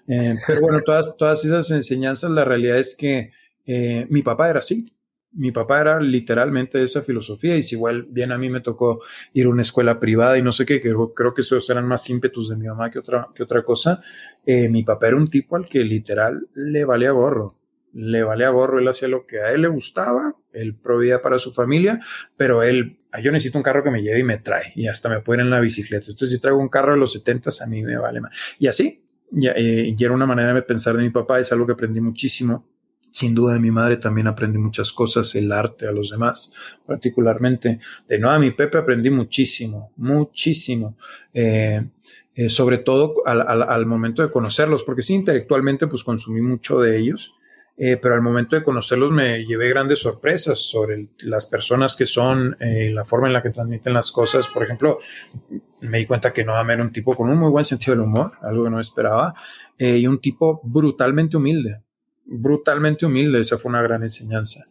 Eh, 0.09 0.34
pero 0.47 0.62
bueno, 0.62 0.80
todas, 0.80 1.14
todas 1.18 1.45
esas 1.45 1.70
enseñanzas, 1.72 2.30
la 2.30 2.43
realidad 2.43 2.78
es 2.78 2.97
que 2.97 3.32
eh, 3.66 4.07
mi 4.09 4.22
papá 4.22 4.49
era 4.49 4.61
así, 4.61 4.90
mi 5.32 5.53
papá 5.53 5.82
era 5.82 6.01
literalmente 6.01 6.82
esa 6.82 7.03
filosofía 7.03 7.59
y 7.59 7.62
si 7.62 7.74
igual 7.74 8.05
bien 8.05 8.32
a 8.32 8.38
mí 8.38 8.49
me 8.49 8.62
tocó 8.62 9.03
ir 9.34 9.45
a 9.45 9.51
una 9.51 9.61
escuela 9.61 10.01
privada 10.01 10.38
y 10.38 10.43
no 10.43 10.53
sé 10.53 10.64
qué, 10.64 10.80
creo, 10.80 11.12
creo 11.12 11.34
que 11.34 11.43
esos 11.43 11.68
eran 11.68 11.86
más 11.86 12.09
ímpetus 12.09 12.49
de 12.49 12.57
mi 12.57 12.66
mamá 12.66 12.90
que 12.90 12.99
otra, 12.99 13.28
que 13.34 13.43
otra 13.43 13.62
cosa, 13.62 14.03
eh, 14.47 14.70
mi 14.70 14.84
papá 14.84 15.09
era 15.09 15.18
un 15.18 15.28
tipo 15.28 15.55
al 15.55 15.68
que 15.68 15.84
literal 15.84 16.49
le 16.55 16.82
valía 16.86 17.11
gorro 17.11 17.59
le 17.93 18.22
valía 18.22 18.49
gorro, 18.51 18.78
él 18.78 18.88
hacía 18.88 19.09
lo 19.09 19.26
que 19.26 19.40
a 19.40 19.53
él 19.53 19.62
le 19.62 19.68
gustaba, 19.68 20.34
él 20.53 20.74
proveía 20.74 21.20
para 21.20 21.38
su 21.38 21.53
familia, 21.53 22.01
pero 22.36 22.62
él, 22.62 22.99
ah, 23.12 23.20
yo 23.20 23.32
necesito 23.32 23.59
un 23.59 23.64
carro 23.64 23.82
que 23.82 23.90
me 23.90 24.03
lleve 24.03 24.20
y 24.20 24.24
me 24.24 24.38
trae, 24.38 24.72
y 24.74 24.88
hasta 24.88 25.09
me 25.09 25.20
puede 25.20 25.43
en 25.43 25.51
la 25.51 25.61
bicicleta. 25.61 26.07
Entonces, 26.09 26.30
si 26.30 26.40
traigo 26.40 26.59
un 26.59 26.68
carro 26.68 26.93
de 26.93 26.99
los 26.99 27.12
70, 27.12 27.51
a 27.61 27.66
mí 27.66 27.82
me 27.82 27.97
vale 27.97 28.20
más. 28.20 28.34
Y 28.59 28.66
así, 28.66 29.03
eh, 29.55 29.95
y, 29.97 30.05
era 30.05 30.12
una 30.12 30.26
manera 30.26 30.53
de 30.53 30.62
pensar 30.62 30.97
de 30.97 31.03
mi 31.03 31.11
papá, 31.11 31.40
es 31.40 31.53
algo 31.53 31.66
que 31.66 31.72
aprendí 31.72 32.01
muchísimo. 32.01 32.66
Sin 33.11 33.34
duda 33.34 33.53
de 33.53 33.61
mi 33.61 33.70
madre 33.70 33.99
también 33.99 34.26
aprendí 34.26 34.57
muchas 34.57 34.90
cosas, 34.90 35.34
el 35.34 35.53
arte 35.53 35.86
a 35.86 35.93
los 35.93 36.11
demás, 36.11 36.51
particularmente. 36.86 37.78
De 38.09 38.18
no, 38.18 38.30
a 38.30 38.38
mi 38.38 38.53
Pepe 38.53 38.78
aprendí 38.78 39.11
muchísimo, 39.11 39.93
muchísimo. 39.97 40.97
Eh, 41.34 41.82
eh, 42.34 42.49
sobre 42.49 42.78
todo 42.78 43.14
al, 43.26 43.43
al, 43.43 43.62
al, 43.62 43.84
momento 43.84 44.22
de 44.22 44.30
conocerlos, 44.30 44.82
porque 44.84 45.03
sí, 45.03 45.12
intelectualmente 45.12 45.86
pues 45.86 46.03
consumí 46.03 46.40
mucho 46.40 46.78
de 46.80 46.99
ellos, 46.99 47.34
eh, 47.76 47.96
pero 47.96 48.14
al 48.14 48.20
momento 48.20 48.54
de 48.54 48.62
conocerlos 48.62 49.12
me 49.12 49.44
llevé 49.44 49.68
grandes 49.68 50.00
sorpresas 50.00 50.60
sobre 50.60 51.08
las 51.20 51.46
personas 51.46 51.96
que 51.96 52.04
son, 52.04 52.56
eh, 52.60 52.90
la 52.92 53.04
forma 53.04 53.28
en 53.28 53.32
la 53.32 53.42
que 53.42 53.50
transmiten 53.50 53.94
las 53.94 54.12
cosas. 54.12 54.46
Por 54.48 54.62
ejemplo, 54.62 54.98
me 55.80 55.98
di 55.98 56.06
cuenta 56.06 56.32
que 56.32 56.44
Noam 56.44 56.70
era 56.70 56.82
un 56.82 56.92
tipo 56.92 57.14
con 57.16 57.30
un 57.30 57.38
muy 57.38 57.50
buen 57.50 57.64
sentido 57.64 57.96
del 57.96 58.04
humor, 58.04 58.32
algo 58.42 58.64
que 58.64 58.70
no 58.70 58.80
esperaba, 58.80 59.34
eh, 59.78 59.96
y 59.96 60.06
un 60.06 60.20
tipo 60.20 60.60
brutalmente 60.62 61.36
humilde, 61.36 61.80
brutalmente 62.26 63.06
humilde. 63.06 63.40
Esa 63.40 63.56
fue 63.56 63.70
una 63.70 63.82
gran 63.82 64.02
enseñanza. 64.02 64.64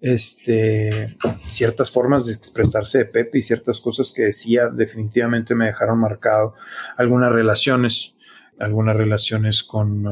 Este, 0.00 1.16
ciertas 1.48 1.90
formas 1.90 2.26
de 2.26 2.34
expresarse 2.34 2.98
de 2.98 3.04
Pepe 3.06 3.38
y 3.38 3.42
ciertas 3.42 3.80
cosas 3.80 4.12
que 4.14 4.24
decía 4.24 4.68
definitivamente 4.68 5.54
me 5.56 5.66
dejaron 5.66 5.98
marcado. 5.98 6.54
Algunas 6.96 7.32
relaciones, 7.32 8.16
algunas 8.58 8.96
relaciones 8.96 9.62
con 9.62 10.06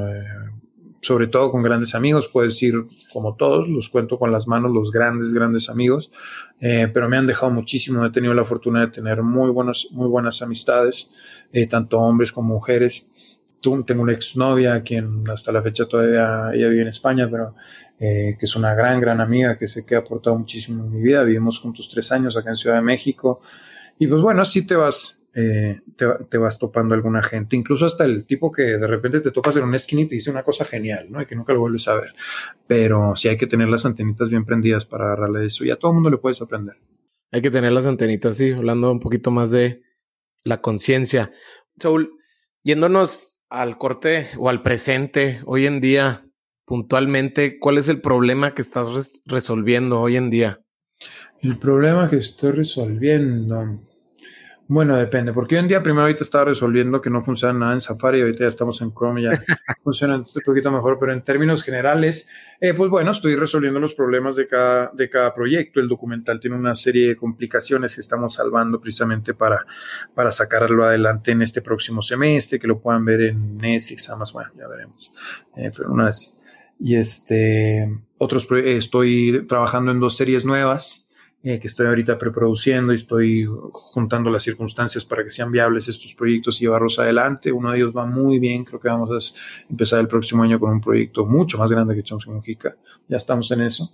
sobre 1.02 1.26
todo 1.26 1.50
con 1.50 1.62
grandes 1.62 1.96
amigos, 1.96 2.28
puedo 2.28 2.46
decir 2.46 2.74
como 3.12 3.34
todos, 3.34 3.68
los 3.68 3.88
cuento 3.88 4.18
con 4.20 4.30
las 4.30 4.46
manos, 4.46 4.70
los 4.72 4.92
grandes, 4.92 5.34
grandes 5.34 5.68
amigos, 5.68 6.12
eh, 6.60 6.88
pero 6.94 7.08
me 7.08 7.16
han 7.16 7.26
dejado 7.26 7.50
muchísimo, 7.50 8.06
he 8.06 8.10
tenido 8.10 8.32
la 8.34 8.44
fortuna 8.44 8.82
de 8.82 8.92
tener 8.92 9.20
muy, 9.24 9.50
buenos, 9.50 9.88
muy 9.90 10.06
buenas 10.06 10.40
amistades, 10.42 11.12
eh, 11.52 11.66
tanto 11.66 11.98
hombres 11.98 12.32
como 12.32 12.54
mujeres. 12.54 13.10
Tengo 13.60 14.02
una 14.02 14.12
exnovia, 14.12 14.82
quien 14.82 15.28
hasta 15.28 15.52
la 15.52 15.62
fecha 15.62 15.86
todavía 15.86 16.50
ella 16.52 16.68
vive 16.68 16.82
en 16.82 16.88
España, 16.88 17.28
pero 17.30 17.54
eh, 17.98 18.36
que 18.38 18.46
es 18.46 18.56
una 18.56 18.74
gran, 18.74 19.00
gran 19.00 19.20
amiga 19.20 19.56
que 19.56 19.68
sé 19.68 19.84
que 19.84 19.94
ha 19.96 19.98
aportado 19.98 20.36
muchísimo 20.36 20.84
en 20.84 20.92
mi 20.92 21.00
vida. 21.00 21.22
Vivimos 21.22 21.60
juntos 21.60 21.88
tres 21.88 22.10
años 22.10 22.36
acá 22.36 22.50
en 22.50 22.56
Ciudad 22.56 22.76
de 22.76 22.82
México. 22.82 23.40
Y 23.98 24.08
pues 24.08 24.20
bueno, 24.20 24.42
así 24.42 24.66
te 24.66 24.74
vas, 24.74 25.21
eh, 25.34 25.80
te, 25.96 26.38
vas 26.38 26.58
topando 26.58 26.94
alguna 26.94 27.22
gente, 27.22 27.56
incluso 27.56 27.86
hasta 27.86 28.04
el 28.04 28.26
tipo 28.26 28.52
que 28.52 28.62
de 28.62 28.86
repente 28.86 29.20
te 29.20 29.30
topas 29.30 29.56
en 29.56 29.64
un 29.64 29.78
skinny 29.78 30.02
y 30.02 30.08
te 30.08 30.14
dice 30.16 30.30
una 30.30 30.42
cosa 30.42 30.64
genial, 30.64 31.06
¿no? 31.10 31.22
Y 31.22 31.26
que 31.26 31.36
nunca 31.36 31.54
lo 31.54 31.60
vuelves 31.60 31.88
a 31.88 31.94
ver. 31.94 32.14
Pero 32.66 33.16
sí 33.16 33.28
hay 33.28 33.38
que 33.38 33.46
tener 33.46 33.68
las 33.68 33.86
antenitas 33.86 34.28
bien 34.28 34.44
prendidas 34.44 34.84
para 34.84 35.06
agarrarle 35.06 35.46
eso 35.46 35.64
y 35.64 35.70
a 35.70 35.76
todo 35.76 35.94
mundo 35.94 36.10
le 36.10 36.18
puedes 36.18 36.42
aprender. 36.42 36.76
Hay 37.30 37.40
que 37.40 37.50
tener 37.50 37.72
las 37.72 37.86
antenitas, 37.86 38.36
sí, 38.36 38.50
hablando 38.50 38.92
un 38.92 39.00
poquito 39.00 39.30
más 39.30 39.50
de 39.50 39.82
la 40.44 40.60
conciencia. 40.60 41.32
Saúl, 41.78 42.18
yéndonos 42.62 43.38
al 43.48 43.78
corte 43.78 44.26
o 44.38 44.50
al 44.50 44.62
presente, 44.62 45.40
hoy 45.46 45.66
en 45.66 45.80
día, 45.80 46.26
puntualmente, 46.66 47.58
¿cuál 47.58 47.78
es 47.78 47.88
el 47.88 48.02
problema 48.02 48.52
que 48.54 48.60
estás 48.60 49.22
resolviendo 49.24 50.00
hoy 50.00 50.16
en 50.16 50.28
día? 50.28 50.60
El 51.40 51.58
problema 51.58 52.08
que 52.08 52.16
estoy 52.16 52.52
resolviendo. 52.52 53.80
Bueno, 54.68 54.96
depende, 54.96 55.32
porque 55.32 55.56
hoy 55.56 55.60
en 55.60 55.68
día 55.68 55.82
primero 55.82 56.02
ahorita 56.02 56.22
estaba 56.22 56.46
resolviendo 56.46 57.00
que 57.00 57.10
no 57.10 57.22
funciona 57.22 57.52
nada 57.58 57.72
en 57.72 57.80
Safari, 57.80 58.20
ahorita 58.20 58.44
ya 58.44 58.48
estamos 58.48 58.80
en 58.80 58.92
Chrome 58.94 59.20
y 59.20 59.24
ya 59.24 59.30
funciona 59.84 60.16
un 60.16 60.24
poquito 60.44 60.70
mejor, 60.70 60.98
pero 60.98 61.12
en 61.12 61.22
términos 61.22 61.62
generales, 61.62 62.30
eh, 62.60 62.72
pues 62.72 62.88
bueno, 62.88 63.10
estoy 63.10 63.34
resolviendo 63.34 63.80
los 63.80 63.94
problemas 63.94 64.36
de 64.36 64.46
cada, 64.46 64.90
de 64.94 65.10
cada 65.10 65.34
proyecto. 65.34 65.80
El 65.80 65.88
documental 65.88 66.38
tiene 66.38 66.56
una 66.56 66.74
serie 66.74 67.08
de 67.08 67.16
complicaciones 67.16 67.94
que 67.96 68.00
estamos 68.00 68.34
salvando 68.34 68.80
precisamente 68.80 69.34
para, 69.34 69.66
para 70.14 70.30
sacarlo 70.30 70.84
adelante 70.84 71.32
en 71.32 71.42
este 71.42 71.60
próximo 71.60 72.00
semestre, 72.00 72.60
que 72.60 72.68
lo 72.68 72.80
puedan 72.80 73.04
ver 73.04 73.20
en 73.22 73.58
Netflix, 73.58 74.08
además, 74.08 74.32
bueno, 74.32 74.52
ya 74.56 74.68
veremos. 74.68 75.10
Eh, 75.56 75.72
pero 75.76 75.90
una 75.90 76.06
vez. 76.06 76.38
Y 76.78 76.96
este, 76.96 77.88
otros, 78.16 78.48
estoy 78.50 79.44
trabajando 79.46 79.90
en 79.90 80.00
dos 80.00 80.16
series 80.16 80.44
nuevas 80.44 81.01
eh, 81.44 81.58
que 81.58 81.66
estoy 81.66 81.86
ahorita 81.86 82.18
preproduciendo 82.18 82.92
y 82.92 82.96
estoy 82.96 83.48
juntando 83.72 84.30
las 84.30 84.44
circunstancias 84.44 85.04
para 85.04 85.24
que 85.24 85.30
sean 85.30 85.50
viables 85.50 85.88
estos 85.88 86.14
proyectos 86.14 86.60
y 86.60 86.64
llevarlos 86.64 86.98
adelante. 87.00 87.50
Uno 87.50 87.72
de 87.72 87.78
ellos 87.78 87.92
va 87.96 88.06
muy 88.06 88.38
bien, 88.38 88.64
creo 88.64 88.78
que 88.78 88.88
vamos 88.88 89.10
a 89.10 89.68
empezar 89.68 89.98
el 89.98 90.06
próximo 90.06 90.44
año 90.44 90.60
con 90.60 90.70
un 90.70 90.80
proyecto 90.80 91.26
mucho 91.26 91.58
más 91.58 91.72
grande 91.72 91.96
que 91.96 92.02
Chomsky 92.04 92.30
Mujica. 92.30 92.76
Ya 93.08 93.16
estamos 93.16 93.50
en 93.50 93.62
eso. 93.62 93.90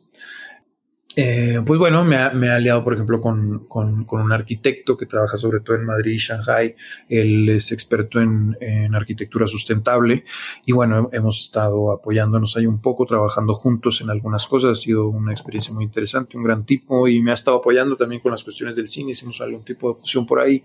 Eh, 1.20 1.62
pues 1.66 1.80
bueno, 1.80 2.04
me 2.04 2.16
ha, 2.16 2.30
me 2.30 2.48
ha, 2.48 2.54
aliado, 2.54 2.84
por 2.84 2.94
ejemplo, 2.94 3.20
con, 3.20 3.66
con, 3.66 4.04
con, 4.04 4.20
un 4.20 4.30
arquitecto 4.30 4.96
que 4.96 5.04
trabaja 5.04 5.36
sobre 5.36 5.58
todo 5.58 5.74
en 5.74 5.84
Madrid 5.84 6.12
y 6.12 6.18
Shanghai. 6.18 6.76
Él 7.08 7.48
es 7.48 7.72
experto 7.72 8.20
en, 8.20 8.56
en, 8.60 8.94
arquitectura 8.94 9.48
sustentable 9.48 10.22
y 10.64 10.70
bueno, 10.70 11.10
hemos 11.12 11.40
estado 11.40 11.90
apoyándonos 11.90 12.56
ahí 12.56 12.66
un 12.66 12.80
poco, 12.80 13.04
trabajando 13.04 13.52
juntos 13.52 14.00
en 14.00 14.10
algunas 14.10 14.46
cosas. 14.46 14.78
Ha 14.78 14.80
sido 14.80 15.08
una 15.08 15.32
experiencia 15.32 15.74
muy 15.74 15.82
interesante, 15.82 16.36
un 16.36 16.44
gran 16.44 16.64
tipo 16.64 17.08
y 17.08 17.20
me 17.20 17.32
ha 17.32 17.34
estado 17.34 17.56
apoyando 17.56 17.96
también 17.96 18.22
con 18.22 18.30
las 18.30 18.44
cuestiones 18.44 18.76
del 18.76 18.86
cine. 18.86 19.10
Hicimos 19.10 19.40
algún 19.40 19.64
tipo 19.64 19.88
de 19.88 19.98
fusión 19.98 20.24
por 20.24 20.38
ahí. 20.38 20.62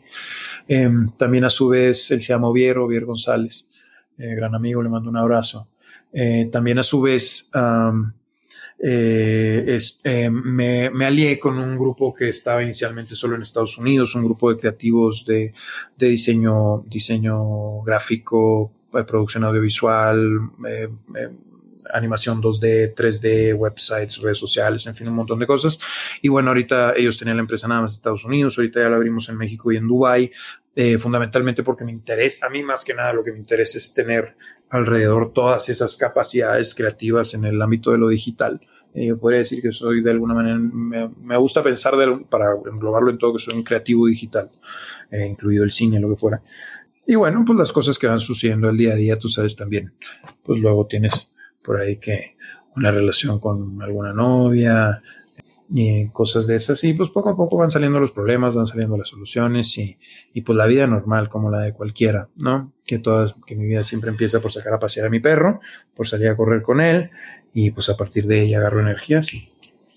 Eh, 0.68 0.88
también 1.18 1.46
a 1.46 1.50
su 1.50 1.70
vez, 1.70 2.12
él 2.12 2.22
se 2.22 2.32
llama 2.32 2.50
Oviero, 2.50 2.86
Ovier 2.86 3.06
González, 3.06 3.72
eh, 4.20 4.36
gran 4.36 4.54
amigo, 4.54 4.84
le 4.84 4.90
mando 4.90 5.10
un 5.10 5.18
abrazo. 5.18 5.68
Eh, 6.14 6.48
también 6.52 6.78
a 6.78 6.84
su 6.84 7.02
vez, 7.02 7.50
eh, 8.86 9.64
es, 9.66 10.02
eh, 10.04 10.30
me, 10.30 10.90
me, 10.90 11.06
alié 11.06 11.40
con 11.40 11.58
un 11.58 11.78
grupo 11.78 12.14
que 12.14 12.28
estaba 12.28 12.62
inicialmente 12.62 13.16
solo 13.16 13.36
en 13.36 13.42
Estados 13.42 13.78
Unidos, 13.78 14.14
un 14.14 14.26
grupo 14.26 14.54
de 14.54 14.60
creativos 14.60 15.24
de, 15.26 15.54
de 15.98 16.08
diseño, 16.08 16.84
diseño 16.88 17.82
gráfico, 17.84 18.74
de 18.92 19.06
producción 19.06 19.46
audiovisual, 19.46 20.52
eh, 20.68 20.90
eh 21.16 21.30
animación 21.94 22.42
2D, 22.42 22.94
3D, 22.96 23.56
websites, 23.56 24.22
redes 24.22 24.38
sociales, 24.38 24.88
en 24.88 24.96
fin, 24.96 25.08
un 25.10 25.16
montón 25.16 25.40
de 25.40 25.46
cosas. 25.46 25.80
Y 26.22 26.30
bueno, 26.30 26.50
ahorita 26.50 26.94
ellos 26.96 27.18
tenían 27.18 27.38
la 27.38 27.42
empresa 27.42 27.68
nada 27.68 27.82
más 27.82 27.92
en 27.92 27.96
Estados 27.96 28.26
Unidos, 28.26 28.58
ahorita 28.58 28.82
ya 28.82 28.90
la 28.90 28.96
abrimos 28.96 29.28
en 29.30 29.38
México 29.38 29.72
y 29.72 29.78
en 29.78 29.88
Dubai, 29.88 30.32
eh, 30.76 30.98
fundamentalmente 30.98 31.62
porque 31.62 31.84
me 31.84 31.92
interesa, 31.92 32.48
a 32.48 32.50
mí 32.50 32.64
más 32.64 32.84
que 32.84 32.94
nada 32.94 33.14
lo 33.14 33.24
que 33.24 33.32
me 33.32 33.38
interesa 33.38 33.78
es 33.78 33.94
tener 33.94 34.36
alrededor 34.70 35.34
todas 35.34 35.70
esas 35.70 35.98
capacidades 35.98 36.74
creativas 36.74 37.34
en 37.34 37.46
el 37.46 37.62
ámbito 37.62 37.92
de 37.92 37.98
lo 37.98 38.08
digital. 38.08 38.62
Eh, 38.94 39.08
yo 39.08 39.18
podría 39.18 39.40
decir 39.40 39.62
que 39.62 39.72
soy 39.72 40.02
de 40.02 40.12
alguna 40.12 40.34
manera, 40.34 40.58
me, 40.58 41.10
me 41.22 41.38
gusta 41.38 41.62
pensar 41.62 41.96
para 42.30 42.46
englobarlo 42.72 43.10
en 43.10 43.18
todo 43.18 43.34
que 43.34 43.40
soy 43.40 43.56
un 43.56 43.64
creativo 43.64 44.08
digital, 44.08 44.52
eh, 45.10 45.26
incluido 45.26 45.64
el 45.64 45.72
cine, 45.72 46.00
lo 46.00 46.10
que 46.10 46.16
fuera. 46.16 46.42
Y 47.06 47.16
bueno, 47.16 47.44
pues 47.46 47.58
las 47.60 47.72
cosas 47.72 47.98
que 47.98 48.08
van 48.08 48.20
sucediendo 48.20 48.70
el 48.70 48.78
día 48.78 48.94
a 48.94 48.96
día, 48.96 49.18
tú 49.18 49.28
sabes 49.28 49.56
también, 49.56 49.94
pues 50.44 50.60
luego 50.60 50.88
tienes 50.88 51.34
por 51.62 51.78
ahí 51.78 51.98
que 51.98 52.38
una 52.76 52.92
relación 52.92 53.40
con 53.40 53.82
alguna 53.82 54.14
novia, 54.14 55.02
y 55.76 56.08
cosas 56.10 56.46
de 56.46 56.56
esas. 56.56 56.84
Y 56.84 56.94
pues 56.94 57.10
poco 57.10 57.30
a 57.30 57.36
poco 57.36 57.58
van 57.58 57.72
saliendo 57.72 58.00
los 58.00 58.12
problemas, 58.12 58.54
van 58.54 58.68
saliendo 58.68 58.96
las 58.96 59.08
soluciones 59.08 59.76
y, 59.80 59.98
y 60.32 60.42
pues 60.42 60.56
la 60.56 60.68
vida 60.68 60.86
normal 60.86 61.30
como 61.30 61.50
la 61.50 61.60
de 61.60 61.74
cualquiera, 61.74 62.30
¿no? 62.36 62.72
Que 62.86 63.00
todas, 63.00 63.36
que 63.46 63.56
mi 63.56 63.66
vida 63.66 63.84
siempre 63.84 64.12
empieza 64.12 64.40
por 64.40 64.52
sacar 64.52 64.74
a 64.74 64.80
pasear 64.80 65.08
a 65.08 65.10
mi 65.10 65.20
perro, 65.20 65.62
por 65.96 66.08
salir 66.08 66.28
a 66.28 66.36
correr 66.36 66.62
con 66.62 66.80
él 66.80 67.10
y 67.54 67.72
pues 67.72 67.90
a 67.90 67.98
partir 67.98 68.28
de 68.28 68.42
ahí 68.42 68.54
agarro 68.54 68.82
energías 68.82 69.34
y 69.34 69.52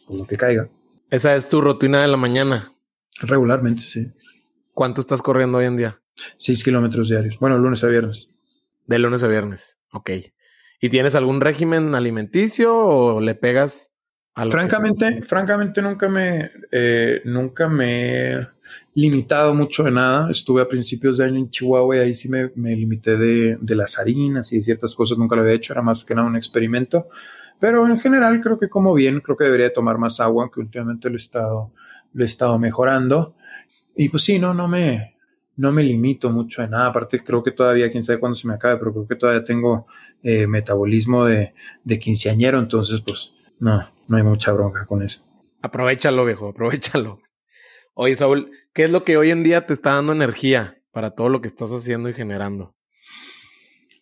lo 0.09 0.27
que 0.27 0.37
caiga. 0.37 0.70
Esa 1.11 1.37
es 1.37 1.49
tu 1.49 1.61
rutina 1.61 2.01
de 2.01 2.09
la 2.09 2.16
mañana. 2.16 2.72
Regularmente, 3.20 3.83
sí. 3.83 4.11
¿Cuánto 4.72 5.03
estás 5.03 5.20
corriendo 5.20 5.59
hoy 5.59 5.66
en 5.66 5.77
día? 5.77 6.01
Seis 6.39 6.64
kilómetros 6.64 7.11
diarios. 7.11 7.39
Bueno, 7.39 7.59
lunes 7.59 7.85
a 7.85 7.89
viernes. 7.89 8.35
De 8.87 8.99
lunes 8.99 9.22
a 9.22 9.29
viernes. 9.29 9.79
Ok. 9.93 10.11
¿Y 10.81 10.89
tienes 10.89 11.14
algún 11.14 11.41
régimen 11.41 11.95
alimenticio 11.95 12.77
o 12.77 13.20
le 13.20 13.35
pegas 13.35 13.93
Francamente, 14.37 15.22
francamente 15.22 15.80
nunca 15.80 16.11
me, 16.11 16.51
eh, 16.70 17.22
nunca 17.24 17.70
me 17.70 18.32
he 18.32 18.47
limitado 18.95 19.55
mucho 19.55 19.82
de 19.84 19.91
nada. 19.91 20.30
Estuve 20.30 20.61
a 20.61 20.68
principios 20.68 21.16
de 21.16 21.24
año 21.24 21.39
en 21.39 21.49
Chihuahua 21.49 21.97
y 21.97 21.99
ahí 22.01 22.14
sí 22.14 22.28
me, 22.28 22.51
me 22.55 22.76
limité 22.76 23.16
de, 23.16 23.57
de, 23.59 23.74
las 23.74 23.99
harinas 23.99 24.53
y 24.53 24.62
ciertas 24.62 24.95
cosas 24.95 25.16
nunca 25.16 25.37
lo 25.37 25.43
había 25.43 25.55
hecho. 25.55 25.72
Era 25.72 25.80
más 25.80 26.05
que 26.05 26.14
nada 26.14 26.28
un 26.28 26.37
experimento. 26.37 27.09
Pero 27.59 27.87
en 27.87 27.99
general 27.99 28.43
creo 28.43 28.59
que 28.59 28.68
como 28.68 28.93
bien, 28.93 29.20
creo 29.20 29.39
que 29.39 29.45
debería 29.45 29.72
tomar 29.72 29.97
más 29.97 30.20
agua, 30.20 30.45
aunque 30.45 30.61
últimamente 30.61 31.09
lo 31.09 31.14
he 31.14 31.16
estado, 31.16 31.72
lo 32.12 32.22
he 32.22 32.26
estado 32.26 32.59
mejorando. 32.59 33.37
Y 33.97 34.11
pues 34.11 34.22
sí, 34.22 34.39
no, 34.39 34.53
no 34.53 34.68
me, 34.68 35.16
no 35.57 35.72
me 35.72 35.82
limito 35.82 36.28
mucho 36.28 36.61
de 36.61 36.68
nada. 36.68 36.89
Aparte, 36.89 37.24
creo 37.24 37.43
que 37.43 37.53
todavía, 37.53 37.91
quién 37.91 38.03
sabe 38.03 38.20
cuándo 38.20 38.37
se 38.37 38.47
me 38.47 38.53
acabe, 38.53 38.76
pero 38.76 38.93
creo 38.93 39.09
que 39.09 39.16
todavía 39.16 39.45
tengo 39.45 39.87
eh, 40.22 40.47
metabolismo 40.47 41.24
de, 41.24 41.55
de 41.84 41.99
quinceañero. 41.99 42.59
Entonces, 42.59 43.01
pues, 43.01 43.32
no, 43.59 43.95
no 44.09 44.17
hay 44.17 44.23
mucha 44.23 44.53
bronca 44.53 44.87
con 44.87 45.03
eso. 45.03 45.25
Aprovechalo, 45.63 46.25
viejo, 46.25 46.49
aprovechalo. 46.49 47.21
Oye, 47.95 48.15
Saúl, 48.15 48.51
¿qué 48.73 48.85
es 48.85 48.91
lo 48.91 49.05
que 49.05 49.17
hoy 49.17 49.31
en 49.31 49.43
día 49.43 49.67
te 49.67 49.73
está 49.73 49.95
dando 49.95 50.13
energía 50.13 50.83
para 50.93 51.13
todo 51.13 51.29
lo 51.29 51.41
que 51.41 51.49
estás 51.49 51.73
haciendo 51.73 52.09
y 52.09 52.15
generando? 52.15 52.75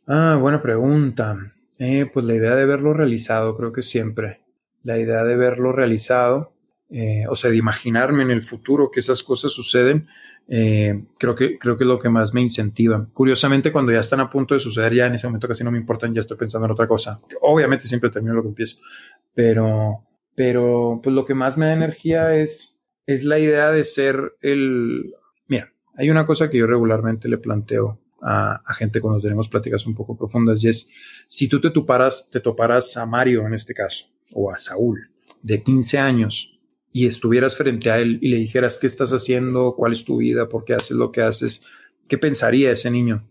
Ah, 0.06 0.36
buena 0.40 0.60
pregunta. 0.60 1.38
Eh, 1.78 2.08
pues 2.12 2.26
la 2.26 2.34
idea 2.34 2.54
de 2.54 2.66
verlo 2.66 2.92
realizado, 2.92 3.56
creo 3.56 3.72
que 3.72 3.82
siempre. 3.82 4.42
La 4.82 4.98
idea 4.98 5.24
de 5.24 5.36
verlo 5.36 5.72
realizado, 5.72 6.52
eh, 6.90 7.24
o 7.28 7.36
sea, 7.36 7.50
de 7.50 7.56
imaginarme 7.56 8.22
en 8.22 8.30
el 8.30 8.42
futuro 8.42 8.90
que 8.90 9.00
esas 9.00 9.22
cosas 9.22 9.52
suceden, 9.52 10.08
eh, 10.46 11.04
creo, 11.18 11.34
que, 11.34 11.58
creo 11.58 11.78
que 11.78 11.84
es 11.84 11.88
lo 11.88 11.98
que 11.98 12.10
más 12.10 12.34
me 12.34 12.42
incentiva. 12.42 13.08
Curiosamente, 13.12 13.72
cuando 13.72 13.92
ya 13.92 14.00
están 14.00 14.20
a 14.20 14.28
punto 14.28 14.54
de 14.54 14.60
suceder, 14.60 14.92
ya 14.92 15.06
en 15.06 15.14
ese 15.14 15.26
momento 15.26 15.48
casi 15.48 15.64
no 15.64 15.70
me 15.70 15.78
importan, 15.78 16.12
ya 16.12 16.20
estoy 16.20 16.36
pensando 16.36 16.66
en 16.66 16.72
otra 16.72 16.86
cosa. 16.86 17.20
Obviamente 17.40 17.86
siempre 17.86 18.10
termino 18.10 18.34
lo 18.34 18.42
que 18.42 18.48
empiezo, 18.48 18.76
pero, 19.34 20.04
pero 20.34 21.00
pues 21.02 21.14
lo 21.14 21.24
que 21.24 21.34
más 21.34 21.56
me 21.56 21.66
da 21.66 21.72
energía 21.72 22.36
es, 22.36 22.86
es 23.06 23.24
la 23.24 23.38
idea 23.38 23.70
de 23.70 23.84
ser 23.84 24.36
el... 24.40 25.14
Mira, 25.48 25.72
hay 25.96 26.10
una 26.10 26.26
cosa 26.26 26.48
que 26.50 26.58
yo 26.58 26.66
regularmente 26.66 27.28
le 27.28 27.38
planteo 27.38 28.00
a, 28.22 28.62
a, 28.64 28.74
gente 28.74 29.00
cuando 29.00 29.20
tenemos 29.20 29.48
pláticas 29.48 29.86
un 29.86 29.94
poco 29.94 30.16
profundas 30.16 30.64
y 30.64 30.68
es, 30.68 30.88
si 31.26 31.48
tú 31.48 31.60
te 31.60 31.70
toparas, 31.70 32.30
te 32.30 32.40
toparas 32.40 32.96
a 32.96 33.04
Mario 33.04 33.46
en 33.46 33.54
este 33.54 33.74
caso, 33.74 34.06
o 34.32 34.50
a 34.50 34.56
Saúl, 34.56 35.10
de 35.42 35.62
15 35.62 35.98
años, 35.98 36.54
y 36.96 37.06
estuvieras 37.06 37.56
frente 37.56 37.90
a 37.90 37.98
él 37.98 38.20
y 38.22 38.28
le 38.28 38.36
dijeras 38.36 38.78
qué 38.78 38.86
estás 38.86 39.10
haciendo, 39.10 39.74
cuál 39.76 39.92
es 39.92 40.04
tu 40.04 40.18
vida, 40.18 40.48
por 40.48 40.64
qué 40.64 40.74
haces 40.74 40.96
lo 40.96 41.10
que 41.10 41.22
haces, 41.22 41.66
¿qué 42.08 42.16
pensaría 42.18 42.70
ese 42.70 42.88
niño? 42.88 43.28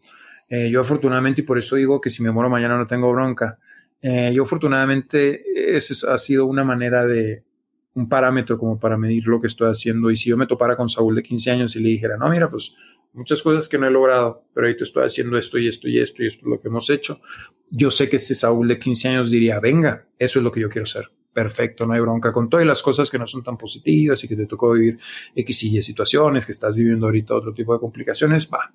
Eh, 0.50 0.70
yo 0.70 0.82
afortunadamente, 0.82 1.42
y 1.42 1.44
por 1.46 1.58
eso 1.58 1.78
digo 1.78 2.02
que 2.02 2.10
si 2.10 2.22
me 2.22 2.30
muero 2.30 2.50
mañana 2.50 2.78
no 2.78 2.88
tengo 2.88 3.10
bronca, 3.14 3.60
eh, 4.04 4.32
yo 4.36 4.44
afortunadamente, 4.44 5.44
eso 5.76 6.12
ha 6.12 6.18
sido 6.20 6.46
una 6.46 6.64
manera 6.64 7.08
de, 7.08 7.44
un 7.96 8.10
parámetro 8.10 8.58
como 8.58 8.80
para 8.80 8.98
medir 8.98 9.28
lo 9.28 9.40
que 9.40 9.48
estoy 9.48 9.70
haciendo. 9.70 10.12
Y 10.12 10.16
si 10.16 10.30
yo 10.30 10.38
me 10.38 10.48
topara 10.48 10.76
con 10.76 10.90
Saúl 10.90 11.16
de 11.16 11.24
15 11.24 11.52
años 11.52 11.76
y 11.76 11.80
le 11.80 11.90
dijera, 11.90 12.18
no, 12.18 12.30
mira, 12.30 12.50
pues 12.50 12.76
muchas 13.14 13.42
cosas 13.42 13.70
que 13.70 13.78
no 13.78 13.88
he 13.88 13.92
logrado, 13.92 14.46
pero 14.54 14.76
te 14.76 14.84
estoy 14.84 15.06
haciendo 15.06 15.38
esto 15.38 15.58
y 15.58 15.68
esto 15.68 15.88
y 15.88 16.00
esto 16.00 16.24
y 16.24 16.28
esto 16.28 16.46
es 16.46 16.50
lo 16.50 16.60
que 16.60 16.68
hemos 16.68 16.90
hecho, 16.90 17.22
yo 17.70 17.92
sé 17.92 18.10
que 18.10 18.16
ese 18.16 18.36
Saúl 18.36 18.68
de 18.68 18.80
15 18.80 19.10
años 19.10 19.32
diría, 19.32 19.60
venga, 19.60 20.08
eso 20.18 20.40
es 20.40 20.44
lo 20.44 20.52
que 20.52 20.62
yo 20.62 20.70
quiero 20.70 20.84
hacer 20.84 21.10
perfecto, 21.34 21.86
no 21.86 21.94
hay 21.94 22.00
bronca 22.00 22.32
con 22.32 22.48
todas 22.48 22.66
las 22.66 22.82
cosas 22.82 23.10
que 23.10 23.18
no 23.18 23.26
son 23.26 23.44
tan 23.44 23.58
positivas 23.58 24.24
y 24.24 24.28
que 24.28 24.36
te 24.36 24.46
tocó 24.46 24.74
vivir 24.74 25.00
X 25.36 25.64
y 25.64 25.78
Y 25.78 25.82
situaciones, 25.82 26.46
que 26.46 26.52
estás 26.52 26.76
viviendo 26.76 27.08
ahorita 27.08 27.34
otro 27.34 27.54
tipo 27.54 27.74
de 27.74 27.80
complicaciones, 27.80 28.48
va. 28.54 28.72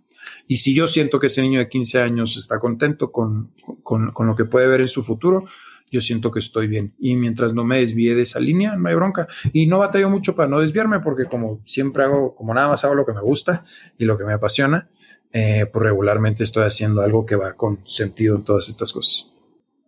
Y 0.48 0.56
si 0.56 0.74
yo 0.74 0.88
siento 0.88 1.20
que 1.20 1.28
ese 1.28 1.42
niño 1.42 1.60
de 1.60 1.68
15 1.68 2.00
años 2.00 2.36
está 2.36 2.58
contento 2.58 3.12
con, 3.12 3.52
con, 3.82 4.10
con 4.12 4.26
lo 4.26 4.34
que 4.34 4.46
puede 4.46 4.66
ver 4.66 4.80
en 4.80 4.88
su 4.88 5.04
futuro, 5.04 5.44
yo 5.90 6.00
siento 6.00 6.30
que 6.30 6.38
estoy 6.38 6.66
bien. 6.66 6.94
Y 6.98 7.16
mientras 7.16 7.54
no 7.54 7.64
me 7.64 7.80
desvíe 7.80 8.14
de 8.14 8.22
esa 8.22 8.40
línea, 8.40 8.76
no 8.76 8.88
hay 8.88 8.94
bronca. 8.94 9.28
Y 9.52 9.66
no 9.66 9.78
batallo 9.78 10.10
mucho 10.10 10.34
para 10.34 10.48
no 10.48 10.60
desviarme, 10.60 11.00
porque 11.00 11.26
como 11.26 11.60
siempre 11.64 12.04
hago, 12.04 12.34
como 12.34 12.54
nada 12.54 12.68
más 12.68 12.84
hago 12.84 12.94
lo 12.94 13.06
que 13.06 13.12
me 13.12 13.20
gusta 13.20 13.64
y 13.96 14.04
lo 14.04 14.16
que 14.16 14.24
me 14.24 14.32
apasiona, 14.32 14.88
eh, 15.32 15.66
pues 15.72 15.82
regularmente 15.82 16.44
estoy 16.44 16.64
haciendo 16.64 17.02
algo 17.02 17.26
que 17.26 17.36
va 17.36 17.54
con 17.54 17.86
sentido 17.86 18.36
en 18.36 18.44
todas 18.44 18.68
estas 18.68 18.92
cosas. 18.92 19.32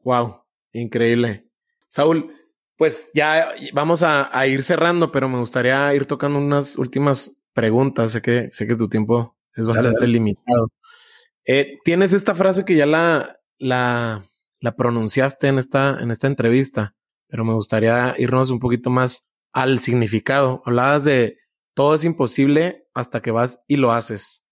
Wow, 0.05 0.43
increíble. 0.73 1.47
Saúl, 1.89 2.35
pues 2.77 3.11
ya 3.15 3.49
vamos 3.73 4.03
a, 4.03 4.37
a, 4.37 4.47
ir 4.47 4.63
cerrando, 4.63 5.11
pero 5.11 5.29
me 5.29 5.39
gustaría 5.39 5.95
ir 5.95 6.07
tocando 6.07 6.39
unas 6.39 6.77
últimas 6.79 7.37
preguntas. 7.53 8.13
Sé 8.13 8.23
que, 8.23 8.51
sé 8.51 8.67
que 8.67 8.77
tu 8.77 8.89
tiempo 8.89 9.37
es 9.61 9.67
bastante 9.67 10.01
dale, 10.01 10.01
dale. 10.01 10.13
limitado. 10.13 10.69
Eh, 11.45 11.79
Tienes 11.85 12.13
esta 12.13 12.35
frase 12.35 12.65
que 12.65 12.77
ya 12.77 12.87
la, 12.87 13.39
la, 13.59 14.25
la 14.61 14.77
pronunciaste 14.77 15.49
en 15.49 15.59
esta, 15.59 15.99
en 16.01 16.11
esta 16.11 16.27
entrevista, 16.27 16.95
pero 17.29 17.45
me 17.45 17.55
gustaría 17.55 18.15
irnos 18.19 18.51
un 18.51 18.61
poquito 18.61 18.91
más 18.91 19.29
al 19.53 19.79
significado. 19.79 20.63
Hablabas 20.65 21.05
de 21.05 21.39
todo 21.75 21.95
es 21.95 22.05
imposible 22.05 22.87
hasta 22.95 23.23
que 23.23 23.31
vas 23.31 23.63
y 23.69 23.77
lo 23.77 23.93
haces. 23.93 24.45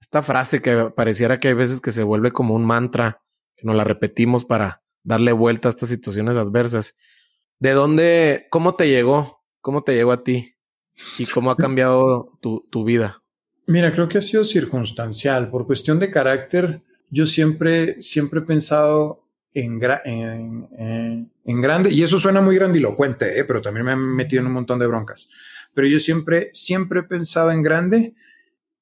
Esta 0.00 0.22
frase 0.22 0.62
que 0.62 0.90
pareciera 0.94 1.38
que 1.38 1.48
hay 1.48 1.54
veces 1.54 1.80
que 1.80 1.92
se 1.92 2.02
vuelve 2.02 2.32
como 2.32 2.54
un 2.54 2.64
mantra, 2.64 3.22
que 3.56 3.66
nos 3.66 3.76
la 3.76 3.84
repetimos 3.84 4.44
para 4.44 4.82
darle 5.02 5.32
vuelta 5.32 5.68
a 5.68 5.70
estas 5.70 5.88
situaciones 5.88 6.36
adversas. 6.36 6.98
¿De 7.58 7.72
dónde, 7.72 8.46
cómo 8.50 8.76
te 8.76 8.88
llegó? 8.88 9.42
¿Cómo 9.60 9.82
te 9.82 9.94
llegó 9.94 10.12
a 10.12 10.22
ti? 10.22 10.56
¿Y 11.18 11.26
cómo 11.26 11.50
ha 11.50 11.56
cambiado 11.58 12.38
tu, 12.40 12.66
tu 12.70 12.84
vida? 12.84 13.23
Mira, 13.66 13.92
creo 13.92 14.08
que 14.08 14.18
ha 14.18 14.22
sido 14.22 14.44
circunstancial. 14.44 15.50
Por 15.50 15.66
cuestión 15.66 15.98
de 15.98 16.10
carácter, 16.10 16.82
yo 17.10 17.26
siempre, 17.26 18.00
siempre 18.00 18.40
he 18.40 18.42
pensado 18.42 19.24
en, 19.54 19.80
en, 20.04 21.30
en, 21.44 21.60
grande, 21.60 21.90
y 21.90 22.02
eso 22.02 22.18
suena 22.18 22.40
muy 22.40 22.56
grandilocuente, 22.56 23.38
¿eh? 23.38 23.44
pero 23.44 23.62
también 23.62 23.86
me 23.86 23.92
han 23.92 24.00
metido 24.00 24.40
en 24.40 24.48
un 24.48 24.52
montón 24.52 24.80
de 24.80 24.86
broncas. 24.86 25.30
Pero 25.72 25.86
yo 25.86 26.00
siempre, 26.00 26.50
siempre 26.52 27.00
he 27.00 27.02
pensado 27.04 27.50
en 27.52 27.62
grande 27.62 28.14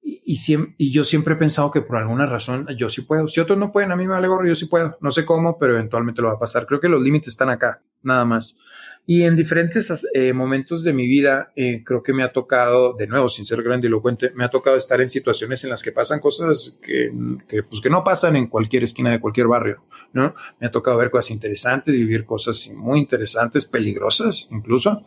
y, 0.03 0.37
y, 0.79 0.91
yo 0.91 1.05
siempre 1.05 1.35
he 1.35 1.37
pensado 1.37 1.71
que 1.71 1.81
por 1.81 1.97
alguna 1.97 2.27
razón 2.27 2.67
yo 2.77 2.89
sí 2.89 3.03
puedo. 3.03 3.29
Si 3.29 3.39
otros 3.39 3.59
no 3.59 3.71
pueden, 3.71 3.93
a 3.93 3.97
mí 3.97 4.05
me 4.05 4.15
vale 4.15 4.29
gorro, 4.29 4.47
yo 4.47 4.55
sí 4.55 4.67
puedo. 4.67 4.99
No 5.01 5.13
sé 5.13 5.25
cómo, 5.25 5.59
pero 5.59 5.75
eventualmente 5.75 6.21
lo 6.21 6.29
va 6.29 6.35
a 6.35 6.39
pasar. 6.39 6.67
Creo 6.67 6.81
que 6.81 6.89
los 6.89 7.03
límites 7.03 7.29
están 7.29 7.51
acá, 7.51 7.83
nada 8.03 8.25
más. 8.25 8.59
Y 9.05 9.25
en 9.25 9.35
diferentes 9.35 10.07
eh, 10.15 10.33
momentos 10.33 10.85
de 10.85 10.93
mi 10.93 11.09
vida, 11.09 11.53
eh, 11.57 11.83
creo 11.85 12.05
que 12.05 12.13
me 12.13 12.23
ha 12.23 12.33
tocado, 12.33 12.95
de 12.95 13.09
nuevo, 13.09 13.29
sin 13.29 13.45
ser 13.45 13.61
grandilocuente, 13.63 14.31
me 14.37 14.45
ha 14.45 14.49
tocado 14.49 14.77
estar 14.77 15.01
en 15.01 15.09
situaciones 15.09 15.65
en 15.65 15.71
las 15.71 15.83
que 15.83 15.91
pasan 15.91 16.21
cosas 16.21 16.79
que, 16.81 17.11
que, 17.49 17.65
pues, 17.65 17.81
que 17.81 17.91
no 17.91 18.05
pasan 18.05 18.37
en 18.37 18.47
cualquier 18.47 18.85
esquina 18.85 19.11
de 19.11 19.21
cualquier 19.21 19.49
barrio, 19.49 19.83
¿no? 20.13 20.37
Me 20.61 20.69
ha 20.69 20.71
tocado 20.71 20.97
ver 20.99 21.11
cosas 21.11 21.33
interesantes, 21.33 21.99
vivir 21.99 22.25
cosas 22.25 22.71
muy 22.77 23.01
interesantes, 23.01 23.67
peligrosas 23.67 24.49
incluso. 24.53 25.05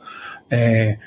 Eh, 0.49 0.99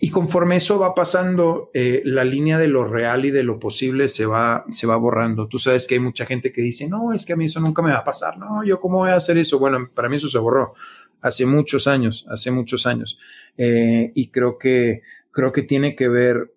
y 0.00 0.10
conforme 0.10 0.56
eso 0.56 0.78
va 0.78 0.94
pasando, 0.94 1.70
eh, 1.74 2.02
la 2.04 2.24
línea 2.24 2.56
de 2.56 2.68
lo 2.68 2.84
real 2.84 3.24
y 3.24 3.30
de 3.30 3.42
lo 3.42 3.58
posible 3.58 4.08
se 4.08 4.26
va, 4.26 4.64
se 4.70 4.86
va 4.86 4.96
borrando. 4.96 5.48
Tú 5.48 5.58
sabes 5.58 5.88
que 5.88 5.94
hay 5.94 6.00
mucha 6.00 6.24
gente 6.24 6.52
que 6.52 6.60
dice, 6.60 6.88
no, 6.88 7.12
es 7.12 7.24
que 7.24 7.32
a 7.32 7.36
mí 7.36 7.46
eso 7.46 7.58
nunca 7.58 7.82
me 7.82 7.90
va 7.90 7.98
a 7.98 8.04
pasar. 8.04 8.38
No, 8.38 8.62
yo 8.64 8.78
cómo 8.78 8.98
voy 8.98 9.10
a 9.10 9.16
hacer 9.16 9.38
eso. 9.38 9.58
Bueno, 9.58 9.90
para 9.92 10.08
mí 10.08 10.16
eso 10.16 10.28
se 10.28 10.38
borró 10.38 10.74
hace 11.20 11.46
muchos 11.46 11.86
años, 11.86 12.26
hace 12.28 12.50
muchos 12.50 12.86
años. 12.86 13.18
Eh, 13.56 14.12
y 14.14 14.28
creo 14.28 14.58
que, 14.58 15.02
creo 15.30 15.52
que 15.52 15.62
tiene 15.62 15.96
que 15.96 16.08
ver 16.08 16.52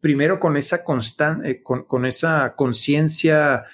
primero 0.00 0.38
con 0.40 0.56
esa 0.56 0.84
constante, 0.84 1.50
eh, 1.50 1.62
con, 1.62 1.84
con, 1.84 2.06
esa 2.06 2.54
conciencia 2.56 3.64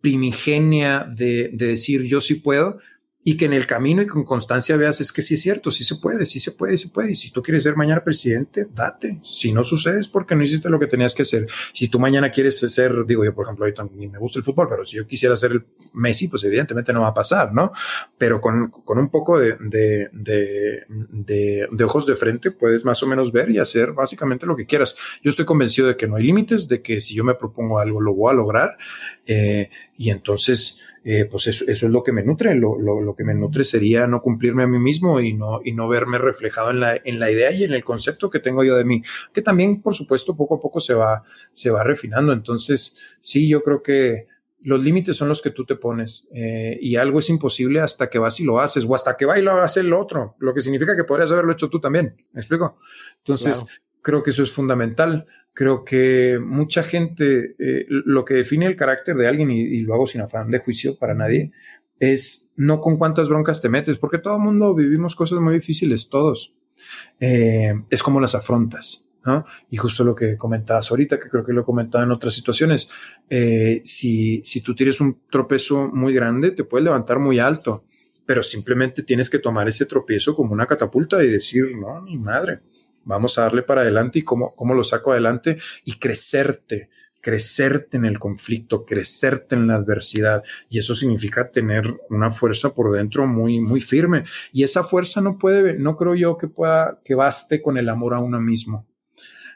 primigenia 0.00 1.04
de, 1.04 1.50
de 1.52 1.66
decir 1.66 2.02
yo 2.02 2.20
sí 2.20 2.36
puedo, 2.36 2.78
y 3.28 3.36
que 3.36 3.46
en 3.46 3.52
el 3.52 3.66
camino 3.66 4.02
y 4.02 4.06
con 4.06 4.22
constancia 4.22 4.76
veas 4.76 5.00
es 5.00 5.10
que 5.10 5.20
sí 5.20 5.34
es 5.34 5.42
cierto, 5.42 5.72
sí 5.72 5.82
se 5.82 5.96
puede, 5.96 6.24
sí 6.26 6.38
se 6.38 6.52
puede, 6.52 6.78
sí 6.78 6.86
se 6.86 6.94
puede. 6.94 7.10
Y 7.10 7.16
si 7.16 7.32
tú 7.32 7.42
quieres 7.42 7.64
ser 7.64 7.74
mañana 7.74 8.04
presidente, 8.04 8.68
date. 8.72 9.18
Si 9.24 9.52
no 9.52 9.64
sucede 9.64 9.98
es 9.98 10.06
porque 10.06 10.36
no 10.36 10.44
hiciste 10.44 10.70
lo 10.70 10.78
que 10.78 10.86
tenías 10.86 11.12
que 11.12 11.22
hacer. 11.22 11.44
Si 11.72 11.88
tú 11.88 11.98
mañana 11.98 12.30
quieres 12.30 12.60
ser, 12.60 13.04
digo 13.04 13.24
yo, 13.24 13.34
por 13.34 13.44
ejemplo, 13.44 13.64
ahorita 13.64 13.84
ni 13.96 14.06
me 14.06 14.20
gusta 14.20 14.38
el 14.38 14.44
fútbol, 14.44 14.68
pero 14.70 14.86
si 14.86 14.98
yo 14.98 15.08
quisiera 15.08 15.34
ser 15.34 15.50
el 15.50 15.64
Messi, 15.92 16.28
pues 16.28 16.44
evidentemente 16.44 16.92
no 16.92 17.00
va 17.00 17.08
a 17.08 17.14
pasar, 17.14 17.52
¿no? 17.52 17.72
Pero 18.16 18.40
con, 18.40 18.70
con 18.70 18.96
un 18.96 19.10
poco 19.10 19.40
de, 19.40 19.56
de, 19.58 20.08
de, 20.12 20.84
de, 20.88 21.68
de 21.68 21.84
ojos 21.84 22.06
de 22.06 22.14
frente 22.14 22.52
puedes 22.52 22.84
más 22.84 23.02
o 23.02 23.08
menos 23.08 23.32
ver 23.32 23.50
y 23.50 23.58
hacer 23.58 23.92
básicamente 23.92 24.46
lo 24.46 24.54
que 24.54 24.66
quieras. 24.66 24.94
Yo 25.24 25.30
estoy 25.30 25.46
convencido 25.46 25.88
de 25.88 25.96
que 25.96 26.06
no 26.06 26.14
hay 26.14 26.22
límites, 26.22 26.68
de 26.68 26.80
que 26.80 27.00
si 27.00 27.16
yo 27.16 27.24
me 27.24 27.34
propongo 27.34 27.80
algo 27.80 28.00
lo 28.00 28.14
voy 28.14 28.30
a 28.30 28.36
lograr. 28.36 28.78
Eh, 29.26 29.68
y 29.98 30.10
entonces, 30.10 30.82
eh, 31.04 31.26
pues 31.30 31.46
eso, 31.46 31.64
eso, 31.68 31.86
es 31.86 31.92
lo 31.92 32.02
que 32.02 32.12
me 32.12 32.22
nutre. 32.22 32.54
Lo, 32.54 32.78
lo, 32.78 33.00
lo, 33.00 33.14
que 33.16 33.24
me 33.24 33.34
nutre 33.34 33.64
sería 33.64 34.06
no 34.06 34.20
cumplirme 34.20 34.64
a 34.64 34.66
mí 34.66 34.78
mismo 34.78 35.20
y 35.20 35.32
no, 35.32 35.60
y 35.64 35.72
no 35.72 35.88
verme 35.88 36.18
reflejado 36.18 36.70
en 36.70 36.80
la, 36.80 37.00
en 37.02 37.18
la 37.18 37.30
idea 37.30 37.50
y 37.50 37.64
en 37.64 37.72
el 37.72 37.84
concepto 37.84 38.28
que 38.28 38.40
tengo 38.40 38.62
yo 38.62 38.76
de 38.76 38.84
mí, 38.84 39.02
que 39.32 39.42
también, 39.42 39.80
por 39.80 39.94
supuesto, 39.94 40.36
poco 40.36 40.56
a 40.56 40.60
poco 40.60 40.80
se 40.80 40.94
va, 40.94 41.22
se 41.52 41.70
va 41.70 41.82
refinando. 41.82 42.32
Entonces, 42.32 42.96
sí, 43.20 43.48
yo 43.48 43.62
creo 43.62 43.82
que 43.82 44.26
los 44.62 44.82
límites 44.82 45.16
son 45.16 45.28
los 45.28 45.40
que 45.40 45.50
tú 45.50 45.64
te 45.64 45.76
pones 45.76 46.28
eh, 46.34 46.76
y 46.80 46.96
algo 46.96 47.20
es 47.20 47.28
imposible 47.30 47.80
hasta 47.80 48.10
que 48.10 48.18
vas 48.18 48.40
y 48.40 48.44
lo 48.44 48.60
haces 48.60 48.84
o 48.84 48.94
hasta 48.94 49.16
que 49.16 49.24
va 49.24 49.38
y 49.38 49.42
lo 49.42 49.52
hace 49.52 49.80
el 49.80 49.92
otro, 49.92 50.34
lo 50.40 50.52
que 50.52 50.60
significa 50.60 50.96
que 50.96 51.04
podrías 51.04 51.30
haberlo 51.30 51.52
hecho 51.52 51.70
tú 51.70 51.78
también. 51.78 52.16
¿Me 52.32 52.40
explico? 52.40 52.76
Entonces, 53.18 53.62
claro. 53.62 53.80
creo 54.02 54.22
que 54.22 54.30
eso 54.30 54.42
es 54.42 54.50
fundamental 54.50 55.26
creo 55.56 55.84
que 55.84 56.38
mucha 56.38 56.82
gente, 56.82 57.54
eh, 57.58 57.86
lo 57.88 58.26
que 58.26 58.34
define 58.34 58.66
el 58.66 58.76
carácter 58.76 59.16
de 59.16 59.26
alguien, 59.26 59.50
y, 59.50 59.80
lo 59.80 59.94
hago 59.94 60.06
sin 60.06 60.20
afán 60.20 60.50
de 60.50 60.58
juicio 60.58 60.98
para 60.98 61.14
nadie, 61.14 61.50
es 61.98 62.52
no 62.56 62.78
con 62.78 62.98
cuántas 62.98 63.30
broncas 63.30 63.62
te 63.62 63.70
metes, 63.70 63.96
porque 63.96 64.18
todo 64.18 64.36
el 64.36 64.42
mundo 64.42 64.74
vivimos 64.74 65.16
cosas 65.16 65.40
muy 65.40 65.54
difíciles, 65.54 66.10
todos. 66.10 66.54
Eh, 67.20 67.72
es 67.88 68.02
como 68.02 68.20
las 68.20 68.34
afrontas, 68.34 69.08
¿no? 69.24 69.46
Y 69.70 69.78
justo 69.78 70.04
lo 70.04 70.14
que 70.14 70.36
comentabas 70.36 70.90
ahorita, 70.90 71.18
que 71.18 71.30
creo 71.30 71.42
que 71.42 71.54
lo 71.54 71.62
he 71.62 71.64
comentado 71.64 72.04
en 72.04 72.12
otras 72.12 72.34
situaciones, 72.34 72.90
eh, 73.30 73.80
si, 73.82 74.42
si 74.44 74.60
tú 74.60 74.74
tienes 74.74 75.00
un 75.00 75.22
tropezo 75.30 75.88
muy 75.88 76.12
grande, 76.12 76.50
te 76.50 76.64
puedes 76.64 76.84
levantar 76.84 77.18
muy 77.18 77.38
alto, 77.38 77.84
pero 78.26 78.42
simplemente 78.42 79.02
tienes 79.02 79.30
que 79.30 79.38
tomar 79.38 79.66
ese 79.68 79.86
tropiezo 79.86 80.34
como 80.34 80.52
una 80.52 80.66
catapulta 80.66 81.24
y 81.24 81.28
decir, 81.28 81.74
no, 81.78 82.02
mi 82.02 82.18
madre, 82.18 82.60
vamos 83.06 83.38
a 83.38 83.42
darle 83.42 83.62
para 83.62 83.80
adelante 83.80 84.18
y 84.18 84.22
cómo, 84.22 84.54
cómo 84.54 84.74
lo 84.74 84.84
saco 84.84 85.12
adelante 85.12 85.58
y 85.84 85.94
crecerte, 85.94 86.90
crecerte 87.22 87.96
en 87.96 88.04
el 88.04 88.18
conflicto, 88.18 88.84
crecerte 88.84 89.54
en 89.54 89.68
la 89.68 89.76
adversidad. 89.76 90.44
Y 90.68 90.78
eso 90.78 90.94
significa 90.94 91.50
tener 91.50 91.84
una 92.10 92.30
fuerza 92.30 92.74
por 92.74 92.92
dentro 92.92 93.26
muy, 93.26 93.60
muy 93.60 93.80
firme. 93.80 94.24
Y 94.52 94.64
esa 94.64 94.84
fuerza 94.84 95.20
no 95.20 95.38
puede, 95.38 95.78
no 95.78 95.96
creo 95.96 96.14
yo 96.14 96.36
que 96.36 96.48
pueda, 96.48 97.00
que 97.04 97.14
baste 97.14 97.62
con 97.62 97.78
el 97.78 97.88
amor 97.88 98.12
a 98.12 98.18
uno 98.18 98.40
mismo. 98.40 98.86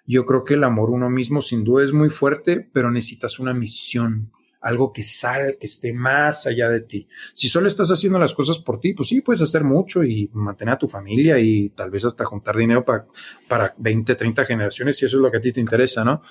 Yo 0.07 0.25
creo 0.25 0.45
que 0.45 0.55
el 0.55 0.65
amor 0.65 0.89
a 0.89 0.93
uno 0.93 1.11
mismo 1.11 1.43
sin 1.43 1.63
duda 1.63 1.85
es 1.85 1.93
muy 1.93 2.09
fuerte, 2.09 2.69
pero 2.73 2.91
necesitas 2.91 3.39
una 3.39 3.53
misión 3.53 4.33
algo 4.61 4.93
que 4.93 5.03
salga, 5.03 5.53
que 5.59 5.67
esté 5.67 5.93
más 5.93 6.47
allá 6.47 6.69
de 6.69 6.81
ti. 6.81 7.09
Si 7.33 7.49
solo 7.49 7.69
estás 7.69 7.91
haciendo 7.91 8.19
las 8.19 8.35
cosas 8.35 8.59
por 8.59 8.79
ti, 8.79 8.93
pues 8.93 9.09
sí, 9.09 9.21
puedes 9.21 9.43
hacer 9.43 9.65
mucho 9.65 10.05
y 10.05 10.31
mantener 10.33 10.75
a 10.75 10.79
tu 10.79 10.89
familia 10.89 11.39
y 11.39 11.71
tal 11.71 11.91
vez 11.91 12.05
hasta 12.05 12.25
juntar 12.25 12.57
dinero 12.57 12.85
para, 12.85 13.07
para 13.49 13.75
20, 13.79 14.15
30 14.15 14.45
generaciones, 14.45 14.97
si 14.97 15.07
eso 15.07 15.17
es 15.17 15.23
lo 15.23 15.31
que 15.31 15.39
a 15.39 15.41
ti 15.41 15.53
te 15.53 15.61
interesa, 15.61 16.05
¿no? 16.05 16.23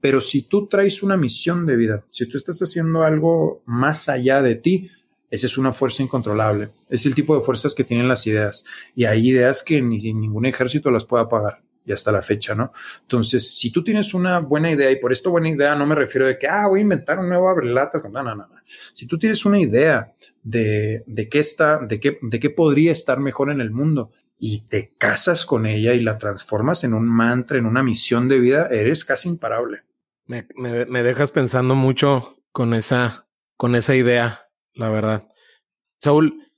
Pero 0.00 0.20
si 0.20 0.42
tú 0.42 0.66
traes 0.68 1.02
una 1.02 1.16
misión 1.16 1.66
de 1.66 1.76
vida, 1.76 2.04
si 2.10 2.26
tú 2.26 2.36
estás 2.36 2.60
haciendo 2.60 3.04
algo 3.04 3.62
más 3.64 4.08
allá 4.08 4.42
de 4.42 4.54
ti, 4.54 4.90
esa 5.30 5.46
es 5.46 5.58
una 5.58 5.72
fuerza 5.72 6.02
incontrolable. 6.02 6.68
Es 6.88 7.06
el 7.06 7.14
tipo 7.14 7.34
de 7.34 7.42
fuerzas 7.42 7.74
que 7.74 7.84
tienen 7.84 8.06
las 8.06 8.26
ideas. 8.26 8.64
Y 8.94 9.06
hay 9.06 9.30
ideas 9.30 9.64
que 9.64 9.80
ni 9.80 9.96
ningún 10.12 10.46
ejército 10.46 10.90
las 10.90 11.04
puede 11.04 11.24
apagar 11.24 11.64
y 11.84 11.92
hasta 11.92 12.10
la 12.10 12.22
fecha, 12.22 12.54
¿no? 12.54 12.72
Entonces, 13.02 13.56
si 13.56 13.70
tú 13.70 13.84
tienes 13.84 14.14
una 14.14 14.40
buena 14.40 14.70
idea, 14.70 14.90
y 14.90 14.96
por 14.96 15.12
esto 15.12 15.30
buena 15.30 15.50
idea 15.50 15.74
no 15.76 15.86
me 15.86 15.94
refiero 15.94 16.26
de 16.26 16.38
que, 16.38 16.46
ah, 16.46 16.66
voy 16.66 16.80
a 16.80 16.82
inventar 16.82 17.18
un 17.18 17.28
nuevo 17.28 17.48
abrelatas, 17.48 18.02
no, 18.04 18.10
no, 18.10 18.34
no, 18.34 18.34
no. 18.34 18.48
Si 18.92 19.06
tú 19.06 19.18
tienes 19.18 19.44
una 19.44 19.60
idea 19.60 20.12
de, 20.42 21.04
de 21.06 21.28
qué 21.28 21.38
está, 21.38 21.78
de 21.78 22.00
qué, 22.00 22.18
de 22.22 22.40
qué 22.40 22.50
podría 22.50 22.92
estar 22.92 23.20
mejor 23.20 23.50
en 23.50 23.60
el 23.60 23.70
mundo 23.70 24.12
y 24.38 24.66
te 24.66 24.94
casas 24.96 25.44
con 25.44 25.66
ella 25.66 25.94
y 25.94 26.00
la 26.00 26.18
transformas 26.18 26.84
en 26.84 26.94
un 26.94 27.06
mantra, 27.06 27.58
en 27.58 27.66
una 27.66 27.82
misión 27.82 28.28
de 28.28 28.40
vida, 28.40 28.68
eres 28.68 29.04
casi 29.04 29.28
imparable. 29.28 29.82
Me, 30.26 30.46
me, 30.56 30.86
me 30.86 31.02
dejas 31.02 31.30
pensando 31.30 31.74
mucho 31.74 32.38
con 32.50 32.72
esa, 32.72 33.28
con 33.56 33.74
esa 33.74 33.94
idea, 33.94 34.48
la 34.72 34.88
verdad. 34.88 35.28
Saúl, 36.00 36.50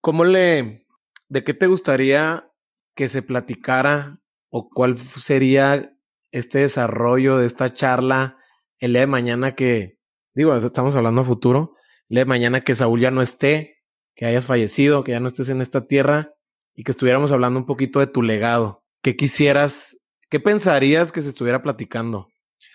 ¿cómo 0.00 0.24
le, 0.24 0.86
de 1.28 1.44
qué 1.44 1.54
te 1.54 1.66
gustaría 1.66 2.48
que 2.94 3.08
se 3.08 3.22
platicara 3.22 4.21
o 4.54 4.68
cuál 4.68 4.98
sería 4.98 5.96
este 6.30 6.60
desarrollo 6.60 7.38
de 7.38 7.46
esta 7.46 7.72
charla 7.72 8.36
el 8.78 8.92
día 8.92 9.00
de 9.00 9.06
mañana 9.06 9.54
que, 9.54 9.98
digo, 10.34 10.54
estamos 10.54 10.94
hablando 10.94 11.22
a 11.22 11.24
futuro, 11.24 11.74
el 12.10 12.16
día 12.16 12.24
de 12.24 12.28
mañana 12.28 12.60
que 12.60 12.74
Saúl 12.74 13.00
ya 13.00 13.10
no 13.10 13.22
esté, 13.22 13.78
que 14.14 14.26
hayas 14.26 14.44
fallecido, 14.44 15.04
que 15.04 15.12
ya 15.12 15.20
no 15.20 15.28
estés 15.28 15.48
en 15.48 15.62
esta 15.62 15.86
tierra 15.86 16.34
y 16.74 16.84
que 16.84 16.90
estuviéramos 16.90 17.32
hablando 17.32 17.60
un 17.60 17.66
poquito 17.66 17.98
de 18.00 18.06
tu 18.06 18.22
legado. 18.22 18.84
¿Qué 19.02 19.16
quisieras, 19.16 19.96
qué 20.28 20.38
pensarías 20.38 21.12
que 21.12 21.22
se 21.22 21.30
estuviera 21.30 21.62
platicando 21.62 22.28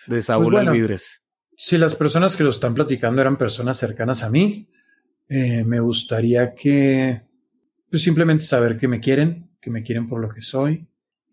de 0.08 0.20
Saúl 0.22 0.46
pues 0.46 0.52
bueno, 0.54 0.70
Alvidres? 0.72 1.22
Si 1.56 1.78
las 1.78 1.94
personas 1.94 2.34
que 2.34 2.42
lo 2.42 2.50
están 2.50 2.74
platicando 2.74 3.20
eran 3.20 3.38
personas 3.38 3.76
cercanas 3.76 4.24
a 4.24 4.30
mí, 4.30 4.68
eh, 5.28 5.62
me 5.62 5.78
gustaría 5.78 6.54
que, 6.54 7.22
pues 7.88 8.02
simplemente 8.02 8.44
saber 8.44 8.76
que 8.76 8.88
me 8.88 8.98
quieren, 8.98 9.56
que 9.60 9.70
me 9.70 9.84
quieren 9.84 10.08
por 10.08 10.20
lo 10.20 10.28
que 10.28 10.42
soy, 10.42 10.88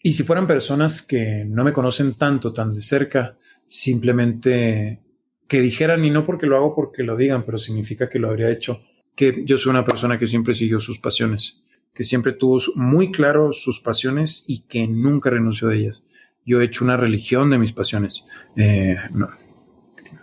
y 0.06 0.12
si 0.12 0.22
fueran 0.22 0.45
personas 0.45 1.01
que 1.01 1.45
no 1.45 1.64
me 1.64 1.74
conocen 1.74 2.14
tanto, 2.14 2.53
tan 2.53 2.72
de 2.72 2.80
cerca, 2.80 3.39
simplemente 3.66 5.01
que 5.47 5.60
dijeran, 5.60 6.06
y 6.06 6.12
no 6.12 6.24
porque 6.24 6.45
lo 6.45 6.58
hago 6.58 6.76
porque 6.76 7.01
lo 7.01 7.18
digan, 7.18 7.43
pero 7.43 7.57
significa 7.57 8.07
que 8.07 8.19
lo 8.19 8.30
habría 8.30 8.52
hecho, 8.52 8.84
que 9.15 9.41
yo 9.45 9.57
soy 9.57 9.72
una 9.72 9.84
persona 9.84 10.19
que 10.19 10.27
siempre 10.27 10.53
siguió 10.53 10.80
sus 10.80 10.99
pasiones, 10.99 11.64
que 11.91 12.03
siempre 12.03 12.34
tuvo 12.34 12.60
muy 12.76 13.11
claro 13.11 13.52
sus 13.52 13.80
pasiones 13.80 14.44
y 14.48 14.68
que 14.68 14.86
nunca 14.86 15.32
renunció 15.32 15.69
de 15.69 15.77
ellas. 15.77 16.03
Yo 16.45 16.61
he 16.61 16.65
hecho 16.65 16.86
una 16.86 16.98
religión 16.98 17.49
de 17.49 17.57
mis 17.57 17.72
pasiones. 17.72 18.27
Eh, 18.56 18.95
no, 19.11 19.30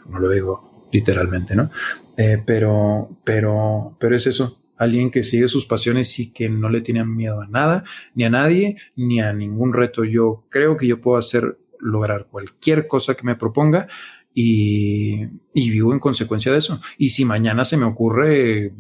no 0.09 0.19
lo 0.21 0.31
digo 0.31 0.87
literalmente, 0.93 1.57
¿no? 1.57 1.73
Eh, 2.17 2.41
pero, 2.47 3.19
pero, 3.25 3.97
pero 3.99 4.15
es 4.15 4.29
eso. 4.29 4.62
Alguien 4.83 5.11
que 5.11 5.23
sigue 5.23 5.49
sus 5.49 5.67
pasiones 5.67 6.19
y 6.19 6.33
que 6.33 6.49
no 6.49 6.69
le 6.69 6.81
tiene 6.81 7.05
miedo 7.05 7.41
a 7.41 7.47
nada, 7.47 7.85
ni 8.15 8.25
a 8.25 8.31
nadie, 8.31 8.77
ni 8.97 9.21
a 9.21 9.33
ningún 9.33 9.73
reto. 9.73 10.05
Yo 10.05 10.45
creo 10.49 10.77
que 10.77 10.87
yo 10.87 11.01
puedo 11.01 11.19
hacer, 11.19 11.59
lograr 11.79 12.29
cualquier 12.31 12.87
cosa 12.87 13.15
que 13.15 13.25
me 13.25 13.37
proponga 13.37 13.89
y, 14.33 15.27
vivo 15.55 15.93
en 15.93 15.99
consecuencia 15.99 16.53
de 16.53 16.59
eso. 16.59 16.81
Y 16.97 17.11
si 17.11 17.25
mañana 17.25 17.65
se 17.65 17.77
me 17.77 17.85
ocurre 17.85 18.73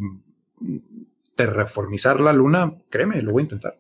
reformizar 1.36 2.20
la 2.20 2.32
luna, 2.32 2.74
créeme, 2.88 3.20
lo 3.20 3.32
voy 3.32 3.40
a 3.40 3.44
intentar. 3.44 3.78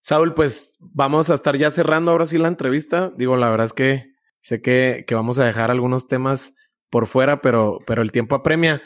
Saúl, 0.00 0.32
pues 0.32 0.78
vamos 0.80 1.28
a 1.28 1.34
estar 1.34 1.56
ya 1.58 1.70
cerrando 1.70 2.10
ahora 2.10 2.24
sí 2.24 2.38
la 2.38 2.48
entrevista. 2.48 3.12
Digo, 3.16 3.36
la 3.36 3.50
verdad 3.50 3.66
es 3.66 3.72
que 3.74 4.14
sé 4.40 4.62
que, 4.62 5.04
que 5.06 5.14
vamos 5.14 5.38
a 5.38 5.44
dejar 5.44 5.70
algunos 5.70 6.06
temas 6.06 6.54
por 6.88 7.06
fuera, 7.06 7.42
pero, 7.42 7.80
pero 7.86 8.00
el 8.00 8.10
tiempo 8.10 8.34
apremia. 8.34 8.82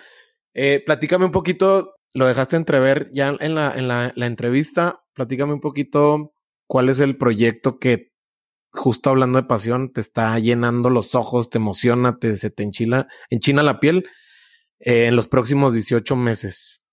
Eh, 0.55 0.83
platícame 0.85 1.25
un 1.25 1.33
poquito, 1.33 1.94
lo 2.15 2.27
dejaste 2.27 2.57
entrever 2.57 3.11
ya 3.13 3.37
en 3.41 3.55
la, 3.55 3.73
en 3.77 3.89
la, 3.89 4.27
entrevista, 4.27 5.03
platícame 5.15 5.53
un 5.53 5.61
poquito 5.61 6.33
cuál 6.67 6.89
es 6.89 7.01
el 7.01 7.17
proyecto 7.17 7.79
que, 7.79 8.13
justo 8.71 9.11
hablando 9.11 9.41
de 9.41 9.47
pasión, 9.47 9.93
te 9.93 10.01
está 10.01 10.39
llenando 10.39 10.91
los 10.91 11.17
ojos, 11.17 11.51
te 11.51 11.59
emociona, 11.59 12.19
te, 12.19 12.37
se 12.39 12.51
te 12.51 12.63
enchila, 12.63 13.09
enchina 13.31 13.65
la 13.65 13.81
piel 13.81 14.09
eh, 14.79 15.07
en 15.07 15.17
los 15.17 15.27
próximos 15.27 15.75
18 15.75 16.15
meses. 16.15 16.85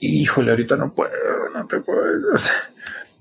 Híjole, 0.00 0.50
ahorita 0.50 0.76
no 0.76 0.92
puedo, 0.92 1.12
no 1.54 1.66
te 1.68 1.80
puedo. 1.80 2.02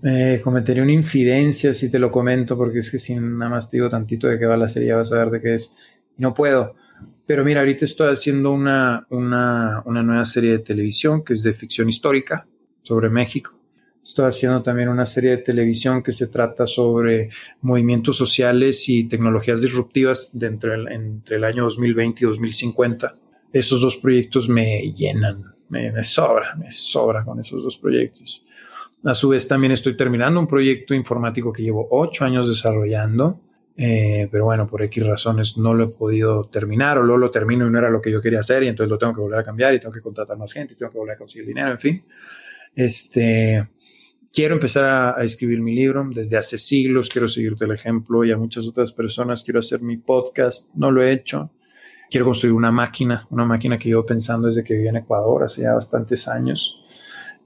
eh, 0.03 0.41
cometería 0.43 0.81
una 0.81 0.91
infidencia 0.91 1.75
si 1.75 1.91
te 1.91 1.99
lo 1.99 2.09
comento, 2.09 2.57
porque 2.57 2.79
es 2.79 2.89
que 2.89 2.97
si 2.97 3.15
nada 3.15 3.51
más 3.51 3.69
te 3.69 3.77
digo 3.77 3.89
tantito 3.89 4.27
de 4.27 4.39
qué 4.39 4.47
va 4.47 4.57
la 4.57 4.69
serie, 4.69 4.93
vas 4.93 5.11
a 5.11 5.17
ver 5.17 5.29
de 5.29 5.41
qué 5.41 5.55
es. 5.55 5.75
No 6.17 6.33
puedo. 6.33 6.75
Pero 7.31 7.45
mira, 7.45 7.61
ahorita 7.61 7.85
estoy 7.85 8.11
haciendo 8.11 8.51
una, 8.51 9.07
una, 9.09 9.81
una 9.85 10.03
nueva 10.03 10.25
serie 10.25 10.51
de 10.51 10.59
televisión 10.59 11.23
que 11.23 11.31
es 11.31 11.43
de 11.43 11.53
ficción 11.53 11.87
histórica 11.87 12.45
sobre 12.81 13.09
México. 13.09 13.57
Estoy 14.03 14.25
haciendo 14.25 14.61
también 14.61 14.89
una 14.89 15.05
serie 15.05 15.29
de 15.29 15.37
televisión 15.37 16.03
que 16.03 16.11
se 16.11 16.27
trata 16.27 16.67
sobre 16.67 17.29
movimientos 17.61 18.17
sociales 18.17 18.89
y 18.89 19.05
tecnologías 19.05 19.61
disruptivas 19.61 20.37
de 20.37 20.47
entre, 20.47 20.73
el, 20.73 20.91
entre 20.91 21.37
el 21.37 21.45
año 21.45 21.63
2020 21.63 22.19
y 22.21 22.27
2050. 22.27 23.15
Esos 23.53 23.79
dos 23.79 23.95
proyectos 23.95 24.49
me 24.49 24.91
llenan, 24.91 25.55
me, 25.69 25.89
me 25.89 26.03
sobra, 26.03 26.53
me 26.55 26.69
sobra 26.69 27.23
con 27.23 27.39
esos 27.39 27.63
dos 27.63 27.77
proyectos. 27.77 28.43
A 29.05 29.13
su 29.13 29.29
vez 29.29 29.47
también 29.47 29.71
estoy 29.71 29.95
terminando 29.95 30.37
un 30.37 30.47
proyecto 30.47 30.93
informático 30.93 31.53
que 31.53 31.63
llevo 31.63 31.87
ocho 31.91 32.25
años 32.25 32.49
desarrollando 32.49 33.39
eh, 33.77 34.27
pero 34.31 34.45
bueno, 34.45 34.67
por 34.67 34.83
X 34.83 35.05
razones 35.05 35.57
no 35.57 35.73
lo 35.73 35.85
he 35.85 35.87
podido 35.87 36.45
terminar 36.45 36.97
o 36.97 37.03
luego 37.03 37.17
lo 37.17 37.31
termino 37.31 37.67
y 37.67 37.71
no 37.71 37.79
era 37.79 37.89
lo 37.89 38.01
que 38.01 38.11
yo 38.11 38.21
quería 38.21 38.39
hacer 38.39 38.63
y 38.63 38.67
entonces 38.67 38.89
lo 38.89 38.97
tengo 38.97 39.13
que 39.13 39.21
volver 39.21 39.39
a 39.39 39.43
cambiar 39.43 39.73
y 39.73 39.79
tengo 39.79 39.93
que 39.93 40.01
contratar 40.01 40.37
más 40.37 40.51
gente 40.53 40.73
y 40.73 40.77
tengo 40.77 40.91
que 40.91 40.97
volver 40.97 41.15
a 41.15 41.17
conseguir 41.17 41.47
dinero, 41.47 41.71
en 41.71 41.79
fin. 41.79 42.05
Este, 42.75 43.67
quiero 44.33 44.55
empezar 44.55 44.83
a, 44.85 45.19
a, 45.19 45.23
escribir 45.23 45.61
mi 45.61 45.73
libro 45.75 46.07
desde 46.13 46.37
hace 46.37 46.57
siglos, 46.57 47.09
quiero 47.09 47.27
seguirte 47.27 47.65
el 47.65 47.71
ejemplo 47.71 48.23
y 48.23 48.31
a 48.31 48.37
muchas 48.37 48.67
otras 48.67 48.91
personas, 48.91 49.43
quiero 49.43 49.59
hacer 49.59 49.81
mi 49.81 49.97
podcast, 49.97 50.75
no 50.75 50.91
lo 50.91 51.01
he 51.01 51.11
hecho. 51.11 51.51
Quiero 52.09 52.25
construir 52.25 52.53
una 52.53 52.73
máquina, 52.73 53.25
una 53.29 53.45
máquina 53.45 53.77
que 53.77 53.87
llevo 53.87 54.05
pensando 54.05 54.47
desde 54.47 54.65
que 54.65 54.73
viví 54.73 54.89
en 54.89 54.97
Ecuador 54.97 55.45
hace 55.45 55.61
ya 55.61 55.73
bastantes 55.73 56.27
años. 56.27 56.77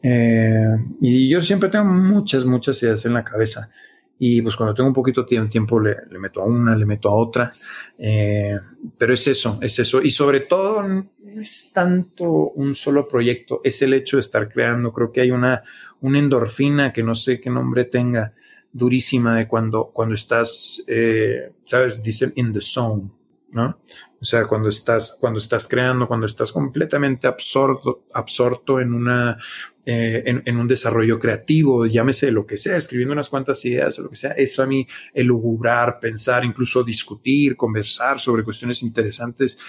Eh, 0.02 0.76
y 1.02 1.30
yo 1.30 1.40
siempre 1.40 1.70
tengo 1.70 1.86
muchas, 1.86 2.46
muchas 2.46 2.82
ideas 2.82 3.06
en 3.06 3.14
la 3.14 3.24
cabeza 3.24 3.72
y 4.18 4.42
pues 4.42 4.56
cuando 4.56 4.74
tengo 4.74 4.88
un 4.88 4.94
poquito 4.94 5.24
de 5.24 5.48
tiempo 5.48 5.80
le, 5.80 5.98
meto 6.20 6.42
a 6.42 6.46
una, 6.46 6.76
le 6.76 6.86
meto 6.86 7.10
a 7.10 7.16
otra, 7.16 7.52
eh, 8.00 8.56
pero 8.98 9.14
es 9.14 9.28
eso, 9.28 9.60
es 9.62 9.78
eso. 9.80 10.02
Y 10.02 10.10
sobre 10.12 10.42
todo 10.42 10.84
no 10.84 11.10
es 11.42 11.72
tanto 11.74 12.50
un 12.52 12.74
solo 12.74 13.08
proyecto, 13.08 13.60
es 13.64 13.82
el 13.82 13.94
hecho 13.94 14.18
de 14.18 14.22
estar 14.22 14.48
creando. 14.48 14.94
Creo 14.94 15.12
que 15.12 15.22
hay 15.22 15.32
una, 15.32 15.64
una 16.02 16.20
endorfina 16.20 16.94
que 16.94 17.04
no 17.04 17.14
sé 17.14 17.42
qué 17.42 17.50
nombre 17.50 17.86
tenga, 17.86 18.34
durísima 18.72 19.38
de 19.38 19.48
cuando, 19.48 19.92
cuando 19.94 20.16
estás, 20.16 20.84
eh, 20.88 21.52
sabes, 21.64 22.02
dicen 22.02 22.32
in 22.36 22.54
the 22.54 22.62
zone, 22.62 23.10
¿no? 23.52 23.80
O 24.26 24.28
sea, 24.28 24.46
cuando 24.46 24.70
estás, 24.70 25.20
cuando 25.22 25.38
estás 25.38 25.68
creando, 25.68 26.08
cuando 26.08 26.26
estás 26.26 26.52
completamente 26.52 27.28
absorto, 27.28 28.06
absorto 28.12 28.80
en 28.80 28.92
una, 28.92 29.38
eh, 29.86 30.24
en, 30.26 30.42
en, 30.48 30.58
un 30.58 30.68
desarrollo 30.68 31.20
creativo, 31.20 31.86
llámese 31.86 32.32
lo 32.32 32.48
que 32.48 32.58
sea, 32.58 32.76
escribiendo 32.76 33.14
unas 33.14 33.30
cuantas 33.30 33.64
ideas 33.66 34.00
o 34.00 34.02
lo 34.02 34.10
que 34.10 34.16
sea, 34.16 34.32
eso 34.32 34.64
a 34.64 34.66
mí, 34.66 34.88
elugubrar, 35.14 36.00
pensar, 36.00 36.44
incluso 36.44 36.84
discutir, 36.84 37.56
conversar 37.56 38.20
sobre 38.20 38.44
cuestiones 38.44 38.82
interesantes, 38.82 39.60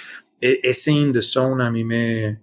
e, 0.41 0.59
ese 0.63 0.91
in 0.91 1.13
the 1.13 1.21
zone 1.21 1.63
a 1.63 1.71
mí 1.71 1.85
me, 1.85 2.41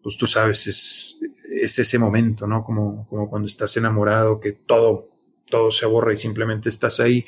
pues 0.00 0.16
tú 0.16 0.28
sabes, 0.28 0.68
es, 0.68 1.18
es 1.50 1.76
ese 1.76 1.98
momento, 1.98 2.46
¿no? 2.46 2.62
Como, 2.62 3.08
como 3.08 3.28
cuando 3.28 3.48
estás 3.48 3.76
enamorado, 3.76 4.38
que 4.38 4.52
todo, 4.52 5.08
todo 5.50 5.72
se 5.72 5.86
borra 5.86 6.12
y 6.12 6.16
simplemente 6.16 6.68
estás 6.68 7.00
ahí. 7.00 7.24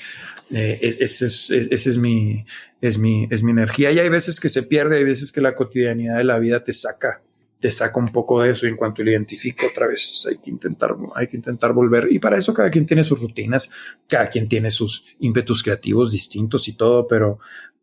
Eh, 0.54 0.96
ese 1.00 1.26
es, 1.26 1.50
ese 1.50 1.90
es, 1.90 1.98
mi, 1.98 2.44
es, 2.80 2.98
mi, 2.98 3.26
es 3.30 3.42
mi 3.42 3.50
energía. 3.50 3.90
Y 3.90 3.98
hay 3.98 4.08
veces 4.08 4.38
que 4.38 4.48
se 4.48 4.62
pierde, 4.62 4.98
hay 4.98 5.04
veces 5.04 5.32
que 5.32 5.40
la 5.40 5.54
cotidianidad 5.54 6.18
de 6.18 6.24
la 6.24 6.38
vida 6.38 6.62
te 6.62 6.72
saca 6.72 7.22
te 7.58 7.70
saca 7.70 7.98
un 7.98 8.08
poco 8.08 8.42
de 8.42 8.50
eso. 8.50 8.66
Y 8.66 8.70
en 8.70 8.76
cuanto 8.76 9.02
lo 9.02 9.10
identifico 9.10 9.66
otra 9.66 9.86
vez 9.86 10.26
hay 10.28 10.38
que 10.38 10.50
intentar 10.50 10.94
hay 11.14 11.26
que 11.26 11.36
intentar 11.36 11.72
volver. 11.72 12.08
Y 12.10 12.18
para 12.18 12.36
eso 12.36 12.52
cada 12.54 12.70
quien 12.70 12.86
tiene 12.86 13.04
sus 13.04 13.20
rutinas 13.20 13.70
cada 14.06 14.28
quien 14.28 14.48
tiene 14.48 14.70
sus 14.70 15.06
ímpetus 15.20 15.62
creativos 15.62 16.12
distintos 16.12 16.68
y 16.68 16.76
todo 16.76 17.06
pero 17.06 17.38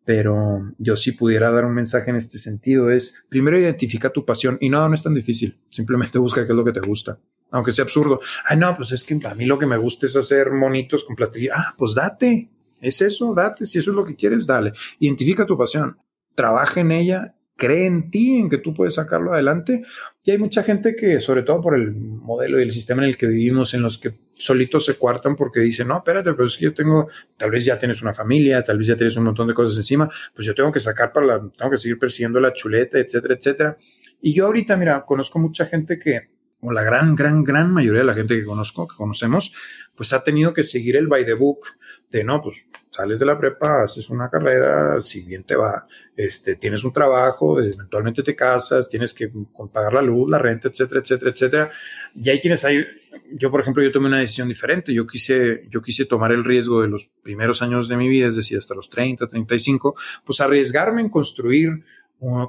pero 0.05 0.73
yo 0.77 0.95
si 0.95 1.13
pudiera 1.13 1.49
dar 1.49 1.65
un 1.65 1.73
mensaje 1.73 2.09
en 2.09 2.17
este 2.17 2.37
sentido 2.37 2.91
es 2.91 3.25
primero 3.29 3.59
identifica 3.59 4.09
tu 4.09 4.25
pasión. 4.25 4.57
Y 4.61 4.69
no 4.69 4.87
no 4.87 4.93
es 4.93 5.03
tan 5.03 5.13
difícil. 5.13 5.57
Simplemente 5.69 6.19
busca 6.19 6.45
qué 6.45 6.51
es 6.51 6.55
lo 6.55 6.63
que 6.63 6.73
te 6.73 6.81
gusta 6.81 7.19
aunque 7.53 7.71
sea 7.71 7.85
absurdo. 7.85 8.19
Ay 8.45 8.57
no 8.57 8.73
pues 8.75 8.91
es 8.91 9.03
que 9.03 9.17
a 9.25 9.35
mí 9.35 9.45
lo 9.45 9.57
que 9.57 9.65
me 9.65 9.77
gusta 9.77 10.05
es 10.05 10.15
hacer 10.17 10.51
monitos 10.51 11.05
con 11.05 11.15
plastilina 11.15 11.53
ah 11.55 11.73
pues 11.77 11.93
date. 11.95 12.49
Es 12.81 13.01
eso 13.01 13.33
date. 13.33 13.65
Si 13.65 13.79
eso 13.79 13.91
es 13.91 13.95
lo 13.95 14.03
que 14.03 14.15
quieres 14.15 14.45
dale. 14.45 14.73
Identifica 14.99 15.45
tu 15.45 15.57
pasión. 15.57 15.97
Trabaja 16.35 16.81
en 16.81 16.91
ella. 16.91 17.35
Cree 17.55 17.85
en 17.85 18.09
ti, 18.09 18.39
en 18.39 18.49
que 18.49 18.57
tú 18.57 18.73
puedes 18.73 18.95
sacarlo 18.95 19.31
adelante. 19.31 19.83
Y 20.23 20.31
hay 20.31 20.39
mucha 20.39 20.63
gente 20.63 20.95
que, 20.95 21.21
sobre 21.21 21.43
todo 21.43 21.61
por 21.61 21.75
el 21.75 21.93
modelo 21.93 22.59
y 22.59 22.63
el 22.63 22.71
sistema 22.71 23.03
en 23.03 23.09
el 23.09 23.15
que 23.15 23.27
vivimos, 23.27 23.75
en 23.75 23.83
los 23.83 23.99
que 23.99 24.11
solitos 24.27 24.85
se 24.85 24.95
cuartan 24.95 25.35
porque 25.35 25.59
dicen, 25.59 25.87
no, 25.87 25.97
espérate, 25.97 26.33
pero 26.33 26.47
yo 26.47 26.73
tengo, 26.73 27.09
tal 27.37 27.51
vez 27.51 27.63
ya 27.63 27.77
tienes 27.77 28.01
una 28.01 28.11
familia, 28.11 28.63
tal 28.63 28.79
vez 28.79 28.87
ya 28.87 28.95
tienes 28.95 29.15
un 29.17 29.25
montón 29.25 29.47
de 29.47 29.53
cosas 29.53 29.77
encima, 29.77 30.09
pues 30.33 30.47
yo 30.47 30.55
tengo 30.55 30.71
que 30.71 30.79
sacar 30.79 31.13
para 31.13 31.27
la, 31.27 31.39
tengo 31.55 31.69
que 31.69 31.77
seguir 31.77 31.99
persiguiendo 31.99 32.39
la 32.39 32.53
chuleta, 32.53 32.97
etcétera, 32.97 33.35
etcétera. 33.35 33.77
Y 34.19 34.33
yo 34.33 34.47
ahorita, 34.47 34.75
mira, 34.75 35.05
conozco 35.05 35.37
mucha 35.37 35.65
gente 35.67 35.99
que, 35.99 36.32
o 36.63 36.71
la 36.71 36.83
gran, 36.83 37.15
gran, 37.15 37.43
gran 37.43 37.71
mayoría 37.71 37.99
de 37.99 38.05
la 38.05 38.13
gente 38.13 38.39
que 38.39 38.45
conozco, 38.45 38.87
que 38.87 38.95
conocemos, 38.95 39.53
pues 39.95 40.13
ha 40.13 40.23
tenido 40.23 40.53
que 40.53 40.63
seguir 40.63 40.95
el 40.95 41.07
by 41.07 41.25
the 41.25 41.33
book 41.33 41.67
de, 42.09 42.23
no, 42.23 42.41
pues 42.41 42.67
sales 42.89 43.19
de 43.19 43.25
la 43.25 43.37
prepa, 43.37 43.83
haces 43.83 44.09
una 44.09 44.29
carrera, 44.29 45.01
si 45.01 45.21
bien 45.21 45.43
te 45.43 45.55
va, 45.55 45.87
este, 46.15 46.55
tienes 46.55 46.83
un 46.83 46.93
trabajo, 46.93 47.59
eventualmente 47.59 48.23
te 48.23 48.35
casas, 48.35 48.87
tienes 48.87 49.13
que 49.13 49.31
pagar 49.71 49.93
la 49.93 50.01
luz, 50.01 50.29
la 50.29 50.37
renta, 50.37 50.69
etcétera, 50.69 51.01
etcétera, 51.01 51.31
etcétera. 51.31 51.71
Y 52.15 52.29
hay 52.29 52.39
quienes 52.39 52.63
hay, 52.65 52.85
yo 53.33 53.51
por 53.51 53.61
ejemplo, 53.61 53.83
yo 53.83 53.91
tomé 53.91 54.07
una 54.07 54.19
decisión 54.19 54.47
diferente, 54.47 54.93
yo 54.93 55.05
quise, 55.05 55.67
yo 55.69 55.81
quise 55.81 56.05
tomar 56.05 56.31
el 56.31 56.43
riesgo 56.43 56.81
de 56.81 56.87
los 56.87 57.09
primeros 57.23 57.61
años 57.61 57.87
de 57.87 57.97
mi 57.97 58.07
vida, 58.07 58.27
es 58.27 58.35
decir, 58.35 58.57
hasta 58.57 58.75
los 58.75 58.89
30, 58.89 59.27
35, 59.27 59.95
pues 60.23 60.39
arriesgarme 60.39 61.01
en 61.01 61.09
construir 61.09 61.83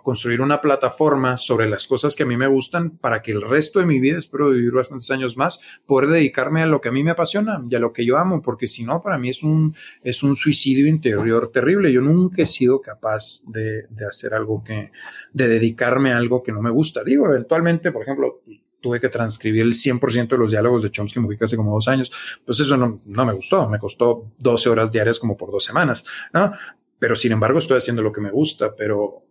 construir 0.02 0.40
una 0.40 0.60
plataforma 0.60 1.36
sobre 1.36 1.68
las 1.68 1.86
cosas 1.86 2.14
que 2.14 2.22
a 2.22 2.26
mí 2.26 2.36
me 2.36 2.46
gustan 2.46 2.90
para 2.90 3.22
que 3.22 3.32
el 3.32 3.42
resto 3.42 3.80
de 3.80 3.86
mi 3.86 3.98
vida, 3.98 4.18
espero 4.18 4.50
vivir 4.50 4.72
bastantes 4.72 5.10
años 5.10 5.36
más, 5.36 5.60
poder 5.86 6.10
dedicarme 6.10 6.62
a 6.62 6.66
lo 6.66 6.80
que 6.80 6.90
a 6.90 6.92
mí 6.92 7.02
me 7.02 7.10
apasiona 7.10 7.62
y 7.68 7.74
a 7.74 7.78
lo 7.78 7.92
que 7.92 8.04
yo 8.04 8.16
amo, 8.16 8.40
porque 8.40 8.66
si 8.66 8.84
no, 8.84 9.02
para 9.02 9.18
mí 9.18 9.30
es 9.30 9.42
un, 9.42 9.74
es 10.02 10.22
un 10.22 10.36
suicidio 10.36 10.86
interior 10.86 11.50
terrible. 11.50 11.92
Yo 11.92 12.00
nunca 12.00 12.42
he 12.42 12.46
sido 12.46 12.80
capaz 12.80 13.42
de, 13.46 13.86
de 13.88 14.06
hacer 14.06 14.34
algo 14.34 14.62
que, 14.62 14.92
de 15.32 15.48
dedicarme 15.48 16.12
a 16.12 16.18
algo 16.18 16.42
que 16.42 16.52
no 16.52 16.62
me 16.62 16.70
gusta. 16.70 17.02
Digo, 17.02 17.26
eventualmente, 17.26 17.90
por 17.90 18.02
ejemplo, 18.02 18.42
tuve 18.80 19.00
que 19.00 19.08
transcribir 19.08 19.62
el 19.62 19.72
100% 19.72 20.28
de 20.28 20.36
los 20.36 20.50
diálogos 20.50 20.82
de 20.82 20.90
Chomsky 20.90 21.18
Mujica 21.18 21.46
hace 21.46 21.56
como 21.56 21.72
dos 21.72 21.88
años. 21.88 22.12
Pues 22.44 22.60
eso 22.60 22.76
no, 22.76 23.00
no 23.06 23.24
me 23.24 23.32
gustó, 23.32 23.66
me 23.68 23.78
costó 23.78 24.30
12 24.38 24.68
horas 24.68 24.92
diarias 24.92 25.18
como 25.18 25.38
por 25.38 25.50
dos 25.50 25.64
semanas, 25.64 26.04
¿no? 26.32 26.52
Pero 26.98 27.16
sin 27.16 27.32
embargo 27.32 27.58
estoy 27.58 27.78
haciendo 27.78 28.02
lo 28.02 28.12
que 28.12 28.20
me 28.20 28.30
gusta, 28.30 28.74
pero 28.76 29.24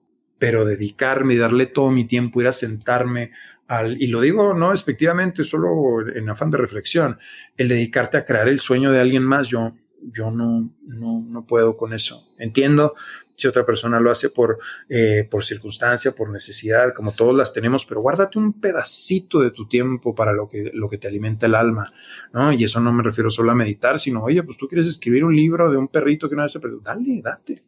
pero 0.44 0.66
dedicarme 0.66 1.36
y 1.36 1.38
darle 1.38 1.68
todo 1.68 1.90
mi 1.90 2.06
tiempo, 2.06 2.42
ir 2.42 2.48
a 2.48 2.52
sentarme 2.52 3.32
al, 3.66 4.02
y 4.02 4.08
lo 4.08 4.20
digo 4.20 4.54
no 4.54 4.74
efectivamente, 4.74 5.46
solo 5.46 6.06
en 6.06 6.30
afán 6.30 6.52
de 6.52 6.58
reflexión, 6.58 7.18
el 7.56 7.70
dedicarte 7.70 8.18
a 8.18 8.26
crear 8.26 8.50
el 8.50 8.60
sueño 8.60 8.92
de 8.92 9.00
alguien 9.00 9.24
más, 9.24 9.48
yo, 9.48 9.74
yo 10.02 10.32
no, 10.32 10.70
no, 10.86 11.26
no 11.26 11.46
puedo 11.46 11.78
con 11.78 11.94
eso. 11.94 12.28
Entiendo 12.38 12.94
si 13.38 13.48
otra 13.48 13.66
persona 13.66 14.02
lo 14.02 14.12
hace 14.12 14.32
por, 14.32 14.60
eh, 14.90 15.26
por 15.32 15.46
circunstancia, 15.46 16.12
por 16.12 16.30
necesidad, 16.30 16.94
como 16.94 17.14
todos 17.14 17.34
las 17.34 17.54
tenemos, 17.54 17.86
pero 17.86 18.02
guárdate 18.02 18.38
un 18.38 18.60
pedacito 18.60 19.40
de 19.40 19.52
tu 19.52 19.70
tiempo 19.70 20.14
para 20.14 20.34
lo 20.34 20.50
que, 20.50 20.72
lo 20.74 20.90
que 20.90 20.98
te 20.98 21.08
alimenta 21.08 21.46
el 21.46 21.56
alma, 21.56 21.90
¿no? 22.34 22.52
Y 22.52 22.66
eso 22.66 22.82
no 22.82 22.92
me 22.92 23.02
refiero 23.02 23.30
solo 23.30 23.54
a 23.54 23.56
meditar, 23.56 23.98
sino, 23.98 24.22
oye, 24.22 24.44
pues 24.44 24.58
tú 24.58 24.68
quieres 24.68 24.88
escribir 24.88 25.24
un 25.24 25.38
libro 25.38 25.72
de 25.72 25.78
un 25.78 25.88
perrito 25.88 26.28
que 26.28 26.36
una 26.36 26.44
vez 26.44 26.52
se 26.52 26.60
perdió, 26.60 26.82
dale, 26.82 27.22
date. 27.24 27.64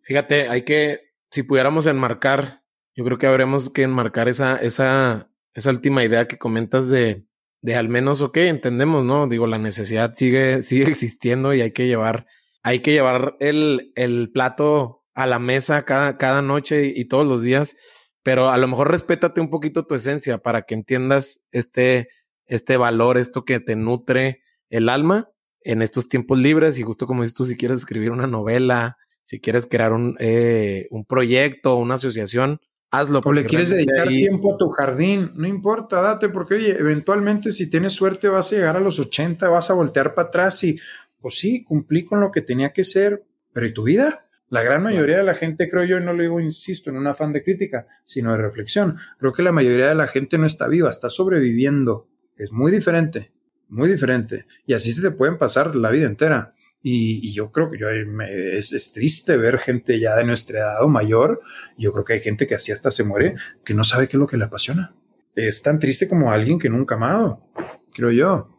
Fíjate, 0.00 0.48
hay 0.48 0.62
que 0.62 1.03
si 1.34 1.42
pudiéramos 1.42 1.86
enmarcar, 1.86 2.62
yo 2.94 3.04
creo 3.04 3.18
que 3.18 3.26
habremos 3.26 3.68
que 3.68 3.82
enmarcar 3.82 4.28
esa, 4.28 4.54
esa, 4.54 5.32
esa 5.52 5.70
última 5.70 6.04
idea 6.04 6.28
que 6.28 6.38
comentas 6.38 6.88
de, 6.90 7.26
de 7.60 7.74
al 7.74 7.88
menos, 7.88 8.20
ok, 8.20 8.36
entendemos, 8.36 9.04
¿no? 9.04 9.26
Digo, 9.26 9.48
la 9.48 9.58
necesidad 9.58 10.14
sigue, 10.14 10.62
sigue 10.62 10.84
existiendo 10.84 11.52
y 11.52 11.60
hay 11.60 11.72
que 11.72 11.88
llevar, 11.88 12.26
hay 12.62 12.82
que 12.82 12.92
llevar 12.92 13.34
el, 13.40 13.90
el 13.96 14.30
plato 14.30 15.02
a 15.12 15.26
la 15.26 15.40
mesa 15.40 15.84
cada, 15.84 16.18
cada 16.18 16.40
noche 16.40 16.92
y, 16.94 17.04
todos 17.06 17.26
los 17.26 17.42
días, 17.42 17.74
pero 18.22 18.50
a 18.50 18.56
lo 18.56 18.68
mejor 18.68 18.92
respétate 18.92 19.40
un 19.40 19.50
poquito 19.50 19.86
tu 19.86 19.96
esencia 19.96 20.38
para 20.38 20.62
que 20.62 20.74
entiendas 20.74 21.40
este, 21.50 22.10
este 22.46 22.76
valor, 22.76 23.18
esto 23.18 23.44
que 23.44 23.58
te 23.58 23.74
nutre 23.74 24.44
el 24.70 24.88
alma 24.88 25.30
en 25.62 25.82
estos 25.82 26.08
tiempos 26.08 26.38
libres 26.38 26.78
y 26.78 26.84
justo 26.84 27.08
como 27.08 27.22
dices 27.22 27.34
tú, 27.34 27.44
si 27.44 27.56
quieres 27.56 27.78
escribir 27.78 28.12
una 28.12 28.28
novela, 28.28 28.98
si 29.24 29.40
quieres 29.40 29.66
crear 29.66 29.92
un, 29.92 30.16
eh, 30.20 30.86
un 30.90 31.04
proyecto, 31.04 31.76
una 31.76 31.94
asociación, 31.94 32.60
hazlo. 32.90 33.20
O 33.24 33.32
le 33.32 33.44
quieres 33.44 33.70
dedicar 33.70 34.08
tiempo 34.08 34.54
a 34.54 34.58
tu 34.58 34.68
jardín, 34.68 35.32
no 35.34 35.48
importa, 35.48 36.00
date, 36.00 36.28
porque 36.28 36.54
oye, 36.54 36.76
eventualmente 36.78 37.50
si 37.50 37.68
tienes 37.68 37.94
suerte 37.94 38.28
vas 38.28 38.52
a 38.52 38.56
llegar 38.56 38.76
a 38.76 38.80
los 38.80 38.98
80, 39.00 39.48
vas 39.48 39.70
a 39.70 39.74
voltear 39.74 40.14
para 40.14 40.28
atrás 40.28 40.62
y, 40.64 40.78
pues 41.20 41.38
sí, 41.38 41.64
cumplí 41.64 42.04
con 42.04 42.20
lo 42.20 42.30
que 42.30 42.42
tenía 42.42 42.72
que 42.72 42.84
ser, 42.84 43.24
pero 43.52 43.66
¿y 43.66 43.74
tu 43.74 43.82
vida? 43.82 44.26
La 44.50 44.62
gran 44.62 44.82
mayoría 44.82 45.16
de 45.16 45.24
la 45.24 45.34
gente, 45.34 45.68
creo 45.68 45.84
yo, 45.84 45.98
y 45.98 46.04
no 46.04 46.12
lo 46.12 46.22
digo, 46.22 46.38
insisto, 46.38 46.90
en 46.90 46.96
un 46.96 47.06
afán 47.06 47.32
de 47.32 47.42
crítica, 47.42 47.86
sino 48.04 48.32
de 48.32 48.38
reflexión, 48.38 48.98
creo 49.18 49.32
que 49.32 49.42
la 49.42 49.52
mayoría 49.52 49.88
de 49.88 49.94
la 49.94 50.06
gente 50.06 50.38
no 50.38 50.46
está 50.46 50.68
viva, 50.68 50.90
está 50.90 51.08
sobreviviendo, 51.08 52.08
es 52.36 52.52
muy 52.52 52.70
diferente, 52.70 53.32
muy 53.68 53.88
diferente. 53.88 54.46
Y 54.66 54.74
así 54.74 54.92
se 54.92 55.02
te 55.02 55.10
pueden 55.10 55.38
pasar 55.38 55.74
la 55.74 55.90
vida 55.90 56.06
entera. 56.06 56.54
Y, 56.86 57.32
yo 57.32 57.50
creo 57.50 57.70
que 57.70 57.78
yo, 57.78 57.88
es, 57.88 58.92
triste 58.92 59.38
ver 59.38 59.56
gente 59.56 59.98
ya 59.98 60.16
de 60.16 60.24
nuestra 60.24 60.58
edad 60.58 60.84
o 60.84 60.88
mayor. 60.88 61.40
Yo 61.78 61.92
creo 61.92 62.04
que 62.04 62.12
hay 62.12 62.20
gente 62.20 62.46
que 62.46 62.54
así 62.54 62.72
hasta 62.72 62.90
se 62.90 63.04
muere, 63.04 63.36
que 63.64 63.72
no 63.72 63.84
sabe 63.84 64.06
qué 64.06 64.18
es 64.18 64.20
lo 64.20 64.26
que 64.26 64.36
le 64.36 64.44
apasiona. 64.44 64.94
Es 65.34 65.62
tan 65.62 65.78
triste 65.78 66.06
como 66.06 66.30
alguien 66.30 66.58
que 66.58 66.68
nunca 66.68 66.94
ha 66.94 66.98
amado, 66.98 67.48
creo 67.90 68.12
yo. 68.12 68.50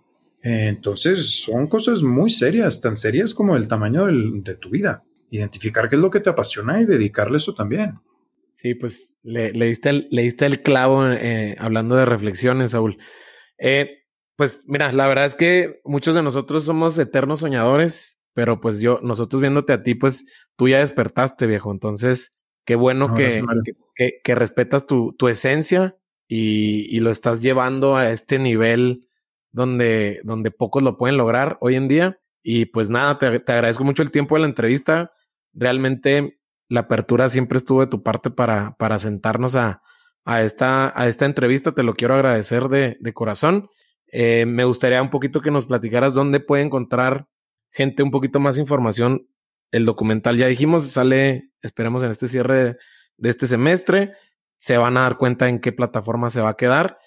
Entonces 0.42 1.44
son 1.44 1.68
cosas 1.68 2.02
muy 2.02 2.32
serias, 2.32 2.82
tan 2.82 2.96
serias 2.96 3.36
como 3.36 3.56
el 3.56 3.68
tamaño 3.68 4.08
de 4.08 4.56
tu 4.56 4.72
vida. 4.72 5.04
Identificar 5.30 5.88
qué 5.88 5.96
es 5.96 6.02
lo 6.02 6.10
que 6.10 6.20
te 6.20 6.32
apasiona 6.32 6.82
y 6.82 6.86
dedicarle 6.86 7.38
eso 7.38 7.54
también. 7.54 8.00
Sí, 8.56 8.74
pues 8.74 9.18
le, 9.22 9.52
le, 9.52 9.68
diste, 9.68 9.90
el, 9.90 10.08
le 10.10 10.24
diste 10.24 10.48
el 10.48 10.64
clavo 10.64 11.06
eh, 11.08 11.56
hablando 11.60 11.96
de 11.96 12.06
reflexiones, 12.06 12.72
Saúl. 12.72 12.98
Eh, 13.60 14.06
pues 14.36 14.64
mira, 14.68 14.92
la 14.92 15.08
verdad 15.08 15.26
es 15.26 15.36
que 15.36 15.82
muchos 15.86 16.16
de 16.16 16.24
nosotros 16.24 16.66
somos 16.66 16.98
eternos 16.98 17.42
soñadores, 17.42 18.15
pero 18.36 18.60
pues 18.60 18.82
yo, 18.82 19.00
nosotros 19.02 19.42
viéndote 19.42 19.72
a 19.72 19.82
ti, 19.82 19.96
pues 19.96 20.26
tú 20.58 20.68
ya 20.68 20.80
despertaste, 20.80 21.48
viejo. 21.48 21.72
Entonces, 21.72 22.38
qué 22.66 22.76
bueno 22.76 23.16
que, 23.16 23.42
que, 23.96 24.20
que, 24.22 24.36
respetas 24.36 24.86
tu, 24.86 25.14
tu 25.14 25.30
esencia 25.30 25.96
y, 26.28 26.86
y, 26.94 27.00
lo 27.00 27.12
estás 27.12 27.42
llevando 27.42 27.96
a 27.96 28.12
este 28.12 28.38
nivel 28.38 29.08
donde, 29.52 30.20
donde 30.26 30.52
pocos 30.52 30.84
lo 30.84 30.98
pueden 30.98 31.16
lograr 31.16 31.58
hoy 31.62 31.76
en 31.76 31.88
día. 31.88 32.20
Y 32.44 32.66
pues 32.66 32.90
nada, 32.90 33.18
te, 33.18 33.40
te 33.40 33.54
agradezco 33.54 33.86
mucho 33.86 34.04
el 34.04 34.12
tiempo 34.12 34.36
de 34.36 34.42
la 34.42 34.48
entrevista. 34.48 35.14
Realmente 35.54 36.42
la 36.68 36.82
apertura 36.82 37.30
siempre 37.30 37.58
estuvo 37.58 37.80
de 37.80 37.88
tu 37.88 38.04
parte 38.04 38.32
para, 38.32 38.76
para 38.78 39.00
sentarnos 39.00 39.56
a, 39.56 39.82
a, 40.26 40.42
esta, 40.42 40.92
a 41.00 41.08
esta 41.08 41.26
entrevista. 41.26 41.72
Te 41.72 41.84
lo 41.84 41.94
quiero 41.94 42.16
agradecer 42.16 42.68
de, 42.68 42.98
de 43.00 43.14
corazón. 43.14 43.70
Eh, 44.12 44.46
me 44.46 44.66
gustaría 44.66 45.02
un 45.02 45.10
poquito 45.10 45.40
que 45.40 45.52
nos 45.52 45.68
platicaras 45.68 46.14
dónde 46.14 46.42
puede 46.42 46.64
encontrar 46.64 47.30
gente 47.76 48.04
un 48.04 48.12
poquito 48.12 48.40
más 48.40 48.58
información. 48.58 49.28
El 49.72 49.86
documental 49.86 50.38
ya 50.38 50.48
dijimos, 50.48 50.90
sale, 50.90 51.52
esperemos 51.62 52.04
en 52.04 52.12
este 52.12 52.30
cierre 52.30 52.78
de, 53.18 53.30
este 53.30 53.48
semestre. 53.48 54.14
Se 54.58 54.78
van 54.78 54.96
a 54.96 55.02
dar 55.02 55.18
cuenta 55.18 55.50
en 55.50 55.60
qué 55.60 55.74
plataforma 55.74 56.30
se 56.30 56.40
va 56.40 56.50
a 56.50 56.58
quedar. 56.58 56.98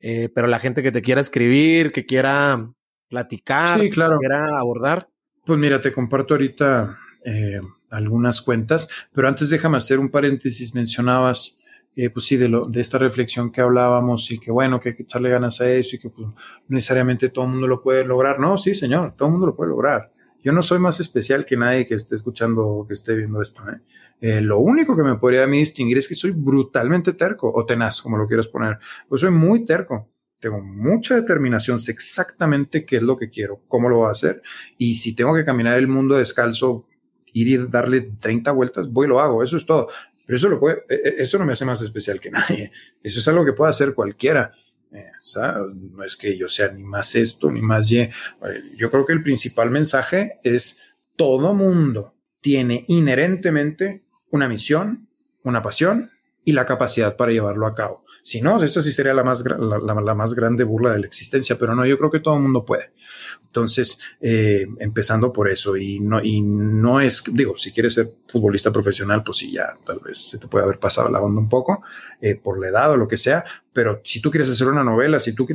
Eh, 0.00 0.28
pero 0.34 0.48
la 0.48 0.58
gente 0.58 0.82
que 0.82 0.90
te 0.90 1.00
quiera 1.00 1.20
escribir, 1.20 1.92
que 1.92 2.04
quiera 2.04 2.68
platicar, 3.08 3.80
que 3.80 3.90
quiera 3.90 4.58
abordar. 4.58 5.08
Pues 5.44 5.58
mira, 5.58 5.80
te 5.80 5.92
comparto 5.92 6.34
ahorita 6.34 6.98
eh, 7.24 7.60
algunas 7.90 8.42
cuentas, 8.42 8.88
pero 9.12 9.28
antes 9.28 9.48
déjame 9.48 9.76
hacer 9.78 10.00
un 10.00 10.10
paréntesis. 10.10 10.74
Mencionabas 10.74 11.58
eh, 11.94 12.10
pues 12.10 12.26
sí, 12.26 12.36
de, 12.36 12.48
lo, 12.48 12.66
de 12.66 12.82
esta 12.82 12.98
reflexión 12.98 13.50
que 13.50 13.62
hablábamos 13.62 14.30
y 14.30 14.38
que 14.38 14.50
bueno, 14.50 14.78
que 14.78 14.90
hay 14.90 14.96
que 14.96 15.04
echarle 15.04 15.30
ganas 15.30 15.62
a 15.62 15.70
eso 15.70 15.96
y 15.96 15.98
que 15.98 16.10
pues, 16.10 16.28
necesariamente 16.68 17.30
todo 17.30 17.46
el 17.46 17.52
mundo 17.52 17.66
lo 17.66 17.80
puede 17.80 18.04
lograr. 18.04 18.38
No, 18.38 18.58
sí, 18.58 18.74
señor, 18.74 19.14
todo 19.16 19.28
el 19.28 19.32
mundo 19.32 19.46
lo 19.46 19.56
puede 19.56 19.70
lograr. 19.70 20.12
Yo 20.46 20.52
no 20.52 20.62
soy 20.62 20.78
más 20.78 21.00
especial 21.00 21.44
que 21.44 21.56
nadie 21.56 21.84
que 21.86 21.96
esté 21.96 22.14
escuchando 22.14 22.64
o 22.64 22.86
que 22.86 22.92
esté 22.92 23.16
viendo 23.16 23.42
esto. 23.42 23.64
¿eh? 23.68 23.80
Eh, 24.20 24.40
lo 24.40 24.60
único 24.60 24.96
que 24.96 25.02
me 25.02 25.16
podría 25.16 25.44
distinguir 25.44 25.98
es 25.98 26.06
que 26.06 26.14
soy 26.14 26.30
brutalmente 26.30 27.14
terco 27.14 27.52
o 27.52 27.66
tenaz, 27.66 28.00
como 28.00 28.16
lo 28.16 28.28
quieras 28.28 28.46
poner. 28.46 28.78
Pues 29.08 29.22
soy 29.22 29.32
muy 29.32 29.64
terco. 29.64 30.08
Tengo 30.38 30.60
mucha 30.62 31.16
determinación, 31.16 31.80
sé 31.80 31.90
exactamente 31.90 32.86
qué 32.86 32.98
es 32.98 33.02
lo 33.02 33.16
que 33.16 33.28
quiero, 33.28 33.64
cómo 33.66 33.88
lo 33.88 33.96
voy 33.96 34.06
a 34.06 34.12
hacer. 34.12 34.40
Y 34.78 34.94
si 34.94 35.16
tengo 35.16 35.34
que 35.34 35.44
caminar 35.44 35.78
el 35.78 35.88
mundo 35.88 36.14
descalzo, 36.14 36.86
ir 37.32 37.48
y 37.48 37.56
darle 37.66 38.02
30 38.02 38.52
vueltas, 38.52 38.88
voy 38.88 39.06
y 39.06 39.08
lo 39.08 39.18
hago. 39.18 39.42
Eso 39.42 39.56
es 39.56 39.66
todo. 39.66 39.88
Pero 40.26 40.36
eso, 40.36 40.48
e, 40.88 40.94
e, 40.94 41.14
eso 41.22 41.40
no 41.40 41.44
me 41.44 41.54
hace 41.54 41.64
más 41.64 41.82
especial 41.82 42.20
que 42.20 42.30
nadie. 42.30 42.70
Eso 43.02 43.18
es 43.18 43.26
algo 43.26 43.44
que 43.44 43.52
puede 43.52 43.70
hacer 43.70 43.94
cualquiera. 43.94 44.52
Eh, 44.92 45.10
no 45.74 46.04
es 46.04 46.16
que 46.16 46.36
yo 46.38 46.48
sea 46.48 46.72
ni 46.72 46.82
más 46.82 47.14
esto 47.14 47.50
ni 47.50 47.60
más 47.60 47.90
Y. 47.90 48.08
Yo 48.76 48.90
creo 48.90 49.04
que 49.04 49.12
el 49.12 49.22
principal 49.22 49.70
mensaje 49.70 50.38
es 50.42 50.80
todo 51.16 51.54
mundo 51.54 52.14
tiene 52.40 52.84
inherentemente 52.88 54.04
una 54.30 54.48
misión, 54.48 55.08
una 55.42 55.62
pasión 55.62 56.10
y 56.44 56.52
la 56.52 56.64
capacidad 56.64 57.16
para 57.16 57.32
llevarlo 57.32 57.66
a 57.66 57.74
cabo. 57.74 58.05
Si 58.26 58.40
no, 58.40 58.60
esa 58.60 58.82
sí 58.82 58.90
sería 58.90 59.14
la 59.14 59.22
más, 59.22 59.44
la, 59.44 60.14
más 60.16 60.34
grande 60.34 60.64
burla 60.64 60.92
de 60.92 60.98
la 60.98 61.06
existencia, 61.06 61.56
pero 61.56 61.76
no, 61.76 61.86
yo 61.86 61.96
creo 61.96 62.10
que 62.10 62.18
todo 62.18 62.34
el 62.34 62.42
mundo 62.42 62.64
puede. 62.64 62.90
Entonces, 63.44 64.00
eh, 64.20 64.66
empezando 64.80 65.32
por 65.32 65.48
eso, 65.48 65.76
y 65.76 66.00
no, 66.00 66.20
y 66.20 66.40
no 66.42 67.00
es, 67.00 67.22
digo, 67.32 67.56
si 67.56 67.70
quieres 67.70 67.94
ser 67.94 68.14
futbolista 68.26 68.72
profesional, 68.72 69.22
pues 69.22 69.38
sí, 69.38 69.52
ya 69.52 69.78
tal 69.86 70.00
vez 70.00 70.28
se 70.28 70.38
te 70.38 70.48
puede 70.48 70.64
haber 70.64 70.80
pasado 70.80 71.08
la 71.08 71.20
onda 71.20 71.40
un 71.40 71.48
poco, 71.48 71.84
eh, 72.20 72.34
por 72.34 72.58
la 72.58 72.66
edad 72.66 72.90
o 72.90 72.96
lo 72.96 73.06
que 73.06 73.16
sea, 73.16 73.44
pero 73.72 74.00
si 74.04 74.20
tú 74.20 74.32
quieres 74.32 74.50
hacer 74.50 74.66
una 74.66 74.82
novela, 74.82 75.20
si 75.20 75.32
tú 75.32 75.46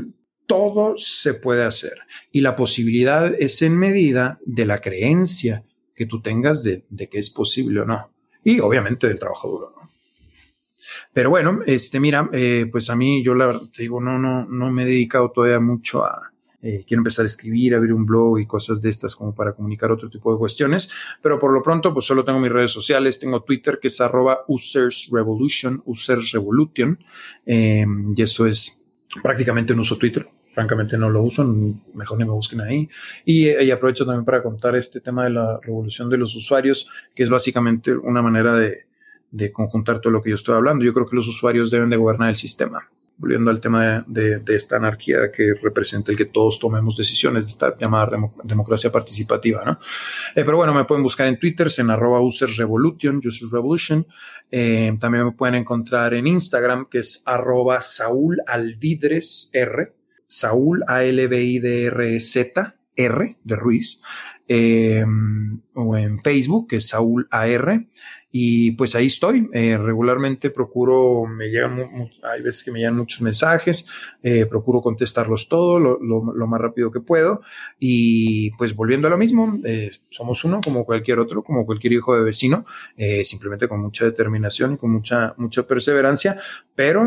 todo 0.47 0.93
se 0.95 1.33
puede 1.33 1.65
hacer. 1.65 1.97
Y 2.31 2.39
la 2.39 2.55
posibilidad 2.55 3.33
es 3.37 3.61
en 3.63 3.77
medida 3.77 4.39
de 4.45 4.65
la 4.65 4.77
creencia 4.77 5.65
que 5.93 6.05
tú 6.05 6.21
tengas 6.21 6.63
de, 6.63 6.85
de 6.89 7.09
que 7.09 7.19
es 7.19 7.29
posible 7.29 7.81
o 7.81 7.85
no. 7.85 8.13
Y 8.45 8.61
obviamente 8.61 9.09
del 9.09 9.19
trabajo 9.19 9.49
duro, 9.49 9.73
¿no? 9.75 9.90
Pero 11.13 11.29
bueno, 11.29 11.59
este, 11.65 11.99
mira, 11.99 12.29
eh, 12.33 12.67
pues 12.71 12.89
a 12.89 12.95
mí, 12.95 13.23
yo 13.23 13.33
la 13.35 13.47
verdad, 13.47 13.61
te 13.73 13.83
digo, 13.83 14.01
no, 14.01 14.17
no, 14.17 14.45
no 14.45 14.71
me 14.71 14.83
he 14.83 14.85
dedicado 14.85 15.31
todavía 15.31 15.59
mucho 15.59 16.05
a, 16.05 16.31
eh, 16.63 16.83
quiero 16.87 16.99
empezar 16.99 17.23
a 17.23 17.25
escribir, 17.25 17.73
abrir 17.73 17.91
un 17.91 18.05
blog 18.05 18.39
y 18.39 18.45
cosas 18.45 18.81
de 18.81 18.89
estas 18.89 19.15
como 19.15 19.33
para 19.33 19.53
comunicar 19.53 19.91
otro 19.91 20.09
tipo 20.09 20.31
de 20.31 20.37
cuestiones, 20.37 20.91
pero 21.21 21.39
por 21.39 21.51
lo 21.51 21.63
pronto 21.63 21.91
pues 21.91 22.05
solo 22.05 22.23
tengo 22.23 22.39
mis 22.39 22.51
redes 22.51 22.71
sociales, 22.71 23.19
tengo 23.19 23.41
Twitter 23.41 23.79
que 23.81 23.87
es 23.87 23.99
arroba 23.99 24.41
users 24.47 25.09
revolution, 25.11 25.81
users 25.85 26.31
revolution, 26.33 26.99
eh, 27.47 27.83
y 28.15 28.21
eso 28.21 28.45
es 28.45 28.87
prácticamente 29.23 29.73
no 29.73 29.81
uso 29.81 29.97
Twitter, 29.97 30.27
francamente 30.53 30.99
no 30.99 31.09
lo 31.09 31.23
uso, 31.23 31.43
mejor 31.95 32.19
ni 32.19 32.25
me 32.25 32.31
busquen 32.31 32.61
ahí. 32.61 32.87
Y, 33.25 33.49
y, 33.49 33.71
aprovecho 33.71 34.05
también 34.05 34.23
para 34.23 34.43
contar 34.43 34.75
este 34.75 35.01
tema 35.01 35.23
de 35.23 35.31
la 35.31 35.59
revolución 35.63 36.11
de 36.11 36.17
los 36.17 36.35
usuarios, 36.35 36.87
que 37.15 37.23
es 37.23 37.29
básicamente 37.31 37.91
una 37.91 38.21
manera 38.21 38.53
de, 38.53 38.85
de 39.31 39.51
conjuntar 39.51 40.01
todo 40.01 40.11
lo 40.11 40.21
que 40.21 40.29
yo 40.29 40.35
estoy 40.35 40.55
hablando. 40.55 40.85
Yo 40.85 40.93
creo 40.93 41.07
que 41.07 41.15
los 41.15 41.27
usuarios 41.27 41.71
deben 41.71 41.89
de 41.89 41.97
gobernar 41.97 42.29
el 42.29 42.35
sistema. 42.35 42.89
Volviendo 43.17 43.51
al 43.51 43.61
tema 43.61 44.03
de, 44.07 44.39
de, 44.39 44.55
esta 44.55 44.77
anarquía 44.77 45.31
que 45.31 45.53
representa 45.61 46.11
el 46.11 46.17
que 46.17 46.25
todos 46.25 46.59
tomemos 46.59 46.97
decisiones, 46.97 47.45
de 47.45 47.51
esta 47.51 47.77
llamada 47.77 48.17
democracia 48.43 48.91
participativa, 48.91 49.63
¿no? 49.63 49.73
Eh, 50.35 50.43
pero 50.43 50.57
bueno, 50.57 50.73
me 50.73 50.85
pueden 50.85 51.03
buscar 51.03 51.27
en 51.27 51.37
Twitter, 51.37 51.67
en 51.77 51.91
arroba 51.91 52.19
users 52.19 52.57
revolution, 52.57 53.17
users 53.17 53.51
revolution. 53.51 54.07
Eh, 54.49 54.97
también 54.99 55.25
me 55.25 55.31
pueden 55.33 55.53
encontrar 55.53 56.15
en 56.15 56.25
Instagram, 56.25 56.87
que 56.89 56.97
es 56.97 57.21
arroba 57.27 57.79
Saúl 57.81 58.39
Alvidres 58.47 59.51
R, 59.53 59.93
Saúl 60.25 60.83
A 60.87 61.03
L 61.03 61.27
B 61.27 61.43
I 61.43 61.59
D 61.59 61.91
R 62.95 63.37
de 63.43 63.55
Ruiz. 63.55 63.99
Eh, 64.47 65.05
o 65.75 65.95
en 65.95 66.19
Facebook, 66.19 66.67
que 66.67 66.77
es 66.77 66.89
Saúl 66.89 67.27
AR. 67.31 67.85
Y 68.31 68.71
pues 68.71 68.95
ahí 68.95 69.07
estoy. 69.07 69.49
Eh, 69.53 69.77
regularmente 69.77 70.49
procuro, 70.49 71.25
me 71.25 71.49
llegan, 71.49 72.09
hay 72.23 72.41
veces 72.41 72.63
que 72.63 72.71
me 72.71 72.79
llegan 72.79 72.95
muchos 72.95 73.21
mensajes, 73.21 73.85
eh, 74.23 74.45
procuro 74.45 74.81
contestarlos 74.81 75.49
todos 75.49 75.81
lo, 75.81 76.21
más 76.21 76.61
rápido 76.61 76.91
que 76.91 77.01
puedo. 77.01 77.41
Y 77.79 78.51
pues 78.51 78.75
volviendo 78.75 79.07
a 79.07 79.11
lo 79.11 79.17
mismo, 79.17 79.57
eh, 79.65 79.91
somos 80.09 80.45
uno 80.45 80.61
como 80.63 80.85
cualquier 80.85 81.19
otro, 81.19 81.43
como 81.43 81.65
cualquier 81.65 81.93
hijo 81.93 82.15
de 82.15 82.23
vecino, 82.23 82.65
simplemente 83.23 83.67
con 83.67 83.81
mucha 83.81 84.05
determinación 84.05 84.73
y 84.73 84.77
con 84.77 84.91
mucha, 84.91 85.33
mucha 85.37 85.63
perseverancia. 85.63 86.39
Pero 86.75 87.05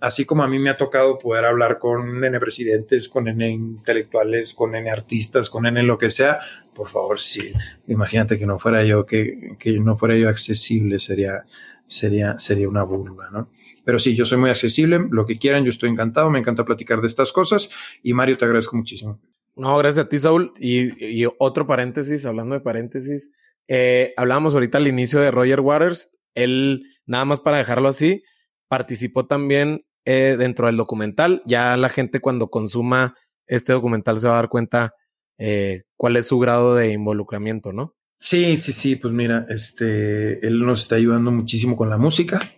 así 0.00 0.24
como 0.24 0.42
a 0.42 0.48
mí 0.48 0.58
me 0.58 0.70
ha 0.70 0.76
tocado 0.76 1.18
poder 1.18 1.44
hablar 1.44 1.78
con 1.78 2.22
N 2.24 2.40
presidentes, 2.40 3.08
con 3.08 3.28
N 3.28 3.48
intelectuales, 3.48 4.52
con 4.52 4.74
N 4.74 4.90
artistas, 4.90 5.48
con 5.48 5.66
N 5.66 5.82
lo 5.84 5.96
que 5.96 6.10
sea, 6.10 6.40
por 6.80 6.88
favor, 6.88 7.20
sí, 7.20 7.52
imagínate 7.88 8.38
que 8.38 8.46
no 8.46 8.58
fuera 8.58 8.82
yo, 8.82 9.04
que, 9.04 9.54
que 9.58 9.78
no 9.80 9.98
fuera 9.98 10.16
yo 10.16 10.30
accesible, 10.30 10.98
sería, 10.98 11.44
sería, 11.86 12.38
sería 12.38 12.70
una 12.70 12.84
burla, 12.84 13.28
¿no? 13.30 13.50
Pero 13.84 13.98
sí, 13.98 14.16
yo 14.16 14.24
soy 14.24 14.38
muy 14.38 14.48
accesible, 14.48 14.98
lo 15.10 15.26
que 15.26 15.38
quieran, 15.38 15.62
yo 15.62 15.68
estoy 15.68 15.90
encantado, 15.90 16.30
me 16.30 16.38
encanta 16.38 16.64
platicar 16.64 17.02
de 17.02 17.06
estas 17.06 17.32
cosas 17.32 17.68
y 18.02 18.14
Mario, 18.14 18.38
te 18.38 18.46
agradezco 18.46 18.78
muchísimo. 18.78 19.20
No, 19.56 19.76
gracias 19.76 20.06
a 20.06 20.08
ti, 20.08 20.18
Saúl. 20.18 20.54
Y, 20.58 21.26
otro 21.38 21.66
paréntesis, 21.66 22.24
hablando 22.24 22.54
de 22.54 22.62
paréntesis, 22.62 23.30
eh, 23.68 24.14
hablábamos 24.16 24.54
ahorita 24.54 24.78
al 24.78 24.88
inicio 24.88 25.20
de 25.20 25.30
Roger 25.30 25.60
Waters, 25.60 26.16
él, 26.34 26.84
nada 27.04 27.26
más 27.26 27.40
para 27.40 27.58
dejarlo 27.58 27.88
así, 27.88 28.22
participó 28.68 29.26
también 29.26 29.84
eh, 30.06 30.36
dentro 30.38 30.64
del 30.64 30.78
documental. 30.78 31.42
Ya 31.44 31.76
la 31.76 31.90
gente 31.90 32.20
cuando 32.20 32.48
consuma 32.48 33.16
este 33.46 33.74
documental 33.74 34.18
se 34.18 34.28
va 34.28 34.32
a 34.32 34.36
dar 34.36 34.48
cuenta 34.48 34.94
eh, 35.40 35.84
cuál 35.96 36.16
es 36.16 36.26
su 36.28 36.38
grado 36.38 36.74
de 36.74 36.92
involucramiento, 36.92 37.72
¿no? 37.72 37.94
Sí, 38.18 38.58
sí, 38.58 38.74
sí, 38.74 38.96
pues 38.96 39.14
mira, 39.14 39.46
este, 39.48 40.46
él 40.46 40.64
nos 40.66 40.82
está 40.82 40.96
ayudando 40.96 41.32
muchísimo 41.32 41.74
con 41.76 41.88
la 41.88 41.96
música. 41.96 42.52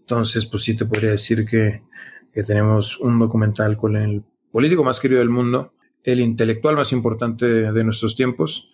Entonces, 0.00 0.46
pues 0.46 0.62
sí 0.62 0.74
te 0.74 0.86
podría 0.86 1.10
decir 1.10 1.44
que, 1.44 1.82
que 2.32 2.42
tenemos 2.42 2.98
un 3.00 3.18
documental 3.18 3.76
con 3.76 3.96
el 3.96 4.24
político 4.50 4.82
más 4.82 4.98
querido 4.98 5.18
del 5.18 5.28
mundo, 5.28 5.74
el 6.04 6.20
intelectual 6.20 6.74
más 6.74 6.90
importante 6.92 7.44
de, 7.44 7.84
nuestros 7.84 8.16
tiempos. 8.16 8.72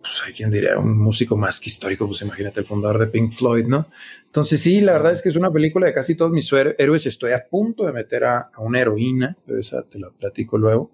Pues 0.00 0.22
hay 0.24 0.32
quien 0.32 0.52
diría 0.52 0.78
un 0.78 0.96
músico 0.96 1.36
más 1.36 1.58
que 1.58 1.70
histórico, 1.70 2.06
pues 2.06 2.22
imagínate 2.22 2.60
el 2.60 2.66
fundador 2.66 3.00
de 3.00 3.08
Pink 3.08 3.32
Floyd, 3.32 3.66
¿no? 3.66 3.86
Entonces 4.26 4.60
sí, 4.60 4.80
la 4.80 4.92
verdad 4.92 5.12
es 5.12 5.22
que 5.22 5.30
es 5.30 5.36
una 5.36 5.52
película 5.52 5.88
de 5.88 5.92
casi 5.92 6.14
todos 6.14 6.30
mis 6.30 6.52
héroes. 6.52 7.04
Estoy 7.06 7.32
a 7.32 7.48
punto 7.48 7.84
de 7.84 7.92
meter 7.92 8.22
a, 8.24 8.50
a 8.54 8.60
una 8.60 8.80
heroína, 8.80 9.36
pero 9.44 9.58
esa 9.58 9.82
te 9.82 9.98
la 9.98 10.10
platico 10.10 10.56
luego. 10.56 10.92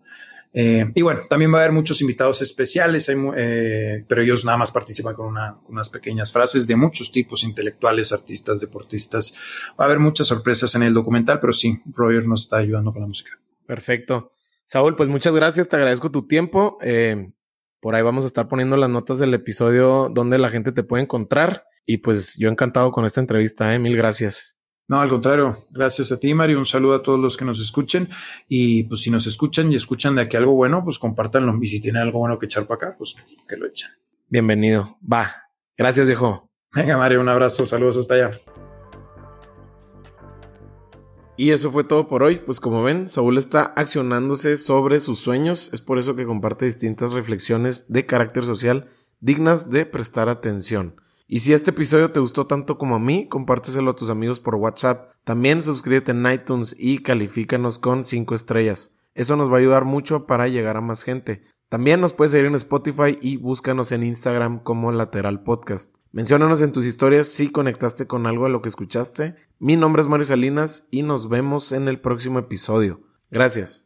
Eh, 0.58 0.90
y 0.94 1.02
bueno, 1.02 1.20
también 1.28 1.52
va 1.52 1.58
a 1.58 1.60
haber 1.60 1.72
muchos 1.72 2.00
invitados 2.00 2.40
especiales, 2.40 3.10
eh, 3.10 4.04
pero 4.08 4.22
ellos 4.22 4.42
nada 4.46 4.56
más 4.56 4.72
participan 4.72 5.14
con 5.14 5.36
unas 5.68 5.90
pequeñas 5.90 6.32
frases 6.32 6.66
de 6.66 6.74
muchos 6.76 7.12
tipos, 7.12 7.44
intelectuales, 7.44 8.10
artistas, 8.10 8.60
deportistas. 8.60 9.36
Va 9.78 9.84
a 9.84 9.88
haber 9.88 9.98
muchas 9.98 10.28
sorpresas 10.28 10.74
en 10.74 10.82
el 10.84 10.94
documental, 10.94 11.40
pero 11.40 11.52
sí, 11.52 11.78
Roger 11.92 12.26
nos 12.26 12.44
está 12.44 12.56
ayudando 12.56 12.90
con 12.90 13.02
la 13.02 13.08
música. 13.08 13.38
Perfecto. 13.66 14.32
Saúl, 14.64 14.96
pues 14.96 15.10
muchas 15.10 15.34
gracias, 15.34 15.68
te 15.68 15.76
agradezco 15.76 16.10
tu 16.10 16.26
tiempo. 16.26 16.78
Eh, 16.80 17.32
por 17.78 17.94
ahí 17.94 18.02
vamos 18.02 18.24
a 18.24 18.28
estar 18.28 18.48
poniendo 18.48 18.78
las 18.78 18.88
notas 18.88 19.18
del 19.18 19.34
episodio 19.34 20.08
donde 20.08 20.38
la 20.38 20.48
gente 20.48 20.72
te 20.72 20.82
puede 20.82 21.02
encontrar. 21.02 21.64
Y 21.84 21.98
pues 21.98 22.34
yo 22.38 22.48
encantado 22.48 22.92
con 22.92 23.04
esta 23.04 23.20
entrevista, 23.20 23.78
mil 23.78 23.94
gracias. 23.94 24.55
No, 24.88 25.00
al 25.00 25.08
contrario, 25.08 25.66
gracias 25.70 26.12
a 26.12 26.20
ti, 26.20 26.32
Mario. 26.32 26.58
Un 26.58 26.66
saludo 26.66 26.94
a 26.94 27.02
todos 27.02 27.18
los 27.18 27.36
que 27.36 27.44
nos 27.44 27.58
escuchen. 27.60 28.08
Y 28.48 28.84
pues 28.84 29.00
si 29.00 29.10
nos 29.10 29.26
escuchan 29.26 29.72
y 29.72 29.76
escuchan 29.76 30.14
de 30.14 30.22
aquí 30.22 30.36
algo 30.36 30.52
bueno, 30.52 30.84
pues 30.84 30.98
compártanlo. 30.98 31.58
Y 31.60 31.66
si 31.66 31.80
tienen 31.80 32.02
algo 32.02 32.20
bueno 32.20 32.38
que 32.38 32.46
echar 32.46 32.66
para 32.66 32.88
acá, 32.88 32.94
pues 32.96 33.16
que 33.48 33.56
lo 33.56 33.66
echen. 33.66 33.90
Bienvenido. 34.28 34.96
Va. 35.02 35.32
Gracias, 35.76 36.06
viejo. 36.06 36.48
Venga, 36.72 36.96
Mario, 36.96 37.20
un 37.20 37.28
abrazo. 37.28 37.66
Saludos 37.66 37.96
hasta 37.96 38.14
allá. 38.14 38.30
Y 41.36 41.50
eso 41.50 41.70
fue 41.72 41.82
todo 41.82 42.06
por 42.06 42.22
hoy. 42.22 42.36
Pues 42.36 42.60
como 42.60 42.84
ven, 42.84 43.08
Saúl 43.08 43.38
está 43.38 43.72
accionándose 43.76 44.56
sobre 44.56 45.00
sus 45.00 45.18
sueños. 45.18 45.72
Es 45.74 45.80
por 45.80 45.98
eso 45.98 46.14
que 46.14 46.24
comparte 46.24 46.64
distintas 46.64 47.12
reflexiones 47.12 47.92
de 47.92 48.06
carácter 48.06 48.44
social 48.44 48.88
dignas 49.20 49.70
de 49.70 49.86
prestar 49.86 50.28
atención. 50.28 51.00
Y 51.28 51.40
si 51.40 51.52
este 51.52 51.70
episodio 51.70 52.12
te 52.12 52.20
gustó 52.20 52.46
tanto 52.46 52.78
como 52.78 52.94
a 52.94 53.00
mí, 53.00 53.28
compárteselo 53.28 53.90
a 53.90 53.96
tus 53.96 54.10
amigos 54.10 54.38
por 54.38 54.54
WhatsApp. 54.54 55.12
También 55.24 55.60
suscríbete 55.60 56.12
en 56.12 56.24
iTunes 56.30 56.76
y 56.78 56.98
califícanos 56.98 57.80
con 57.80 58.04
5 58.04 58.34
estrellas. 58.34 58.94
Eso 59.14 59.34
nos 59.34 59.50
va 59.50 59.56
a 59.56 59.58
ayudar 59.58 59.84
mucho 59.84 60.26
para 60.26 60.46
llegar 60.46 60.76
a 60.76 60.80
más 60.80 61.02
gente. 61.02 61.42
También 61.68 62.00
nos 62.00 62.12
puedes 62.12 62.30
seguir 62.30 62.46
en 62.46 62.54
Spotify 62.54 63.18
y 63.20 63.38
búscanos 63.38 63.90
en 63.90 64.04
Instagram 64.04 64.60
como 64.62 64.92
Lateral 64.92 65.42
Podcast. 65.42 65.96
Menciónanos 66.12 66.62
en 66.62 66.70
tus 66.70 66.86
historias 66.86 67.26
si 67.26 67.50
conectaste 67.50 68.06
con 68.06 68.26
algo 68.26 68.44
de 68.44 68.50
lo 68.50 68.62
que 68.62 68.68
escuchaste. 68.68 69.34
Mi 69.58 69.76
nombre 69.76 70.02
es 70.02 70.08
Mario 70.08 70.26
Salinas 70.26 70.86
y 70.92 71.02
nos 71.02 71.28
vemos 71.28 71.72
en 71.72 71.88
el 71.88 72.00
próximo 72.00 72.38
episodio. 72.38 73.00
Gracias. 73.30 73.85